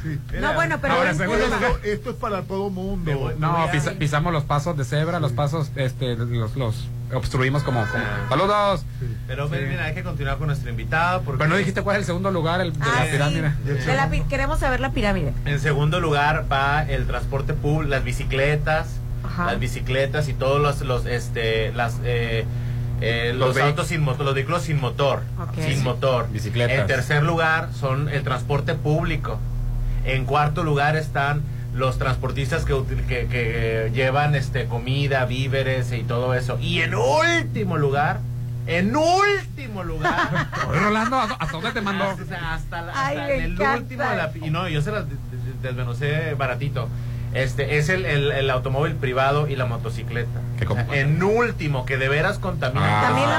No, 0.41 0.55
bueno, 0.55 0.79
pero 0.81 0.95
Ahora, 0.95 1.11
en 1.11 1.19
segundo 1.19 1.45
curva. 1.45 1.57
Esto, 1.69 1.79
esto 1.85 2.11
es 2.11 2.17
para 2.17 2.43
todo 2.43 2.71
mundo. 2.71 3.13
Voy- 3.19 3.35
No, 3.39 3.69
pisa- 3.73 3.93
pisamos 3.99 4.33
los 4.33 4.45
pasos 4.45 4.77
de 4.77 4.85
cebra, 4.85 5.21
los 5.21 5.33
pasos, 5.33 5.71
este, 5.77 6.17
los, 6.17 6.57
los 6.57 6.89
obstruimos 7.15 7.63
como, 7.63 7.81
como- 7.87 8.03
Ah. 8.05 8.27
saludos. 8.29 8.85
Pero 9.27 9.49
Sí. 9.49 9.55
mira, 9.69 9.85
hay 9.85 9.95
que 9.95 10.03
continuar 10.03 10.39
con 10.39 10.47
nuestro 10.49 10.71
invitado. 10.71 11.23
Porque 11.23 11.39
Pero 11.39 11.51
no 11.51 11.57
dijiste 11.57 11.83
cuál 11.83 11.97
es 11.97 12.01
el 12.01 12.07
segundo 12.07 12.31
lugar 12.31 12.61
el, 12.61 12.73
de 12.73 12.79
Ah, 12.83 12.93
la 13.01 13.05
sí. 13.05 13.11
pirámide. 13.13 13.53
De 13.65 13.95
la 13.95 14.09
pi- 14.11 14.23
queremos 14.23 14.59
saber 14.61 14.81
la 14.81 14.91
pirámide. 14.93 15.33
En 15.45 15.61
segundo 15.61 16.01
lugar 16.01 16.47
va 16.51 16.83
el 16.85 17.07
transporte 17.07 17.55
público, 17.55 17.91
las 17.91 18.05
bicicletas, 18.05 18.89
Ajá. 19.25 19.47
las 19.47 19.59
bicicletas 19.61 20.29
y 20.29 20.35
todos 20.35 20.61
los, 20.61 20.81
los 20.83 21.07
este, 21.07 21.73
las, 21.73 21.99
eh, 22.05 22.45
eh, 23.01 23.33
Los 23.37 23.57
los, 23.57 23.65
autos 23.65 23.89
sin 23.89 24.01
motor, 24.03 24.25
los 24.25 24.35
vehículos 24.35 24.63
sin 24.63 24.81
motor, 24.81 25.23
sin 25.59 25.83
motor. 25.83 26.29
Bicicletas. 26.31 26.79
En 26.79 26.87
tercer 26.87 27.23
lugar 27.25 27.71
son 27.79 28.09
el 28.09 28.23
transporte 28.23 28.75
público. 28.75 29.39
En 30.05 30.25
cuarto 30.25 30.63
lugar 30.65 30.97
están 30.97 31.43
los 31.75 31.99
transportistas 31.99 32.65
que, 32.65 32.75
que, 33.09 33.27
que 33.29 33.91
llevan 33.95 34.35
este 34.35 34.67
comida, 34.67 35.25
víveres 35.25 35.93
y 35.93 36.03
todo 36.03 36.35
eso. 36.35 36.59
Y 36.61 36.81
en 36.83 36.95
último 36.95 37.79
lugar, 37.79 38.21
en 38.67 38.95
último 38.95 39.83
lugar, 39.83 40.49
Rolando, 40.71 41.17
¿hasta 41.19 41.47
dónde 41.53 41.73
te 41.73 41.81
mandó? 41.81 42.05
hasta, 42.05 42.55
hasta 42.55 42.83
la- 42.83 42.93
Ay, 42.95 43.17
hasta 43.17 43.27
me 43.29 43.35
en 43.35 43.41
el 43.45 43.53
encanta. 43.53 43.77
último 43.83 44.03
de 44.05 44.17
la, 44.17 44.33
y 44.47 44.51
no 44.51 44.69
yo 44.69 44.83
se 44.83 44.91
las 44.93 45.09
de- 45.09 45.15
de- 45.17 45.59
desmenuzé 45.63 46.35
baratito 46.35 46.89
este 47.35 47.79
es 47.79 47.89
el, 47.89 48.05
el, 48.05 48.31
el 48.31 48.51
automóvil 48.51 48.95
privado 48.95 49.49
y 49.49 49.57
la 49.57 49.65
motocicleta 49.65 50.39
¿Qué 50.59 50.67
O 50.67 50.75
sea, 50.75 50.87
compa- 50.87 50.95
en 50.97 51.23
último 51.23 51.87
que 51.87 51.97
de 51.97 52.11
veras 52.11 52.39
contamina 52.39 53.01
Ah. 53.01 53.03
También 53.07 53.29
la 53.31 53.37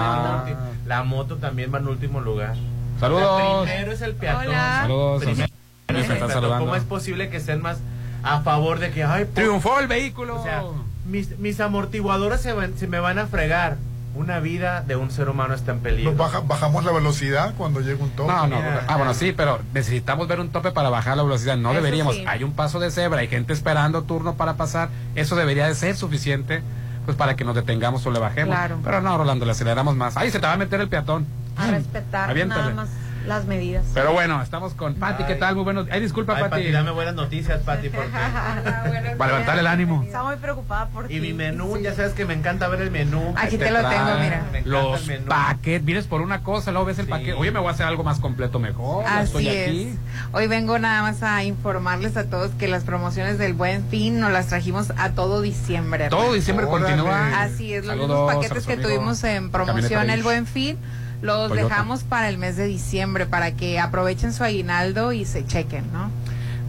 En 0.48 0.56
moto. 0.58 0.72
la 0.88 1.04
moto 1.04 1.36
también 1.38 1.72
va 1.72 1.78
en 1.78 1.88
último 1.88 2.20
lugar 2.20 2.56
Saludos. 3.00 3.68
primero 3.68 3.92
es 3.92 4.02
el 4.02 4.16
peatón 4.16 4.48
Hola. 4.48 4.80
Saludos. 4.82 5.22
Primero 5.24 5.48
Me 5.90 6.00
es 6.00 6.06
el 6.10 6.18
peatón. 6.18 6.32
saludando. 6.32 6.66
cómo 6.66 6.76
es 6.76 6.84
posible 6.84 7.30
que 7.30 7.38
estén 7.38 7.62
más 7.62 7.78
a 8.24 8.40
favor 8.42 8.80
de 8.80 8.92
que 8.92 9.04
ay 9.04 9.26
por- 9.26 9.34
Triunfó 9.36 9.80
el 9.80 9.88
vehículo. 9.88 10.40
o 10.40 10.44
sea 10.44 10.64
mis, 11.06 11.38
mis 11.40 11.60
amortiguadores 11.60 12.42
se, 12.42 12.54
van- 12.54 12.78
se 12.78 12.88
me 12.88 13.00
van 13.00 13.20
a 13.20 13.28
fregar 13.28 13.76
una 14.16 14.40
vida 14.40 14.82
de 14.82 14.96
un 14.96 15.10
ser 15.12 15.28
humano 15.28 15.54
está 15.56 15.72
en 15.72 15.80
peligro 15.80 16.14
baja- 16.16 16.42
bajamos 16.42 16.86
la 16.86 16.92
velocidad 16.92 17.54
cuando 17.58 17.80
llega 17.82 18.04
un 18.04 18.12
toque. 18.12 18.32
No, 18.32 18.46
no, 18.48 18.58
Mira. 18.58 18.86
ah, 18.88 18.96
bueno, 18.98 19.14
sí, 19.16 19.34
pero 19.36 19.60
necesitamos 19.74 20.28
ver 20.28 20.40
un 20.40 20.50
tope 20.50 20.72
para 20.72 20.90
bajar 20.90 21.18
la 21.18 21.24
velocidad. 21.24 21.58
No 21.58 21.72
Eso 21.72 21.78
deberíamos. 21.82 22.16
sí. 22.16 22.24
Hay 22.28 22.44
un 22.44 22.54
paso 22.54 22.80
de 22.80 22.92
cebra, 22.92 23.22
hay 23.22 23.28
gente 23.28 23.54
esperando 23.54 24.04
turno 24.04 24.36
para 24.36 24.54
pasar. 24.54 24.90
Eso 25.16 25.36
debería 25.36 25.66
de 25.68 25.74
ser 25.74 25.96
suficiente, 25.98 26.62
pues 27.06 27.18
para 27.18 27.36
que 27.36 27.44
nos 27.44 27.56
detengamos 27.56 28.06
o 28.06 28.12
le 28.12 28.20
bajemos. 28.20 28.54
Claro. 28.56 28.78
Pero 28.84 29.02
no, 29.02 29.18
Rolando, 29.18 29.46
le 29.46 29.52
aceleramos 29.54 29.96
más. 29.96 30.16
Ahí 30.16 30.30
se 30.30 30.40
te 30.40 30.46
va 30.46 30.54
a 30.54 30.58
meter 30.58 30.80
el 30.80 30.90
peatón. 30.90 31.26
A 31.58 31.72
respetar 31.72 32.30
Aviéntale. 32.30 32.62
nada 32.62 32.76
más 32.76 32.90
las 33.26 33.46
medidas. 33.46 33.86
Pero 33.94 34.12
bueno, 34.14 34.42
estamos 34.42 34.74
con 34.74 34.96
Pati. 34.96 35.24
¿Qué 35.24 35.36
tal? 35.36 35.56
Muy 35.56 35.64
bueno. 35.64 35.86
Ay, 35.92 36.02
disculpa, 36.02 36.34
Ay, 36.36 36.42
Pati. 36.44 36.52
Pati, 36.62 36.72
dame 36.72 36.92
buenas 36.92 37.16
noticias, 37.16 37.62
Pati, 37.62 37.90
porque... 37.90 38.10
Para 39.18 39.32
levantar 39.32 39.58
el 39.60 39.68
ánimo. 39.68 40.04
Estaba 40.04 40.30
muy 40.30 40.38
preocupada 40.38 40.88
por 40.88 41.06
Y 41.06 41.16
ti. 41.16 41.20
mi 41.22 41.34
menú, 41.34 41.78
ya 41.78 41.94
sabes 41.94 42.14
que 42.14 42.26
me 42.26 42.34
encanta 42.34 42.68
ver 42.68 42.82
el 42.82 42.92
menú. 42.92 43.34
Aquí 43.38 43.58
Te 43.58 43.66
te 43.66 43.72
lo 43.72 43.80
trae 43.80 43.96
tengo, 43.98 44.20
mira. 44.20 44.44
Los 44.66 45.02
paquetes. 45.28 45.86
Vienes 45.86 46.08
por 46.08 46.22
una 46.22 46.44
cosa, 46.44 46.72
luego 46.72 46.86
ves 46.86 47.00
el 47.00 47.06
Sí. 47.06 47.12
paquete. 47.12 47.34
Oye, 47.34 47.52
me 47.52 47.60
voy 47.60 47.70
a 47.70 47.72
hacer 47.72 47.86
algo 47.86 48.04
más 48.04 48.20
completo 48.20 48.60
mejor. 48.60 49.06
ya 49.06 49.22
estoy 49.24 49.48
Así 49.48 49.58
aquí. 49.60 49.82
es. 49.90 49.96
Hoy 50.34 50.48
vengo 50.48 50.80
nada 50.80 51.02
más 51.04 51.22
a 51.24 51.44
informarles 51.44 52.18
a 52.18 52.26
todos 52.30 52.52
que 52.52 52.68
las 52.68 52.84
promociones 52.84 53.38
del 53.38 53.54
Buen 53.54 53.88
Fin 53.90 54.20
nos 54.20 54.32
las 54.32 54.48
trajimos 54.48 54.92
a 54.98 55.12
todo 55.12 55.42
diciembre. 55.42 56.10
Todo 56.10 56.34
diciembre 56.34 56.66
Órale. 56.66 56.86
continúa. 56.86 57.42
Así 57.42 57.74
es, 57.74 57.86
los 57.86 57.96
Saludos 57.96 58.10
mismos 58.10 58.34
paquetes 58.36 58.66
que 58.66 58.74
amigo 58.74 58.90
tuvimos 58.90 59.24
en 59.24 59.52
promoción 59.52 60.10
el. 60.10 60.24
Buen 60.24 60.46
Fin, 60.48 60.78
los 61.24 61.50
Toyota. 61.50 61.68
dejamos 61.68 62.04
para 62.04 62.30
el 62.30 62.38
mes 62.38 62.58
de 62.58 62.66
diciembre 62.66 63.26
para 63.26 63.52
que 63.56 63.80
aprovechen 63.80 64.34
su 64.34 64.44
aguinaldo 64.44 65.14
y 65.14 65.26
se 65.26 65.46
chequen, 65.46 65.92
¿no? 65.92 66.12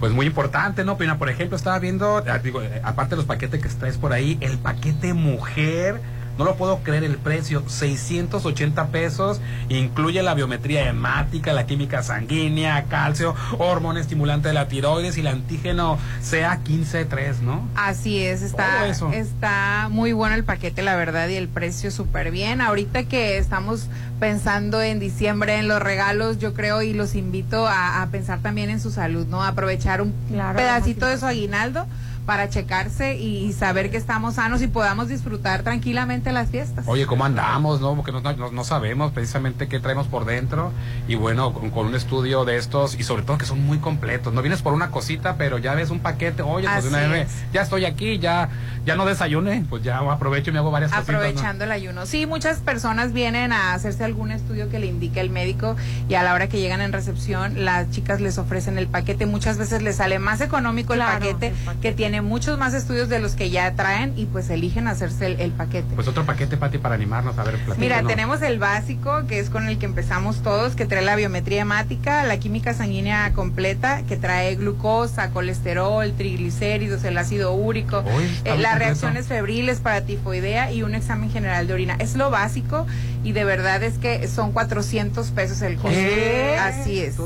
Pues 0.00 0.12
muy 0.12 0.26
importante, 0.26 0.84
¿no? 0.84 0.96
Pina, 0.96 1.18
por 1.18 1.28
ejemplo, 1.28 1.56
estaba 1.56 1.78
viendo, 1.78 2.22
ah, 2.26 2.38
digo, 2.38 2.62
eh, 2.62 2.80
aparte 2.84 3.10
de 3.10 3.16
los 3.16 3.26
paquetes 3.26 3.60
que 3.60 3.68
traes 3.68 3.96
por 3.98 4.12
ahí, 4.12 4.38
el 4.40 4.58
paquete 4.58 5.12
mujer, 5.14 6.00
no 6.38 6.44
lo 6.44 6.56
puedo 6.56 6.78
creer 6.78 7.04
el 7.04 7.16
precio, 7.16 7.62
680 7.66 8.86
pesos, 8.88 9.40
incluye 9.68 10.22
la 10.22 10.34
biometría 10.34 10.88
hemática, 10.88 11.52
la 11.52 11.66
química 11.66 12.02
sanguínea, 12.02 12.84
calcio, 12.84 13.34
hormona 13.58 14.00
estimulante 14.00 14.48
de 14.48 14.54
la 14.54 14.68
tiroides 14.68 15.16
y 15.16 15.20
el 15.20 15.28
antígeno 15.28 15.98
CA153, 16.22 17.40
¿no? 17.40 17.68
Así 17.74 18.22
es, 18.22 18.42
está, 18.42 19.88
muy 19.90 20.12
bueno 20.12 20.34
el 20.34 20.44
paquete, 20.44 20.82
la 20.82 20.96
verdad, 20.96 21.28
y 21.28 21.34
el 21.36 21.48
precio 21.48 21.90
súper 21.90 22.30
bien. 22.30 22.60
Ahorita 22.60 23.04
que 23.04 23.38
estamos 23.38 23.88
pensando 24.20 24.82
en 24.82 25.00
diciembre 25.00 25.58
en 25.58 25.68
los 25.68 25.80
regalos, 25.80 26.38
yo 26.38 26.54
creo, 26.54 26.82
y 26.82 26.94
los 26.94 27.14
invito 27.14 27.66
a, 27.66 28.02
a 28.02 28.06
pensar 28.08 28.40
también 28.40 28.70
en 28.70 28.80
su 28.80 28.90
salud, 28.90 29.26
¿no? 29.26 29.42
Aprovechar 29.42 30.00
un 30.00 30.14
Claro, 30.28 30.56
pedacito 30.56 31.06
de 31.06 31.18
su 31.18 31.26
aguinaldo 31.26 31.86
para 32.26 32.48
checarse 32.48 33.16
y, 33.16 33.52
saber 33.52 33.90
que 33.90 33.96
estamos 33.96 34.34
sanos 34.34 34.62
y 34.62 34.66
podamos 34.66 35.08
disfrutar 35.08 35.62
tranquilamente 35.62 36.32
las 36.32 36.50
fiestas. 36.50 36.86
Oye, 36.88 37.06
¿cómo 37.06 37.24
andamos, 37.24 37.80
no? 37.80 37.94
Porque 37.94 38.10
no, 38.12 38.20
no- 38.20 38.50
no 38.50 38.64
sabemos 38.64 39.12
precisamente 39.12 39.68
qué 39.68 39.78
traemos 39.80 40.06
por 40.08 40.24
dentro. 40.24 40.72
Y 41.06 41.14
bueno, 41.14 41.52
con, 41.52 41.70
con 41.70 41.86
un 41.86 41.94
estudio 41.94 42.44
de 42.44 42.56
estos, 42.56 42.98
y 42.98 43.02
sobre 43.02 43.22
todo 43.22 43.38
que 43.38 43.46
son 43.46 43.64
muy 43.64 43.78
completos. 43.78 44.32
No 44.32 44.42
vienes 44.42 44.62
por 44.62 44.72
una 44.72 44.90
cosita, 44.90 45.36
pero 45.36 45.58
ya 45.58 45.74
ves 45.74 45.90
un 45.90 46.00
paquete. 46.00 46.42
Oye, 46.42 46.66
pues 46.68 46.84
de 46.84 46.88
una 46.90 47.06
vez, 47.08 47.28
es. 47.28 47.52
ya 47.52 47.62
estoy 47.62 47.84
aquí, 47.84 48.18
ya 48.18 48.48
ya 48.84 48.96
no 48.96 49.06
desayuné. 49.06 49.64
Pues 49.68 49.82
ya 49.82 49.98
aprovecho 49.98 50.50
y 50.50 50.52
me 50.52 50.58
hago 50.58 50.70
varias 50.70 50.90
cositas. 50.92 51.12
¿no? 51.12 51.18
Aprovechando 51.18 51.64
el 51.64 51.72
ayuno. 51.72 52.06
Sí, 52.06 52.26
muchas 52.26 52.58
personas 52.58 53.12
vienen 53.12 53.52
a 53.52 53.72
hacerse 53.74 54.04
algún 54.04 54.30
estudio 54.30 54.68
que 54.70 54.78
le 54.78 54.86
indique 54.86 55.20
el 55.20 55.30
médico 55.30 55.76
y 56.08 56.14
a 56.14 56.22
la 56.22 56.34
hora 56.34 56.48
que 56.48 56.60
llegan 56.60 56.80
en 56.80 56.92
recepción, 56.92 57.64
las 57.64 57.90
chicas 57.90 58.20
les 58.20 58.38
ofrecen 58.38 58.78
el 58.78 58.86
paquete. 58.86 59.26
Muchas 59.26 59.58
veces 59.58 59.82
les 59.82 59.96
sale 59.96 60.18
más 60.18 60.40
económico 60.40 60.94
Claro, 60.94 61.24
el, 61.24 61.32
paquete 61.34 61.46
el 61.48 61.64
paquete. 61.64 61.80
que 61.80 61.92
tiene 61.92 62.13
tiene 62.14 62.28
muchos 62.28 62.56
más 62.58 62.74
estudios 62.74 63.08
de 63.08 63.18
los 63.18 63.32
que 63.34 63.50
ya 63.50 63.74
traen 63.74 64.12
y 64.16 64.26
pues 64.26 64.48
eligen 64.48 64.86
hacerse 64.86 65.26
el, 65.26 65.40
el 65.40 65.50
paquete. 65.50 65.96
Pues 65.96 66.06
otro 66.06 66.24
paquete, 66.24 66.56
Pati, 66.56 66.78
para 66.78 66.94
animarnos 66.94 67.36
a 67.38 67.42
ver. 67.42 67.58
Mira, 67.76 68.04
tenemos 68.04 68.40
el 68.42 68.60
básico, 68.60 69.26
que 69.26 69.40
es 69.40 69.50
con 69.50 69.66
el 69.66 69.78
que 69.78 69.86
empezamos 69.86 70.40
todos, 70.42 70.76
que 70.76 70.86
trae 70.86 71.02
la 71.02 71.16
biometría 71.16 71.62
hemática, 71.62 72.22
la 72.22 72.38
química 72.38 72.72
sanguínea 72.72 73.32
completa, 73.32 74.02
que 74.06 74.16
trae 74.16 74.54
glucosa, 74.54 75.30
colesterol, 75.30 76.12
triglicéridos, 76.16 77.02
el 77.02 77.18
ácido 77.18 77.52
úrico, 77.52 78.04
Uy, 78.16 78.30
eh, 78.44 78.56
las 78.58 78.78
reacciones 78.78 79.26
febriles 79.26 79.80
para 79.80 80.02
tifoidea 80.02 80.70
y 80.70 80.84
un 80.84 80.94
examen 80.94 81.30
general 81.32 81.66
de 81.66 81.74
orina. 81.74 81.96
Es 81.98 82.14
lo 82.14 82.30
básico 82.30 82.86
y 83.24 83.32
de 83.32 83.42
verdad 83.44 83.82
es 83.82 83.98
que 83.98 84.28
son 84.28 84.52
400 84.52 85.32
pesos 85.32 85.62
el 85.62 85.76
costo. 85.76 85.88
¿Qué? 85.90 86.56
Así 86.60 87.00
es. 87.00 87.16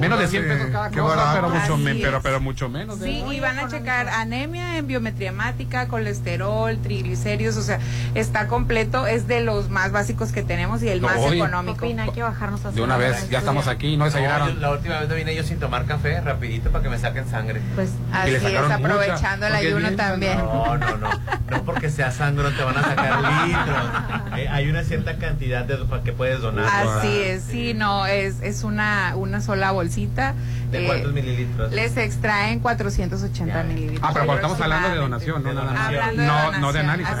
Menos 0.00 0.18
de 0.18 0.28
100 0.28 0.48
pesos 0.48 0.68
cada 0.72 0.88
Qué 0.90 0.98
cosa, 1.00 1.16
barato. 1.16 1.34
pero 1.34 1.60
mucho, 1.60 1.76
me- 1.76 1.94
pero, 1.96 2.22
pero 2.22 2.40
mucho 2.40 2.68
menos. 2.70 2.98
Sí, 3.00 3.22
y 3.30 3.40
van 3.40 3.58
a 3.58 3.68
checar 3.68 4.08
anemia 4.34 4.76
en 4.78 4.86
biometría 4.86 5.30
hemática, 5.30 5.88
colesterol, 5.88 6.78
triglicéridos, 6.80 7.56
o 7.56 7.62
sea, 7.62 7.80
está 8.14 8.46
completo, 8.46 9.06
es 9.08 9.26
de 9.26 9.40
los 9.40 9.70
más 9.70 9.90
básicos 9.90 10.30
que 10.30 10.42
tenemos 10.44 10.82
y 10.84 10.88
el 10.88 11.00
No, 11.00 11.08
más 11.08 11.16
hoy- 11.18 11.36
económico. 11.38 11.84
hay 11.84 12.10
que 12.14 12.22
bajarnos 12.22 12.64
a 12.64 12.70
De 12.70 12.80
una 12.80 12.96
vez, 12.96 13.28
ya 13.28 13.38
estamos 13.40 13.66
aquí, 13.66 13.92
no 13.96 14.00
No, 14.00 14.04
desayunaron. 14.04 14.54
yo- 14.54 14.60
la 14.60 14.70
última 14.70 15.00
vez 15.00 15.08
me 15.08 15.16
vine 15.16 15.34
yo 15.34 15.42
sin 15.42 15.58
tomar 15.58 15.84
café, 15.84 16.20
rapidito, 16.20 16.70
para 16.70 16.84
que 16.84 16.90
me 16.90 16.98
saquen 16.98 17.28
sangre. 17.28 17.60
Pues 17.74 17.90
Así 18.12 18.34
es, 18.36 18.42
mucha, 18.42 18.74
aprovechando 18.76 19.46
el 19.48 19.54
ayuno 19.54 19.78
bien, 19.78 19.96
también. 19.96 20.38
No, 20.38 20.76
no, 20.78 20.96
no. 20.96 21.10
No 21.50 21.64
porque 21.64 21.90
sea 21.90 22.12
sangre, 22.12 22.50
te 22.52 22.62
van 22.62 22.76
a 22.78 22.82
sacar 22.82 23.20
litros. 23.46 24.38
Eh, 24.38 24.48
hay 24.48 24.68
una 24.70 24.84
cierta 24.84 25.16
cantidad 25.18 25.64
de 25.64 25.76
para 25.78 26.04
que 26.04 26.12
puedes 26.12 26.40
donar. 26.40 26.66
Así 26.72 27.08
es, 27.20 27.42
sí, 27.42 27.74
no, 27.74 28.06
es, 28.06 28.40
es 28.42 28.62
una, 28.62 29.14
una 29.16 29.40
sola 29.40 29.72
bolsita. 29.72 30.34
¿De 30.70 30.82
Eh, 30.84 30.86
cuántos 30.86 31.12
mililitros? 31.12 31.72
Les 31.72 31.96
extraen 31.96 32.60
480 32.60 33.62
mililitros. 33.64 34.00
Ah, 34.02 34.10
pero 34.12 34.26
cuando 34.26 34.46
estamos 34.46 34.60
hablando 34.60 34.88
de 34.90 34.96
donación, 34.96 35.42
no, 35.42 35.52
nada 35.52 35.72
más. 35.72 35.90
No, 35.92 36.22
donación, 36.22 36.60
no 36.60 36.72
de 36.72 36.78
análisis. 36.80 37.14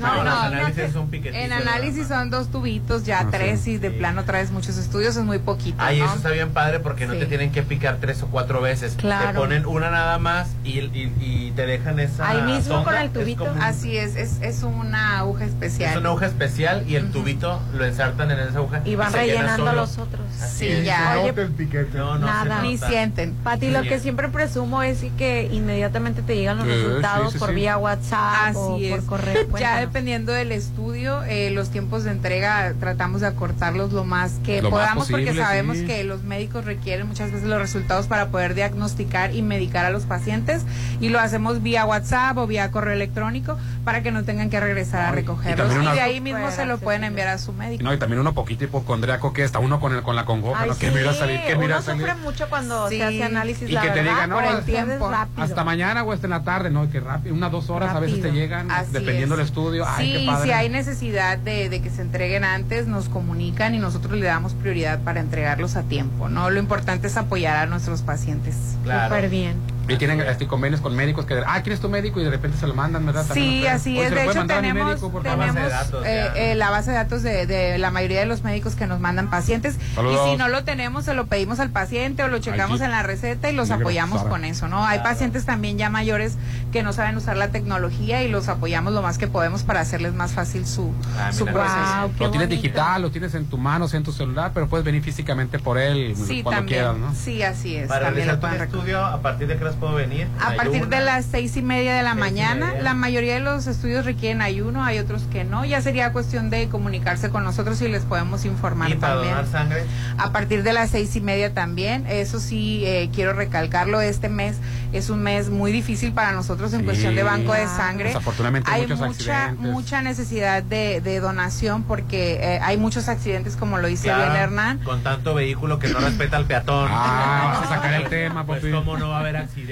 No, 0.00 0.14
los 0.14 0.24
no, 0.24 0.40
análisis 0.40 0.94
no, 0.94 1.06
piquetito. 1.06 1.36
En 1.42 1.52
análisis 1.52 2.08
son 2.08 2.30
dos 2.30 2.48
tubitos, 2.50 3.04
ya 3.04 3.20
Ah, 3.20 3.28
tres, 3.30 3.60
sí. 3.60 3.72
y 3.72 3.78
de 3.78 3.90
plano 3.90 4.24
traes 4.24 4.50
muchos 4.50 4.76
estudios, 4.76 5.16
es 5.16 5.24
muy 5.24 5.38
poquito. 5.38 5.76
Ay, 5.80 5.98
¿no? 6.00 6.06
eso 6.06 6.14
está 6.16 6.30
bien 6.30 6.50
padre 6.50 6.80
porque 6.80 7.06
no 7.06 7.14
Sí. 7.14 7.20
te 7.20 7.26
tienen 7.26 7.50
que 7.52 7.62
picar 7.62 7.98
tres 8.00 8.22
o 8.22 8.26
cuatro 8.28 8.60
veces. 8.60 8.94
Claro. 8.96 9.28
Te 9.28 9.34
ponen 9.38 9.66
una 9.66 9.90
nada 9.90 10.18
más 10.18 10.48
y, 10.64 10.78
y, 10.80 11.12
y 11.20 11.52
te 11.56 11.66
dejan 11.66 11.98
esa. 12.00 12.28
Ahí 12.28 12.42
mismo 12.42 12.74
sonda. 12.76 12.84
con 12.84 12.94
el 12.96 13.06
Es 13.06 13.12
tubito. 13.12 13.44
un- 13.44 13.62
Así 13.62 13.96
es, 13.96 14.16
es, 14.16 14.40
es 14.40 14.62
una 14.62 15.18
aguja 15.18 15.44
especial. 15.44 15.90
Es 15.92 15.96
una 15.98 16.08
aguja 16.10 16.26
especial 16.26 16.84
y 16.88 16.96
el 16.96 17.10
tubito 17.10 17.60
lo 17.74 17.84
ensartan 17.84 18.30
en 18.30 18.38
esa 18.40 18.58
aguja. 18.58 18.82
Y 18.84 18.94
van 18.94 19.12
rellenando 19.12 19.72
los 19.72 19.98
otros. 19.98 20.22
Así 20.42 20.66
Sí, 20.66 20.72
es. 20.72 20.84
ya. 20.84 21.18
Oye, 21.20 21.32
piquete. 21.32 21.98
No, 21.98 22.18
no 22.18 22.26
Nada. 22.26 22.62
Ni. 22.62 22.78
Sienten. 22.88 23.34
Pati, 23.44 23.70
lo 23.70 23.82
que 23.82 23.98
siempre 24.00 24.28
presumo 24.28 24.82
es 24.82 25.04
que 25.18 25.48
inmediatamente 25.52 26.22
te 26.22 26.36
llegan 26.36 26.58
los 26.58 26.66
Sí, 26.66 26.72
resultados 26.72 27.26
sí, 27.28 27.32
sí, 27.34 27.38
por 27.38 27.48
sí. 27.50 27.54
vía 27.54 27.76
WhatsApp 27.78 28.56
o 28.56 28.78
por 28.90 29.04
correo. 29.06 29.34
Ya 29.44 29.50
Cuéntanos. 29.50 29.80
dependiendo 29.80 30.32
del 30.32 30.52
estudio, 30.52 31.22
eh, 31.24 31.50
los 31.50 31.70
tiempos 31.70 32.04
de 32.04 32.10
entrega 32.10 32.74
tratamos 32.80 33.20
de 33.20 33.26
acortarlos 33.28 33.92
lo 33.92 34.04
más 34.04 34.32
que 34.44 34.62
Lo 34.62 34.70
más 34.70 34.80
podamos 34.80 35.10
porque 35.10 35.34
sabemos 35.34 35.78
sí. 35.78 35.86
que 35.86 36.04
los 36.04 36.22
médicos 36.24 36.64
requieren 36.64 37.06
muchas 37.06 37.30
veces 37.32 37.46
los 37.48 37.58
resultados 37.58 38.06
para 38.06 38.28
poder 38.28 38.54
diagnosticar 38.54 39.34
y 39.34 39.42
medicar 39.42 39.84
a 39.86 39.90
los 39.90 40.04
pacientes 40.04 40.62
y 41.00 41.08
lo 41.08 41.20
hacemos 41.20 41.62
vía 41.62 41.84
WhatsApp 41.84 42.36
o 42.38 42.46
vía 42.46 42.70
correo 42.70 42.94
electrónico 42.94 43.58
para 43.84 44.02
que 44.02 44.10
no 44.12 44.24
tengan 44.24 44.50
que 44.50 44.58
regresar 44.60 45.00
a 45.02 45.08
Ay, 45.10 45.14
recogerlos 45.16 45.72
y, 45.74 45.78
una- 45.78 45.92
de 45.94 46.00
ahí 46.00 46.20
mismo 46.20 46.50
se 46.50 46.64
lo 46.66 46.78
pueden 46.78 47.04
enviar 47.04 47.28
a 47.28 47.38
su 47.38 47.52
médico. 47.52 47.82
No, 47.84 47.92
y 47.92 47.98
también 47.98 48.20
uno 48.20 48.32
poquito 48.34 48.64
hipocondriaco 48.64 49.32
que 49.32 49.44
está 49.44 49.58
uno 49.58 49.80
con 49.80 49.94
el 49.94 50.02
con 50.02 50.16
la 50.16 50.24
congoja, 50.24 50.62
Ay, 50.62 50.70
¿no? 50.70 50.76
Que 50.78 50.90
mira 50.90 51.12
salir, 51.14 51.40
que 51.46 51.56
mira 51.56 51.76
uno 51.76 51.82
salir. 51.84 52.06
sufre 52.06 52.14
mucho 52.22 52.48
cuando 52.48 52.73
Sí. 52.88 52.96
se 52.98 53.04
hace 53.04 53.24
análisis, 53.24 53.68
Y 53.68 53.72
la 53.72 53.82
que 53.82 53.90
te 53.90 54.02
digan, 54.02 54.30
no, 54.30 54.36
por 54.36 54.44
el 54.44 54.58
es 54.58 54.64
tiempo. 54.64 55.08
rápido. 55.10 55.42
Hasta 55.44 55.64
mañana 55.64 56.02
o 56.02 56.12
hasta 56.12 56.26
en 56.26 56.30
la 56.30 56.42
tarde, 56.44 56.70
¿no? 56.70 56.90
Que 56.90 57.00
rápido, 57.00 57.34
unas 57.34 57.50
dos 57.52 57.70
horas 57.70 57.94
a 57.94 58.00
veces 58.00 58.20
te 58.20 58.30
llegan, 58.32 58.70
Así 58.70 58.92
dependiendo 58.92 59.34
es. 59.34 59.38
del 59.38 59.46
estudio. 59.46 59.84
Ay, 59.86 60.06
sí, 60.06 60.18
qué 60.20 60.26
padre. 60.26 60.44
si 60.46 60.52
hay 60.52 60.68
necesidad 60.68 61.38
de, 61.38 61.68
de 61.68 61.82
que 61.82 61.90
se 61.90 62.02
entreguen 62.02 62.44
antes, 62.44 62.86
nos 62.86 63.08
comunican 63.08 63.74
y 63.74 63.78
nosotros 63.78 64.18
le 64.18 64.26
damos 64.26 64.54
prioridad 64.54 65.00
para 65.00 65.20
entregarlos 65.20 65.76
a 65.76 65.82
tiempo, 65.82 66.28
¿no? 66.28 66.50
Lo 66.50 66.58
importante 66.60 67.06
es 67.06 67.16
apoyar 67.16 67.56
a 67.56 67.66
nuestros 67.66 68.02
pacientes. 68.02 68.56
Claro. 68.84 69.14
Súper 69.14 69.28
bien. 69.30 69.56
Y 69.86 69.96
tienen 69.96 70.20
este, 70.22 70.46
convenios 70.46 70.80
con 70.80 70.94
médicos 70.96 71.26
que, 71.26 71.42
ah, 71.46 71.60
¿quién 71.62 71.74
es 71.74 71.80
tu 71.80 71.88
médico? 71.88 72.20
Y 72.20 72.24
de 72.24 72.30
repente 72.30 72.56
se 72.58 72.66
lo 72.66 72.74
mandan, 72.74 73.04
¿verdad? 73.04 73.26
También 73.26 73.50
Sí, 73.62 73.66
así 73.66 74.00
es. 74.00 74.08
¿se 74.08 74.14
De 74.14 74.24
hecho, 74.24 74.46
tenemos, 74.46 74.86
médico, 75.00 75.20
tenemos 75.22 75.46
Base 75.46 75.60
de 75.60 75.68
datos, 75.68 76.06
eh, 76.06 76.30
eh, 76.36 76.54
la 76.54 76.70
base 76.70 76.90
de 76.90 76.96
datos 76.96 77.22
de, 77.22 77.46
de 77.46 77.78
la 77.78 77.90
mayoría 77.90 78.20
de 78.20 78.26
los 78.26 78.42
médicos 78.44 78.74
que 78.74 78.86
nos 78.86 79.00
mandan 79.00 79.28
pacientes. 79.30 79.76
Saludos. 79.94 80.26
Y 80.26 80.30
si 80.30 80.36
no 80.36 80.48
lo 80.48 80.64
tenemos, 80.64 81.04
se 81.04 81.14
lo 81.14 81.26
pedimos 81.26 81.60
al 81.60 81.70
paciente 81.70 82.22
o 82.22 82.28
lo 82.28 82.38
checamos 82.38 82.78
sí. 82.78 82.84
en 82.84 82.90
la 82.92 83.02
receta 83.02 83.50
y 83.50 83.54
los 83.54 83.70
apoyamos 83.70 84.18
Sara. 84.20 84.30
con 84.30 84.44
eso, 84.44 84.68
¿no? 84.68 84.84
Hay 84.86 85.00
pacientes 85.00 85.44
también 85.44 85.76
ya 85.78 85.90
mayores 85.90 86.36
que 86.72 86.82
no 86.82 86.92
saben 86.92 87.16
usar 87.16 87.36
la 87.36 87.48
tecnología 87.48 88.22
y 88.22 88.28
los 88.28 88.48
apoyamos 88.48 88.92
lo 88.92 89.02
más 89.02 89.18
que 89.18 89.26
podemos 89.28 89.62
para 89.64 89.80
hacerles 89.80 90.14
más 90.14 90.32
fácil 90.32 90.66
su, 90.66 90.92
Ah, 91.18 91.32
su 91.32 91.44
proceso. 91.44 91.74
Wow, 92.00 92.08
Lo 92.18 92.30
tienes 92.30 92.48
bonito. 92.48 92.62
digital, 92.62 93.02
lo 93.02 93.10
tienes 93.10 93.34
en 93.34 93.46
tu 93.46 93.58
mano, 93.58 93.86
sea 93.88 93.98
en 93.98 94.04
tu 94.04 94.12
celular, 94.12 94.50
pero 94.54 94.66
puedes 94.68 94.84
venir 94.84 95.02
físicamente 95.02 95.58
por 95.58 95.78
él 95.78 96.14
Sí, 96.16 96.42
cuando 96.42 96.60
también. 96.60 96.80
quieras, 96.80 96.96
¿no? 96.96 97.14
Sí, 97.14 97.42
así 97.42 97.76
es. 97.76 97.88
Para 97.88 98.06
también 98.06 98.26
lo 98.28 98.34
realizar 98.34 98.36
tu 98.36 98.56
pueden 98.58 98.62
estudio, 98.80 99.04
¿a 99.04 99.20
partir 99.20 99.46
de 99.48 99.56
qué 99.56 99.64
horas 99.74 99.80
puedo 99.80 99.94
venir? 99.94 100.26
A 100.40 100.54
partir 100.54 100.88
de 100.88 101.00
las 101.00 101.24
seis 101.26 101.56
y 101.56 101.62
media 101.62 101.94
de 101.94 102.02
la 102.02 102.14
mañana, 102.14 102.66
media. 102.68 102.82
la 102.82 102.94
mayoría 102.94 103.34
de 103.34 103.40
los 103.40 103.66
estudios 103.66 104.04
requieren 104.04 104.42
ayuno, 104.42 104.84
hay 104.84 104.98
otros 104.98 105.22
que 105.32 105.44
no. 105.44 105.64
Ya 105.64 105.80
sería 105.80 106.12
cuestión 106.12 106.50
de 106.50 106.68
comunicarse 106.68 107.30
con 107.30 107.44
nosotros 107.44 107.80
y 107.82 107.88
les 107.88 108.04
podemos 108.04 108.44
informar 108.44 108.90
¿Y 108.90 108.94
para 108.94 109.14
también. 109.14 109.34
donar 109.34 109.50
sangre? 109.50 109.84
A 110.18 110.30
partir 110.32 110.62
de 110.62 110.72
las 110.72 110.90
seis 110.90 111.14
y 111.16 111.20
media 111.20 111.52
también. 111.54 112.06
Eso 112.08 112.40
sí, 112.40 112.82
eh, 112.86 113.10
quiero 113.14 113.32
recalcarlo. 113.32 114.00
Este 114.00 114.28
mes 114.28 114.56
es 114.92 115.10
un 115.10 115.22
mes 115.22 115.50
muy 115.50 115.72
difícil 115.72 116.12
para 116.12 116.32
nosotros 116.32 116.72
en 116.72 116.80
Sí. 116.80 116.84
cuestión 116.84 117.14
de 117.14 117.22
banco 117.22 117.52
de 117.52 117.66
sangre. 117.66 118.08
Desafortunadamente 118.08 118.70
hay 118.70 118.82
muchos 118.82 118.98
mucha, 119.00 119.44
accidentes. 119.46 119.72
mucha 119.72 120.02
necesidad 120.02 120.62
de, 120.62 121.00
de 121.00 121.20
donación 121.20 121.82
porque 121.82 122.34
eh, 122.40 122.60
hay 122.62 122.76
muchos 122.76 123.08
accidentes, 123.08 123.56
como 123.56 123.78
lo 123.78 123.88
dice 123.88 124.04
Claro, 124.04 124.24
bien 124.32 124.36
Hernán. 124.42 124.78
Con 124.84 125.02
tanto 125.02 125.34
vehículo 125.34 125.78
que 125.78 125.88
no 125.88 125.98
respeta 126.00 126.36
al 126.36 126.44
peatón. 126.46 126.88
Ah, 126.90 127.52
vamos 127.54 127.70
a 127.70 127.74
sacar 127.74 127.94
el 127.94 128.08
tema, 128.08 128.44
Pues 128.44 128.62
cómo 128.72 128.96
no 128.96 129.08
va 129.08 129.16
a 129.16 129.20
haber 129.20 129.36
accidentes. 129.36 129.63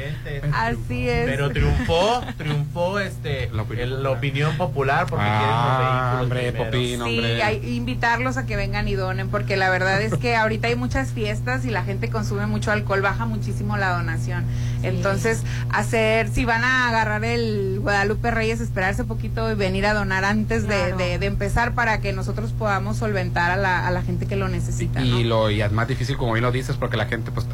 Así 0.54 1.08
es. 1.08 1.26
Pero 1.26 1.50
triunfó, 1.50 2.22
triunfó 2.36 2.98
este 2.98 3.50
La 3.52 3.62
opinión 3.62 3.88
el- 3.88 4.02
la 4.02 4.10
opinión 4.10 4.56
popular 4.56 5.06
porque 5.08 5.24
quieren 5.24 5.40
los 5.40 5.50
Ah, 5.50 5.76
vehículos 5.78 6.22
hombre, 6.22 6.52
Sí, 6.86 6.94
hombre. 7.00 7.42
hay- 7.42 7.76
invitarlos 7.76 8.36
a 8.36 8.46
que 8.46 8.56
vengan 8.56 8.88
y 8.88 8.94
donen, 8.94 9.28
porque 9.28 9.56
la 9.56 9.70
verdad 9.70 10.00
es 10.02 10.14
que 10.16 10.36
ahorita 10.36 10.68
hay 10.68 10.76
muchas 10.76 11.10
fiestas 11.12 11.64
y 11.64 11.70
la 11.70 11.84
gente 11.84 12.10
consume 12.10 12.46
mucho 12.46 12.70
alcohol, 12.72 13.00
baja 13.02 13.26
muchísimo 13.26 13.76
la 13.76 13.90
donación. 13.96 14.44
Entonces, 14.82 15.42
hacer, 15.70 16.28
si 16.28 16.44
van 16.44 16.64
a 16.64 16.88
agarrar 16.88 17.24
el 17.24 17.78
Guadalupe 17.80 18.30
Reyes, 18.32 18.60
esperarse 18.60 19.04
poquito 19.04 19.50
y 19.50 19.54
venir 19.54 19.86
a 19.86 19.94
donar 19.94 20.24
antes 20.24 20.62
de- 20.66 20.68
Claro. 20.74 20.96
de, 20.96 21.18
de 21.18 21.26
empezar 21.26 21.72
para 21.74 22.00
que 22.00 22.12
nosotros 22.12 22.52
podamos 22.52 22.96
solventar 22.96 23.50
a 23.52 23.56
la, 23.56 23.86
a 23.86 23.90
la 23.92 24.02
gente 24.02 24.26
que 24.26 24.34
lo 24.36 24.48
necesita. 24.48 25.00
¿no? 25.00 25.06
Y 25.20 25.24
lo 25.24 25.50
y 25.50 25.62
es 25.62 25.70
más 25.72 25.86
difícil, 25.86 26.16
como 26.16 26.32
bien 26.32 26.42
lo 26.42 26.50
dices, 26.52 26.76
porque 26.76 26.96
la 26.96 27.06
gente 27.06 27.30
pues 27.30 27.46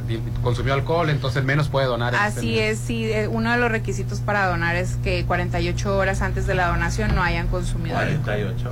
consumió 0.42 0.72
alcohol, 0.74 1.10
entonces 1.10 1.44
menos 1.44 1.68
puede 1.68 1.86
donar. 1.86 2.14
Así 2.28 2.58
es, 2.58 2.78
sí, 2.78 3.04
eh, 3.10 3.28
uno 3.28 3.50
de 3.52 3.58
los 3.58 3.70
requisitos 3.70 4.20
para 4.20 4.46
donar 4.46 4.76
es 4.76 4.96
que 5.02 5.24
48 5.24 5.96
horas 5.96 6.20
antes 6.22 6.46
de 6.46 6.54
la 6.54 6.68
donación 6.68 7.14
no 7.14 7.22
hayan 7.22 7.48
consumido 7.48 7.96
alcohol. 7.98 8.20
48. 8.24 8.70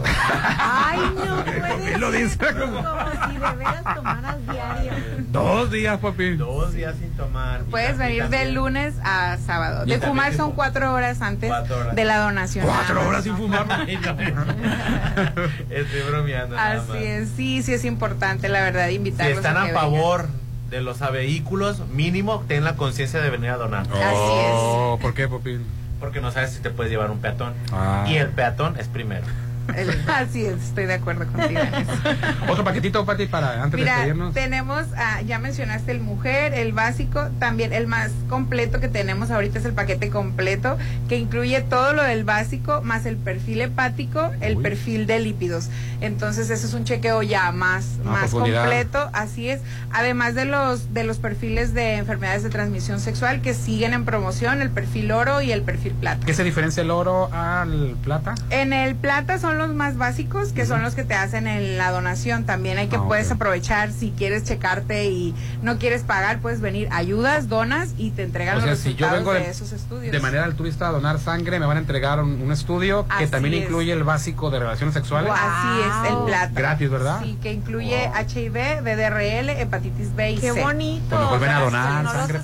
Ay, 0.58 0.98
no 1.26 1.44
puede 1.44 1.98
lo 1.98 2.10
dice 2.10 2.38
como- 2.38 2.82
Como 2.84 3.10
si 3.28 3.32
de 3.34 3.56
veras 3.56 3.94
tomaras 3.94 4.36
diario. 4.50 4.92
Dos 5.32 5.70
días, 5.70 5.98
papi. 5.98 6.36
Dos 6.36 6.72
días 6.72 6.94
sin 6.98 7.10
tomar. 7.16 7.60
Puedes 7.64 7.96
también- 7.98 8.28
venir 8.28 8.46
de 8.46 8.52
lunes 8.52 8.94
a 9.04 9.36
sábado. 9.44 9.84
Y 9.86 9.90
De 9.90 9.98
fumar 10.00 10.34
son 10.34 10.52
cuatro 10.52 10.92
horas 10.92 11.20
antes 11.22 11.48
Cuatro 11.48 11.78
horas. 11.78 11.94
de 11.96 12.04
la 12.04 12.18
donación. 12.18 12.66
Cuatro 12.66 13.06
horas 13.08 13.24
sin 13.24 13.36
fumar. 13.36 13.66
Estoy 15.70 16.00
bromeando. 16.08 16.56
nada 16.56 16.76
más. 16.76 16.90
Así 16.90 17.04
es, 17.04 17.28
sí, 17.36 17.62
sí 17.62 17.72
es 17.74 17.84
importante, 17.84 18.48
la 18.48 18.60
verdad, 18.62 18.88
Si 18.88 18.94
invitarlos 18.94 19.36
están 19.38 19.56
a 19.56 19.66
favor 19.68 20.28
de 20.70 20.80
los 20.80 20.98
vehículos, 21.12 21.80
mínimo 21.88 22.44
ten 22.48 22.64
la 22.64 22.76
conciencia 22.76 23.20
de 23.20 23.30
venir 23.30 23.51
a 23.51 23.56
donar. 23.56 23.86
Oh, 23.94 24.98
¿Por 25.01 25.14
qué, 25.14 25.28
papi? 25.28 25.59
Porque 26.01 26.20
no 26.20 26.30
sabes 26.30 26.52
si 26.52 26.60
te 26.60 26.70
puedes 26.70 26.90
llevar 26.90 27.10
un 27.10 27.18
peatón. 27.18 27.55
Ah. 27.72 28.05
Y 28.09 28.16
el 28.16 28.28
peatón 28.28 28.78
es 28.78 28.88
primero. 28.88 29.26
El- 29.74 29.90
así 30.09 30.44
es, 30.44 30.62
estoy 30.62 30.86
de 30.86 30.94
acuerdo 30.94 31.26
contigo 31.26 31.60
en 31.60 31.74
eso. 31.74 31.93
Otro 32.48 32.64
paquetito, 32.64 33.05
Pati, 33.05 33.26
para 33.26 33.62
antes 33.62 33.72
de 33.72 33.78
Mira, 33.78 33.93
despedirnos. 33.97 34.34
tenemos, 34.34 34.84
ah, 34.97 35.20
ya 35.22 35.38
mencionaste 35.38 35.93
el 35.93 36.01
mujer, 36.01 36.55
el 36.55 36.72
básico, 36.72 37.28
también 37.38 37.72
el 37.72 37.86
más 37.86 38.10
completo 38.28 38.80
que 38.80 38.88
tenemos 38.88 39.30
ahorita 39.30 39.59
es 39.59 39.64
el 39.64 39.72
paquete 39.72 40.10
completo, 40.10 40.76
que 41.09 41.18
incluye 41.18 41.60
todo 41.62 41.93
lo 41.93 42.02
del 42.02 42.24
básico, 42.24 42.80
más 42.82 43.06
el 43.06 43.16
perfil 43.16 43.60
hepático, 43.62 44.30
el 44.40 44.56
Uy. 44.59 44.62
perfil 44.62 45.06
de 45.06 45.20
lípidos. 45.20 45.68
Entonces, 46.01 46.51
eso 46.51 46.66
es 46.66 46.74
un 46.74 46.84
chequeo 46.84 47.22
ya 47.22 47.51
más, 47.52 47.98
más 48.05 48.30
completo, 48.30 49.09
así 49.12 49.48
es. 49.48 49.60
Además 49.93 50.34
de 50.34 50.44
los, 50.44 50.93
de 50.93 51.05
los 51.05 51.18
perfiles 51.18 51.72
de 51.74 51.97
enfermedades 51.97 52.43
de 52.43 52.51
transmisión 52.51 53.01
sexual 53.01 53.40
que 53.40 53.55
siguen 53.55 53.94
en 53.94 54.05
promoción, 54.05 54.60
el 54.60 54.70
perfil 54.70 55.10
oro 55.12 55.40
y 55.40 55.52
el 55.52 55.62
perfil 55.62 55.93
plata. 55.94 56.24
¿Qué 56.26 56.34
se 56.34 56.44
diferencia 56.44 56.82
el 56.82 56.90
oro 56.90 57.30
al 57.32 57.97
plata? 58.05 58.34
En 58.51 58.72
el 58.72 58.94
plata 58.94 59.38
son 59.38 59.55
son 59.58 59.68
los 59.68 59.76
más 59.76 59.96
básicos, 59.96 60.52
que 60.52 60.66
son 60.66 60.82
los 60.82 60.94
que 60.94 61.04
te 61.04 61.14
hacen 61.14 61.46
en 61.46 61.78
la 61.78 61.90
donación. 61.90 62.44
También 62.44 62.78
hay 62.78 62.88
que 62.88 62.96
Ah, 62.96 63.04
puedes 63.06 63.30
aprovechar 63.30 63.90
si 63.92 64.10
quieres 64.10 64.44
checarte 64.44 65.06
y 65.06 65.34
no 65.62 65.78
quieres 65.78 66.02
pagar, 66.02 66.40
puedes 66.40 66.60
venir, 66.60 66.88
ayudas, 66.92 67.48
donas 67.48 67.90
y 67.98 68.10
te 68.10 68.22
entregan 68.22 68.56
O 68.58 68.60
sea, 68.60 68.70
los 68.70 68.78
si 68.78 68.94
yo 68.94 69.06
resultados 69.06 69.18
vengo 69.18 69.32
de, 69.34 69.40
de, 69.40 69.50
esos 69.50 69.72
estudios. 69.72 70.12
de 70.12 70.20
manera 70.20 70.44
altruista 70.44 70.88
a 70.88 70.92
donar 70.92 71.18
sangre, 71.18 71.58
me 71.60 71.66
van 71.66 71.76
a 71.76 71.80
entregar 71.80 72.22
un, 72.22 72.40
un 72.42 72.52
estudio 72.52 73.06
que 73.06 73.24
Así 73.24 73.26
también 73.28 73.54
es. 73.54 73.62
incluye 73.64 73.92
el 73.92 74.04
básico 74.04 74.50
de 74.50 74.58
relaciones 74.60 74.94
sexuales. 74.94 75.32
Así 75.34 75.80
es, 75.80 76.10
el 76.12 76.18
plata. 76.26 76.50
Gratis, 76.54 76.90
¿verdad? 76.90 77.20
Sí, 77.22 77.38
que 77.42 77.52
incluye 77.52 78.10
HIV, 78.28 78.82
VDRL, 78.82 79.50
hepatitis 79.60 80.14
B 80.14 80.32
y 80.32 80.38
Qué 80.38 80.52
C. 80.52 80.62
bonito. 80.62 81.04
Pues 81.08 81.20
nos 81.20 81.30
vuelven 81.30 81.50
a 81.50 81.60
donar 81.60 82.04
No 82.04 82.12
sangre, 82.12 82.38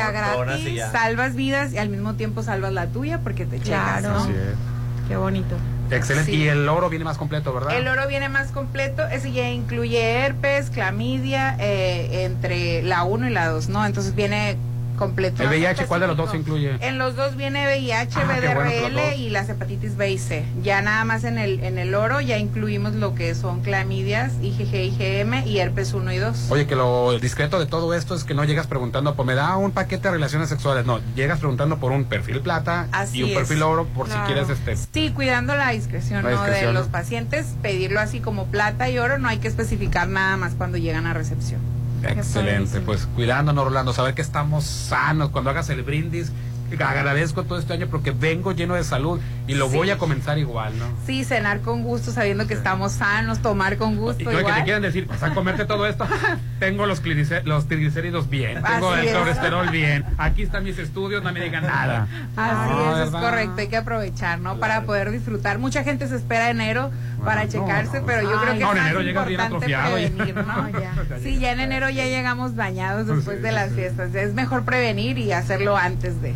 a 0.00 0.10
gratis. 0.10 0.36
donas 0.36 0.58
y 0.60 0.74
ya. 0.74 0.90
Salvas 0.92 1.34
vidas 1.34 1.72
y 1.72 1.78
al 1.78 1.88
mismo 1.88 2.14
tiempo 2.14 2.42
salvas 2.42 2.72
la 2.72 2.86
tuya 2.86 3.18
porque 3.20 3.46
te 3.46 3.60
checas, 3.60 4.00
Claro. 4.00 4.10
¿no? 4.14 4.22
Así 4.24 4.32
es. 4.32 5.08
Qué 5.08 5.16
bonito. 5.16 5.56
Excelente. 5.96 6.30
Sí. 6.30 6.38
Y 6.38 6.48
el 6.48 6.68
oro 6.68 6.88
viene 6.88 7.04
más 7.04 7.18
completo, 7.18 7.52
¿verdad? 7.52 7.76
El 7.76 7.88
oro 7.88 8.06
viene 8.08 8.28
más 8.28 8.50
completo, 8.52 9.06
ese 9.06 9.32
ya 9.32 9.48
incluye 9.48 10.00
herpes, 10.00 10.70
clamidia, 10.70 11.56
eh, 11.58 12.24
entre 12.24 12.82
la 12.82 13.04
1 13.04 13.28
y 13.28 13.30
la 13.30 13.48
2, 13.48 13.68
¿no? 13.68 13.84
Entonces 13.84 14.14
viene 14.14 14.56
completo. 14.96 15.42
El 15.42 15.48
VIH, 15.48 15.86
¿cuál 15.86 16.00
de 16.02 16.06
los 16.06 16.16
dos 16.16 16.34
incluye? 16.34 16.76
En 16.80 16.98
los 16.98 17.16
dos 17.16 17.36
viene 17.36 17.66
VIH, 17.66 18.18
Ah, 18.20 18.38
qué 18.40 18.54
bueno 18.54 19.00
y 19.16 19.28
las 19.30 19.48
hepatitis 19.48 19.96
B 19.96 20.10
y 20.12 20.18
C. 20.18 20.44
Ya 20.62 20.80
nada 20.82 21.04
más 21.04 21.24
en 21.24 21.38
el 21.38 21.62
en 21.64 21.78
el 21.78 21.94
oro 21.94 22.20
ya 22.20 22.38
incluimos 22.38 22.94
lo 22.94 23.14
que 23.14 23.34
son 23.34 23.60
clamidias, 23.62 24.32
IgG, 24.42 24.74
IgM 24.74 25.46
y 25.46 25.58
herpes 25.58 25.92
1 25.94 26.12
y 26.12 26.18
2. 26.18 26.50
Oye, 26.50 26.66
que 26.66 26.76
lo 26.76 27.18
discreto 27.18 27.58
de 27.58 27.66
todo 27.66 27.94
esto 27.94 28.14
es 28.14 28.24
que 28.24 28.34
no 28.34 28.44
llegas 28.44 28.66
preguntando, 28.66 29.14
pues 29.14 29.26
me 29.26 29.34
da 29.34 29.56
un 29.56 29.70
paquete 29.72 30.08
de 30.08 30.12
relaciones 30.12 30.48
sexuales. 30.48 30.86
No, 30.86 31.00
llegas 31.14 31.38
preguntando 31.38 31.78
por 31.78 31.92
un 31.92 32.04
perfil 32.04 32.40
plata 32.40 32.88
Así 32.92 33.18
y 33.18 33.22
un 33.24 33.30
es. 33.30 33.34
perfil 33.36 33.62
oro 33.62 33.86
por 33.86 34.06
Claro. 34.06 34.26
si 34.26 34.32
quieres 34.32 34.48
este. 34.50 34.76
Sí, 34.92 35.10
cuidando 35.14 35.54
la 35.56 35.70
discreción, 35.70 36.22
La 36.24 36.30
¿no? 36.30 36.36
discreción, 36.36 36.68
de 36.68 36.72
¿no? 36.74 36.80
los 36.80 36.88
pacientes, 36.88 37.46
pedirlo 37.62 38.00
así 38.00 38.20
como 38.20 38.46
plata 38.46 38.88
y 38.90 38.98
oro, 38.98 39.18
no 39.18 39.28
hay 39.28 39.38
que 39.38 39.48
especificar 39.48 40.08
nada 40.08 40.36
más 40.36 40.54
cuando 40.54 40.78
llegan 40.78 41.06
a 41.06 41.12
recepción. 41.14 41.60
Excelente, 42.04 42.80
pues 42.80 43.06
cuidándonos, 43.14 43.64
Rolando, 43.64 43.92
saber 43.92 44.14
que 44.14 44.22
estamos 44.22 44.64
sanos. 44.64 45.30
Cuando 45.30 45.50
hagas 45.50 45.68
el 45.70 45.82
brindis, 45.82 46.32
agradezco 46.80 47.44
todo 47.44 47.58
este 47.58 47.72
año 47.72 47.88
porque 47.88 48.12
vengo 48.12 48.52
lleno 48.52 48.74
de 48.74 48.84
salud 48.84 49.20
y 49.46 49.54
lo 49.54 49.68
Sí. 49.68 49.76
voy 49.76 49.90
a 49.90 49.98
comenzar 49.98 50.38
igual, 50.38 50.78
¿no? 50.78 50.84
Sí, 51.06 51.24
cenar 51.24 51.60
con 51.60 51.82
gusto, 51.82 52.12
sabiendo 52.12 52.46
que 52.46 52.54
estamos 52.54 52.92
sanos, 52.92 53.40
tomar 53.40 53.76
con 53.76 53.96
gusto 53.96 54.22
Y 54.22 54.24
creo 54.24 54.36
que 54.38 54.42
igual. 54.42 54.54
te 54.56 54.64
quieren 54.64 54.82
decir, 54.82 55.08
o 55.12 55.18
sea, 55.18 55.34
comerte 55.34 55.64
todo 55.64 55.86
esto, 55.86 56.06
tengo 56.60 56.86
los, 56.86 57.02
los 57.44 57.66
triglicéridos 57.68 58.28
bien, 58.30 58.62
tengo 58.62 58.92
Así 58.92 59.00
el 59.02 59.08
es. 59.08 59.14
colesterol 59.18 59.68
bien, 59.72 60.04
aquí 60.18 60.42
están 60.42 60.64
mis 60.64 60.78
estudios, 60.78 61.22
no 61.22 61.32
me 61.32 61.40
digan 61.40 61.64
nada. 61.66 62.06
Así 62.36 62.70
No, 62.70 62.98
es, 62.98 63.04
es 63.08 63.10
correcto, 63.10 63.54
hay 63.58 63.68
que 63.68 63.76
aprovechar, 63.76 64.38
¿no? 64.40 64.58
Para 64.58 64.82
poder 64.82 65.10
disfrutar. 65.10 65.58
Mucha 65.58 65.82
gente 65.84 66.06
se 66.08 66.16
espera 66.16 66.50
enero 66.50 66.90
para 67.24 67.48
checarse, 67.48 68.00
no. 68.00 68.06
pero 68.06 68.22
yo 68.22 68.40
creo 68.40 68.54
que 68.54 68.60
no, 68.60 68.72
es 68.72 68.76
en 68.78 68.82
enero 68.84 69.00
llegas 69.02 69.26
bien 69.26 69.40
atrofiado 69.40 69.94
prevenir, 69.94 70.36
¿no? 70.36 70.68
Ya. 70.80 70.92
Sí, 71.22 71.38
ya 71.38 71.52
en 71.52 71.60
enero 71.60 71.90
ya 71.90 72.04
llegamos 72.04 72.56
dañados 72.56 73.06
después 73.06 73.36
Sí, 73.38 73.42
de 73.42 73.52
las 73.52 73.72
fiestas. 73.72 74.14
Es 74.14 74.34
mejor 74.34 74.64
prevenir 74.64 75.18
y 75.18 75.32
hacerlo 75.32 75.76
antes 75.76 76.20
de. 76.22 76.32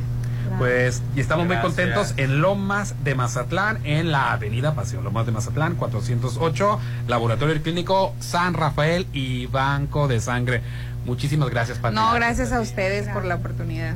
Pues, 0.59 1.03
y 1.15 1.21
estamos 1.21 1.47
muy 1.47 1.57
contentos 1.59 2.15
en 2.17 2.41
Lomas 2.41 2.95
de 3.05 3.15
Mazatlán, 3.15 3.79
en 3.85 4.11
la 4.13 4.33
avenida 4.33 4.75
Paseo 4.75 5.03
Lomas 5.03 5.27
de 5.27 5.33
Mazatlán, 5.33 5.75
408, 5.75 6.81
Laboratorio 7.09 7.61
Clínico 7.63 8.15
San 8.21 8.55
Rafael 8.55 9.07
y 9.13 9.47
Banco 9.47 10.09
de 10.09 10.21
Sangre. 10.21 10.63
Muchísimas 11.05 11.51
gracias, 11.51 11.79
Pati. 11.79 11.95
No, 11.95 12.13
gracias 12.15 12.53
a 12.53 12.61
ustedes 12.61 13.09
por 13.09 13.25
la 13.25 13.37
oportunidad. 13.37 13.95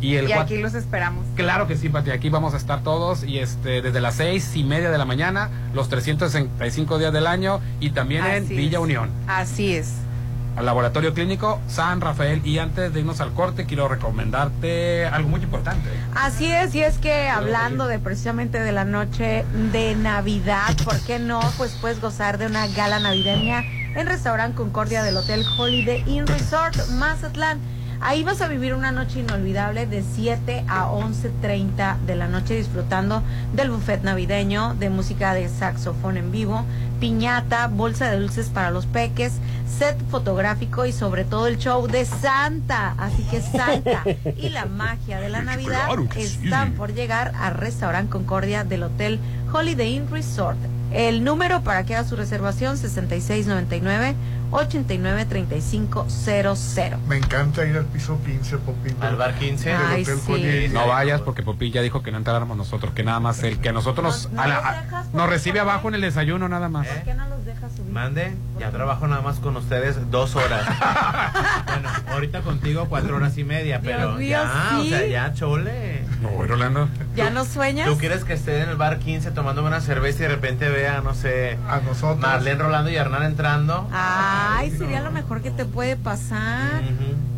Y 0.00 0.16
el 0.16 0.28
Y 0.28 0.32
what- 0.32 0.42
aquí 0.42 0.58
los 0.58 0.74
esperamos. 0.74 1.24
Claro 1.36 1.66
que 1.68 1.76
sí, 1.76 1.88
Pati, 1.88 2.10
aquí 2.10 2.28
vamos 2.28 2.54
a 2.54 2.56
estar 2.56 2.82
todos 2.82 3.22
y 3.22 3.38
este 3.38 3.82
desde 3.82 4.00
las 4.00 4.14
seis 4.16 4.50
y 4.56 4.64
media 4.64 4.90
de 4.90 4.98
la 4.98 5.04
mañana, 5.04 5.48
los 5.74 5.88
365 5.88 6.98
días 6.98 7.12
del 7.12 7.26
año 7.26 7.60
y 7.80 7.90
también 7.90 8.26
en 8.26 8.48
Villa 8.48 8.78
es. 8.78 8.82
Unión, 8.84 9.10
Así 9.28 9.74
es. 9.76 9.92
Al 10.56 10.66
Laboratorio 10.66 11.14
Clínico 11.14 11.60
San 11.68 12.00
Rafael. 12.00 12.44
Y 12.46 12.58
antes 12.58 12.92
de 12.92 13.00
irnos 13.00 13.20
al 13.20 13.32
corte, 13.32 13.66
quiero 13.66 13.88
recomendarte 13.88 15.06
algo 15.06 15.28
muy 15.28 15.42
importante. 15.42 15.88
Así 16.14 16.50
es, 16.50 16.74
y 16.74 16.82
es 16.82 16.98
que 16.98 17.28
hablando 17.28 17.86
de 17.86 17.98
precisamente 17.98 18.60
de 18.60 18.72
la 18.72 18.84
noche 18.84 19.44
de 19.72 19.94
Navidad, 19.94 20.76
¿por 20.84 20.98
qué 21.00 21.18
no? 21.18 21.40
Pues 21.56 21.76
puedes 21.80 22.00
gozar 22.00 22.38
de 22.38 22.46
una 22.46 22.66
gala 22.68 22.98
navideña 23.00 23.64
en 23.94 24.06
Restaurant 24.06 24.54
Concordia 24.54 25.02
del 25.02 25.16
Hotel 25.16 25.44
Holiday 25.58 26.02
Inn 26.06 26.26
Resort 26.26 26.76
Mazatlán. 26.90 27.58
Ahí 28.04 28.24
vas 28.24 28.40
a 28.40 28.48
vivir 28.48 28.74
una 28.74 28.90
noche 28.90 29.20
inolvidable 29.20 29.86
de 29.86 30.02
7 30.02 30.64
a 30.66 30.88
11.30 30.88 32.00
de 32.00 32.16
la 32.16 32.26
noche 32.26 32.56
disfrutando 32.56 33.22
del 33.54 33.70
buffet 33.70 34.02
navideño, 34.02 34.74
de 34.74 34.90
música 34.90 35.34
de 35.34 35.48
saxofón 35.48 36.16
en 36.16 36.32
vivo, 36.32 36.64
piñata, 36.98 37.68
bolsa 37.68 38.10
de 38.10 38.18
dulces 38.18 38.48
para 38.48 38.72
los 38.72 38.86
peques, 38.86 39.34
set 39.78 39.96
fotográfico 40.10 40.84
y 40.84 40.90
sobre 40.90 41.24
todo 41.24 41.46
el 41.46 41.58
show 41.58 41.86
de 41.86 42.04
Santa. 42.04 42.96
Así 42.98 43.22
que 43.30 43.40
Santa 43.40 44.02
y 44.36 44.48
la 44.48 44.66
magia 44.66 45.20
de 45.20 45.28
la 45.28 45.42
Navidad 45.42 45.88
están 46.16 46.72
por 46.72 46.94
llegar 46.94 47.32
al 47.38 47.54
Restaurant 47.54 48.10
Concordia 48.10 48.64
del 48.64 48.82
Hotel 48.82 49.20
Holiday 49.52 49.94
Inn 49.94 50.10
Resort. 50.10 50.58
El 50.94 51.24
número 51.24 51.62
para 51.62 51.84
que 51.84 51.96
haga 51.96 52.06
su 52.08 52.16
reservación 52.16 52.76
6699 52.76 54.14
893500. 54.50 56.98
Me 57.08 57.16
encanta 57.16 57.64
ir 57.64 57.76
al 57.78 57.86
piso 57.86 58.18
15, 58.24 58.58
Popito. 58.58 59.02
Al 59.06 59.16
bar 59.16 59.34
15. 59.34 59.68
Del 59.70 59.78
Ay, 59.78 60.02
Hotel 60.02 60.20
sí. 60.68 60.74
No 60.74 60.86
vayas 60.86 61.22
porque 61.22 61.42
Popi 61.42 61.70
ya 61.70 61.80
dijo 61.80 62.02
que 62.02 62.12
no 62.12 62.18
entráramos 62.18 62.56
nosotros, 62.58 62.92
que 62.92 63.02
nada 63.02 63.18
más 63.20 63.42
el 63.42 63.58
que 63.60 63.70
a 63.70 63.72
nosotros 63.72 64.28
No, 64.30 64.36
no 64.36 64.42
a 64.42 64.48
la- 64.48 64.56
a- 64.58 64.82
dejas, 64.82 65.14
nos 65.14 65.28
recibe 65.30 65.58
abajo 65.60 65.88
en 65.88 65.94
el 65.94 66.02
desayuno 66.02 66.48
nada 66.50 66.68
más. 66.68 66.86
¿Por 66.86 67.02
qué 67.02 67.14
no 67.14 67.26
los 67.28 67.44
dejas 67.46 67.72
subir? 67.74 67.90
Mande, 67.92 68.34
ya 68.60 68.70
trabajo 68.70 69.08
nada 69.08 69.22
más 69.22 69.38
con 69.38 69.56
ustedes 69.56 70.10
dos 70.10 70.36
horas. 70.36 70.66
bueno, 71.66 71.88
ahorita 72.10 72.42
contigo 72.42 72.86
cuatro 72.90 73.16
horas 73.16 73.38
y 73.38 73.44
media, 73.44 73.80
pero 73.82 74.18
Dios 74.18 74.18
mío, 74.18 74.28
ya, 74.28 74.70
sí. 74.82 74.92
o 74.92 74.96
sea, 74.98 75.06
ya 75.06 75.32
chole. 75.34 76.01
No, 76.22 76.42
Rolando. 76.46 76.88
¿Ya 77.16 77.30
no 77.30 77.44
sueñas? 77.44 77.88
¿Tú 77.88 77.98
quieres 77.98 78.22
que 78.24 78.34
esté 78.34 78.62
en 78.62 78.68
el 78.68 78.76
bar 78.76 78.98
15 79.00 79.32
tomándome 79.32 79.66
una 79.68 79.80
cerveza 79.80 80.20
y 80.20 80.22
de 80.22 80.28
repente 80.28 80.68
vea, 80.68 81.00
no 81.00 81.14
sé, 81.14 81.58
A 81.68 81.80
nosotros. 81.80 82.20
Marlene 82.20 82.62
Rolando 82.62 82.90
y 82.90 82.96
Hernán 82.96 83.24
entrando? 83.24 83.88
Ay, 83.92 84.70
sería 84.70 85.00
lo 85.00 85.10
mejor 85.10 85.42
que 85.42 85.50
te 85.50 85.64
puede 85.64 85.96
pasar. 85.96 86.82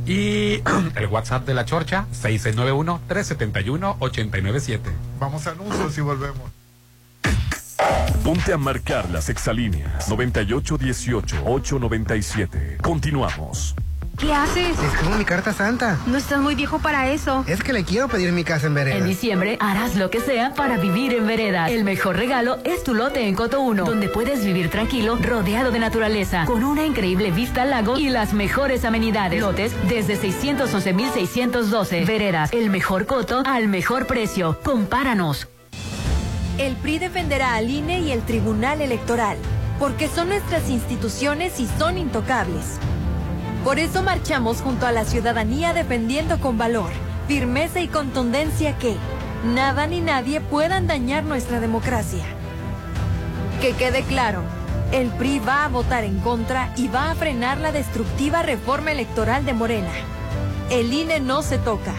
Y 0.06 0.60
el 0.96 1.06
WhatsApp 1.06 1.46
de 1.46 1.54
la 1.54 1.64
Chorcha, 1.64 2.04
6691-371-897. 2.22 4.80
Vamos 5.18 5.46
a 5.46 5.52
anuncios 5.52 5.96
y 5.96 6.02
volvemos. 6.02 6.50
Ponte 8.22 8.52
a 8.52 8.58
marcar 8.58 9.08
las 9.10 9.28
exalíneas 9.28 10.08
9818-897. 10.10 12.76
Continuamos. 12.82 13.74
¿Qué 14.18 14.32
haces? 14.32 14.78
Escribo 14.78 15.16
mi 15.16 15.24
carta 15.24 15.52
santa. 15.52 15.98
No 16.06 16.16
estás 16.16 16.40
muy 16.40 16.54
viejo 16.54 16.78
para 16.78 17.10
eso. 17.10 17.44
Es 17.48 17.62
que 17.62 17.72
le 17.72 17.84
quiero 17.84 18.06
pedir 18.08 18.30
mi 18.32 18.44
casa 18.44 18.66
en 18.66 18.72
En 18.72 18.74
vereda. 18.84 19.04
diciembre 19.04 19.56
harás 19.60 19.96
lo 19.96 20.08
que 20.08 20.20
sea 20.20 20.54
para 20.54 20.76
vivir 20.76 21.12
en 21.14 21.26
veredas. 21.26 21.70
El 21.70 21.82
mejor 21.84 22.16
regalo 22.16 22.58
es 22.64 22.84
tu 22.84 22.94
lote 22.94 23.26
en 23.26 23.34
Coto 23.34 23.60
1, 23.60 23.84
donde 23.84 24.08
puedes 24.08 24.44
vivir 24.44 24.70
tranquilo, 24.70 25.16
rodeado 25.20 25.72
de 25.72 25.80
naturaleza, 25.80 26.44
con 26.46 26.62
una 26.62 26.84
increíble 26.86 27.32
vista 27.32 27.62
al 27.62 27.70
lago 27.70 27.98
y 27.98 28.08
las 28.08 28.32
mejores 28.34 28.84
amenidades. 28.84 29.40
Lotes 29.40 29.72
desde 29.88 30.16
611.612. 30.16 32.06
Veredas, 32.06 32.52
el 32.52 32.70
mejor 32.70 33.06
coto 33.06 33.42
al 33.44 33.66
mejor 33.68 34.06
precio. 34.06 34.58
Compáranos. 34.62 35.48
El 36.56 36.76
PRI 36.76 37.00
defenderá 37.00 37.56
al 37.56 37.68
INE 37.68 38.00
y 38.00 38.12
el 38.12 38.22
Tribunal 38.22 38.80
Electoral, 38.80 39.36
porque 39.80 40.06
son 40.08 40.28
nuestras 40.28 40.68
instituciones 40.70 41.58
y 41.58 41.66
son 41.78 41.98
intocables. 41.98 42.78
Por 43.64 43.78
eso 43.78 44.02
marchamos 44.02 44.60
junto 44.60 44.86
a 44.86 44.92
la 44.92 45.06
ciudadanía 45.06 45.72
defendiendo 45.72 46.38
con 46.38 46.58
valor, 46.58 46.90
firmeza 47.26 47.80
y 47.80 47.88
contundencia 47.88 48.76
que 48.76 48.94
nada 49.54 49.86
ni 49.86 50.02
nadie 50.02 50.42
puedan 50.42 50.86
dañar 50.86 51.24
nuestra 51.24 51.60
democracia. 51.60 52.24
Que 53.62 53.72
quede 53.72 54.02
claro, 54.02 54.42
el 54.92 55.08
PRI 55.08 55.38
va 55.38 55.64
a 55.64 55.68
votar 55.68 56.04
en 56.04 56.20
contra 56.20 56.74
y 56.76 56.88
va 56.88 57.10
a 57.10 57.14
frenar 57.14 57.56
la 57.56 57.72
destructiva 57.72 58.42
reforma 58.42 58.92
electoral 58.92 59.46
de 59.46 59.54
Morena. 59.54 59.92
El 60.70 60.92
INE 60.92 61.20
no 61.20 61.40
se 61.40 61.56
toca. 61.56 61.94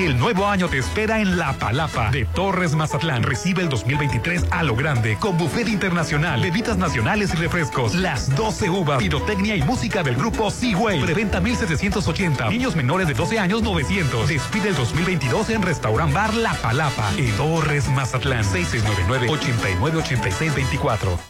El 0.00 0.18
nuevo 0.18 0.46
año 0.46 0.66
te 0.66 0.78
espera 0.78 1.20
en 1.20 1.36
La 1.36 1.52
Palapa 1.52 2.10
de 2.10 2.24
Torres 2.24 2.74
Mazatlán. 2.74 3.22
Recibe 3.22 3.60
el 3.60 3.68
2023 3.68 4.46
a 4.50 4.62
lo 4.62 4.74
grande 4.74 5.18
con 5.20 5.36
buffet 5.36 5.68
internacional, 5.68 6.40
bebidas 6.40 6.78
nacionales 6.78 7.34
y 7.34 7.36
refrescos. 7.36 7.94
Las 7.94 8.34
12 8.34 8.70
uvas, 8.70 8.98
pirotecnia 8.98 9.56
y 9.56 9.62
música 9.62 10.02
del 10.02 10.16
grupo 10.16 10.50
Seaway. 10.50 11.02
Preventa 11.02 11.42
1780. 11.42 12.48
Niños 12.48 12.76
menores 12.76 13.08
de 13.08 13.14
12 13.14 13.38
años 13.38 13.62
900. 13.62 14.26
Despide 14.26 14.70
el 14.70 14.76
2022 14.76 15.50
en 15.50 15.60
Restaurant 15.60 16.14
Bar 16.14 16.32
La 16.32 16.54
Palapa 16.54 17.12
en 17.18 17.36
Torres 17.36 17.86
Mazatlán. 17.90 18.42
6699 18.42 19.28
898624. 19.28 21.29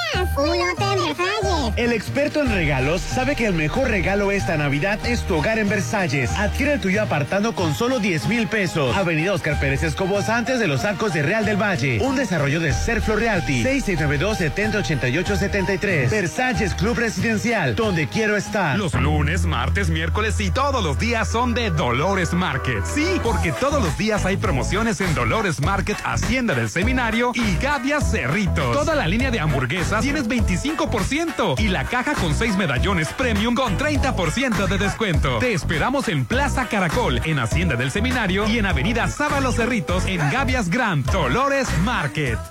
¡Un 0.37 0.49
hotel 0.49 0.99
Versalles! 1.07 1.73
El 1.77 1.93
experto 1.93 2.41
en 2.41 2.51
regalos 2.51 3.01
sabe 3.01 3.35
que 3.35 3.45
el 3.45 3.53
mejor 3.53 3.89
regalo 3.89 4.31
esta 4.31 4.57
Navidad 4.57 4.99
es 5.05 5.21
tu 5.21 5.35
hogar 5.35 5.59
en 5.59 5.69
Versalles. 5.69 6.31
Adquiere 6.31 6.73
el 6.73 6.81
tuyo 6.81 7.01
apartando 7.01 7.53
con 7.53 7.75
solo 7.75 7.99
10 7.99 8.27
mil 8.27 8.47
pesos. 8.47 8.95
Avenida 8.95 9.33
Oscar 9.33 9.59
Pérez 9.59 9.83
Escobos 9.83 10.29
antes 10.29 10.59
de 10.59 10.67
los 10.67 10.85
arcos 10.85 11.13
de 11.13 11.23
Real 11.23 11.45
del 11.45 11.61
Valle. 11.61 11.99
Un 12.01 12.15
desarrollo 12.15 12.59
de 12.59 12.73
Serflo 12.73 13.15
Realty. 13.15 13.63
6692-708873. 13.63 16.09
Versalles 16.09 16.73
Club 16.73 16.97
Residencial, 16.97 17.75
donde 17.75 18.07
quiero 18.07 18.35
estar. 18.35 18.77
Los 18.77 18.93
lunes, 18.93 19.45
martes, 19.45 19.89
miércoles 19.89 20.39
y 20.39 20.51
todos 20.51 20.83
los 20.83 20.99
días 20.99 21.27
son 21.27 21.53
de 21.53 21.69
Dolores 21.69 22.33
Market. 22.33 22.83
Sí, 22.85 23.19
porque 23.23 23.51
todos 23.51 23.81
los 23.81 23.97
días 23.97 24.25
hay 24.25 24.37
promociones 24.37 25.01
en 25.01 25.13
Dolores 25.15 25.61
Market, 25.61 25.97
Hacienda 26.03 26.53
del 26.53 26.69
Seminario 26.69 27.31
y 27.33 27.55
Gavias 27.61 28.11
Cerritos. 28.11 28.75
Toda 28.75 28.95
la 28.95 29.07
línea 29.07 29.31
de 29.31 29.39
hamburguesas 29.39 30.00
tienes 30.01 30.27
25% 30.27 31.59
y 31.59 31.67
la 31.67 31.85
caja 31.85 32.13
con 32.15 32.33
6 32.33 32.57
medallones 32.57 33.07
premium 33.13 33.55
con 33.55 33.77
30% 33.77 34.67
de 34.67 34.77
descuento. 34.77 35.37
Te 35.39 35.53
esperamos 35.53 36.07
en 36.07 36.25
Plaza 36.25 36.67
Caracol, 36.67 37.21
en 37.23 37.39
Hacienda 37.39 37.75
del 37.75 37.91
Seminario 37.91 38.47
y 38.49 38.57
en 38.57 38.65
Avenida 38.65 39.07
Sábalo 39.07 39.51
Cerritos 39.51 40.05
en 40.07 40.19
Gavias 40.31 40.69
Grand, 40.69 41.05
Dolores 41.11 41.67
Market. 41.83 42.50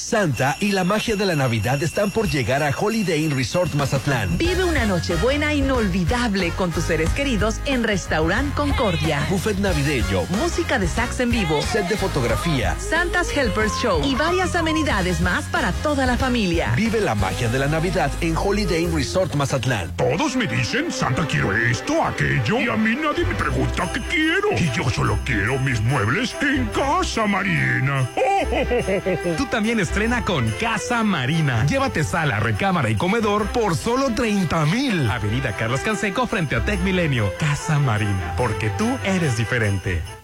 Santa 0.00 0.56
y 0.60 0.72
la 0.72 0.82
magia 0.82 1.14
de 1.14 1.26
la 1.26 1.36
Navidad 1.36 1.82
están 1.82 2.10
por 2.10 2.28
llegar 2.28 2.62
a 2.62 2.70
Holiday 2.76 3.24
Inn 3.24 3.36
Resort 3.36 3.74
Mazatlán. 3.74 4.38
Vive 4.38 4.64
una 4.64 4.86
noche 4.86 5.14
buena 5.16 5.52
inolvidable 5.54 6.50
con 6.52 6.72
tus 6.72 6.84
seres 6.84 7.10
queridos 7.10 7.60
en 7.66 7.84
Restaurant 7.84 8.52
Concordia. 8.54 9.24
Buffet 9.28 9.58
navideño, 9.58 10.24
Música 10.40 10.78
de 10.78 10.88
sax 10.88 11.20
en 11.20 11.30
vivo, 11.30 11.60
set 11.62 11.86
de 11.88 11.96
fotografía. 11.96 12.74
Santa's 12.80 13.36
Helpers 13.36 13.72
Show 13.82 14.02
y 14.04 14.14
varias 14.14 14.56
amenidades 14.56 15.20
más 15.20 15.44
para 15.46 15.72
toda 15.72 16.06
la 16.06 16.16
familia. 16.16 16.72
Vive 16.74 17.00
la 17.00 17.14
magia 17.14 17.48
de 17.48 17.58
la 17.58 17.66
Navidad 17.66 18.10
en 18.20 18.36
Holiday 18.36 18.82
Inn 18.82 18.94
Resort 18.94 19.34
Mazatlán. 19.34 19.94
Todos 19.96 20.34
me 20.34 20.46
dicen, 20.46 20.90
Santa, 20.90 21.26
quiero 21.26 21.54
esto, 21.54 22.02
aquello, 22.02 22.60
y 22.60 22.68
a 22.68 22.76
mí 22.76 22.96
nadie 22.96 23.24
me 23.26 23.34
pregunta 23.34 23.90
qué 23.92 24.00
quiero. 24.08 24.48
Y 24.56 24.70
yo 24.76 24.88
solo 24.88 25.18
quiero 25.24 25.58
mis 25.58 25.80
muebles 25.82 26.34
en 26.40 26.66
Casa 26.68 27.26
Marina. 27.26 28.08
Tú 29.36 29.46
también 29.46 29.78
estrena 29.90 30.24
con 30.24 30.48
Casa 30.60 31.02
Marina. 31.02 31.66
Llévate 31.66 32.04
sala, 32.04 32.38
recámara 32.38 32.90
y 32.90 32.94
comedor 32.94 33.48
por 33.48 33.74
solo 33.74 34.14
30 34.14 34.66
mil. 34.66 35.10
Avenida 35.10 35.56
Carlos 35.56 35.80
Canseco 35.80 36.28
frente 36.28 36.54
a 36.54 36.64
Tech 36.64 36.80
Milenio. 36.82 37.32
Casa 37.40 37.80
Marina, 37.80 38.34
porque 38.36 38.70
tú 38.70 38.88
eres 39.04 39.36
diferente. 39.36 40.19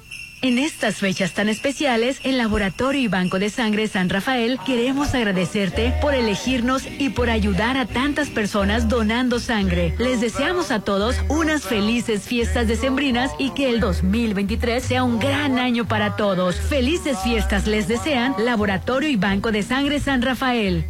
En 0.47 0.61
estas 0.61 0.99
fechas 0.99 1.35
tan 1.35 1.49
especiales, 1.49 2.21
el 2.23 2.39
Laboratorio 2.39 3.01
y 3.01 3.09
Banco 3.09 3.41
de 3.41 3.51
Sangre 3.51 3.89
San 3.89 4.09
Rafael 4.09 4.61
queremos 4.65 5.13
agradecerte 5.13 5.93
por 6.01 6.15
elegirnos 6.15 6.85
y 6.87 7.09
por 7.09 7.31
ayudar 7.31 7.77
a 7.77 7.85
tantas 7.85 8.31
personas 8.31 8.89
donando 8.89 9.41
sangre. 9.41 9.97
Les 9.99 10.21
deseamos 10.21 10.71
a 10.71 10.79
todos 10.79 11.17
unas 11.29 11.65
felices 11.65 12.23
fiestas 12.23 12.69
decembrinas 12.69 13.33
y 13.41 13.51
que 13.55 13.71
el 13.71 13.81
2023 13.81 14.85
sea 14.85 15.03
un 15.03 15.19
gran 15.19 15.59
año 15.59 15.89
para 15.89 16.15
todos. 16.15 16.55
Felices 16.55 17.19
fiestas 17.25 17.67
les 17.67 17.89
desean 17.89 18.37
Laboratorio 18.39 19.09
y 19.09 19.17
Banco 19.17 19.51
de 19.51 19.65
Sangre 19.65 19.99
San 19.99 20.23
Rafael. 20.23 20.85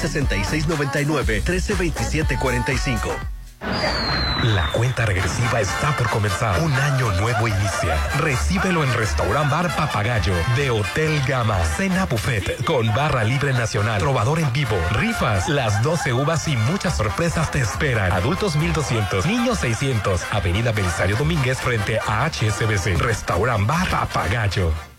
6699-132745. 1.75 3.33
La 4.43 4.67
cuenta 4.73 5.07
regresiva 5.07 5.61
está 5.61 5.97
por 5.97 6.11
comenzar. 6.11 6.61
Un 6.63 6.73
año 6.73 7.13
nuevo 7.21 7.47
inicia. 7.47 7.97
Recíbelo 8.19 8.83
en 8.83 8.93
Restaurant 8.93 9.49
Bar 9.49 9.77
Papagayo 9.77 10.35
de 10.57 10.71
Hotel 10.71 11.23
Gama. 11.29 11.65
Cena 11.65 12.07
buffet 12.07 12.65
con 12.65 12.93
barra 12.93 13.23
libre 13.23 13.53
nacional, 13.53 14.01
trovador 14.01 14.41
en 14.41 14.53
vivo, 14.53 14.77
rifas, 14.91 15.49
las 15.49 15.81
12 15.85 16.13
uvas 16.13 16.49
y 16.49 16.57
muchas 16.57 16.97
sorpresas 16.97 17.53
te 17.53 17.61
esperan. 17.61 18.11
Adultos 18.11 18.57
1200, 18.57 19.27
niños 19.27 19.59
600. 19.61 20.23
Avenida 20.33 20.73
Belisario 20.73 21.17
Domínguez 21.17 21.59
frente 21.59 22.01
a 22.05 22.29
HSBC. 22.29 22.99
Restaurant 22.99 23.65
Bar 23.65 23.89
Papagayo. 23.89 24.92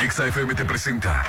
XFM 0.10 0.54
te 0.54 0.66
presenta. 0.66 1.24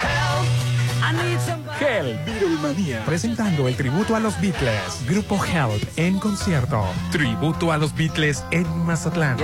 Hell, 1.81 2.19
Beatlemania. 2.27 3.05
Presentando 3.07 3.69
el 3.69 3.77
tributo 3.77 4.17
a 4.17 4.21
los 4.21 4.41
Beatles. 4.41 5.07
Grupo 5.07 5.39
Help 5.45 5.81
en 5.97 6.19
concierto. 6.19 6.85
Tributo 7.13 7.71
a 7.71 7.79
los 7.79 7.95
Beatles 7.95 8.43
en 8.51 8.67
Mazatlán. 8.85 9.39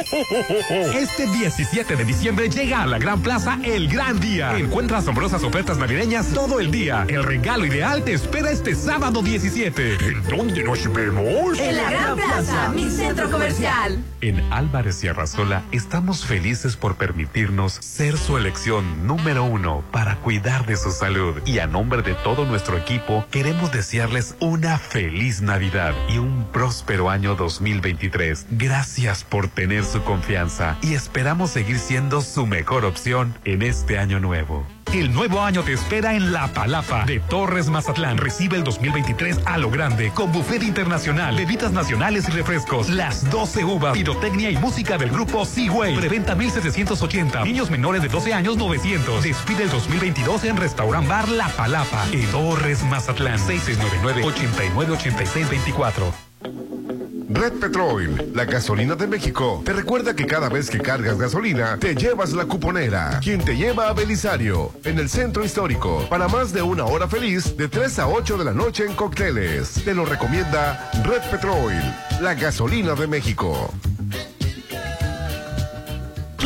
Este 0.93 1.25
17 1.27 1.95
de 1.95 2.05
diciembre 2.05 2.49
llega 2.49 2.70
a 2.73 2.85
la 2.85 2.99
Gran 2.99 3.21
Plaza 3.21 3.59
el 3.63 3.89
gran 3.89 4.19
día. 4.19 4.57
Encuentra 4.57 4.99
asombrosas 4.99 5.43
ofertas 5.43 5.77
navideñas 5.77 6.27
todo 6.33 6.59
el 6.61 6.71
día. 6.71 7.05
El 7.09 7.23
regalo 7.23 7.65
ideal 7.65 8.03
te 8.03 8.13
espera 8.13 8.49
este 8.49 8.75
sábado 8.75 9.21
17. 9.21 9.95
¿En 9.95 10.23
dónde 10.23 10.63
nos 10.63 10.91
vemos? 10.93 11.59
En 11.59 11.75
la 11.75 11.89
Gran 11.91 12.15
Plaza, 12.15 12.69
mi 12.69 12.89
centro 12.89 13.29
comercial. 13.29 14.01
En 14.21 14.39
Álvarez 14.53 15.03
y 15.03 15.09
Arrasola 15.09 15.63
estamos 15.71 16.25
felices 16.25 16.77
por 16.77 16.95
permitirnos 16.95 17.73
ser 17.73 18.17
su 18.17 18.37
elección 18.37 19.05
número 19.05 19.43
uno 19.43 19.83
para 19.91 20.15
cuidar 20.17 20.65
de 20.65 20.77
su 20.77 20.91
salud. 20.91 21.35
Y 21.45 21.59
a 21.59 21.67
nombre 21.67 22.03
de 22.03 22.13
todo 22.13 22.45
nuestro 22.45 22.77
equipo, 22.77 23.25
queremos 23.31 23.71
desearles 23.71 24.35
una 24.39 24.77
feliz 24.77 25.41
Navidad 25.41 25.93
y 26.07 26.19
un 26.19 26.47
próspero 26.53 27.09
año 27.09 27.35
2023. 27.35 28.45
Gracias 28.51 29.23
por 29.25 29.49
tener 29.49 29.83
su 29.83 30.01
confianza 30.03 30.77
y 30.81 30.93
esperamos 30.93 31.49
seguir 31.49 31.77
siendo 31.77 32.21
su 32.21 32.45
mejor 32.45 32.60
opción 32.69 33.33
en 33.45 33.61
este 33.61 33.97
año 33.97 34.19
nuevo. 34.19 34.65
El 34.93 35.13
nuevo 35.13 35.41
año 35.41 35.63
te 35.63 35.73
espera 35.73 36.15
en 36.15 36.33
La 36.33 36.47
Palapa 36.49 37.05
de 37.05 37.19
Torres 37.19 37.69
Mazatlán. 37.69 38.17
Recibe 38.17 38.57
el 38.57 38.63
2023 38.63 39.39
a 39.45 39.57
lo 39.57 39.69
grande 39.69 40.11
con 40.13 40.31
buffet 40.31 40.63
internacional, 40.63 41.35
bebidas 41.35 41.71
nacionales 41.71 42.27
y 42.27 42.31
refrescos, 42.31 42.89
las 42.89 43.29
12 43.29 43.63
uvas, 43.63 43.93
pirotecnia 43.93 44.51
y 44.51 44.57
música 44.57 44.97
del 44.97 45.09
grupo 45.09 45.45
Seaway. 45.45 45.95
Preventa 45.95 46.35
1780. 46.35 47.45
Niños 47.45 47.71
menores 47.71 48.01
de 48.01 48.09
12 48.09 48.33
años 48.33 48.57
900. 48.57 49.23
Despide 49.23 49.63
el 49.63 49.69
2022 49.69 50.43
en 50.43 50.57
Restaurant 50.57 51.07
Bar 51.07 51.29
La 51.29 51.47
Palapa 51.49 52.05
en 52.11 52.29
Torres 52.31 52.83
Mazatlán. 52.83 53.39
6699-898624. 53.39 56.30
Red 56.43 57.53
Petrol, 57.59 58.31
la 58.33 58.45
gasolina 58.45 58.95
de 58.95 59.07
México, 59.07 59.61
te 59.63 59.73
recuerda 59.73 60.15
que 60.15 60.25
cada 60.25 60.49
vez 60.49 60.69
que 60.69 60.79
cargas 60.79 61.17
gasolina, 61.17 61.77
te 61.77 61.95
llevas 61.95 62.33
la 62.33 62.45
cuponera, 62.45 63.19
quien 63.21 63.43
te 63.43 63.55
lleva 63.55 63.87
a 63.87 63.93
Belisario, 63.93 64.71
en 64.83 64.99
el 64.99 65.07
centro 65.07 65.45
histórico, 65.45 66.05
para 66.09 66.27
más 66.27 66.51
de 66.51 66.61
una 66.61 66.85
hora 66.85 67.07
feliz, 67.07 67.55
de 67.55 67.67
3 67.67 67.99
a 67.99 68.07
8 68.07 68.37
de 68.37 68.45
la 68.45 68.53
noche 68.53 68.85
en 68.85 68.93
cócteles. 68.93 69.81
Te 69.85 69.93
lo 69.93 70.05
recomienda 70.05 70.91
Red 71.03 71.21
Petrol, 71.29 71.73
la 72.21 72.33
gasolina 72.33 72.95
de 72.95 73.07
México. 73.07 73.71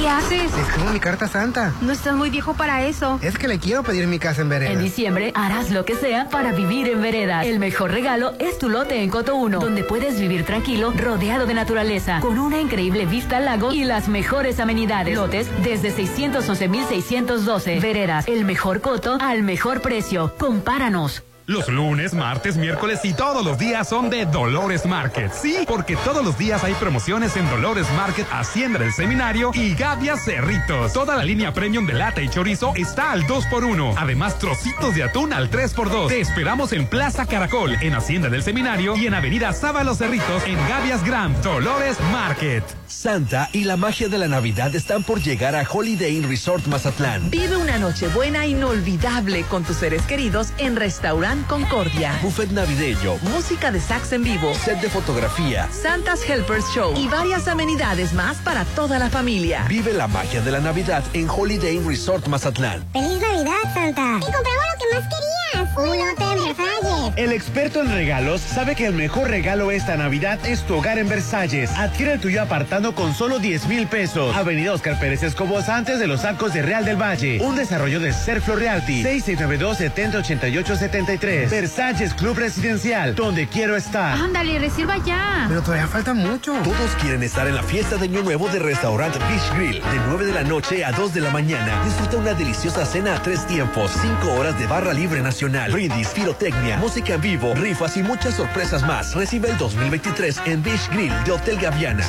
¿Qué 0.05 0.11
haces? 0.11 0.55
Escribo 0.55 0.91
mi 0.91 0.99
carta 0.99 1.27
santa. 1.27 1.73
No 1.81 1.91
estás 1.91 2.13
muy 2.13 2.29
viejo 2.29 2.53
para 2.53 2.85
eso. 2.85 3.17
Es 3.23 3.39
que 3.39 3.47
le 3.47 3.57
quiero 3.57 3.81
pedir 3.81 4.05
mi 4.05 4.19
casa 4.19 4.41
en 4.41 4.45
En 4.45 4.49
vereda. 4.51 4.79
diciembre 4.79 5.31
harás 5.33 5.71
lo 5.71 5.83
que 5.83 5.95
sea 5.95 6.29
para 6.29 6.51
vivir 6.51 6.87
en 6.89 7.01
veredas. 7.01 7.47
El 7.47 7.57
mejor 7.57 7.89
regalo 7.89 8.33
es 8.37 8.59
tu 8.59 8.69
lote 8.69 9.01
en 9.01 9.09
Coto 9.09 9.35
1, 9.35 9.57
donde 9.59 9.83
puedes 9.83 10.19
vivir 10.19 10.45
tranquilo, 10.45 10.93
rodeado 10.95 11.47
de 11.47 11.55
naturaleza, 11.55 12.19
con 12.19 12.37
una 12.37 12.61
increíble 12.61 13.07
vista 13.07 13.37
al 13.37 13.45
lago 13.45 13.73
y 13.73 13.83
las 13.83 14.07
mejores 14.07 14.59
amenidades. 14.59 15.15
Lotes 15.15 15.47
desde 15.63 15.89
611,612. 15.89 17.79
Veredas, 17.79 18.27
el 18.27 18.45
mejor 18.45 18.81
coto 18.81 19.17
al 19.19 19.41
mejor 19.41 19.81
precio. 19.81 20.35
Compáranos. 20.37 21.23
Los 21.47 21.67
lunes, 21.67 22.15
martes, 22.15 22.57
miércoles 22.57 23.01
y 23.03 23.13
todos 23.13 23.45
los 23.45 23.59
días 23.59 23.87
son 23.87 24.09
de 24.09 24.25
Dolores 24.25 24.87
Market. 24.87 25.31
Sí, 25.31 25.57
porque 25.67 25.95
todos 25.97 26.25
los 26.25 26.39
días 26.39 26.63
hay 26.63 26.73
promociones 26.73 27.37
en 27.37 27.47
Dolores 27.51 27.85
Market, 27.95 28.25
Hacienda 28.31 28.79
del 28.79 28.91
Seminario 28.91 29.51
y 29.53 29.75
Gavia 29.75 30.17
Cerritos. 30.17 30.91
Toda 30.93 31.15
la 31.15 31.23
línea 31.23 31.53
premium 31.53 31.85
de 31.85 31.93
lata 31.93 32.23
y 32.23 32.29
chorizo 32.29 32.73
está 32.75 33.11
al 33.11 33.27
2x1. 33.27 33.93
Además, 33.95 34.39
trocitos 34.39 34.95
de 34.95 35.03
atún 35.03 35.33
al 35.33 35.51
3x2. 35.51 36.07
Te 36.07 36.19
esperamos 36.19 36.73
en 36.73 36.87
Plaza 36.87 37.27
Caracol, 37.27 37.75
en 37.79 37.93
Hacienda 37.93 38.29
del 38.29 38.41
Seminario 38.41 38.95
y 38.95 39.05
en 39.05 39.13
Avenida 39.13 39.53
Sábalo 39.53 39.93
Cerritos, 39.93 40.43
en 40.47 40.57
Gavias 40.67 41.03
Grand, 41.05 41.39
Dolores 41.43 41.97
Market. 42.11 42.63
Santa 42.95 43.49
y 43.51 43.65
la 43.65 43.75
magia 43.75 44.07
de 44.07 44.17
la 44.17 44.27
Navidad 44.27 44.73
están 44.73 45.03
por 45.03 45.21
llegar 45.21 45.53
a 45.55 45.67
Holiday 45.69 46.15
Inn 46.15 46.29
Resort 46.29 46.65
Mazatlán. 46.67 47.29
Vive 47.29 47.57
una 47.57 47.77
noche 47.77 48.07
buena 48.07 48.45
inolvidable 48.45 49.43
con 49.43 49.63
tus 49.63 49.77
seres 49.77 50.01
queridos 50.03 50.47
en 50.57 50.75
Restaurant 50.75 51.45
Concordia. 51.45 52.17
Buffet 52.21 52.51
navideño, 52.51 53.17
Música 53.23 53.71
de 53.71 53.81
sax 53.81 54.13
en 54.13 54.23
vivo, 54.23 54.53
set 54.55 54.79
de 54.79 54.89
fotografía. 54.89 55.67
Santa's 55.71 56.21
Helpers 56.27 56.65
Show 56.73 56.93
y 56.97 57.07
varias 57.09 57.47
amenidades 57.47 58.13
más 58.13 58.37
para 58.37 58.63
toda 58.63 58.97
la 58.97 59.09
familia. 59.09 59.65
Vive 59.67 59.93
la 59.93 60.07
magia 60.07 60.41
de 60.41 60.51
la 60.51 60.61
Navidad 60.61 61.03
en 61.13 61.29
Holiday 61.29 61.75
Inn 61.75 61.87
Resort 61.87 62.27
Mazatlán. 62.27 62.85
¡Feliz 62.93 63.19
Navidad, 63.19 63.73
Santa! 63.73 64.17
¡Y 64.17 64.31
compramos 64.31 64.65
lo 64.71 64.79
que 64.79 64.95
más 64.95 65.09
querías! 65.09 65.77
¡Un 65.77 66.09
hotel 66.09 66.55
Versalles! 66.55 67.13
El 67.17 67.31
experto 67.31 67.81
en 67.81 67.91
regalos 67.91 68.41
sabe 68.41 68.75
que 68.75 68.85
el 68.85 68.93
mejor 68.93 69.29
regalo 69.29 69.71
esta 69.71 69.97
Navidad 69.97 70.39
es 70.45 70.65
tu 70.65 70.75
hogar 70.75 70.97
en 70.97 71.09
Versalles. 71.09 71.69
Adquiere 71.71 72.13
el 72.13 72.19
tuyo 72.19 72.41
apartando 72.41 72.84
con 72.93 73.15
solo 73.15 73.39
10 73.39 73.67
mil 73.67 73.87
pesos. 73.87 74.35
Avenida 74.35 74.73
Oscar 74.73 74.99
Pérez 74.99 75.23
Escobos 75.23 75.69
antes 75.69 75.97
de 75.99 76.07
los 76.07 76.25
arcos 76.25 76.53
de 76.53 76.61
Real 76.61 76.83
del 76.85 77.01
Valle. 77.01 77.39
Un 77.41 77.55
desarrollo 77.55 77.99
de 77.99 78.13
Serflo 78.13 78.55
Realty. 78.55 79.03
6692-708873. 79.03 81.49
Versalles 81.49 82.13
Club 82.13 82.37
Residencial, 82.37 83.15
donde 83.15 83.47
quiero 83.47 83.75
estar. 83.75 84.17
Ándale, 84.17 84.59
reserva 84.59 84.97
ya. 84.97 85.45
Pero 85.47 85.61
todavía 85.61 85.87
falta 85.87 86.13
mucho. 86.13 86.53
Todos 86.63 86.91
quieren 87.01 87.23
estar 87.23 87.47
en 87.47 87.55
la 87.55 87.63
fiesta 87.63 87.95
de 87.97 88.05
Año 88.05 88.21
Nuevo 88.21 88.47
de 88.49 88.59
Restaurante 88.59 89.17
Fish 89.19 89.53
Grill. 89.55 89.81
De 89.81 89.99
9 90.07 90.25
de 90.25 90.33
la 90.33 90.43
noche 90.43 90.85
a 90.85 90.91
2 90.91 91.13
de 91.13 91.21
la 91.21 91.31
mañana. 91.31 91.81
Disfruta 91.85 92.17
una 92.17 92.33
deliciosa 92.33 92.85
cena 92.85 93.15
a 93.15 93.21
tres 93.21 93.45
tiempos. 93.47 93.91
5 94.01 94.33
horas 94.33 94.59
de 94.59 94.67
barra 94.67 94.91
libre 94.93 95.21
nacional. 95.21 95.71
Brindis, 95.71 96.09
pirotecnia, 96.09 96.77
música 96.77 97.13
en 97.15 97.21
vivo, 97.21 97.53
rifas 97.55 97.97
y 97.97 98.03
muchas 98.03 98.35
sorpresas 98.35 98.83
más. 98.83 99.15
Recibe 99.15 99.49
el 99.49 99.57
2023 99.57 100.41
en 100.45 100.61
Beach 100.61 100.89
Grill 100.91 101.13
de 101.23 101.31
Hotel 101.31 101.57
Gaviana. 101.57 102.03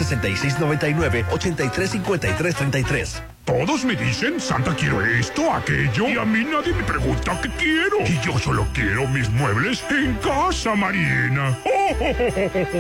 6699-835333. 0.56 3.35
Todos 3.46 3.84
me 3.84 3.94
dicen, 3.94 4.40
Santa 4.40 4.74
quiero 4.74 5.00
esto, 5.06 5.52
aquello, 5.52 6.08
y 6.08 6.18
a 6.18 6.24
mí 6.24 6.44
nadie 6.44 6.72
me 6.74 6.82
pregunta 6.82 7.40
qué 7.40 7.48
quiero. 7.50 8.00
Y 8.04 8.18
yo 8.20 8.36
solo 8.40 8.66
quiero 8.74 9.06
mis 9.06 9.30
muebles 9.30 9.84
en 9.88 10.14
Casa 10.14 10.74
Marina. 10.74 11.56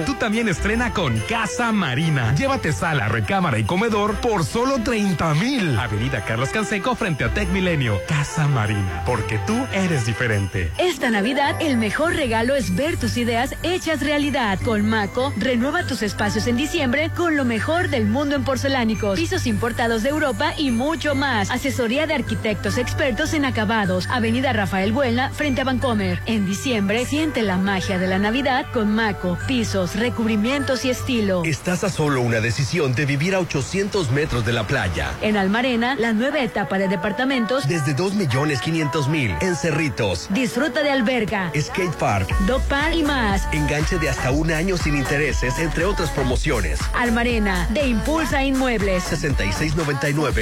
Tú 0.04 0.14
también 0.14 0.48
estrena 0.48 0.92
con 0.92 1.16
Casa 1.28 1.70
Marina. 1.70 2.34
Llévate 2.34 2.72
sala, 2.72 3.06
recámara 3.06 3.60
y 3.60 3.62
comedor 3.64 4.16
por 4.16 4.44
solo 4.44 4.82
30 4.82 5.34
mil. 5.34 5.78
Avenida 5.78 6.24
Carlos 6.24 6.48
Canseco 6.48 6.96
frente 6.96 7.22
a 7.22 7.32
Tech 7.32 7.48
Milenio. 7.50 8.00
Casa 8.08 8.48
Marina, 8.48 9.04
porque 9.06 9.38
tú 9.46 9.56
eres 9.72 10.04
diferente. 10.04 10.72
Esta 10.78 11.10
Navidad, 11.12 11.54
el 11.60 11.76
mejor 11.76 12.14
regalo 12.16 12.56
es 12.56 12.74
ver 12.74 12.96
tus 12.96 13.16
ideas 13.16 13.54
hechas 13.62 14.00
realidad. 14.00 14.58
Con 14.64 14.84
Maco, 14.88 15.32
renueva 15.36 15.86
tus 15.86 16.02
espacios 16.02 16.48
en 16.48 16.56
diciembre 16.56 17.12
con 17.16 17.36
lo 17.36 17.44
mejor 17.44 17.88
del 17.88 18.06
mundo 18.06 18.34
en 18.34 18.42
porcelánicos, 18.42 19.16
pisos 19.16 19.46
importados 19.46 20.02
de 20.02 20.08
Europa 20.08 20.54
y 20.58 20.70
mucho 20.70 21.14
más. 21.14 21.50
Asesoría 21.50 22.06
de 22.06 22.14
arquitectos 22.14 22.78
expertos 22.78 23.34
en 23.34 23.44
acabados. 23.44 24.06
Avenida 24.10 24.52
Rafael 24.52 24.92
Buelna, 24.92 25.30
frente 25.30 25.60
a 25.60 25.64
Vancomer. 25.64 26.20
En 26.26 26.46
diciembre, 26.46 27.04
siente 27.06 27.42
la 27.42 27.56
magia 27.56 27.98
de 27.98 28.06
la 28.06 28.18
Navidad 28.18 28.66
con 28.72 28.94
Maco, 28.94 29.38
pisos, 29.46 29.96
recubrimientos 29.96 30.84
y 30.84 30.90
estilo. 30.90 31.42
Estás 31.44 31.84
a 31.84 31.90
solo 31.90 32.20
una 32.20 32.40
decisión 32.40 32.94
de 32.94 33.06
vivir 33.06 33.34
a 33.34 33.40
800 33.40 34.10
metros 34.10 34.44
de 34.44 34.52
la 34.52 34.66
playa. 34.66 35.12
En 35.22 35.36
Almarena, 35.36 35.94
la 35.96 36.12
nueva 36.12 36.40
etapa 36.40 36.78
de 36.78 36.88
departamentos. 36.88 37.66
Desde 37.68 37.94
2 37.94 38.14
millones 38.14 38.60
500 38.60 39.08
mil 39.08 39.34
en 39.40 39.56
Cerritos. 39.56 40.28
Disfruta 40.30 40.82
de 40.82 40.90
alberga, 40.90 41.50
Skate 41.58 41.94
Park. 41.96 42.34
dog 42.46 42.62
park 42.62 42.94
y 42.94 43.02
más. 43.02 43.46
Enganche 43.52 43.98
de 43.98 44.08
hasta 44.10 44.30
un 44.30 44.50
año 44.50 44.76
sin 44.76 44.96
intereses, 44.96 45.58
entre 45.58 45.84
otras 45.84 46.10
promociones. 46.10 46.78
Almarena, 46.94 47.66
de 47.70 47.86
Impulsa 47.86 48.44
Inmuebles. 48.44 49.04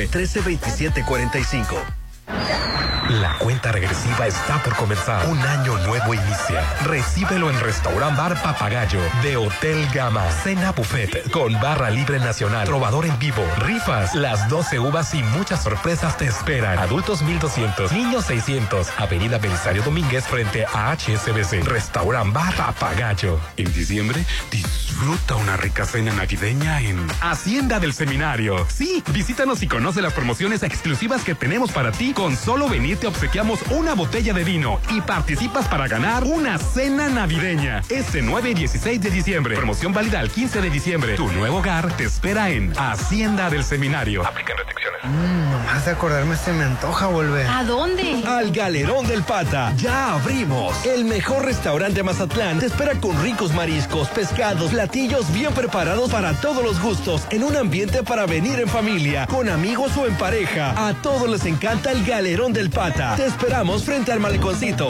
6699-132745. 0.09 2.04
La 2.27 3.37
cuenta 3.39 3.71
regresiva 3.71 4.27
está 4.27 4.63
por 4.63 4.75
comenzar. 4.77 5.29
Un 5.29 5.39
año 5.39 5.77
nuevo 5.87 6.15
inicia. 6.15 6.65
Recíbelo 6.85 7.51
en 7.51 7.61
Restaurant 7.61 8.17
Bar 8.17 8.43
Papagayo 8.43 9.01
de 9.23 9.37
Hotel 9.37 9.87
Gama. 9.93 10.25
Cena 10.43 10.73
buffet 10.73 11.31
con 11.31 11.53
barra 11.61 11.91
libre 11.91 12.19
nacional. 12.19 12.67
Trovador 12.67 13.05
en 13.05 13.19
vivo. 13.19 13.45
Rifas. 13.59 14.15
Las 14.15 14.49
12 14.49 14.79
uvas 14.79 15.13
y 15.15 15.23
muchas 15.23 15.63
sorpresas 15.63 16.17
te 16.17 16.25
esperan. 16.25 16.79
Adultos 16.79 17.21
1200. 17.21 17.93
Niños 17.93 18.25
600. 18.25 18.89
Avenida 18.97 19.37
Belisario 19.37 19.83
Domínguez 19.83 20.25
frente 20.25 20.65
a 20.65 20.97
HSBC. 20.97 21.63
Restaurant 21.67 22.33
Bar 22.33 22.55
Papagayo. 22.55 23.39
En 23.59 23.71
diciembre, 23.75 24.25
disfruta 24.51 25.37
una 25.37 25.59
rica 25.59 25.85
cena 25.85 26.13
navideña 26.15 26.81
en 26.81 27.07
Hacienda 27.21 27.81
del 27.81 27.93
Seminario. 27.93 28.67
Sí, 28.71 29.05
visítanos 29.13 29.63
y 29.63 29.69
conoce 29.69 30.01
las 30.01 30.15
promociones 30.15 30.63
exclusivas 30.63 31.23
que 31.23 31.35
tenemos 31.35 31.71
para 31.71 31.93
ti. 31.93 32.14
Con 32.15 32.37
solo 32.37 32.69
venir 32.69 32.97
te 32.97 33.09
obsequiamos 33.09 33.61
una 33.71 33.95
botella 33.95 34.33
de 34.33 34.45
vino 34.45 34.79
y 34.89 35.01
participas 35.01 35.67
para 35.67 35.89
ganar 35.89 36.23
una 36.23 36.59
cena 36.59 37.09
navideña. 37.09 37.83
Este 37.89 38.23
9 38.23 38.51
y 38.51 38.55
16 38.55 39.01
de 39.01 39.11
diciembre. 39.11 39.57
Promoción 39.57 39.93
válida 39.93 40.21
al 40.21 40.31
15 40.31 40.61
de 40.61 40.71
diciembre. 40.71 41.17
Tu 41.17 41.27
nuevo 41.33 41.59
hogar 41.59 41.93
te 41.97 42.05
espera 42.05 42.51
en 42.51 42.73
Hacienda 42.79 43.51
del 43.51 43.65
Seminario. 43.65 44.25
Aplican 44.25 44.57
restricciones. 44.57 45.01
Mmm, 45.03 45.51
nomás 45.51 45.85
de 45.85 45.91
acordarme 45.91 46.37
se 46.37 46.53
me 46.53 46.63
antoja 46.63 47.09
volver. 47.09 47.49
¿A 47.49 47.65
dónde? 47.65 48.23
Al 48.27 48.53
Galerón 48.53 49.09
del 49.09 49.25
Pata. 49.25 49.73
Ya 49.77 50.15
abrimos. 50.15 50.87
El 50.87 51.05
mejor 51.05 51.45
restaurante 51.45 51.97
de 51.97 52.03
Mazatlán 52.05 52.61
te 52.61 52.67
espera 52.67 52.95
con 53.01 53.21
ricos 53.23 53.53
mariscos, 53.53 54.09
pescados, 54.09 54.71
platillos 54.71 55.33
bien 55.33 55.53
preparados 55.53 56.13
para 56.13 56.33
todos 56.41 56.63
los 56.63 56.81
gustos, 56.81 57.27
en 57.31 57.43
un 57.43 57.57
ambiente 57.57 58.05
para 58.05 58.25
venir 58.27 58.61
en 58.61 58.69
familia, 58.69 59.27
con 59.27 59.49
amigos 59.49 59.97
o 59.97 60.07
en 60.07 60.15
pareja. 60.15 60.89
A 60.89 60.95
todos 60.95 61.29
les 61.29 61.45
encanta 61.45 61.91
el 61.91 62.04
Galerón 62.07 62.53
del 62.53 62.69
Pata. 62.69 63.17
Te 63.17 63.27
esperamos 63.27 63.85
frente 63.85 64.13
al 64.13 64.21
maleconcito. 64.21 64.89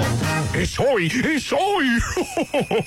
Es 0.52 0.78
hoy, 0.80 1.06
es 1.06 1.52
hoy. 1.52 1.86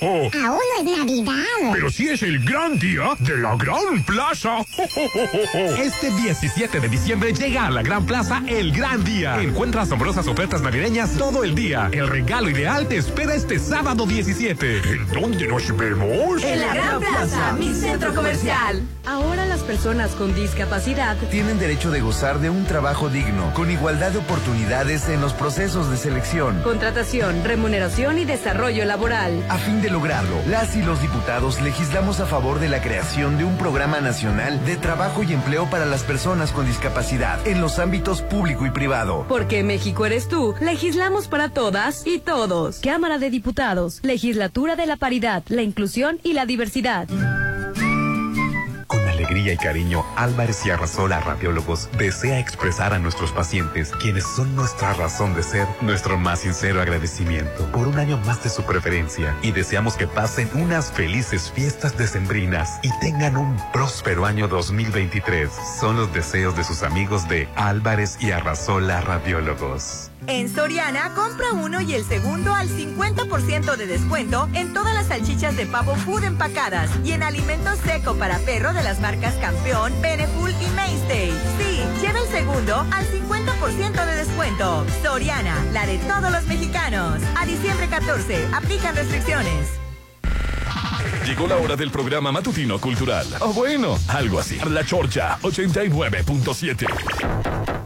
Aún 0.02 0.30
no 0.42 0.58
es 0.78 0.98
Navidad. 0.98 1.72
Pero 1.72 1.90
sí 1.90 2.08
es 2.08 2.22
el 2.22 2.44
gran 2.44 2.78
día 2.78 3.14
de 3.20 3.38
la 3.38 3.56
Gran 3.56 4.02
Plaza. 4.04 4.58
Este 5.78 6.10
17 6.10 6.80
de 6.80 6.88
diciembre 6.88 7.32
llega 7.32 7.66
a 7.66 7.70
la 7.70 7.82
Gran 7.82 8.04
Plaza 8.04 8.42
el 8.46 8.72
gran 8.72 9.02
día. 9.02 9.40
Encuentra 9.40 9.82
asombrosas 9.82 10.26
ofertas 10.26 10.60
navideñas 10.60 11.12
todo 11.16 11.42
el 11.42 11.54
día. 11.54 11.88
El 11.92 12.08
regalo 12.08 12.50
ideal 12.50 12.86
te 12.86 12.96
espera 12.96 13.34
este 13.34 13.58
sábado 13.58 14.06
17. 14.06 14.78
¿En 14.92 15.08
dónde 15.08 15.48
nos 15.48 15.74
vemos? 15.76 16.42
En 16.42 16.60
la 16.60 16.74
Gran 16.74 17.00
Plaza, 17.00 17.52
mi 17.52 17.72
centro 17.72 18.14
comercial. 18.14 18.82
Ahora 19.06 19.46
las 19.46 19.60
personas 19.60 20.10
con 20.12 20.34
discapacidad 20.34 21.16
Tienen 21.30 21.58
derecho 21.58 21.90
de 21.90 22.00
gozar 22.00 22.40
de 22.40 22.50
un 22.50 22.66
trabajo 22.66 23.08
digno, 23.08 23.54
con 23.54 23.70
igualdad 23.70 24.10
de 24.10 24.17
oportunidades 24.18 25.08
en 25.08 25.20
los 25.20 25.32
procesos 25.32 25.90
de 25.90 25.96
selección. 25.96 26.60
contratación, 26.62 27.42
remuneración 27.44 28.18
y 28.18 28.24
desarrollo 28.24 28.84
laboral. 28.84 29.42
A 29.48 29.56
fin 29.58 29.80
de 29.80 29.90
lograrlo, 29.90 30.36
las 30.46 30.76
y 30.76 30.82
los 30.82 31.00
diputados 31.00 31.60
legislamos 31.60 32.20
a 32.20 32.26
favor 32.26 32.60
de 32.60 32.68
la 32.68 32.82
creación 32.82 33.38
de 33.38 33.44
un 33.44 33.56
programa 33.56 34.00
nacional 34.00 34.64
de 34.66 34.76
trabajo 34.76 35.22
y 35.22 35.32
empleo 35.32 35.68
para 35.70 35.86
las 35.86 36.02
personas 36.02 36.52
con 36.52 36.66
discapacidad 36.66 37.46
en 37.46 37.60
los 37.60 37.78
ámbitos 37.78 38.22
público 38.22 38.66
y 38.66 38.70
privado. 38.70 39.24
Porque 39.28 39.62
México 39.62 40.04
eres 40.04 40.28
tú, 40.28 40.54
legislamos 40.60 41.28
para 41.28 41.48
todas 41.48 42.06
y 42.06 42.18
todos. 42.18 42.80
Cámara 42.80 43.18
de 43.18 43.30
Diputados, 43.30 44.00
Legislatura 44.02 44.76
de 44.76 44.86
la 44.86 44.96
Paridad, 44.96 45.42
la 45.48 45.62
Inclusión 45.62 46.18
y 46.22 46.32
la 46.34 46.46
Diversidad. 46.46 47.08
Alegría 49.28 49.52
y 49.52 49.56
cariño, 49.58 50.06
Álvarez 50.16 50.64
y 50.64 50.70
Arrasola 50.70 51.20
Radiólogos 51.20 51.90
desea 51.98 52.38
expresar 52.38 52.94
a 52.94 52.98
nuestros 52.98 53.30
pacientes, 53.30 53.92
quienes 54.00 54.24
son 54.24 54.56
nuestra 54.56 54.94
razón 54.94 55.34
de 55.34 55.42
ser, 55.42 55.68
nuestro 55.82 56.16
más 56.16 56.40
sincero 56.40 56.80
agradecimiento 56.80 57.70
por 57.70 57.88
un 57.88 57.98
año 57.98 58.16
más 58.24 58.42
de 58.42 58.48
su 58.48 58.62
preferencia 58.62 59.36
y 59.42 59.52
deseamos 59.52 59.96
que 59.96 60.06
pasen 60.06 60.48
unas 60.54 60.90
felices 60.90 61.52
fiestas 61.54 61.98
decembrinas 61.98 62.80
y 62.82 62.88
tengan 63.00 63.36
un 63.36 63.54
próspero 63.70 64.24
año 64.24 64.48
2023. 64.48 65.50
Son 65.78 65.96
los 65.96 66.10
deseos 66.14 66.56
de 66.56 66.64
sus 66.64 66.82
amigos 66.82 67.28
de 67.28 67.48
Álvarez 67.54 68.16
y 68.20 68.30
Arrasola 68.30 69.02
Radiólogos. 69.02 70.07
En 70.28 70.54
Soriana, 70.54 71.14
compra 71.14 71.52
uno 71.52 71.80
y 71.80 71.94
el 71.94 72.04
segundo 72.04 72.54
al 72.54 72.68
50% 72.68 73.76
de 73.76 73.86
descuento 73.86 74.46
en 74.52 74.74
todas 74.74 74.92
las 74.92 75.06
salchichas 75.06 75.56
de 75.56 75.64
pavo 75.64 75.94
food 75.94 76.22
empacadas 76.22 76.90
y 77.02 77.12
en 77.12 77.22
alimento 77.22 77.70
seco 77.76 78.14
para 78.14 78.36
perro 78.40 78.74
de 78.74 78.82
las 78.82 79.00
marcas 79.00 79.32
Campeón, 79.36 79.90
Beneful 80.02 80.50
y 80.50 80.66
Mainstay. 80.76 81.32
Sí, 81.56 81.82
lleva 82.02 82.20
el 82.20 82.28
segundo 82.28 82.76
al 82.76 83.06
50% 83.06 84.04
de 84.04 84.14
descuento. 84.16 84.84
Soriana, 85.02 85.64
la 85.72 85.86
de 85.86 85.96
todos 85.96 86.30
los 86.30 86.44
mexicanos. 86.44 87.22
A 87.34 87.46
diciembre 87.46 87.88
14. 87.88 88.48
Aplican 88.52 88.96
restricciones. 88.96 89.70
Llegó 91.24 91.46
la 91.46 91.56
hora 91.56 91.74
del 91.74 91.90
programa 91.90 92.32
matutino 92.32 92.78
cultural. 92.78 93.26
O 93.40 93.54
bueno, 93.54 93.98
algo 94.08 94.40
así. 94.40 94.58
La 94.68 94.84
Chorcha 94.84 95.38
89.7. 95.40 97.78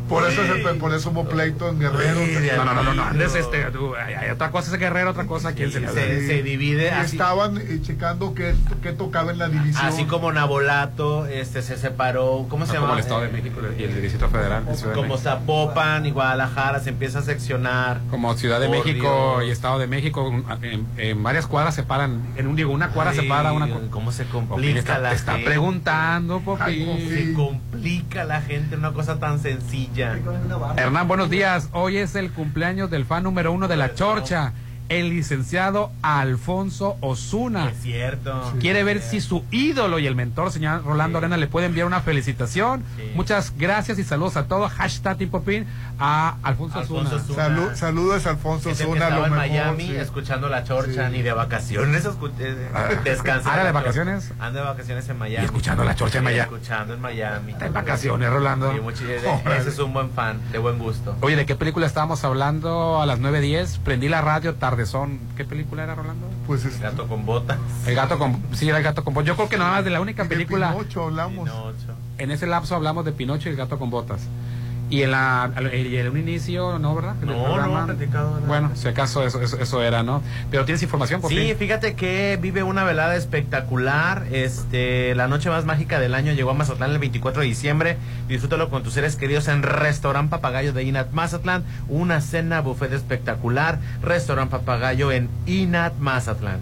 Por 0.09 0.29
eso, 0.29 0.43
se- 0.45 0.75
por 0.75 0.95
eso 0.95 1.11
hubo 1.11 1.29
pleito 1.29 1.69
en 1.69 1.79
Guerrero. 1.79 2.21
No, 2.57 2.65
no, 2.65 2.75
no, 2.75 2.83
no, 2.83 2.95
no, 2.95 3.03
andes, 3.05 3.35
este, 3.35 3.65
tú, 3.71 3.95
hay, 3.95 4.15
hay 4.15 4.31
otra 4.31 4.51
cosa 4.51 4.73
es 4.73 4.79
Guerrero, 4.81 5.11
otra 5.11 5.27
cosa 5.27 5.53
quién 5.55 5.71
se, 5.71 5.87
se- 5.89 6.27
se 6.27 6.43
divide 6.43 6.87
Y 6.87 6.89
así. 6.89 7.17
estaban 7.17 7.59
eh, 7.59 7.81
checando 7.83 8.35
qué, 8.35 8.55
qué 8.83 8.93
tocaba 8.93 9.31
en 9.33 9.39
la 9.39 9.49
división. 9.49 9.85
Así 9.87 10.05
como 10.05 10.33
Nabolato 10.33 11.27
este, 11.27 11.63
se 11.63 11.77
separó, 11.77 12.47
¿cómo 12.49 12.65
se 12.67 12.73
No, 12.73 12.81
llama? 12.81 12.87
como 12.89 12.99
el 12.99 13.01
Estado 13.05 13.21
de 13.23 13.29
México 13.29 13.61
y 13.79 13.83
el 13.83 14.03
Distrito 14.03 14.29
Federal. 14.29 14.65
de 14.67 14.93
Como. 14.95 15.19
Zapopan 15.19 16.07
y 16.07 16.11
Guadalajara 16.11 16.81
se 16.81 16.91
empieza 16.91 17.19
a 17.21 17.23
seccionar. 17.23 18.01
Como 18.11 18.35
Ciudad 18.35 18.61
de 18.61 18.69
México 18.69 19.37
Dios. 19.39 19.49
y 19.49 19.51
Estado 19.51 19.79
de 19.79 19.87
México, 19.87 20.33
en, 20.63 20.87
en 20.97 21.23
varias 21.23 21.47
cuadras 21.47 21.75
separan, 21.75 22.23
en 22.37 22.47
un 22.47 22.57
digo, 22.57 22.73
una 22.73 22.89
cuadra 22.91 23.11
Ay, 23.13 23.19
separa 23.21 23.53
una 23.53 23.69
¿Cómo 23.91 24.13
se 24.13 24.25
complica 24.27 24.79
está, 24.79 24.99
la 24.99 25.13
está 25.13 25.33
gente? 25.33 25.47
preguntando, 25.47 26.41
Popín. 26.41 27.09
Se 27.09 27.33
complica 27.35 28.25
la 28.25 28.41
gente 28.41 28.77
una 28.77 28.93
cosa 28.93 29.19
tan 29.19 29.39
sencilla. 29.41 29.98
Hernán, 29.99 31.09
buenos 31.09 31.29
días. 31.29 31.71
Hoy 31.73 31.97
es 31.97 32.15
el 32.15 32.31
cumpleaños 32.31 32.89
del 32.91 33.05
fan 33.05 33.25
número 33.25 33.51
uno 33.51 33.67
de 33.67 33.77
la 33.77 33.95
Chorcha, 33.95 34.53
el 34.89 35.11
licenciado 35.11 35.91
Alfonso 36.03 36.97
Osuna. 37.01 37.71
Es 37.71 37.83
cierto. 37.83 38.53
Quiere 38.61 38.85
ver 38.85 39.01
si 39.03 39.21
su 39.21 39.45
ídolo 39.51 39.99
y 39.99 40.07
el 40.07 40.15
mentor, 40.15 40.51
señor 40.53 40.85
Rolando 40.85 41.19
Arena, 41.19 41.37
le 41.37 41.47
puede 41.47 41.67
enviar 41.67 41.87
una 41.87 42.01
felicitación. 42.01 42.85
Muchas 43.15 43.53
gracias 43.57 43.99
y 43.99 44.05
saludos 44.05 44.37
a 44.37 44.47
todos. 44.47 44.73
Hashtag 44.73 45.19
Tipopin 45.19 45.67
a 45.99 46.37
Alfonso, 46.43 46.79
Alfonso 46.79 47.17
Osuna. 47.17 47.23
Osuna. 47.23 47.45
Salud- 47.45 47.75
saludos 47.75 48.27
a 48.27 48.31
Alfonso 48.31 48.69
lo 48.71 49.27
en 49.27 49.35
Miami 49.35 49.87
sí. 49.89 49.97
escuchando 49.97 50.49
la 50.49 50.65
chorcha, 50.65 51.09
ni 51.09 51.23
de 51.23 51.33
vacaciones, 51.33 52.05
eh, 52.07 52.69
Ah, 52.75 52.89
descansando. 53.05 53.51
¿anda 53.51 53.65
de 53.65 53.73
vacaciones? 53.73 54.33
Anda 54.39 54.61
de 54.61 54.67
vacaciones 54.67 55.09
en 55.09 55.19
Miami. 55.19 55.43
Y 55.43 55.45
escuchando 55.47 55.85
la 55.85 55.95
chorcha 55.95 56.19
en 56.19 56.23
Sí, 56.25 56.33
Miami. 56.33 56.55
Escuchando 56.55 56.95
en 56.95 57.01
Miami. 57.01 57.53
Está 57.53 57.67
en 57.67 57.73
vacaciones, 57.73 58.31
Rolando. 58.31 58.73
Sí, 58.73 58.81
mucho- 58.81 59.05
de- 59.05 59.17
ese 59.59 59.69
es 59.69 59.79
un 59.79 59.93
buen 59.93 60.11
fan, 60.11 60.41
de 60.53 60.59
buen 60.59 60.79
gusto. 60.79 61.17
Oye, 61.21 61.37
¿de 61.37 61.47
qué 61.47 61.57
película 61.57 61.87
estábamos 61.87 62.25
hablando 62.25 63.01
a 63.03 63.07
las 63.07 63.19
9.10? 63.19 63.79
Prendí 63.85 64.09
la 64.09 64.21
radio, 64.21 64.55
tardezón. 64.79 65.19
¿Qué 65.37 65.45
película 65.45 65.83
era, 65.83 65.97
Rolando? 65.97 66.29
Pues 66.47 66.65
El 66.65 66.79
gato 66.79 67.09
con 67.09 67.27
botas. 67.27 67.59
El 67.87 67.97
gato 67.97 68.17
con... 68.17 68.41
Sí, 68.53 68.69
era 68.69 68.79
el 68.79 68.85
gato 68.85 69.03
con 69.03 69.13
botas. 69.13 69.27
Yo 69.27 69.35
creo 69.35 69.49
que 69.49 69.59
nada 69.59 69.73
más 69.73 69.85
de 69.85 69.91
la 69.91 70.01
única 70.01 70.25
película... 70.27 70.71
Pinocho 70.73 71.05
hablamos. 71.05 71.51
En 72.19 72.31
ese 72.31 72.47
lapso 72.47 72.77
hablamos 72.77 73.05
de 73.05 73.13
Pinocho 73.13 73.49
y 73.49 73.53
el 73.53 73.59
gato 73.59 73.79
con 73.79 73.91
botas. 73.91 74.21
Y 74.91 75.03
en 75.03 75.11
la 75.11 75.51
y 75.75 75.97
en 75.97 76.09
un 76.09 76.17
inicio, 76.17 76.79
¿no, 76.79 76.95
verdad? 76.95 77.15
No, 77.21 77.45
programa. 77.45 77.81
no, 77.81 77.87
platicado. 77.89 78.41
Bueno, 78.47 78.71
si 78.75 78.89
acaso 78.89 79.23
eso, 79.23 79.41
eso, 79.43 79.59
eso 79.61 79.83
era, 79.83 80.03
¿no? 80.03 80.23
Pero 80.51 80.65
tienes 80.65 80.83
información, 80.83 81.21
por 81.21 81.31
Sí, 81.31 81.37
fin? 81.37 81.57
fíjate 81.59 81.95
que 81.95 82.39
vive 82.41 82.63
una 82.63 82.85
velada 82.85 83.15
espectacular. 83.15 84.25
Este, 84.33 85.15
la 85.15 85.29
noche 85.29 85.51
más 85.51 85.67
mágica 85.67 85.99
del 86.01 86.15
año 86.15 86.33
llegó 86.33 86.51
a 86.51 86.55
Mazatlán 86.55 86.91
el 86.93 86.99
24 86.99 87.43
de 87.43 87.49
diciembre. 87.49 87.97
Disfrútalo 88.29 88.71
con 88.71 88.83
tus 88.83 88.95
seres 88.95 89.17
queridos 89.17 89.49
en 89.49 89.63
Restaurant 89.63 90.31
Papagayo 90.31 90.73
de 90.73 90.83
Inat 90.85 91.11
Mazatlán. 91.13 91.65
Una 91.89 92.21
cena 92.23 92.61
buffet 92.63 92.93
espectacular. 92.93 93.79
Restaurant 94.03 94.51
Papagayo 94.51 95.13
en 95.13 95.29
Inat 95.47 95.99
Mazatlán. 95.99 96.61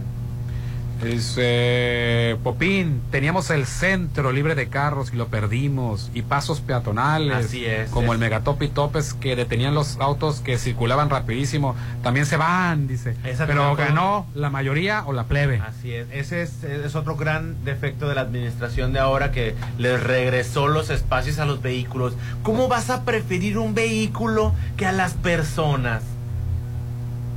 Dice 1.02 2.36
Popín, 2.43 3.02
teníamos 3.10 3.51
el 3.51 3.66
centro 3.66 4.32
libre 4.32 4.55
de 4.55 4.68
carros 4.68 5.12
y 5.12 5.16
lo 5.16 5.28
perdimos, 5.28 6.10
y 6.14 6.23
pasos 6.23 6.60
peatonales, 6.60 7.47
Así 7.47 7.64
es, 7.66 7.90
como 7.90 8.09
es. 8.09 8.12
el 8.14 8.18
megatop 8.18 8.62
y 8.62 8.68
topes 8.68 9.14
que 9.14 9.36
detenían 9.36 9.74
los 9.74 9.98
autos 10.01 10.40
que 10.40 10.59
circulaban 10.59 11.10
rapidísimo, 11.10 11.77
también 12.02 12.27
se 12.27 12.36
van, 12.36 12.89
dice. 12.89 13.14
Esa 13.24 13.47
Pero 13.47 13.77
ganó 13.77 14.27
la 14.35 14.51
mayoría 14.51 15.05
o 15.06 15.12
la 15.12 15.24
plebe. 15.24 15.60
Así 15.60 15.93
es. 15.93 16.09
Ese 16.10 16.43
es, 16.43 16.64
es 16.64 16.94
otro 16.94 17.16
gran 17.16 17.64
defecto 17.64 18.09
de 18.09 18.14
la 18.14 18.23
administración 18.23 18.93
de 18.93 18.98
ahora 18.98 19.32
que 19.32 19.55
les 19.78 20.02
regresó 20.02 20.66
los 20.66 20.90
espacios 20.90 21.39
a 21.39 21.44
los 21.44 21.60
vehículos. 21.62 22.14
¿Cómo 22.43 22.68
vas 22.68 22.90
a 22.90 23.05
preferir 23.05 23.59
un 23.59 23.74
vehículo 23.74 24.55
que 24.77 24.86
a 24.86 24.93
las 24.93 25.12
personas? 25.14 26.02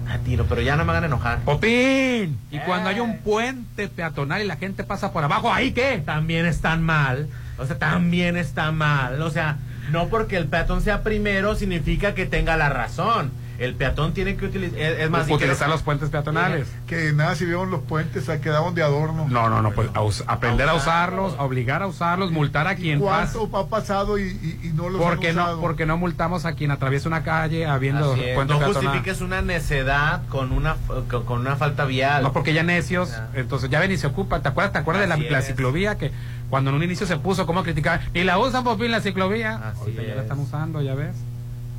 A 0.10 0.18
tiro, 0.18 0.46
pero 0.50 0.62
ya 0.62 0.76
no 0.76 0.86
me 0.86 0.92
hagan 0.92 1.06
enojar. 1.06 1.40
Popín, 1.40 2.40
y 2.50 2.58
cuando 2.66 2.90
hay 2.90 3.00
un 3.00 3.20
puente 3.20 3.88
peatonal 3.88 4.42
y 4.42 4.46
la 4.46 4.56
gente 4.56 4.84
pasa 4.84 5.14
por 5.14 5.24
abajo, 5.24 5.54
¿ahí 5.54 5.72
qué? 5.72 6.02
También 6.04 6.48
están 6.48 6.82
mal. 6.82 7.28
O 7.60 7.66
sea, 7.66 7.78
también 7.78 8.36
está 8.36 8.72
mal. 8.72 9.22
O 9.22 9.30
sea, 9.30 9.58
no 9.92 10.08
porque 10.08 10.38
el 10.38 10.48
peatón 10.48 10.82
sea 10.82 11.04
primero 11.04 11.56
significa 11.56 12.16
que 12.16 12.26
tenga 12.26 12.58
la 12.58 12.70
razón. 12.70 13.32
El 13.60 13.76
peatón 13.76 14.14
tiene 14.14 14.38
que 14.38 14.46
utilizar. 14.46 14.80
Es, 14.80 15.10
más, 15.10 15.28
si 15.28 15.34
utilizar 15.34 15.68
los 15.70 15.82
puentes 15.84 16.10
peatonales. 16.10 16.68
Que 16.88 17.12
nada 17.12 17.36
sirvieron 17.36 17.70
los 17.70 17.82
puentes, 17.82 18.24
se 18.24 18.40
quedaron 18.40 18.74
de 18.74 18.84
adorno. 18.84 19.28
No, 19.30 19.50
no, 19.50 19.62
no, 19.62 19.72
pues 19.72 19.90
a 19.94 20.02
us- 20.02 20.24
aprender 20.28 20.70
a 20.70 20.76
usarlos, 20.76 21.36
a 21.38 21.44
obligar 21.44 21.84
a 21.84 21.88
usarlos, 21.88 22.32
multar 22.32 22.68
a 22.68 22.76
quien 22.76 23.02
pasa. 23.02 23.34
¿Cuánto 23.38 23.58
ha 23.58 23.68
pasado 23.68 24.18
y, 24.18 24.24
y- 24.24 24.68
y 24.70 24.74
no 24.74 24.88
los 24.90 25.02
¿Por 25.02 25.20
qué 25.20 25.30
han 25.32 25.36
no, 25.36 25.60
porque 25.60 25.86
no 25.86 25.98
multamos 25.98 26.46
a 26.46 26.54
quien 26.54 26.72
atraviesa 26.72 27.10
una 27.10 27.24
calle 27.24 27.66
habiendo 27.66 28.14
Así 28.14 28.24
es. 28.24 28.36
puente 28.36 28.54
No 28.54 28.62
justifiques 28.62 29.20
una 29.22 29.42
necedad 29.42 30.22
con 30.30 30.54
una, 30.54 30.78
con, 31.26 31.40
una 31.42 31.58
falta 31.58 31.84
vial. 31.84 32.24
No, 32.24 32.32
porque 32.32 32.54
ya 32.54 32.64
necios, 32.64 33.12
entonces 33.34 33.70
ya 33.70 33.80
ven 33.82 33.92
y 33.92 33.98
se 33.98 34.08
ocupan. 34.08 34.42
¿Te 34.42 34.48
acuerdas, 34.48 34.72
¿te 34.72 34.80
acuerdas 34.80 35.06
de 35.08 35.14
Así 35.14 35.24
la, 35.30 35.42
ciclovía 35.42 35.98
que 35.98 36.12
cuando 36.50 36.70
en 36.70 36.78
un 36.78 36.84
inicio 36.84 37.06
se 37.06 37.18
puso, 37.18 37.46
cómo 37.46 37.64
criticaban? 37.64 38.00
Y 38.14 38.24
la 38.24 38.38
usan 38.40 38.64
por 38.64 38.80
fin 38.80 38.90
la 38.90 39.02
ciclovía. 39.02 39.74
Ahorita 39.78 40.02
ya 40.02 40.08
la 40.10 40.16
es. 40.16 40.22
están 40.24 40.40
usando, 40.40 40.82
ya 40.82 40.96
ves. 40.96 41.16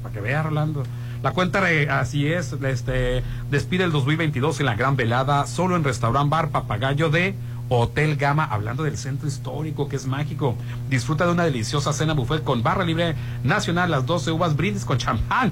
Para 0.03 0.13
que 0.15 0.21
veas, 0.21 0.45
Rolando. 0.45 0.83
La 1.23 1.33
cuenta, 1.33 1.63
así 1.91 2.27
es, 2.27 2.55
este, 2.55 3.23
despide 3.51 3.85
el 3.85 3.93
2022 3.93 4.61
en 4.61 4.67
la 4.67 4.75
gran 4.75 4.97
velada, 4.97 5.47
solo 5.47 5.77
en 5.77 5.85
Restaurant 5.85 6.31
Bar 6.31 6.49
Papagayo 6.49 7.11
de 7.11 7.35
Hotel 7.69 8.17
Gama, 8.17 8.45
hablando 8.45 8.85
del 8.85 8.97
centro 8.97 9.29
histórico 9.29 9.87
que 9.87 9.97
es 9.97 10.07
mágico. 10.07 10.57
Disfruta 10.89 11.27
de 11.27 11.33
una 11.33 11.45
deliciosa 11.45 11.93
cena 11.93 12.15
buffet 12.15 12.43
con 12.43 12.63
barra 12.63 12.85
libre 12.85 13.15
nacional, 13.45 13.91
las 13.91 14.07
12 14.07 14.33
uvas 14.33 14.57
brindis 14.57 14.87
con 14.87 14.97
champán. 14.97 15.51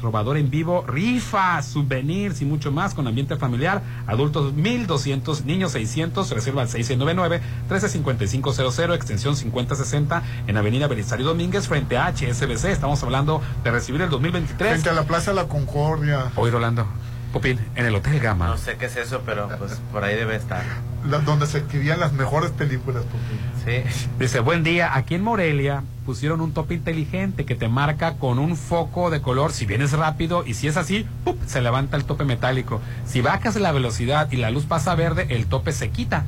Trovador 0.00 0.38
en 0.38 0.48
vivo, 0.48 0.82
rifas, 0.86 1.66
souvenirs 1.66 2.40
y 2.40 2.46
mucho 2.46 2.72
más 2.72 2.94
con 2.94 3.06
ambiente 3.06 3.36
familiar. 3.36 3.82
Adultos 4.06 4.54
1200, 4.54 5.44
niños 5.44 5.72
600, 5.72 6.30
reserva 6.30 6.62
al 6.62 6.68
699-135500, 6.68 8.94
extensión 8.94 9.36
5060 9.36 10.22
en 10.46 10.56
Avenida 10.56 10.86
Belisario 10.86 11.26
Domínguez 11.26 11.68
frente 11.68 11.98
a 11.98 12.06
HSBC. 12.06 12.70
Estamos 12.70 13.02
hablando 13.02 13.42
de 13.62 13.70
recibir 13.70 14.00
el 14.00 14.08
2023. 14.08 14.70
Frente 14.70 14.88
a 14.88 14.94
la 14.94 15.04
Plaza 15.04 15.34
La 15.34 15.48
Concordia. 15.48 16.32
Hoy, 16.34 16.50
Rolando. 16.50 16.86
Popín, 17.32 17.60
en 17.76 17.86
el 17.86 17.94
Hotel 17.94 18.18
Gama. 18.20 18.46
No 18.48 18.56
sé 18.58 18.76
qué 18.76 18.86
es 18.86 18.96
eso, 18.96 19.22
pero 19.24 19.48
pues 19.58 19.80
por 19.92 20.02
ahí 20.04 20.16
debe 20.16 20.34
estar. 20.36 20.62
La- 21.06 21.18
donde 21.20 21.46
se 21.46 21.58
escribían 21.58 22.00
las 22.00 22.12
mejores 22.12 22.50
películas, 22.50 23.04
Popín. 23.04 23.38
Sí. 23.64 24.06
Dice, 24.18 24.40
buen 24.40 24.64
día, 24.64 24.96
aquí 24.96 25.14
en 25.14 25.22
Morelia 25.22 25.82
pusieron 26.06 26.40
un 26.40 26.52
tope 26.52 26.74
inteligente 26.74 27.44
que 27.44 27.54
te 27.54 27.68
marca 27.68 28.14
con 28.14 28.38
un 28.38 28.56
foco 28.56 29.10
de 29.10 29.20
color 29.20 29.52
si 29.52 29.64
vienes 29.66 29.92
rápido 29.92 30.44
y 30.46 30.54
si 30.54 30.66
es 30.66 30.76
así, 30.76 31.06
¡pup! 31.24 31.38
se 31.46 31.60
levanta 31.60 31.96
el 31.96 32.04
tope 32.04 32.24
metálico. 32.24 32.80
Si 33.06 33.20
bajas 33.20 33.54
la 33.56 33.70
velocidad 33.70 34.28
y 34.32 34.36
la 34.36 34.50
luz 34.50 34.64
pasa 34.64 34.94
verde, 34.94 35.26
el 35.30 35.46
tope 35.46 35.72
se 35.72 35.90
quita 35.90 36.24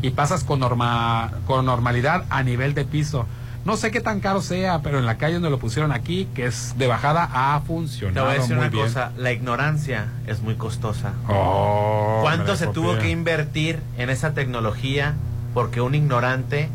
y 0.00 0.10
pasas 0.10 0.44
con, 0.44 0.60
norma, 0.60 1.32
con 1.46 1.66
normalidad 1.66 2.24
a 2.30 2.42
nivel 2.42 2.72
de 2.72 2.84
piso. 2.86 3.26
No 3.64 3.76
sé 3.76 3.90
qué 3.90 4.00
tan 4.00 4.20
caro 4.20 4.40
sea, 4.40 4.80
pero 4.80 4.98
en 4.98 5.06
la 5.06 5.18
calle 5.18 5.34
donde 5.34 5.50
lo 5.50 5.58
pusieron 5.58 5.92
aquí, 5.92 6.26
que 6.34 6.46
es 6.46 6.74
de 6.78 6.86
bajada, 6.86 7.28
ha 7.32 7.60
Te 7.60 7.66
funcionado 7.66 8.26
voy 8.26 8.36
a 8.36 8.38
decir 8.38 8.56
muy 8.56 8.62
una 8.66 8.70
bien. 8.70 8.84
cosa, 8.86 9.12
la 9.18 9.32
ignorancia 9.32 10.06
es 10.26 10.40
muy 10.40 10.54
costosa. 10.54 11.12
Oh, 11.28 12.20
¿Cuánto 12.22 12.56
se 12.56 12.66
tuvo 12.68 12.96
que 12.98 13.10
invertir 13.10 13.80
en 13.98 14.08
esa 14.08 14.32
tecnología 14.32 15.14
porque 15.52 15.80
un 15.82 15.94
ignorante 15.94 16.68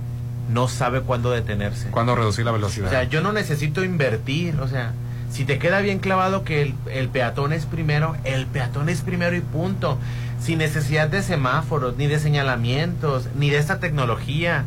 no 0.52 0.68
sabe 0.68 1.02
cuándo 1.02 1.32
detenerse? 1.32 1.90
¿Cuándo 1.90 2.16
reducir 2.16 2.46
la 2.46 2.52
velocidad? 2.52 2.88
O 2.88 2.92
sea, 2.92 3.04
yo 3.04 3.22
no 3.22 3.34
necesito 3.34 3.84
invertir, 3.84 4.60
o 4.62 4.68
sea, 4.68 4.94
si 5.32 5.44
te 5.44 5.58
queda 5.58 5.80
bien 5.82 5.98
clavado 5.98 6.44
que 6.44 6.62
el, 6.62 6.76
el 6.92 7.10
peatón 7.10 7.52
es 7.52 7.66
primero, 7.66 8.16
el 8.26 8.46
peatón 8.46 8.90
es 8.90 9.02
primero 9.02 9.36
y 9.36 9.42
punto. 9.42 9.98
Sin 10.40 10.60
necesidad 10.60 11.08
de 11.08 11.24
semáforos, 11.24 11.98
ni 11.98 12.06
de 12.06 12.20
señalamientos, 12.20 13.28
ni 13.36 13.50
de 13.50 13.58
esta 13.58 13.80
tecnología. 13.80 14.66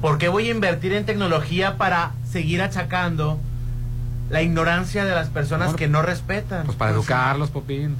¿Por 0.00 0.18
qué 0.18 0.28
voy 0.28 0.48
a 0.48 0.50
invertir 0.52 0.92
en 0.92 1.04
tecnología 1.04 1.76
para 1.76 2.12
seguir 2.30 2.62
achacando 2.62 3.38
la 4.30 4.42
ignorancia 4.42 5.04
de 5.04 5.14
las 5.14 5.28
personas 5.28 5.74
que 5.74 5.88
no 5.88 6.02
respetan? 6.02 6.64
Pues 6.66 6.76
para 6.76 6.92
educarlos, 6.92 7.50
Popín. 7.50 7.96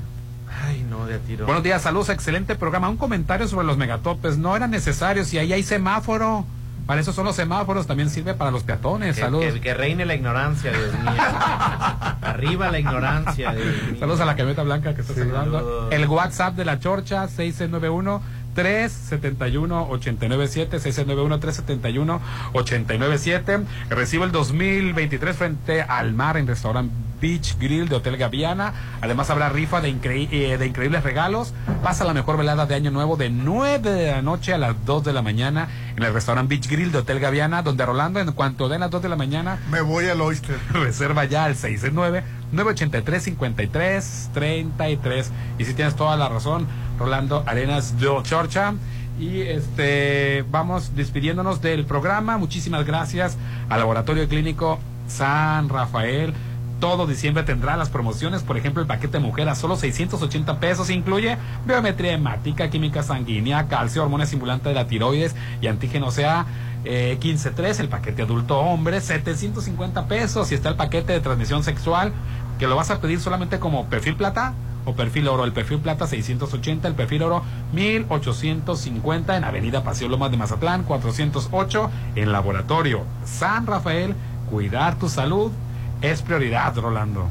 Ay, 0.64 0.84
no, 0.88 1.06
de 1.06 1.16
a 1.16 1.18
tiro. 1.18 1.44
Buenos 1.46 1.62
días, 1.64 1.82
saludos, 1.82 2.08
excelente 2.08 2.54
programa. 2.54 2.88
Un 2.88 2.96
comentario 2.96 3.48
sobre 3.48 3.66
los 3.66 3.76
megatopes. 3.76 4.38
No 4.38 4.56
era 4.56 4.66
necesario 4.66 5.24
si 5.24 5.38
ahí 5.38 5.52
hay 5.52 5.62
semáforo. 5.62 6.44
Para 6.86 7.02
eso 7.02 7.12
son 7.12 7.26
los 7.26 7.36
semáforos, 7.36 7.86
también 7.86 8.08
sirve 8.08 8.32
para 8.32 8.50
los 8.50 8.62
peatones. 8.62 9.14
Que, 9.16 9.20
Saludos. 9.20 9.52
que- 9.54 9.60
que 9.60 9.74
reine 9.74 10.06
la 10.06 10.14
ignorancia, 10.14 10.72
Dios 10.72 10.94
mío. 10.94 11.12
Arriba 12.22 12.70
la 12.70 12.78
ignorancia, 12.78 13.52
Dios 13.52 13.66
mío. 13.90 13.96
Saludos 14.00 14.20
a 14.20 14.24
la 14.24 14.36
camioneta 14.36 14.62
blanca 14.62 14.94
que 14.94 15.02
está 15.02 15.12
saludando. 15.12 15.58
Saludos. 15.58 15.92
El 15.92 16.06
WhatsApp 16.06 16.54
de 16.54 16.64
la 16.64 16.78
Chorcha, 16.80 17.28
691 17.28 18.22
371 18.58 19.86
897 19.90 20.80
691 20.80 21.38
371 21.40 22.20
897 22.54 23.60
Recibo 23.90 24.24
el 24.24 24.32
2023 24.32 25.36
frente 25.36 25.82
al 25.82 26.12
mar 26.12 26.36
en 26.36 26.46
restaurante 26.48 26.92
Beach 27.20 27.56
Grill 27.58 27.88
de 27.88 27.96
Hotel 27.96 28.16
Gaviana. 28.16 28.72
Además 29.00 29.28
habrá 29.30 29.48
rifa 29.48 29.80
de, 29.80 29.90
increí- 29.92 30.28
eh, 30.30 30.56
de 30.56 30.66
increíbles 30.66 31.02
regalos. 31.02 31.52
Pasa 31.82 32.04
la 32.04 32.14
mejor 32.14 32.36
velada 32.36 32.64
de 32.66 32.76
Año 32.76 32.92
Nuevo 32.92 33.16
de 33.16 33.28
9 33.28 33.90
de 33.92 34.10
la 34.12 34.22
noche 34.22 34.54
a 34.54 34.58
las 34.58 34.76
2 34.86 35.02
de 35.02 35.12
la 35.12 35.20
mañana 35.20 35.66
en 35.96 36.04
el 36.04 36.12
restaurante 36.14 36.54
Beach 36.54 36.68
Grill 36.68 36.92
de 36.92 36.98
Hotel 36.98 37.18
Gaviana, 37.18 37.62
donde 37.62 37.84
Rolando 37.84 38.20
en 38.20 38.30
cuanto 38.30 38.68
den 38.68 38.80
las 38.80 38.90
2 38.92 39.02
de 39.02 39.08
la 39.08 39.16
mañana 39.16 39.58
Me 39.68 39.80
voy 39.80 40.06
al 40.06 40.20
Oyster. 40.20 40.56
reserva 40.72 41.24
ya 41.24 41.42
al 41.46 41.56
669 41.56 42.22
983 42.52 43.22
53 43.22 44.30
33 44.32 45.32
y 45.58 45.64
si 45.64 45.74
tienes 45.74 45.96
toda 45.96 46.16
la 46.16 46.28
razón 46.28 46.66
Rolando 46.98 47.42
Arenas 47.46 47.98
de 47.98 48.08
Chorcha 48.22 48.74
y 49.18 49.40
este 49.42 50.44
vamos 50.50 50.94
despidiéndonos 50.94 51.60
del 51.60 51.84
programa. 51.84 52.38
Muchísimas 52.38 52.86
gracias 52.86 53.36
al 53.68 53.80
laboratorio 53.80 54.28
clínico 54.28 54.78
San 55.08 55.68
Rafael. 55.68 56.32
Todo 56.80 57.08
diciembre 57.08 57.42
tendrá 57.42 57.76
las 57.76 57.90
promociones, 57.90 58.44
por 58.44 58.56
ejemplo, 58.56 58.80
el 58.80 58.86
paquete 58.86 59.18
mujer 59.18 59.48
a 59.48 59.56
solo 59.56 59.74
680 59.74 60.60
pesos 60.60 60.90
incluye 60.90 61.36
biometría 61.66 62.12
hemática, 62.12 62.70
química 62.70 63.02
sanguínea, 63.02 63.66
calcio, 63.66 64.04
hormona 64.04 64.22
estimulante 64.22 64.68
de 64.68 64.76
la 64.76 64.86
tiroides 64.86 65.34
y 65.60 65.66
antígeno 65.66 66.10
CA 66.12 66.46
eh, 66.84 67.18
15.3, 67.20 67.80
el 67.80 67.88
paquete 67.88 68.22
adulto 68.22 68.58
hombre, 68.58 69.00
750 69.00 70.06
pesos. 70.06 70.50
Y 70.52 70.54
está 70.54 70.68
el 70.68 70.76
paquete 70.76 71.12
de 71.12 71.20
transmisión 71.20 71.64
sexual, 71.64 72.12
que 72.58 72.66
lo 72.66 72.76
vas 72.76 72.90
a 72.90 73.00
pedir 73.00 73.20
solamente 73.20 73.58
como 73.58 73.86
perfil 73.86 74.16
plata 74.16 74.54
o 74.84 74.94
perfil 74.94 75.28
oro. 75.28 75.44
El 75.44 75.52
perfil 75.52 75.78
plata 75.78 76.06
680, 76.06 76.88
el 76.88 76.94
perfil 76.94 77.22
oro 77.22 77.42
1850 77.72 79.36
en 79.36 79.44
Avenida 79.44 79.82
Paseo 79.82 80.08
Lomas 80.08 80.30
de 80.30 80.36
Mazatlán, 80.36 80.84
408 80.84 81.90
en 82.16 82.32
Laboratorio 82.32 83.04
San 83.24 83.66
Rafael. 83.66 84.14
Cuidar 84.50 84.98
tu 84.98 85.08
salud 85.08 85.52
es 86.00 86.22
prioridad, 86.22 86.74
Rolando. 86.76 87.26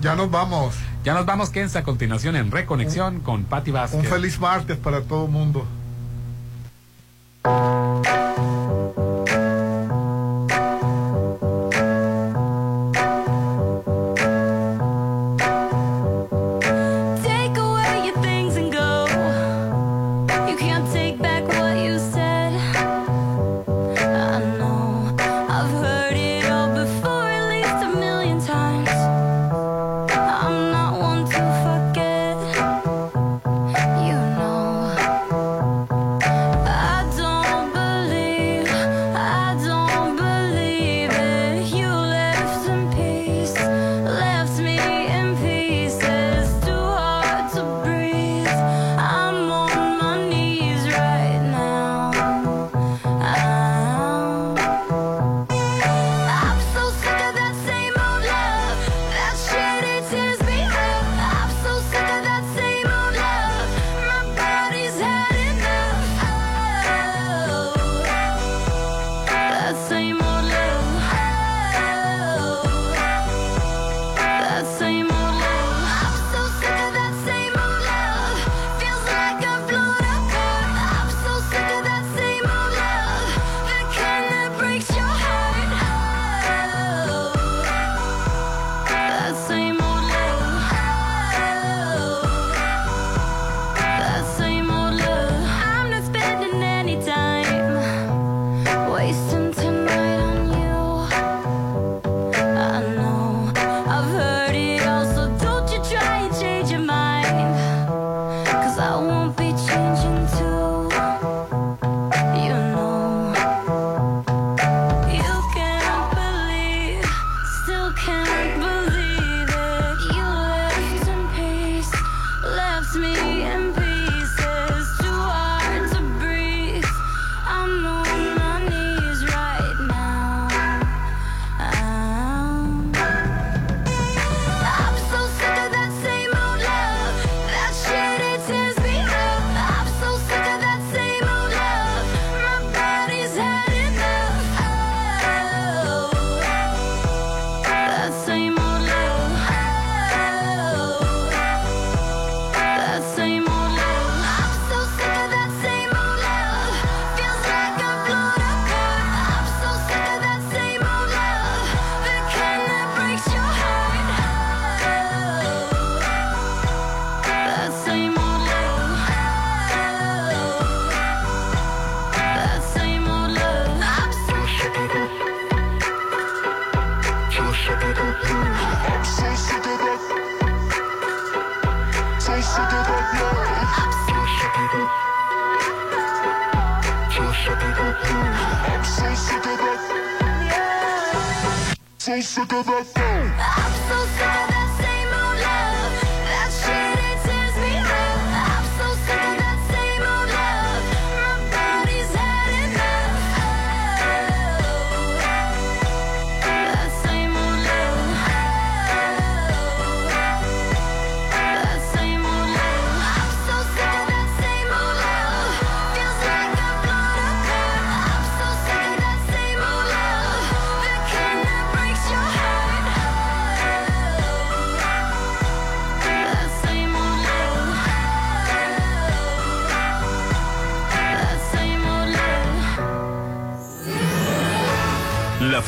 Ya 0.00 0.14
nos 0.14 0.30
vamos. 0.30 0.76
Ya 1.02 1.14
nos 1.14 1.26
vamos, 1.26 1.50
quédense 1.50 1.78
a 1.78 1.82
continuación 1.82 2.36
en 2.36 2.50
Reconexión 2.50 3.20
con 3.20 3.44
Patti 3.44 3.70
Vázquez. 3.70 4.00
Un 4.00 4.06
feliz 4.06 4.38
martes 4.38 4.76
para 4.76 5.00
todo 5.00 5.24
el 5.24 5.30
mundo. 5.30 5.66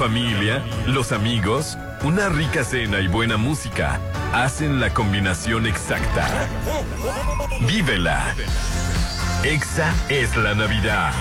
Familia, 0.00 0.64
los 0.86 1.12
amigos, 1.12 1.76
una 2.02 2.30
rica 2.30 2.64
cena 2.64 3.00
y 3.00 3.06
buena 3.06 3.36
música 3.36 4.00
hacen 4.32 4.80
la 4.80 4.94
combinación 4.94 5.66
exacta. 5.66 6.26
Vívela. 7.68 8.34
Exa 9.44 9.92
es 10.08 10.34
la 10.38 10.54
Navidad. 10.54 11.12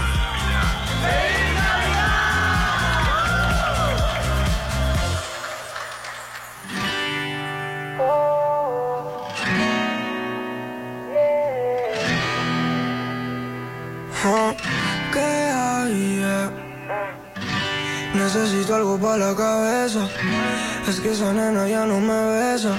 Esa 21.11 21.33
nena 21.33 21.67
ya 21.67 21.85
no 21.85 21.99
me 21.99 22.19
besa. 22.33 22.73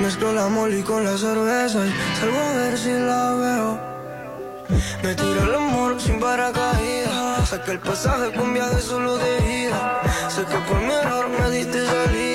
Mezclo 0.00 0.32
la 0.32 0.48
moli 0.48 0.82
con 0.82 1.04
la 1.04 1.16
cerveza 1.16 1.86
y 1.86 1.92
salgo 2.18 2.38
a 2.38 2.52
ver 2.54 2.78
si 2.78 2.92
la 2.92 3.34
veo. 3.34 3.78
Me 5.02 5.14
tiro 5.14 5.42
el 5.42 5.54
amor 5.54 6.00
sin 6.00 6.18
paracaídas. 6.20 7.48
Saqué 7.48 7.72
el 7.72 7.80
pasaje 7.80 8.32
con 8.32 8.54
viaje 8.54 8.80
solo 8.80 9.16
de 9.16 9.64
ida. 9.64 10.00
Sé 10.28 10.42
que 10.44 10.58
por 10.68 10.80
mi 10.80 10.92
error 10.92 11.28
me 11.28 11.50
diste 11.50 11.86
salida. 11.86 12.29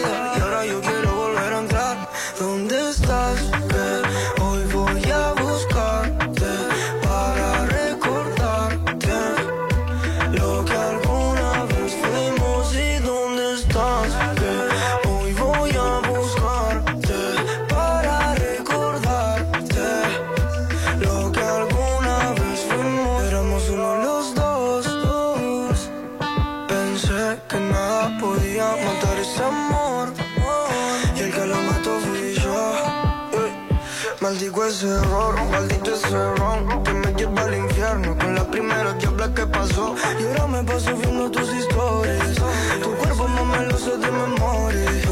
Y 39.67 40.23
ahora 40.27 40.47
me 40.47 40.63
paso 40.63 40.95
viendo 40.95 41.31
tus 41.31 41.51
historias. 41.51 42.35
Tu 42.83 42.89
cuerpo 42.97 43.27
no 43.27 43.45
me 43.45 43.65
lo 43.65 43.77
sé 43.77 43.97
de 43.97 44.11
memoria 44.11 45.04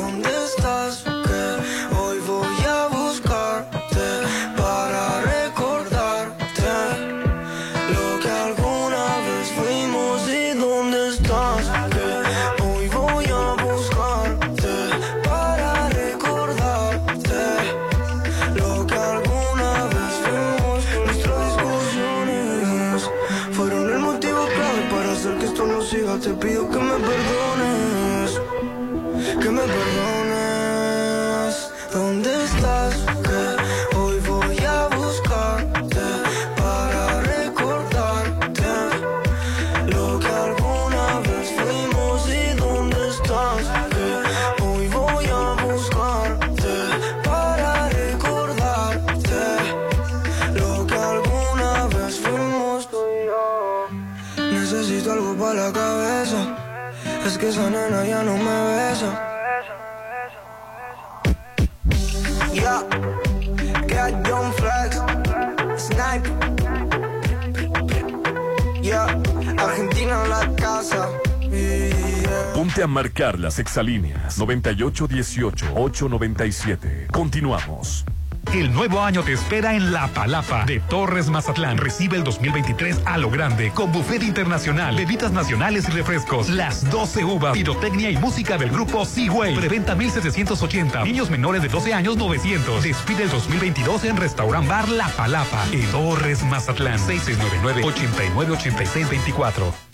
marcar 72.87 73.39
las 73.39 73.59
exalíneas 73.59 74.39
9818-897. 74.39 77.07
Continuamos. 77.07 78.05
El 78.51 78.71
nuevo 78.71 79.01
año 79.01 79.23
te 79.23 79.33
espera 79.33 79.73
en 79.73 79.91
La 79.91 80.09
Palapa 80.09 80.63
de 80.65 80.79
Torres 80.79 81.27
Mazatlán. 81.29 81.77
Recibe 81.77 82.17
el 82.17 82.23
2023 82.23 83.01
a 83.05 83.17
lo 83.17 83.31
grande 83.31 83.71
con 83.71 83.91
buffet 83.91 84.21
internacional, 84.21 84.95
bebidas 84.95 85.31
nacionales 85.31 85.89
y 85.89 85.91
refrescos. 85.91 86.49
Las 86.49 86.87
12 86.91 87.23
uvas, 87.23 87.53
pirotecnia 87.53 88.11
y 88.11 88.17
música 88.17 88.59
del 88.59 88.69
grupo 88.69 89.05
Seaway. 89.05 89.55
Preventa 89.55 89.95
1780. 89.95 91.03
Niños 91.03 91.31
menores 91.31 91.63
de 91.63 91.69
12 91.69 91.95
años 91.95 92.15
900. 92.17 92.83
Despide 92.83 93.23
el 93.23 93.31
2022 93.31 94.03
en 94.03 94.17
Restaurant 94.17 94.67
Bar 94.67 94.87
La 94.89 95.07
Palapa 95.09 95.65
en 95.71 95.89
Torres 95.89 96.43
Mazatlán. 96.43 96.99
6699-898624. 96.99 99.92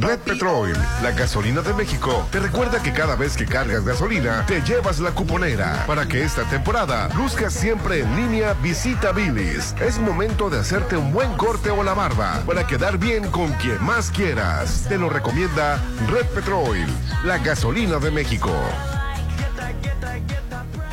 Red 0.00 0.18
Petrol, 0.20 0.72
la 1.02 1.12
gasolina 1.12 1.62
de 1.62 1.72
México, 1.72 2.28
te 2.30 2.40
recuerda 2.40 2.82
que 2.82 2.92
cada 2.92 3.16
vez 3.16 3.36
que 3.36 3.46
cargas 3.46 3.84
gasolina, 3.84 4.44
te 4.46 4.60
llevas 4.60 5.00
la 5.00 5.12
cuponera. 5.12 5.84
Para 5.86 6.06
que 6.06 6.22
esta 6.22 6.44
temporada 6.44 7.08
luzcas 7.16 7.54
siempre 7.54 8.00
en 8.00 8.16
línea, 8.16 8.52
visita 8.62 9.12
Billy's. 9.12 9.74
Es 9.80 9.98
momento 9.98 10.50
de 10.50 10.58
hacerte 10.58 10.96
un 10.96 11.10
buen 11.10 11.32
corte 11.38 11.70
o 11.70 11.82
la 11.82 11.94
barba 11.94 12.42
para 12.46 12.66
quedar 12.66 12.98
bien 12.98 13.30
con 13.30 13.50
quien 13.54 13.82
más 13.82 14.10
quieras. 14.10 14.84
Te 14.88 14.98
lo 14.98 15.08
recomienda 15.08 15.80
Red 16.10 16.26
Petrol, 16.34 16.76
la 17.24 17.38
gasolina 17.38 17.98
de 17.98 18.10
México. 18.10 18.50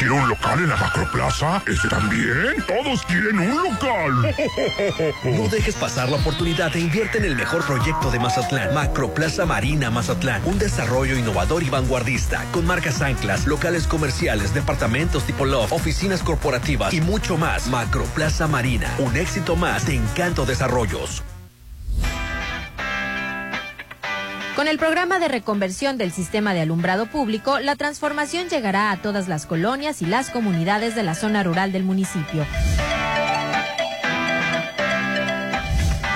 ¿Quiere 0.08 0.22
un 0.22 0.30
local 0.30 0.60
en 0.60 0.70
la 0.70 0.78
Macroplaza? 0.78 1.62
¿Ese 1.68 1.90
también? 1.90 2.64
Todos 2.66 3.04
quieren 3.08 3.40
un 3.40 3.62
local. 3.62 4.36
No 5.26 5.50
dejes 5.50 5.76
pasar 5.76 6.08
la 6.08 6.16
oportunidad 6.16 6.74
e 6.78 6.80
invierte 6.80 7.18
en 7.18 7.26
el 7.26 7.36
mejor 7.36 7.66
proyecto 7.66 8.10
de 8.10 8.18
Mazatlán, 8.18 8.74
Macroplaza 8.74 9.46
Marina 9.46 9.92
Mazatlán, 9.92 10.42
un 10.46 10.58
desarrollo 10.60 11.18
innovador 11.18 11.62
y 11.62 11.70
vanguardista, 11.70 12.46
con 12.54 12.66
marcas 12.66 13.02
anclas, 13.02 13.48
locales 13.48 13.86
comerciales, 13.86 14.54
departamentos 14.54 15.26
tipo 15.26 15.44
loft, 15.44 15.74
oficinas 15.74 16.24
corporativas 16.24 16.94
y 16.94 17.02
mucho 17.02 17.36
más. 17.36 17.68
Macroplaza 17.68 18.48
Marina, 18.48 18.90
un 19.00 19.18
éxito 19.18 19.58
más 19.58 19.88
de 19.88 19.96
Encanto 19.96 20.46
Desarrollos. 20.46 21.22
Con 24.58 24.68
el 24.68 24.80
programa 24.80 25.20
de 25.20 25.28
reconversión 25.28 26.00
del 26.00 26.12
sistema 26.12 26.56
de 26.56 26.62
alumbrado 26.62 27.06
público, 27.06 27.60
la 27.60 27.76
transformación 27.76 28.50
llegará 28.50 28.90
a 28.90 28.98
todas 28.98 29.28
las 29.28 29.46
colonias 29.46 30.02
y 30.02 30.08
las 30.08 30.32
comunidades 30.32 30.96
de 30.96 31.04
la 31.04 31.14
zona 31.14 31.44
rural 31.44 31.72
del 31.72 31.84
municipio. 31.84 32.44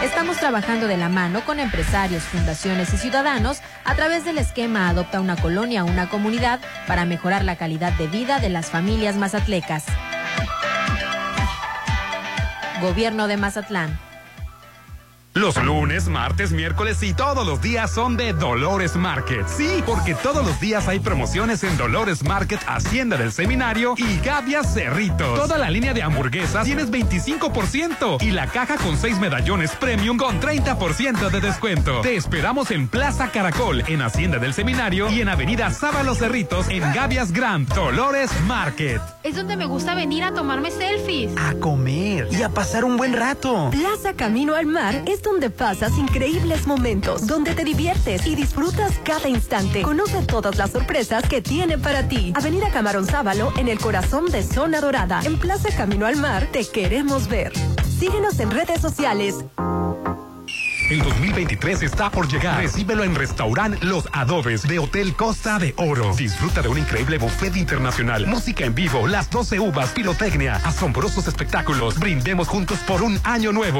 Estamos 0.01 0.37
trabajando 0.37 0.87
de 0.87 0.97
la 0.97 1.07
mano 1.07 1.45
con 1.45 1.59
empresarios, 1.59 2.23
fundaciones 2.23 2.91
y 2.95 2.97
ciudadanos 2.97 3.59
a 3.85 3.93
través 3.93 4.25
del 4.25 4.39
esquema 4.39 4.89
Adopta 4.89 5.21
una 5.21 5.35
colonia, 5.35 5.83
una 5.83 6.09
comunidad 6.09 6.59
para 6.87 7.05
mejorar 7.05 7.43
la 7.43 7.57
calidad 7.57 7.93
de 7.93 8.07
vida 8.07 8.39
de 8.39 8.49
las 8.49 8.71
familias 8.71 9.17
mazatlecas. 9.17 9.85
Gobierno 12.81 13.27
de 13.27 13.37
Mazatlán. 13.37 14.10
Los 15.33 15.55
lunes, 15.63 16.09
martes, 16.09 16.51
miércoles 16.51 17.01
y 17.03 17.13
todos 17.13 17.47
los 17.47 17.61
días 17.61 17.89
son 17.89 18.17
de 18.17 18.33
Dolores 18.33 18.97
Market. 18.97 19.47
Sí, 19.47 19.81
porque 19.85 20.13
todos 20.13 20.45
los 20.45 20.59
días 20.59 20.89
hay 20.89 20.99
promociones 20.99 21.63
en 21.63 21.77
Dolores 21.77 22.25
Market, 22.25 22.59
Hacienda 22.67 23.15
del 23.15 23.31
Seminario 23.31 23.93
y 23.95 24.19
Gavias 24.19 24.73
Cerritos. 24.73 25.39
Toda 25.39 25.57
la 25.57 25.69
línea 25.69 25.93
de 25.93 26.03
hamburguesas 26.03 26.65
tienes 26.65 26.91
25% 26.91 28.21
y 28.21 28.31
la 28.31 28.47
caja 28.47 28.75
con 28.75 28.97
6 28.97 29.19
medallones 29.19 29.71
premium 29.71 30.17
con 30.17 30.41
30% 30.41 31.29
de 31.29 31.39
descuento. 31.39 32.01
Te 32.01 32.17
esperamos 32.17 32.69
en 32.71 32.89
Plaza 32.89 33.31
Caracol, 33.31 33.85
en 33.87 34.01
Hacienda 34.01 34.37
del 34.37 34.53
Seminario 34.53 35.09
y 35.09 35.21
en 35.21 35.29
Avenida 35.29 35.71
Sábalo 35.71 36.13
Cerritos 36.13 36.67
en 36.67 36.81
Gavias 36.93 37.31
Grand, 37.31 37.73
Dolores 37.73 38.31
Market. 38.47 39.01
Es 39.23 39.37
donde 39.37 39.55
me 39.55 39.65
gusta 39.65 39.95
venir 39.95 40.25
a 40.25 40.33
tomarme 40.33 40.71
selfies. 40.71 41.31
A 41.37 41.53
comer 41.53 42.27
y 42.31 42.41
a 42.41 42.49
pasar 42.49 42.83
un 42.83 42.97
buen 42.97 43.13
rato. 43.13 43.69
Plaza 43.71 44.11
Camino 44.13 44.55
al 44.55 44.65
Mar 44.65 45.03
donde 45.21 45.49
pasas 45.49 45.97
increíbles 45.97 46.67
momentos, 46.67 47.27
donde 47.27 47.53
te 47.53 47.63
diviertes 47.63 48.25
y 48.25 48.35
disfrutas 48.35 48.99
cada 49.03 49.29
instante. 49.29 49.81
Conoce 49.81 50.21
todas 50.23 50.57
las 50.57 50.71
sorpresas 50.71 51.27
que 51.27 51.41
tiene 51.41 51.77
para 51.77 52.07
ti. 52.07 52.33
Avenida 52.35 52.69
Camarón 52.71 53.05
Sábalo, 53.05 53.53
en 53.57 53.67
el 53.67 53.79
corazón 53.79 54.25
de 54.31 54.43
Zona 54.43 54.81
Dorada. 54.81 55.21
En 55.23 55.37
Plaza 55.37 55.69
Camino 55.75 56.05
al 56.05 56.17
Mar, 56.17 56.47
te 56.51 56.65
queremos 56.65 57.27
ver. 57.27 57.53
Síguenos 57.99 58.39
en 58.39 58.51
redes 58.51 58.81
sociales. 58.81 59.35
El 60.91 61.01
2023 61.03 61.83
está 61.83 62.11
por 62.11 62.27
llegar. 62.27 62.57
Recíbelo 62.61 63.05
en 63.05 63.15
Restaurant 63.15 63.81
Los 63.81 64.09
Adobes 64.11 64.67
de 64.67 64.77
Hotel 64.77 65.15
Costa 65.15 65.57
de 65.57 65.73
Oro. 65.77 66.13
Disfruta 66.17 66.61
de 66.61 66.67
un 66.67 66.79
increíble 66.79 67.17
buffet 67.17 67.55
internacional, 67.55 68.27
música 68.27 68.65
en 68.65 68.75
vivo, 68.75 69.07
las 69.07 69.29
12 69.29 69.61
uvas, 69.61 69.91
pirotecnia, 69.91 70.57
asombrosos 70.65 71.29
espectáculos. 71.29 71.97
Brindemos 71.97 72.49
juntos 72.49 72.77
por 72.79 73.03
un 73.03 73.17
año 73.23 73.53
nuevo. 73.53 73.79